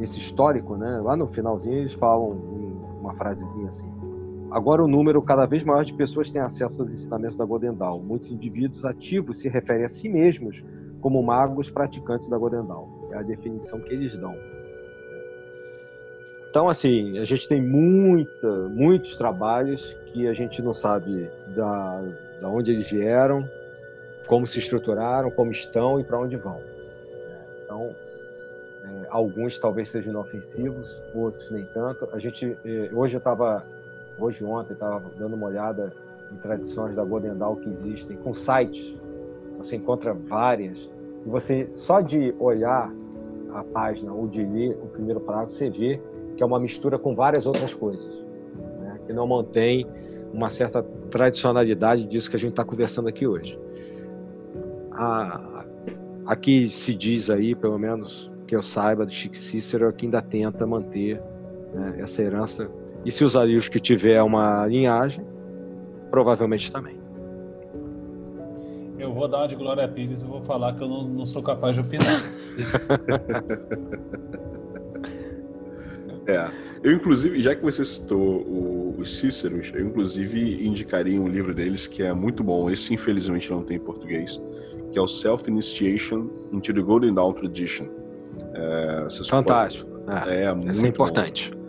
esse 0.00 0.18
histórico, 0.18 0.76
né, 0.76 1.00
lá 1.02 1.16
no 1.16 1.26
finalzinho 1.28 1.78
eles 1.78 1.94
falam 1.94 2.30
uma 3.00 3.14
frasezinha 3.14 3.68
assim: 3.68 3.90
Agora, 4.50 4.84
o 4.84 4.88
número 4.88 5.22
cada 5.22 5.46
vez 5.46 5.64
maior 5.64 5.84
de 5.84 5.94
pessoas 5.94 6.30
tem 6.30 6.42
acesso 6.42 6.82
aos 6.82 6.90
ensinamentos 6.90 7.36
da 7.36 7.44
Godendal. 7.46 8.00
Muitos 8.00 8.30
indivíduos 8.30 8.84
ativos 8.84 9.38
se 9.38 9.48
referem 9.48 9.84
a 9.84 9.88
si 9.88 10.06
mesmos 10.06 10.62
como 11.00 11.22
magos 11.22 11.70
praticantes 11.70 12.28
da 12.28 12.38
Godendal. 12.38 12.88
É 13.12 13.16
a 13.16 13.22
definição 13.22 13.80
que 13.80 13.92
eles 13.92 14.16
dão. 14.16 14.36
Então, 16.48 16.68
assim, 16.68 17.18
a 17.18 17.24
gente 17.24 17.48
tem 17.48 17.62
muita, 17.62 18.68
muitos 18.68 19.16
trabalhos 19.16 19.96
que 20.06 20.26
a 20.26 20.32
gente 20.32 20.60
não 20.60 20.72
sabe 20.72 21.30
da, 21.54 22.02
da 22.40 22.48
onde 22.48 22.72
eles 22.72 22.90
vieram, 22.90 23.48
como 24.26 24.46
se 24.46 24.58
estruturaram, 24.58 25.30
como 25.30 25.52
estão 25.52 26.00
e 26.00 26.04
para 26.04 26.18
onde 26.18 26.36
vão. 26.36 26.60
Então, 27.64 27.94
é, 28.82 29.06
alguns 29.10 29.60
talvez 29.60 29.90
sejam 29.90 30.10
inofensivos, 30.10 31.00
outros 31.14 31.48
nem 31.50 31.64
tanto. 31.66 32.08
A 32.12 32.18
gente, 32.18 32.56
é, 32.64 32.90
hoje 32.92 33.14
eu 33.14 33.18
estava, 33.18 33.64
hoje 34.18 34.44
ontem 34.44 34.72
estava 34.72 35.00
dando 35.16 35.36
uma 35.36 35.46
olhada 35.46 35.92
em 36.32 36.36
tradições 36.36 36.96
da 36.96 37.04
Godendal 37.04 37.54
que 37.56 37.68
existem 37.68 38.16
com 38.16 38.34
sites 38.34 38.99
você 39.62 39.76
encontra 39.76 40.14
várias, 40.14 40.78
e 41.26 41.28
você, 41.28 41.68
só 41.74 42.00
de 42.00 42.34
olhar 42.38 42.92
a 43.52 43.62
página 43.64 44.12
ou 44.12 44.26
de 44.26 44.42
ler 44.42 44.76
o 44.82 44.86
primeiro 44.86 45.20
parágrafo, 45.20 45.52
você 45.52 45.68
vê 45.68 46.00
que 46.36 46.42
é 46.42 46.46
uma 46.46 46.58
mistura 46.58 46.98
com 46.98 47.14
várias 47.14 47.46
outras 47.46 47.74
coisas, 47.74 48.12
né? 48.80 48.98
que 49.06 49.12
não 49.12 49.26
mantém 49.26 49.86
uma 50.32 50.48
certa 50.48 50.82
tradicionalidade 51.10 52.06
disso 52.06 52.30
que 52.30 52.36
a 52.36 52.38
gente 52.38 52.50
está 52.50 52.64
conversando 52.64 53.08
aqui 53.08 53.26
hoje. 53.26 53.58
A, 54.92 55.64
aqui 56.24 56.68
se 56.68 56.94
diz 56.94 57.28
aí, 57.28 57.54
pelo 57.54 57.78
menos 57.78 58.30
que 58.46 58.56
eu 58.56 58.62
saiba, 58.62 59.04
do 59.04 59.12
Chico 59.12 59.36
Cícero, 59.36 59.88
é 59.88 59.92
que 59.92 60.06
ainda 60.06 60.22
tenta 60.22 60.66
manter 60.66 61.20
né, 61.74 61.96
essa 61.98 62.22
herança. 62.22 62.70
E 63.04 63.10
se 63.10 63.24
os 63.24 63.36
arios 63.36 63.68
que 63.68 63.80
tiver 63.80 64.22
uma 64.22 64.66
linhagem, 64.66 65.24
provavelmente 66.10 66.70
também 66.72 66.99
eu 69.02 69.12
vou 69.12 69.26
dar 69.26 69.38
uma 69.38 69.48
de 69.48 69.56
Glória 69.56 69.88
Pires 69.88 70.22
e 70.22 70.24
vou 70.24 70.40
falar 70.42 70.74
que 70.74 70.82
eu 70.82 70.88
não, 70.88 71.08
não 71.08 71.26
sou 71.26 71.42
capaz 71.42 71.74
de 71.74 71.80
opinar. 71.80 72.22
é, 76.26 76.50
eu 76.82 76.92
inclusive, 76.92 77.40
já 77.40 77.54
que 77.54 77.62
você 77.62 77.84
citou 77.84 78.44
os 78.98 79.18
Cíceros, 79.18 79.70
eu 79.74 79.86
inclusive 79.86 80.66
indicaria 80.66 81.20
um 81.20 81.28
livro 81.28 81.54
deles 81.54 81.86
que 81.86 82.02
é 82.02 82.12
muito 82.12 82.42
bom. 82.44 82.70
Esse 82.70 82.92
infelizmente 82.92 83.50
não 83.50 83.62
tem 83.62 83.78
em 83.78 83.80
português, 83.80 84.40
que 84.92 84.98
é 84.98 85.02
o 85.02 85.08
Self-Initiation 85.08 86.28
into 86.52 86.74
the 86.74 86.82
Golden 86.82 87.14
Dawn 87.14 87.32
Tradition. 87.32 87.86
É, 88.54 89.06
Fantástico. 89.28 89.90
Podem... 89.90 90.34
É, 90.34 90.44
é, 90.44 90.54
muito 90.54 90.84
é 90.84 90.88
importante. 90.88 91.52
Bom. 91.52 91.60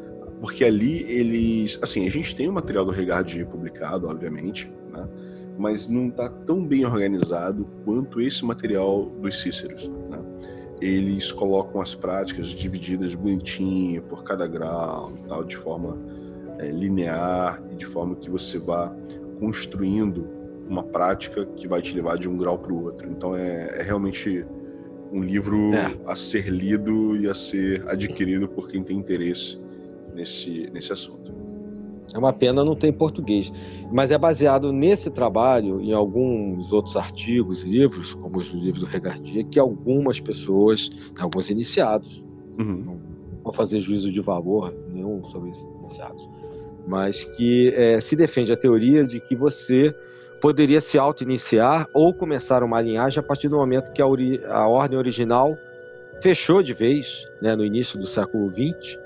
Porque 0.41 0.65
ali 0.65 1.03
eles, 1.03 1.79
assim, 1.81 2.05
a 2.07 2.09
gente 2.09 2.35
tem 2.35 2.49
o 2.49 2.51
material 2.51 2.83
do 2.83 2.91
Regard 2.91 3.45
publicado, 3.45 4.07
obviamente, 4.07 4.69
né? 4.91 5.07
Mas 5.57 5.87
não 5.87 6.07
está 6.07 6.29
tão 6.29 6.65
bem 6.65 6.85
organizado 6.85 7.67
quanto 7.85 8.21
esse 8.21 8.43
material 8.45 9.05
dos 9.21 9.41
Cíceros. 9.41 9.87
Né? 10.09 10.19
Eles 10.81 11.31
colocam 11.31 11.81
as 11.81 11.93
práticas 11.93 12.47
divididas 12.47 13.13
bonitinho 13.13 14.01
por 14.03 14.23
cada 14.23 14.47
grau, 14.47 15.11
tal, 15.27 15.43
de 15.43 15.55
forma 15.55 15.97
é, 16.57 16.69
linear 16.69 17.61
e 17.71 17.75
de 17.75 17.85
forma 17.85 18.15
que 18.15 18.29
você 18.29 18.57
vá 18.57 18.93
construindo 19.39 20.27
uma 20.67 20.83
prática 20.83 21.45
que 21.45 21.67
vai 21.67 21.81
te 21.81 21.93
levar 21.93 22.17
de 22.17 22.29
um 22.29 22.37
grau 22.37 22.57
para 22.57 22.71
o 22.71 22.83
outro. 22.83 23.09
Então 23.09 23.35
é, 23.35 23.79
é, 23.79 23.83
realmente 23.83 24.45
um 25.11 25.21
livro 25.21 25.73
é. 25.73 25.97
a 26.05 26.15
ser 26.15 26.47
lido 26.47 27.17
e 27.17 27.27
a 27.27 27.33
ser 27.33 27.87
adquirido 27.89 28.47
por 28.47 28.67
quem 28.69 28.81
tem 28.81 28.97
interesse 28.97 29.59
nesse, 30.13 30.69
nesse 30.71 30.93
assunto. 30.93 31.40
É 32.13 32.17
uma 32.17 32.33
pena 32.33 32.63
não 32.63 32.75
ter 32.75 32.87
em 32.87 32.93
português 32.93 33.51
mas 33.91 34.09
é 34.11 34.17
baseado 34.17 34.71
nesse 34.71 35.09
trabalho 35.09 35.81
em 35.81 35.93
alguns 35.93 36.71
outros 36.71 36.95
artigos, 36.95 37.61
livros, 37.63 38.13
como 38.13 38.39
os 38.39 38.47
livros 38.47 38.79
do 38.79 38.85
Regardia, 38.85 39.43
que 39.43 39.59
algumas 39.59 40.19
pessoas, 40.19 40.89
alguns 41.19 41.49
iniciados, 41.49 42.23
uhum. 42.59 42.83
não 42.85 43.01
vou 43.43 43.53
fazer 43.53 43.81
juízo 43.81 44.11
de 44.11 44.21
valor 44.21 44.73
nenhum 44.93 45.23
sobre 45.25 45.49
esses 45.49 45.73
iniciados, 45.75 46.29
mas 46.87 47.23
que 47.35 47.73
é, 47.75 47.99
se 47.99 48.15
defende 48.15 48.51
a 48.51 48.57
teoria 48.57 49.03
de 49.03 49.19
que 49.19 49.35
você 49.35 49.93
poderia 50.39 50.79
se 50.79 50.97
auto-iniciar 50.97 51.85
ou 51.93 52.13
começar 52.13 52.63
uma 52.63 52.81
linhagem 52.81 53.19
a 53.19 53.23
partir 53.23 53.49
do 53.49 53.57
momento 53.57 53.91
que 53.91 54.01
a, 54.01 54.05
a 54.05 54.67
ordem 54.67 54.97
original 54.97 55.55
fechou 56.21 56.63
de 56.63 56.73
vez, 56.73 57.27
né, 57.41 57.55
no 57.55 57.65
início 57.65 57.99
do 57.99 58.07
século 58.07 58.49
XX, 58.49 58.97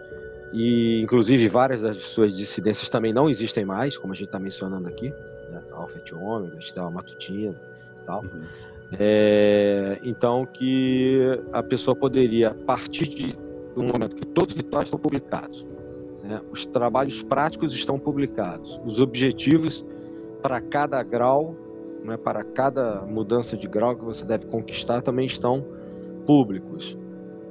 e 0.55 1.01
inclusive 1.01 1.49
várias 1.49 1.81
das 1.81 1.97
suas 1.97 2.33
dissidências 2.33 2.89
também 2.89 3.11
não 3.11 3.29
existem 3.29 3.65
mais, 3.65 3.97
como 3.97 4.13
a 4.13 4.15
gente 4.15 4.27
está 4.27 4.39
mencionando 4.39 4.87
aqui, 4.87 5.09
né? 5.51 5.61
Alpha 5.73 5.99
e 5.99 6.13
Ômega, 6.13 6.57
Estela 6.57 6.89
Matutina 6.89 7.53
e 8.01 8.05
tal. 8.05 8.21
Uhum. 8.21 8.43
É, 8.97 9.99
então, 10.03 10.45
que 10.45 11.19
a 11.51 11.61
pessoa 11.61 11.95
poderia, 11.95 12.51
a 12.51 12.53
partir 12.53 13.07
de 13.07 13.35
um 13.75 13.83
momento 13.83 14.15
que 14.15 14.25
todos 14.27 14.55
os 14.55 14.61
rituais 14.61 14.85
estão 14.85 14.99
publicados, 14.99 15.65
né, 16.23 16.41
os 16.51 16.65
trabalhos 16.67 17.21
práticos 17.23 17.73
estão 17.73 17.99
publicados, 17.99 18.79
os 18.85 18.99
objetivos 19.01 19.85
para 20.41 20.61
cada 20.61 21.03
grau, 21.03 21.55
né, 22.03 22.15
para 22.15 22.43
cada 22.43 23.01
mudança 23.01 23.57
de 23.57 23.67
grau 23.67 23.95
que 23.95 24.05
você 24.05 24.23
deve 24.23 24.45
conquistar 24.45 25.01
também 25.01 25.25
estão 25.25 25.65
públicos. 26.25 26.95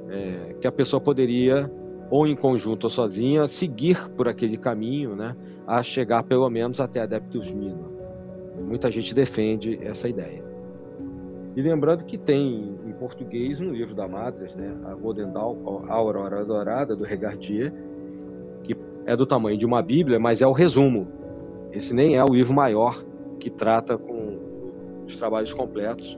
É, 0.09 0.55
que 0.61 0.67
a 0.67 0.71
pessoa 0.71 1.01
poderia, 1.01 1.69
ou 2.09 2.27
em 2.27 2.35
conjunto 2.35 2.85
ou 2.85 2.89
sozinha, 2.89 3.47
seguir 3.47 4.09
por 4.11 4.27
aquele 4.27 4.57
caminho, 4.57 5.15
né, 5.15 5.35
a 5.65 5.81
chegar 5.81 6.23
pelo 6.23 6.49
menos 6.49 6.79
até 6.79 7.01
Adeptus 7.01 7.49
Minima. 7.49 7.89
Muita 8.61 8.89
gente 8.91 9.13
defende 9.13 9.79
essa 9.83 10.07
ideia. 10.07 10.43
E 11.55 11.61
lembrando 11.61 12.03
que 12.03 12.17
tem 12.17 12.77
em 12.85 12.91
português 12.93 13.61
um 13.61 13.71
livro 13.71 13.95
da 13.95 14.07
Matres, 14.07 14.53
né, 14.55 14.75
a 14.85 14.93
Golden 14.93 15.31
Dawn, 15.31 15.85
a 15.87 15.93
Aurora 15.93 16.43
Dourada, 16.43 16.95
do 16.95 17.03
Regardier, 17.03 17.73
que 18.63 18.75
é 19.05 19.15
do 19.15 19.25
tamanho 19.25 19.57
de 19.57 19.65
uma 19.65 19.81
Bíblia, 19.81 20.19
mas 20.19 20.41
é 20.41 20.47
o 20.47 20.51
resumo. 20.51 21.07
Esse 21.71 21.93
nem 21.93 22.15
é 22.15 22.23
o 22.23 22.33
livro 22.33 22.53
maior 22.53 23.03
que 23.39 23.49
trata 23.49 23.97
com 23.97 24.37
os 25.05 25.15
trabalhos 25.15 25.53
completos. 25.53 26.17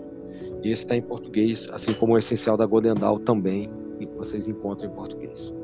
Esse 0.63 0.83
está 0.83 0.95
em 0.95 1.01
português, 1.01 1.69
assim 1.71 1.93
como 1.93 2.13
o 2.13 2.17
Essencial 2.17 2.57
da 2.57 2.65
Golden 2.65 2.95
Dawn 2.95 3.19
também, 3.19 3.69
que 3.99 4.05
vocês 4.05 4.47
encontram 4.47 4.89
em 4.89 4.93
português. 4.93 5.56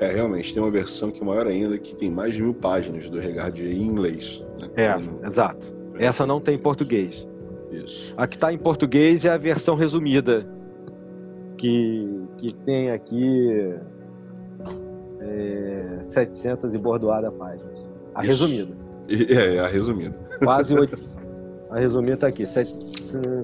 É, 0.00 0.12
realmente, 0.12 0.54
tem 0.54 0.62
uma 0.62 0.70
versão 0.70 1.10
que 1.10 1.20
é 1.20 1.24
maior 1.24 1.46
ainda, 1.46 1.76
que 1.76 1.94
tem 1.94 2.10
mais 2.10 2.34
de 2.34 2.42
mil 2.42 2.54
páginas 2.54 3.10
do 3.10 3.18
Regardier 3.18 3.72
em 3.72 3.82
inglês. 3.82 4.44
Né? 4.60 4.70
É, 4.76 5.26
exato. 5.26 5.74
Essa 5.98 6.24
não 6.24 6.40
tem 6.40 6.54
em 6.54 6.58
português. 6.58 7.26
Isso. 7.70 8.14
A 8.16 8.26
que 8.26 8.36
está 8.36 8.52
em 8.52 8.58
português 8.58 9.24
é 9.24 9.30
a 9.30 9.36
versão 9.36 9.74
resumida, 9.74 10.46
que, 11.56 12.22
que 12.38 12.54
tem 12.54 12.90
aqui 12.90 13.74
é, 15.20 15.98
700 16.02 16.74
e 16.74 16.78
bordoada 16.78 17.30
páginas. 17.32 17.78
A 18.14 18.24
Isso. 18.24 18.46
resumida. 18.46 18.74
É, 19.08 19.56
é, 19.56 19.60
a 19.60 19.66
resumida. 19.66 20.14
Quase 20.42 20.74
oito. 20.74 20.96
A 21.70 21.78
resumida 21.78 22.14
está 22.14 22.28
aqui, 22.28 22.46
set, 22.46 22.72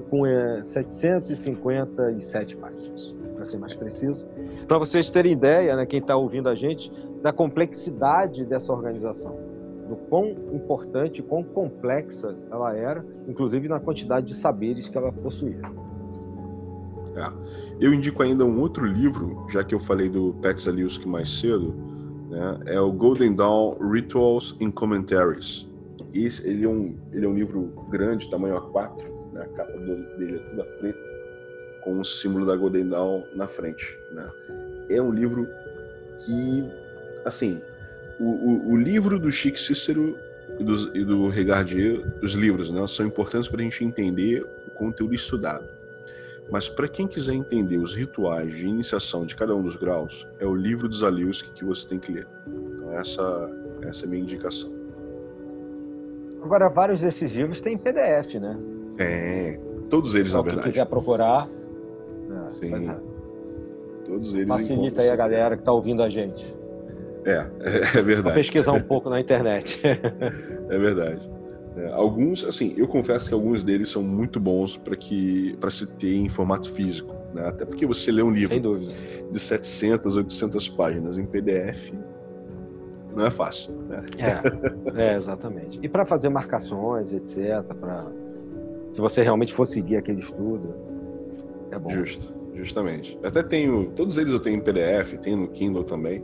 com 0.09 0.25
é, 0.25 0.63
757 0.63 2.55
páginas, 2.55 3.15
para 3.45 3.51
ser 3.51 3.57
mais 3.57 3.75
preciso. 3.75 4.25
Para 4.67 4.77
vocês 4.79 5.09
terem 5.09 5.31
ideia, 5.31 5.75
né, 5.75 5.85
quem 5.85 5.99
está 5.99 6.15
ouvindo 6.15 6.49
a 6.49 6.55
gente, 6.55 6.91
da 7.21 7.31
complexidade 7.31 8.43
dessa 8.43 8.73
organização 8.73 9.37
do 9.87 9.95
quão 9.95 10.31
importante, 10.51 11.21
quão 11.21 11.43
complexa 11.43 12.35
ela 12.51 12.75
era, 12.75 13.05
inclusive 13.27 13.67
na 13.67 13.79
quantidade 13.79 14.25
de 14.25 14.35
saberes 14.35 14.87
que 14.87 14.97
ela 14.97 15.11
possuía. 15.11 15.61
É. 17.15 17.31
Eu 17.79 17.93
indico 17.93 18.23
ainda 18.23 18.43
um 18.43 18.59
outro 18.59 18.83
livro, 18.83 19.45
já 19.47 19.63
que 19.63 19.75
eu 19.75 19.79
falei 19.79 20.09
do 20.09 20.33
Pat 20.41 20.57
Zaliuski 20.57 21.07
mais 21.07 21.39
cedo, 21.39 21.75
né? 22.29 22.59
é 22.65 22.79
o 22.79 22.91
Golden 22.91 23.35
Dawn 23.35 23.77
Rituals 23.79 24.57
and 24.59 24.71
Commentaries. 24.71 25.69
Esse, 26.11 26.47
ele, 26.47 26.65
é 26.65 26.67
um, 26.67 26.95
ele 27.11 27.25
é 27.25 27.29
um 27.29 27.35
livro 27.35 27.71
grande, 27.89 28.27
tamanho 28.27 28.55
A4, 28.55 29.03
né? 29.33 29.43
a 29.43 29.47
capa 29.49 29.71
dele 30.17 30.37
é 30.37 30.39
toda 30.39 30.63
preta, 30.79 31.14
com 31.85 31.99
o 31.99 32.03
símbolo 32.03 32.47
da 32.47 32.55
Golden 32.55 32.89
Dawn 32.89 33.23
na 33.35 33.47
frente. 33.47 33.97
Né? 34.11 34.27
É 34.89 34.99
um 34.99 35.11
livro 35.11 35.47
que, 36.17 36.65
assim, 37.23 37.61
o, 38.19 38.25
o, 38.25 38.71
o 38.71 38.75
livro 38.75 39.19
do 39.19 39.31
Chico 39.31 39.59
Cícero 39.59 40.17
e 40.59 40.63
do, 40.63 40.97
e 40.97 41.05
do 41.05 41.29
Regardier, 41.29 42.03
os 42.23 42.33
livros, 42.33 42.71
né, 42.71 42.85
são 42.87 43.05
importantes 43.05 43.47
para 43.47 43.61
a 43.61 43.63
gente 43.63 43.85
entender 43.85 44.43
o 44.67 44.71
conteúdo 44.71 45.13
estudado. 45.13 45.69
Mas 46.49 46.67
para 46.67 46.87
quem 46.87 47.07
quiser 47.07 47.33
entender 47.33 47.77
os 47.77 47.93
rituais 47.93 48.53
de 48.53 48.67
iniciação 48.67 49.25
de 49.25 49.35
cada 49.35 49.55
um 49.55 49.61
dos 49.61 49.75
graus, 49.75 50.27
é 50.39 50.45
o 50.45 50.55
livro 50.55 50.89
dos 50.89 50.99
Zaliuski 50.99 51.51
que 51.51 51.63
você 51.63 51.87
tem 51.87 51.99
que 51.99 52.11
ler. 52.11 52.27
Então 52.47 52.91
essa, 52.99 53.51
essa 53.83 54.05
é 54.05 54.07
a 54.07 54.09
minha 54.09 54.23
indicação. 54.23 54.73
Agora, 56.43 56.67
vários 56.69 57.01
desses 57.01 57.31
livros 57.31 57.59
têm 57.59 57.77
PDF, 57.77 58.35
né? 58.35 58.57
É, 58.99 59.59
todos 59.89 60.13
eles, 60.13 60.29
então, 60.29 60.41
na 60.41 60.45
verdade. 60.45 60.67
Se 60.67 60.73
quiser 60.73 60.85
procurar. 60.85 61.47
Sim. 62.59 62.89
É. 62.89 62.95
Todos 64.05 64.33
eles. 64.33 64.47
Facilita 64.47 65.01
aí 65.01 65.09
a 65.09 65.15
galera 65.15 65.55
que 65.55 65.61
está 65.61 65.71
ouvindo 65.71 66.03
a 66.03 66.09
gente. 66.09 66.55
É, 67.25 67.45
é, 67.97 68.01
verdade. 68.01 68.23
Vou 68.23 68.33
pesquisar 68.33 68.71
um 68.71 68.81
pouco 68.81 69.09
na 69.09 69.19
internet. 69.19 69.81
é 70.69 70.77
verdade. 70.77 71.29
É, 71.77 71.91
alguns, 71.91 72.45
assim, 72.45 72.73
eu 72.77 72.87
confesso 72.87 73.27
que 73.27 73.33
alguns 73.33 73.63
deles 73.63 73.89
são 73.89 74.01
muito 74.01 74.39
bons 74.39 74.77
para 74.77 74.95
que 74.95 75.57
para 75.59 75.69
se 75.69 75.85
ter 75.85 76.15
em 76.15 76.29
formato 76.29 76.71
físico, 76.71 77.13
né? 77.33 77.47
Até 77.47 77.65
porque 77.65 77.85
você 77.85 78.11
lê 78.11 78.21
um 78.21 78.31
livro 78.31 78.79
de 79.31 79.39
700, 79.39 80.15
800 80.15 80.69
páginas 80.69 81.17
em 81.17 81.25
PDF 81.25 81.91
não 83.15 83.25
é 83.25 83.31
fácil, 83.31 83.73
né? 83.87 84.05
É, 84.17 85.13
é 85.13 85.15
exatamente. 85.15 85.79
E 85.81 85.87
para 85.87 86.05
fazer 86.05 86.29
marcações, 86.29 87.13
etc, 87.13 87.63
para 87.79 88.05
se 88.91 88.99
você 88.99 89.23
realmente 89.23 89.53
for 89.53 89.65
seguir 89.65 89.97
aquele 89.97 90.19
estudo, 90.19 90.75
é 91.71 91.79
bom. 91.79 91.89
Justo, 91.89 92.33
justamente. 92.55 93.19
Até 93.23 93.43
tenho, 93.43 93.91
todos 93.95 94.17
eles 94.17 94.31
eu 94.31 94.39
tenho 94.39 94.57
em 94.57 94.61
PDF, 94.61 95.13
tenho 95.21 95.37
no 95.37 95.47
Kindle 95.47 95.83
também 95.83 96.23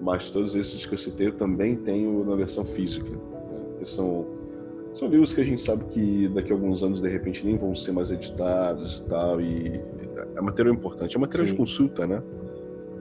mas 0.00 0.30
todos 0.30 0.54
esses 0.54 0.86
que 0.86 0.94
eu 0.94 0.98
citei 0.98 1.26
eu 1.28 1.32
também 1.32 1.76
tenho 1.76 2.24
na 2.24 2.34
versão 2.34 2.64
física. 2.64 3.10
Né? 3.10 3.84
São, 3.84 4.26
são 4.92 5.08
livros 5.08 5.32
que 5.32 5.40
a 5.40 5.44
gente 5.44 5.60
sabe 5.60 5.84
que 5.84 6.28
daqui 6.28 6.50
a 6.50 6.54
alguns 6.54 6.82
anos, 6.82 7.00
de 7.00 7.08
repente, 7.08 7.44
nem 7.44 7.56
vão 7.56 7.74
ser 7.74 7.92
mais 7.92 8.10
editados 8.10 9.00
e 9.00 9.04
tal, 9.04 9.40
e 9.40 9.80
é 10.34 10.40
material 10.40 10.74
importante. 10.74 11.16
É 11.16 11.20
material 11.20 11.46
sim. 11.46 11.54
de 11.54 11.58
consulta, 11.58 12.06
né? 12.06 12.22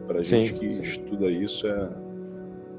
Para 0.08 0.22
gente 0.22 0.50
sim, 0.50 0.56
que 0.56 0.74
sim. 0.74 0.82
estuda 0.82 1.30
isso, 1.30 1.68
é, 1.68 1.90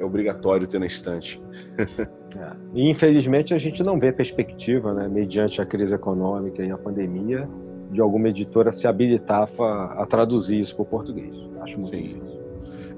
é 0.00 0.04
obrigatório 0.04 0.66
ter 0.66 0.78
na 0.78 0.86
estante. 0.86 1.42
é. 1.78 2.56
E, 2.74 2.90
infelizmente, 2.90 3.54
a 3.54 3.58
gente 3.58 3.82
não 3.82 3.98
vê 3.98 4.12
perspectiva, 4.12 4.92
né, 4.92 5.08
mediante 5.08 5.62
a 5.62 5.66
crise 5.66 5.94
econômica 5.94 6.62
e 6.62 6.70
a 6.70 6.76
pandemia, 6.76 7.48
de 7.90 8.00
alguma 8.00 8.28
editora 8.28 8.70
se 8.70 8.86
habilitar 8.86 9.48
a, 9.58 10.02
a 10.02 10.06
traduzir 10.06 10.60
isso 10.60 10.74
para 10.74 10.82
o 10.82 10.86
português. 10.86 11.34
Acho 11.60 11.78
muito 11.78 11.96
Sim. 11.96 12.02
difícil. 12.02 12.40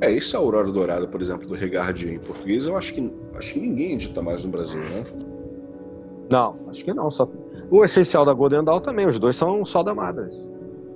É, 0.00 0.10
esse 0.10 0.34
Aurora 0.34 0.70
Dourada, 0.70 1.06
por 1.06 1.22
exemplo, 1.22 1.46
do 1.46 1.54
Regardier 1.54 2.14
em 2.14 2.18
português, 2.18 2.66
eu 2.66 2.76
acho 2.76 2.92
que, 2.92 3.12
acho 3.36 3.54
que 3.54 3.60
ninguém 3.60 3.92
edita 3.92 4.20
mais 4.20 4.44
no 4.44 4.50
Brasil, 4.50 4.80
né? 4.80 5.04
Não, 6.28 6.56
acho 6.68 6.84
que 6.84 6.92
não. 6.92 7.10
Só... 7.10 7.28
O 7.70 7.84
essencial 7.84 8.24
da 8.24 8.32
Golden 8.32 8.64
Dawn 8.64 8.80
também, 8.80 9.06
os 9.06 9.18
dois 9.18 9.36
são 9.36 9.64
só 9.64 9.82
da 9.82 9.94
Madras. 9.94 10.34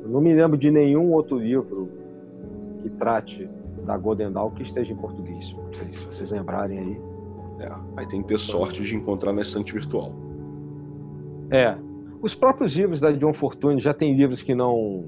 Eu 0.02 0.08
não 0.08 0.20
me 0.20 0.34
lembro 0.34 0.58
de 0.58 0.70
nenhum 0.70 1.12
outro 1.12 1.38
livro 1.38 1.88
que 2.82 2.90
trate 2.90 3.48
da 3.84 3.96
Golden 3.96 4.32
Dawn 4.32 4.50
que 4.50 4.62
esteja 4.62 4.92
em 4.92 4.96
português. 4.96 5.54
Não 5.56 5.72
sei 5.72 5.94
se 5.94 6.06
vocês 6.06 6.30
lembrarem 6.32 6.78
aí. 6.78 7.00
É, 7.60 7.68
aí 7.96 8.06
tem 8.08 8.22
que 8.22 8.28
ter 8.28 8.38
sorte 8.38 8.82
de 8.82 8.96
encontrar 8.96 9.32
na 9.32 9.42
estante 9.42 9.72
virtual. 9.72 10.12
É. 11.50 11.76
Os 12.20 12.34
próprios 12.34 12.74
livros 12.74 13.00
da 13.00 13.10
John 13.12 13.34
Fortune 13.34 13.80
já 13.80 13.94
tem 13.94 14.16
livros 14.16 14.42
que 14.42 14.54
não. 14.54 15.04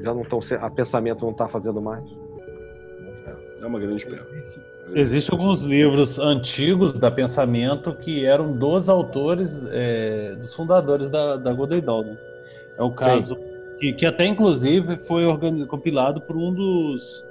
Já 0.00 0.12
não 0.12 0.22
estão. 0.22 0.40
A 0.60 0.70
pensamento 0.70 1.22
não 1.22 1.32
está 1.32 1.48
fazendo 1.48 1.80
mais. 1.80 2.04
É 3.60 3.66
uma 3.66 3.78
grande 3.78 4.04
pena. 4.04 4.26
Existem 4.94 5.36
alguns 5.36 5.62
livros 5.62 6.18
antigos 6.18 6.92
da 6.92 7.10
Pensamento 7.10 7.94
que 7.94 8.24
eram 8.24 8.52
dos 8.52 8.88
autores, 8.88 9.66
é, 9.70 10.34
dos 10.34 10.54
fundadores 10.54 11.08
da, 11.08 11.36
da 11.36 11.52
Golden 11.52 11.80
Dawn. 11.80 12.04
Né? 12.04 12.18
É 12.76 12.82
o 12.82 12.90
caso 12.90 13.36
que, 13.78 13.92
que, 13.92 14.06
até 14.06 14.26
inclusive 14.26 14.98
foi 14.98 15.24
compilado 15.66 16.20
por 16.20 16.36
um 16.36 16.52
dos, 16.52 17.24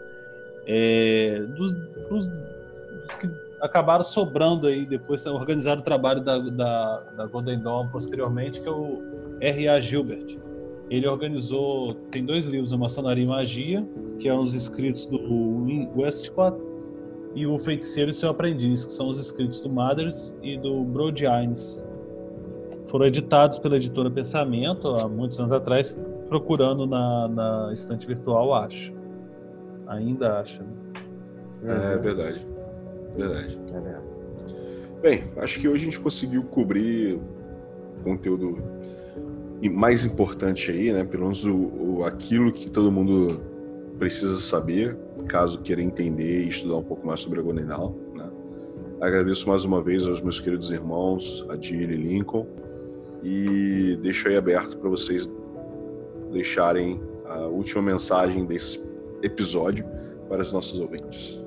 é, 0.66 1.44
dos, 1.56 1.72
dos, 1.72 2.28
dos, 2.28 3.16
que 3.20 3.28
acabaram 3.64 4.04
sobrando 4.04 4.68
aí 4.68 4.86
depois 4.86 5.26
organizaram 5.26 5.80
o 5.80 5.84
trabalho 5.84 6.22
da, 6.22 6.38
da, 6.38 7.00
da 7.16 7.26
Golden 7.28 7.60
Dawn 7.62 7.88
posteriormente, 7.88 8.60
que 8.60 8.68
é 8.68 8.72
o 8.72 9.02
R.A. 9.40 9.80
Gilbert. 9.80 10.38
Ele 10.90 11.08
organizou, 11.08 11.96
tem 12.12 12.26
dois 12.26 12.44
livros, 12.44 12.74
a 12.74 12.78
Maçonaria 12.78 13.24
e 13.24 13.28
Magia, 13.28 13.88
que 14.20 14.28
é 14.28 14.34
os 14.34 14.54
escritos 14.54 15.06
do 15.06 15.18
Westcott, 15.96 16.58
e 17.34 17.48
o 17.48 17.58
Feiticeiro 17.58 18.12
e 18.12 18.14
seu 18.14 18.30
Aprendiz, 18.30 18.86
que 18.86 18.92
são 18.92 19.08
os 19.08 19.18
escritos 19.18 19.62
do 19.62 19.70
Mathers 19.70 20.38
e 20.44 20.58
do 20.58 20.84
Brodines. 20.84 21.84
Foram 22.90 23.06
editados 23.06 23.58
pela 23.58 23.78
editora 23.78 24.12
Pensamento 24.12 24.90
há 24.90 25.08
muitos 25.08 25.40
anos 25.40 25.54
atrás, 25.54 25.98
procurando 26.28 26.86
na, 26.86 27.28
na 27.30 27.70
estante 27.72 28.06
virtual, 28.06 28.54
acho. 28.54 28.94
Ainda 29.88 30.42
acho. 30.42 30.62
Né? 30.62 31.94
É, 31.94 31.98
verdade. 31.98 32.53
Verdade. 33.16 33.60
É 33.74 34.14
Bem, 35.02 35.26
acho 35.38 35.60
que 35.60 35.68
hoje 35.68 35.82
a 35.82 35.86
gente 35.86 36.00
conseguiu 36.00 36.44
cobrir 36.44 37.20
conteúdo 38.04 38.64
mais 39.70 40.06
importante 40.06 40.72
aí, 40.72 40.92
né? 40.92 41.04
Pelo 41.04 41.24
menos 41.24 41.44
o, 41.46 41.54
o, 41.54 42.04
aquilo 42.06 42.52
que 42.52 42.70
todo 42.70 42.92
mundo 42.92 43.42
precisa 43.98 44.38
saber, 44.38 44.98
caso 45.28 45.62
queira 45.62 45.82
entender 45.82 46.46
e 46.46 46.50
estudar 46.50 46.78
um 46.78 46.84
pouco 46.84 47.06
mais 47.06 47.22
sobre 47.22 47.40
a 47.40 47.44
Gonenal, 47.44 47.96
né? 48.16 48.30
Agradeço 49.02 49.48
mais 49.50 49.66
uma 49.66 49.82
vez 49.82 50.08
aos 50.08 50.22
meus 50.22 50.40
queridos 50.40 50.72
irmãos, 50.72 51.46
Adir 51.50 51.90
e 51.90 51.96
Lincoln, 51.96 52.48
e 53.22 53.98
deixo 54.02 54.28
aí 54.28 54.38
aberto 54.38 54.78
para 54.78 54.90
vocês 54.90 55.30
deixarem 56.32 57.00
a 57.26 57.48
última 57.48 57.82
mensagem 57.82 58.46
desse 58.46 58.82
episódio 59.22 59.86
para 60.30 60.42
os 60.42 60.52
nossos 60.52 60.80
ouvintes. 60.80 61.43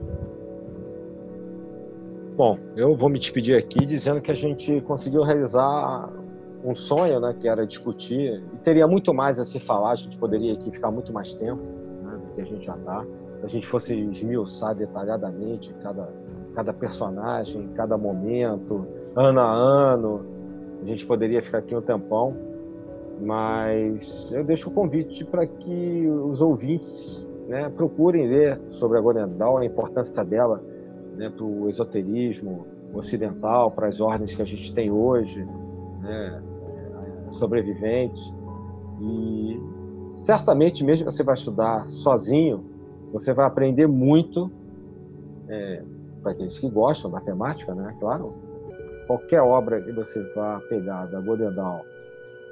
Bom, 2.37 2.59
eu 2.77 2.95
vou 2.95 3.09
me 3.09 3.19
despedir 3.19 3.57
aqui 3.57 3.87
dizendo 3.87 4.21
que 4.21 4.31
a 4.31 4.35
gente 4.35 4.83
conseguiu 4.83 5.23
realizar 5.23 6.13
um 6.63 6.75
sonho, 6.75 7.19
né, 7.19 7.35
que 7.41 7.49
era 7.49 7.67
discutir, 7.67 8.43
e 8.53 8.59
teria 8.59 8.87
muito 8.87 9.15
mais 9.15 9.39
a 9.39 9.45
se 9.45 9.59
falar, 9.59 9.93
a 9.93 9.97
gente 9.97 10.19
poderia 10.19 10.53
aqui 10.53 10.71
ficar 10.71 10.91
muito 10.91 11.15
mais 11.15 11.33
tempo 11.33 11.63
né, 12.03 12.19
do 12.19 12.35
que 12.35 12.43
a 12.43 12.45
gente 12.45 12.67
já 12.67 12.77
está. 12.77 13.07
Se 13.41 13.47
a 13.47 13.49
gente 13.49 13.67
fosse 13.67 13.95
esmiuçar 13.95 14.75
detalhadamente 14.75 15.73
cada, 15.83 16.11
cada 16.55 16.75
personagem, 16.75 17.69
cada 17.75 17.97
momento, 17.97 18.87
ano 19.15 19.41
a 19.41 19.55
ano, 19.55 20.27
a 20.83 20.85
gente 20.85 21.07
poderia 21.07 21.41
ficar 21.41 21.59
aqui 21.59 21.75
um 21.75 21.81
tempão, 21.81 22.37
mas 23.19 24.31
eu 24.31 24.45
deixo 24.45 24.69
o 24.69 24.73
convite 24.75 25.25
para 25.25 25.47
que 25.47 26.07
os 26.07 26.43
ouvintes 26.43 27.27
né, 27.49 27.73
procurem 27.75 28.29
ler 28.29 28.61
sobre 28.79 28.99
a 28.99 29.01
Golendal, 29.01 29.57
a 29.57 29.65
importância 29.65 30.23
dela 30.23 30.61
né, 31.17 31.31
para 31.31 31.45
o 31.45 31.69
esoterismo 31.69 32.67
ocidental, 32.95 33.71
para 33.71 33.89
as 33.89 34.01
ordens 34.01 34.35
que 34.35 34.43
a 34.43 34.45
gente 34.45 34.73
tem 34.75 34.91
hoje, 34.91 35.45
né, 36.01 36.43
sobreviventes. 37.33 38.23
E 39.01 39.61
certamente, 40.25 40.85
mesmo 40.85 41.07
que 41.07 41.13
você 41.13 41.23
vai 41.23 41.35
estudar 41.35 41.89
sozinho, 41.89 42.65
você 43.13 43.33
vai 43.33 43.47
aprender 43.47 43.87
muito, 43.87 44.51
é, 45.49 45.83
para 46.23 46.33
aqueles 46.33 46.59
que 46.59 46.69
gostam 46.69 47.11
da 47.11 47.21
temática, 47.21 47.75
né, 47.75 47.95
claro. 47.99 48.35
Qualquer 49.07 49.41
obra 49.41 49.81
que 49.81 49.93
você 49.93 50.21
vá 50.35 50.61
pegar 50.69 51.07
da 51.07 51.21
Godendal 51.21 51.85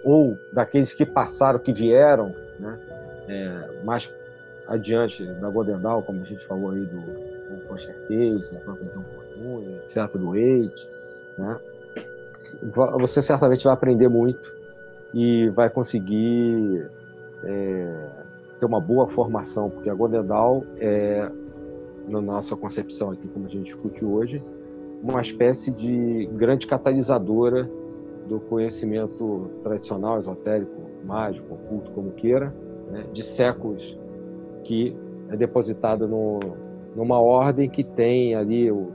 ou 0.04 0.36
daqueles 0.52 0.92
que 0.92 1.04
passaram, 1.04 1.58
que 1.58 1.72
vieram, 1.72 2.32
né, 2.60 2.78
é, 3.26 3.84
mais 3.84 4.08
adiante 4.68 5.24
da 5.24 5.50
Godendal, 5.50 6.02
como 6.02 6.20
a 6.20 6.24
gente 6.24 6.46
falou 6.46 6.70
aí 6.70 6.84
do 6.84 7.23
o 7.50 7.68
Foster 7.68 7.96
Case, 8.06 8.54
o 8.54 8.60
próprio 8.60 8.86
John 8.94 9.04
Fortune, 9.14 10.18
do 10.18 10.36
Eight, 10.36 10.88
né? 11.38 11.58
Você 13.00 13.22
certamente 13.22 13.64
vai 13.64 13.72
aprender 13.72 14.08
muito 14.08 14.52
e 15.14 15.48
vai 15.50 15.70
conseguir 15.70 16.90
é, 17.42 18.06
ter 18.60 18.66
uma 18.66 18.80
boa 18.80 19.08
formação, 19.08 19.70
porque 19.70 19.88
a 19.88 19.94
Godendal 19.94 20.62
é, 20.78 21.30
na 22.08 22.20
nossa 22.20 22.54
concepção 22.54 23.10
aqui, 23.10 23.26
como 23.28 23.46
a 23.46 23.48
gente 23.48 23.64
discute 23.64 24.04
hoje, 24.04 24.42
uma 25.02 25.20
espécie 25.20 25.70
de 25.70 26.26
grande 26.32 26.66
catalisadora 26.66 27.68
do 28.26 28.40
conhecimento 28.40 29.50
tradicional, 29.62 30.18
esotérico, 30.18 30.82
mágico, 31.04 31.54
oculto, 31.54 31.90
como 31.92 32.12
queira, 32.12 32.54
né, 32.90 33.04
de 33.12 33.22
séculos 33.22 33.98
que 34.64 34.96
é 35.28 35.36
depositado 35.36 36.08
no, 36.08 36.40
numa 36.94 37.20
ordem 37.20 37.68
que 37.68 37.82
tem 37.82 38.34
ali 38.34 38.70
o, 38.70 38.92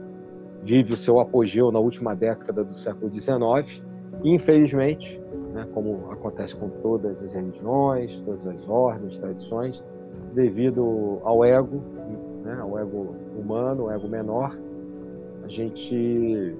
vive 0.62 0.92
o 0.92 0.96
seu 0.96 1.20
apogeu 1.20 1.70
na 1.70 1.78
última 1.78 2.14
década 2.14 2.64
do 2.64 2.74
século 2.74 3.10
XIX 3.12 3.82
infelizmente, 4.24 5.20
né, 5.52 5.66
como 5.72 6.10
acontece 6.10 6.54
com 6.54 6.68
todas 6.68 7.22
as 7.22 7.32
religiões, 7.32 8.20
todas 8.24 8.46
as 8.46 8.68
ordens, 8.68 9.18
tradições, 9.18 9.82
devido 10.34 11.18
ao 11.22 11.44
ego, 11.44 11.82
né, 12.44 12.58
ao 12.60 12.78
ego 12.78 13.14
humano, 13.36 13.84
ao 13.84 13.92
ego 13.92 14.08
menor, 14.08 14.56
a 15.44 15.48
gente 15.48 16.54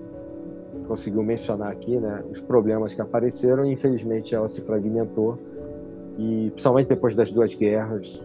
conseguiu 0.87 1.23
mencionar 1.23 1.71
aqui 1.71 1.99
né, 1.99 2.25
os 2.31 2.41
problemas 2.41 2.95
que 2.95 3.01
apareceram. 3.01 3.65
E 3.65 3.73
infelizmente 3.73 4.35
ela 4.35 4.49
se 4.49 4.61
fragmentou 4.63 5.39
e 6.19 6.51
principalmente 6.51 6.89
depois 6.89 7.15
das 7.15 7.31
duas 7.31 7.55
guerras, 7.55 8.23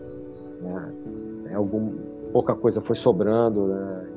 né, 0.61 1.53
algum, 1.53 1.93
pouca 2.35 2.53
coisa 2.53 2.81
foi 2.81 2.97
sobrando, 2.97 3.67
né? 3.67 4.07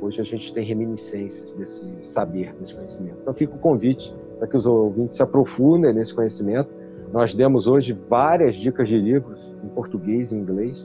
Hoje 0.00 0.20
a 0.20 0.24
gente 0.24 0.52
tem 0.52 0.64
reminiscências 0.64 1.48
desse 1.52 1.80
saber, 2.02 2.52
desse 2.54 2.74
conhecimento. 2.74 3.18
Então 3.22 3.32
fica 3.32 3.54
o 3.54 3.58
convite 3.58 4.12
para 4.36 4.48
que 4.48 4.56
os 4.56 4.66
ouvintes 4.66 5.14
se 5.14 5.22
aprofundem 5.22 5.92
nesse 5.92 6.12
conhecimento. 6.12 6.76
Nós 7.12 7.32
demos 7.32 7.68
hoje 7.68 7.96
várias 8.10 8.56
dicas 8.56 8.88
de 8.88 8.98
livros 8.98 9.54
em 9.62 9.68
português 9.68 10.32
e 10.32 10.34
inglês. 10.34 10.84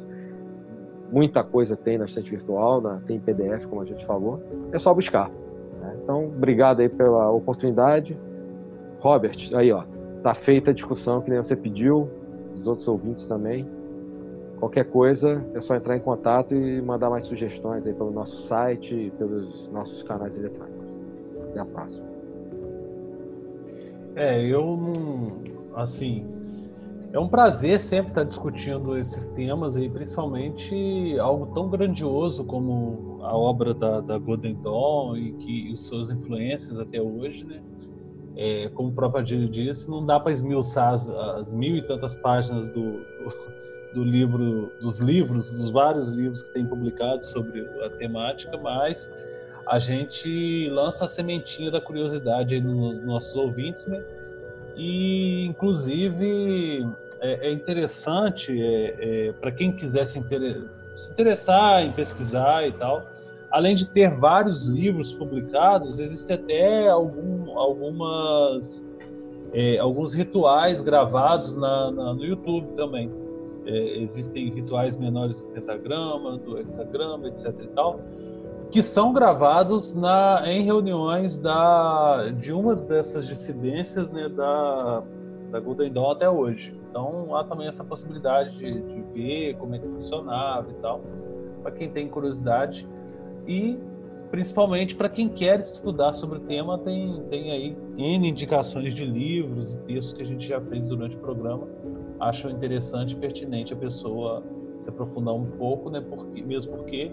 Muita 1.12 1.44
coisa 1.44 1.76
tem 1.76 1.98
na 1.98 2.06
estante 2.06 2.30
virtual, 2.30 2.80
na, 2.80 2.98
tem 3.08 3.20
PDF, 3.20 3.66
como 3.66 3.82
a 3.82 3.86
gente 3.86 4.06
falou. 4.06 4.40
É 4.72 4.78
só 4.78 4.94
buscar. 4.94 5.32
Né? 5.82 5.98
Então, 6.04 6.26
obrigado 6.26 6.82
aí 6.82 6.90
pela 6.90 7.32
oportunidade. 7.32 8.16
Robert, 9.00 9.50
aí 9.56 9.72
ó, 9.72 9.84
tá 10.22 10.36
feita 10.36 10.70
a 10.70 10.74
discussão 10.76 11.22
que 11.22 11.32
nem 11.32 11.40
você 11.40 11.56
pediu, 11.56 12.08
os 12.54 12.68
outros 12.68 12.88
ouvintes 12.88 13.26
também. 13.26 13.66
Qualquer 14.62 14.86
coisa 14.92 15.44
é 15.56 15.62
só 15.62 15.76
entrar 15.76 15.98
em 15.98 16.00
contato 16.00 16.54
e 16.54 16.80
mandar 16.84 17.10
mais 17.10 17.26
sugestões 17.26 17.84
aí 17.84 17.94
pelo 17.96 18.12
nosso 18.12 18.44
site 18.44 18.94
e 18.94 19.10
pelos 19.10 19.68
nossos 19.70 20.04
canais 20.04 20.38
eletrônicos. 20.38 20.86
Até 21.50 21.62
a 21.62 21.66
próxima. 21.66 22.06
É, 24.16 24.40
eu 24.46 24.78
não. 24.78 25.42
Assim. 25.76 26.28
É 27.12 27.20
um 27.20 27.28
prazer 27.28 27.80
sempre 27.80 28.12
estar 28.12 28.24
discutindo 28.24 28.98
esses 28.98 29.28
temas 29.30 29.76
aí, 29.76 29.90
principalmente 29.90 31.18
algo 31.20 31.48
tão 31.56 31.68
grandioso 31.68 32.46
como 32.46 33.20
a 33.24 33.36
obra 33.36 33.74
da, 33.74 34.00
da 34.00 34.18
Golden 34.20 34.54
Dawn 34.62 35.18
e 35.18 35.34
que 35.34 35.74
os 35.74 35.88
suas 35.88 36.12
influências 36.12 36.80
até 36.80 37.02
hoje, 37.02 37.44
né? 37.44 37.62
É, 38.38 38.70
como 38.70 38.90
o 38.90 38.94
próprio 38.94 39.22
Adílio 39.22 39.50
disse, 39.50 39.90
não 39.90 40.06
dá 40.06 40.20
para 40.20 40.32
esmiuçar 40.32 40.94
as, 40.94 41.10
as, 41.10 41.52
mil 41.52 41.76
e 41.76 41.82
tantas 41.82 42.16
páginas 42.16 42.70
do, 42.70 43.02
do 43.94 44.04
livro, 44.04 44.72
dos 44.80 45.00
livros, 45.00 45.52
dos 45.52 45.70
vários 45.70 46.12
livros 46.12 46.44
que 46.44 46.52
tem 46.52 46.66
publicados 46.66 47.28
sobre 47.28 47.68
a 47.84 47.90
temática, 47.90 48.58
mas 48.58 49.12
a 49.66 49.80
gente 49.80 50.70
lança 50.70 51.06
a 51.06 51.08
sementinha 51.08 51.70
da 51.70 51.82
curiosidade 51.82 52.60
nos 52.60 53.04
nossos 53.04 53.36
ouvintes, 53.36 53.88
né? 53.88 54.04
E, 54.76 55.46
inclusive, 55.46 56.88
é, 57.20 57.48
é 57.48 57.52
interessante 57.52 58.52
é, 58.62 59.28
é, 59.28 59.32
para 59.34 59.52
quem 59.52 59.72
quiser 59.72 60.06
se, 60.06 60.20
inter... 60.20 60.64
se 60.96 61.12
interessar 61.12 61.84
em 61.84 61.92
pesquisar 61.92 62.68
e 62.68 62.72
tal, 62.72 63.06
além 63.52 63.76
de 63.76 63.86
ter 63.86 64.10
vários 64.10 64.64
livros 64.64 65.12
publicados, 65.12 66.00
existe 66.00 66.32
até 66.32 66.88
algum, 66.88 67.58
algumas 67.60 68.86
é, 69.54 69.78
alguns 69.80 70.14
rituais 70.14 70.80
gravados 70.82 71.56
na, 71.58 71.92
na, 71.92 72.14
no 72.14 72.24
YouTube 72.24 72.74
também 72.78 73.21
é, 73.66 73.98
existem 74.00 74.50
rituais 74.50 74.96
menores 74.96 75.42
do 75.42 75.48
pentagrama, 75.48 76.38
do 76.38 76.58
hexagrama, 76.60 77.28
etc. 77.28 77.54
e 77.62 77.68
tal, 77.68 78.00
que 78.72 78.82
são 78.82 79.12
gravados 79.12 79.94
na, 79.94 80.44
em 80.46 80.64
reuniões 80.64 81.38
da, 81.38 82.30
de 82.30 82.54
uma 82.54 82.76
dessas 82.76 83.28
dissidências 83.28 84.10
né, 84.10 84.30
da, 84.30 85.04
da 85.52 85.60
Golden 85.60 85.92
Dawn 85.92 86.12
até 86.12 86.30
hoje. 86.30 86.76
Então 86.90 87.36
há 87.36 87.44
também 87.44 87.68
essa 87.68 87.84
possibilidade 87.84 88.58
de, 88.58 88.82
de 88.82 89.02
ver 89.14 89.56
como 89.58 89.76
é 89.76 89.80
que 89.80 89.88
funcionava 89.88 90.70
e 90.72 90.76
tal, 90.76 91.02
para 91.62 91.72
quem 91.72 91.90
tem 91.90 92.08
curiosidade. 92.08 92.88
E 93.46 93.78
principalmente 94.30 94.96
para 94.96 95.10
quem 95.10 95.28
quer 95.28 95.60
estudar 95.60 96.14
sobre 96.14 96.38
o 96.38 96.42
tema, 96.42 96.78
tem, 96.80 97.22
tem 97.30 97.52
aí 97.52 97.78
N 97.98 98.30
indicações 98.30 98.96
de 98.96 99.06
livros 99.06 99.74
e 99.74 99.80
textos 99.80 100.14
que 100.14 100.22
a 100.22 100.26
gente 100.26 100.48
já 100.48 100.62
fez 100.62 100.88
durante 100.88 101.16
o 101.18 101.20
programa 101.20 101.68
acho 102.22 102.50
interessante 102.50 103.14
e 103.14 103.16
pertinente 103.16 103.74
a 103.74 103.76
pessoa 103.76 104.44
se 104.80 104.88
aprofundar 104.90 105.34
um 105.34 105.46
pouco, 105.46 105.90
né? 105.90 106.02
Porque, 106.02 106.42
mesmo 106.42 106.78
porque, 106.78 107.12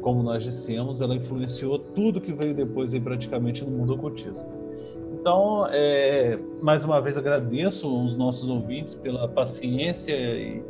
como 0.00 0.22
nós 0.22 0.42
dissemos, 0.42 1.00
ela 1.00 1.14
influenciou 1.14 1.78
tudo 1.78 2.20
que 2.20 2.32
veio 2.32 2.54
depois 2.54 2.92
aí 2.92 3.00
praticamente 3.00 3.64
no 3.64 3.70
mundo 3.70 3.94
ocultista. 3.94 4.54
Então, 5.12 5.66
é, 5.70 6.38
mais 6.60 6.84
uma 6.84 7.00
vez 7.00 7.16
agradeço 7.16 7.88
os 8.04 8.16
nossos 8.16 8.48
ouvintes 8.48 8.94
pela 8.94 9.26
paciência 9.26 10.12
e, 10.14 10.62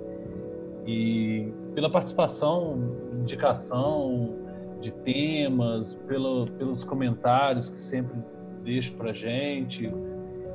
e 0.86 1.52
pela 1.74 1.90
participação, 1.90 2.78
indicação 3.20 4.34
de 4.80 4.92
temas, 4.92 5.94
pelo, 6.06 6.46
pelos 6.52 6.84
comentários 6.84 7.68
que 7.70 7.80
sempre 7.80 8.16
deixo 8.62 8.94
para 8.94 9.12
gente 9.12 9.92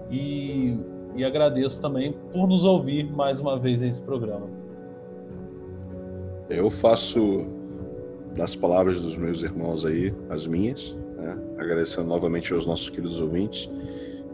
e 0.09 0.77
e 1.15 1.23
agradeço 1.23 1.81
também 1.81 2.13
por 2.31 2.47
nos 2.47 2.63
ouvir 2.63 3.03
mais 3.11 3.39
uma 3.39 3.57
vez 3.57 3.81
nesse 3.81 4.01
programa. 4.01 4.47
Eu 6.49 6.69
faço 6.69 7.45
das 8.35 8.55
palavras 8.55 9.01
dos 9.01 9.17
meus 9.17 9.41
irmãos 9.41 9.85
aí 9.85 10.13
as 10.29 10.47
minhas, 10.47 10.97
né? 11.17 11.37
agradecendo 11.57 12.07
novamente 12.07 12.53
aos 12.53 12.65
nossos 12.65 12.89
queridos 12.89 13.19
ouvintes 13.19 13.69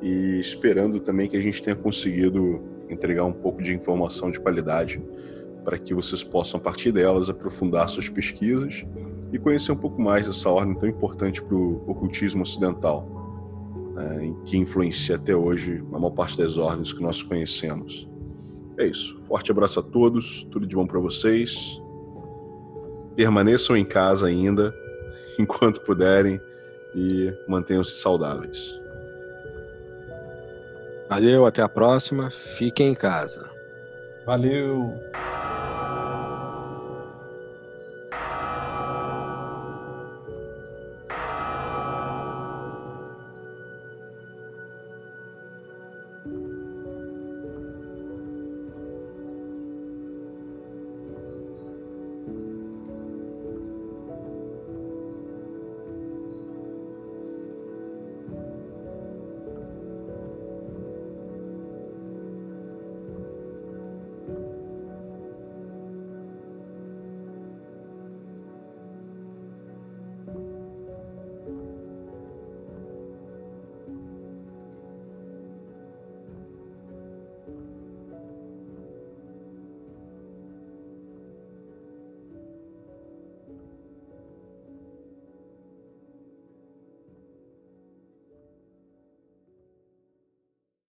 e 0.02 0.40
esperando 0.40 1.00
também 1.00 1.28
que 1.28 1.36
a 1.36 1.40
gente 1.40 1.62
tenha 1.62 1.76
conseguido 1.76 2.62
entregar 2.90 3.26
um 3.26 3.34
pouco 3.34 3.62
de 3.62 3.74
informação 3.74 4.30
de 4.30 4.40
qualidade 4.40 5.02
para 5.64 5.78
que 5.78 5.94
vocês 5.94 6.24
possam, 6.24 6.60
a 6.60 6.64
partir 6.64 6.92
delas, 6.92 7.30
aprofundar 7.30 7.90
suas 7.90 8.08
pesquisas 8.08 8.86
e 9.34 9.40
conhecer 9.40 9.72
um 9.72 9.78
pouco 9.78 10.00
mais 10.00 10.28
dessa 10.28 10.50
ordem 10.50 10.76
tão 10.76 10.88
importante 10.88 11.42
para 11.42 11.56
o 11.56 11.84
ocultismo 11.90 12.44
ocidental 12.44 13.15
né, 13.96 14.36
que 14.46 14.58
influencia 14.58 15.16
até 15.16 15.36
hoje 15.36 15.84
a 15.92 15.98
maior 15.98 16.12
parte 16.12 16.38
das 16.38 16.58
ordens 16.58 16.92
que 16.92 17.02
nós 17.02 17.24
conhecemos. 17.24 18.08
É 18.78 18.86
isso. 18.86 19.18
Forte 19.22 19.52
abraço 19.52 19.80
a 19.80 19.84
todos, 19.84 20.44
tudo 20.52 20.68
de 20.68 20.76
bom 20.76 20.86
para 20.86 21.00
vocês. 21.00 21.82
Permaneçam 23.16 23.78
em 23.78 23.86
casa 23.86 24.28
ainda, 24.28 24.76
enquanto 25.40 25.82
puderem, 25.82 26.40
e 26.94 27.34
mantenham-se 27.48 28.00
saudáveis. 28.02 28.80
Valeu, 31.10 31.46
até 31.46 31.62
a 31.62 31.70
próxima. 31.70 32.32
Fiquem 32.58 32.92
em 32.92 32.96
casa. 32.96 33.50
Valeu. 34.26 34.94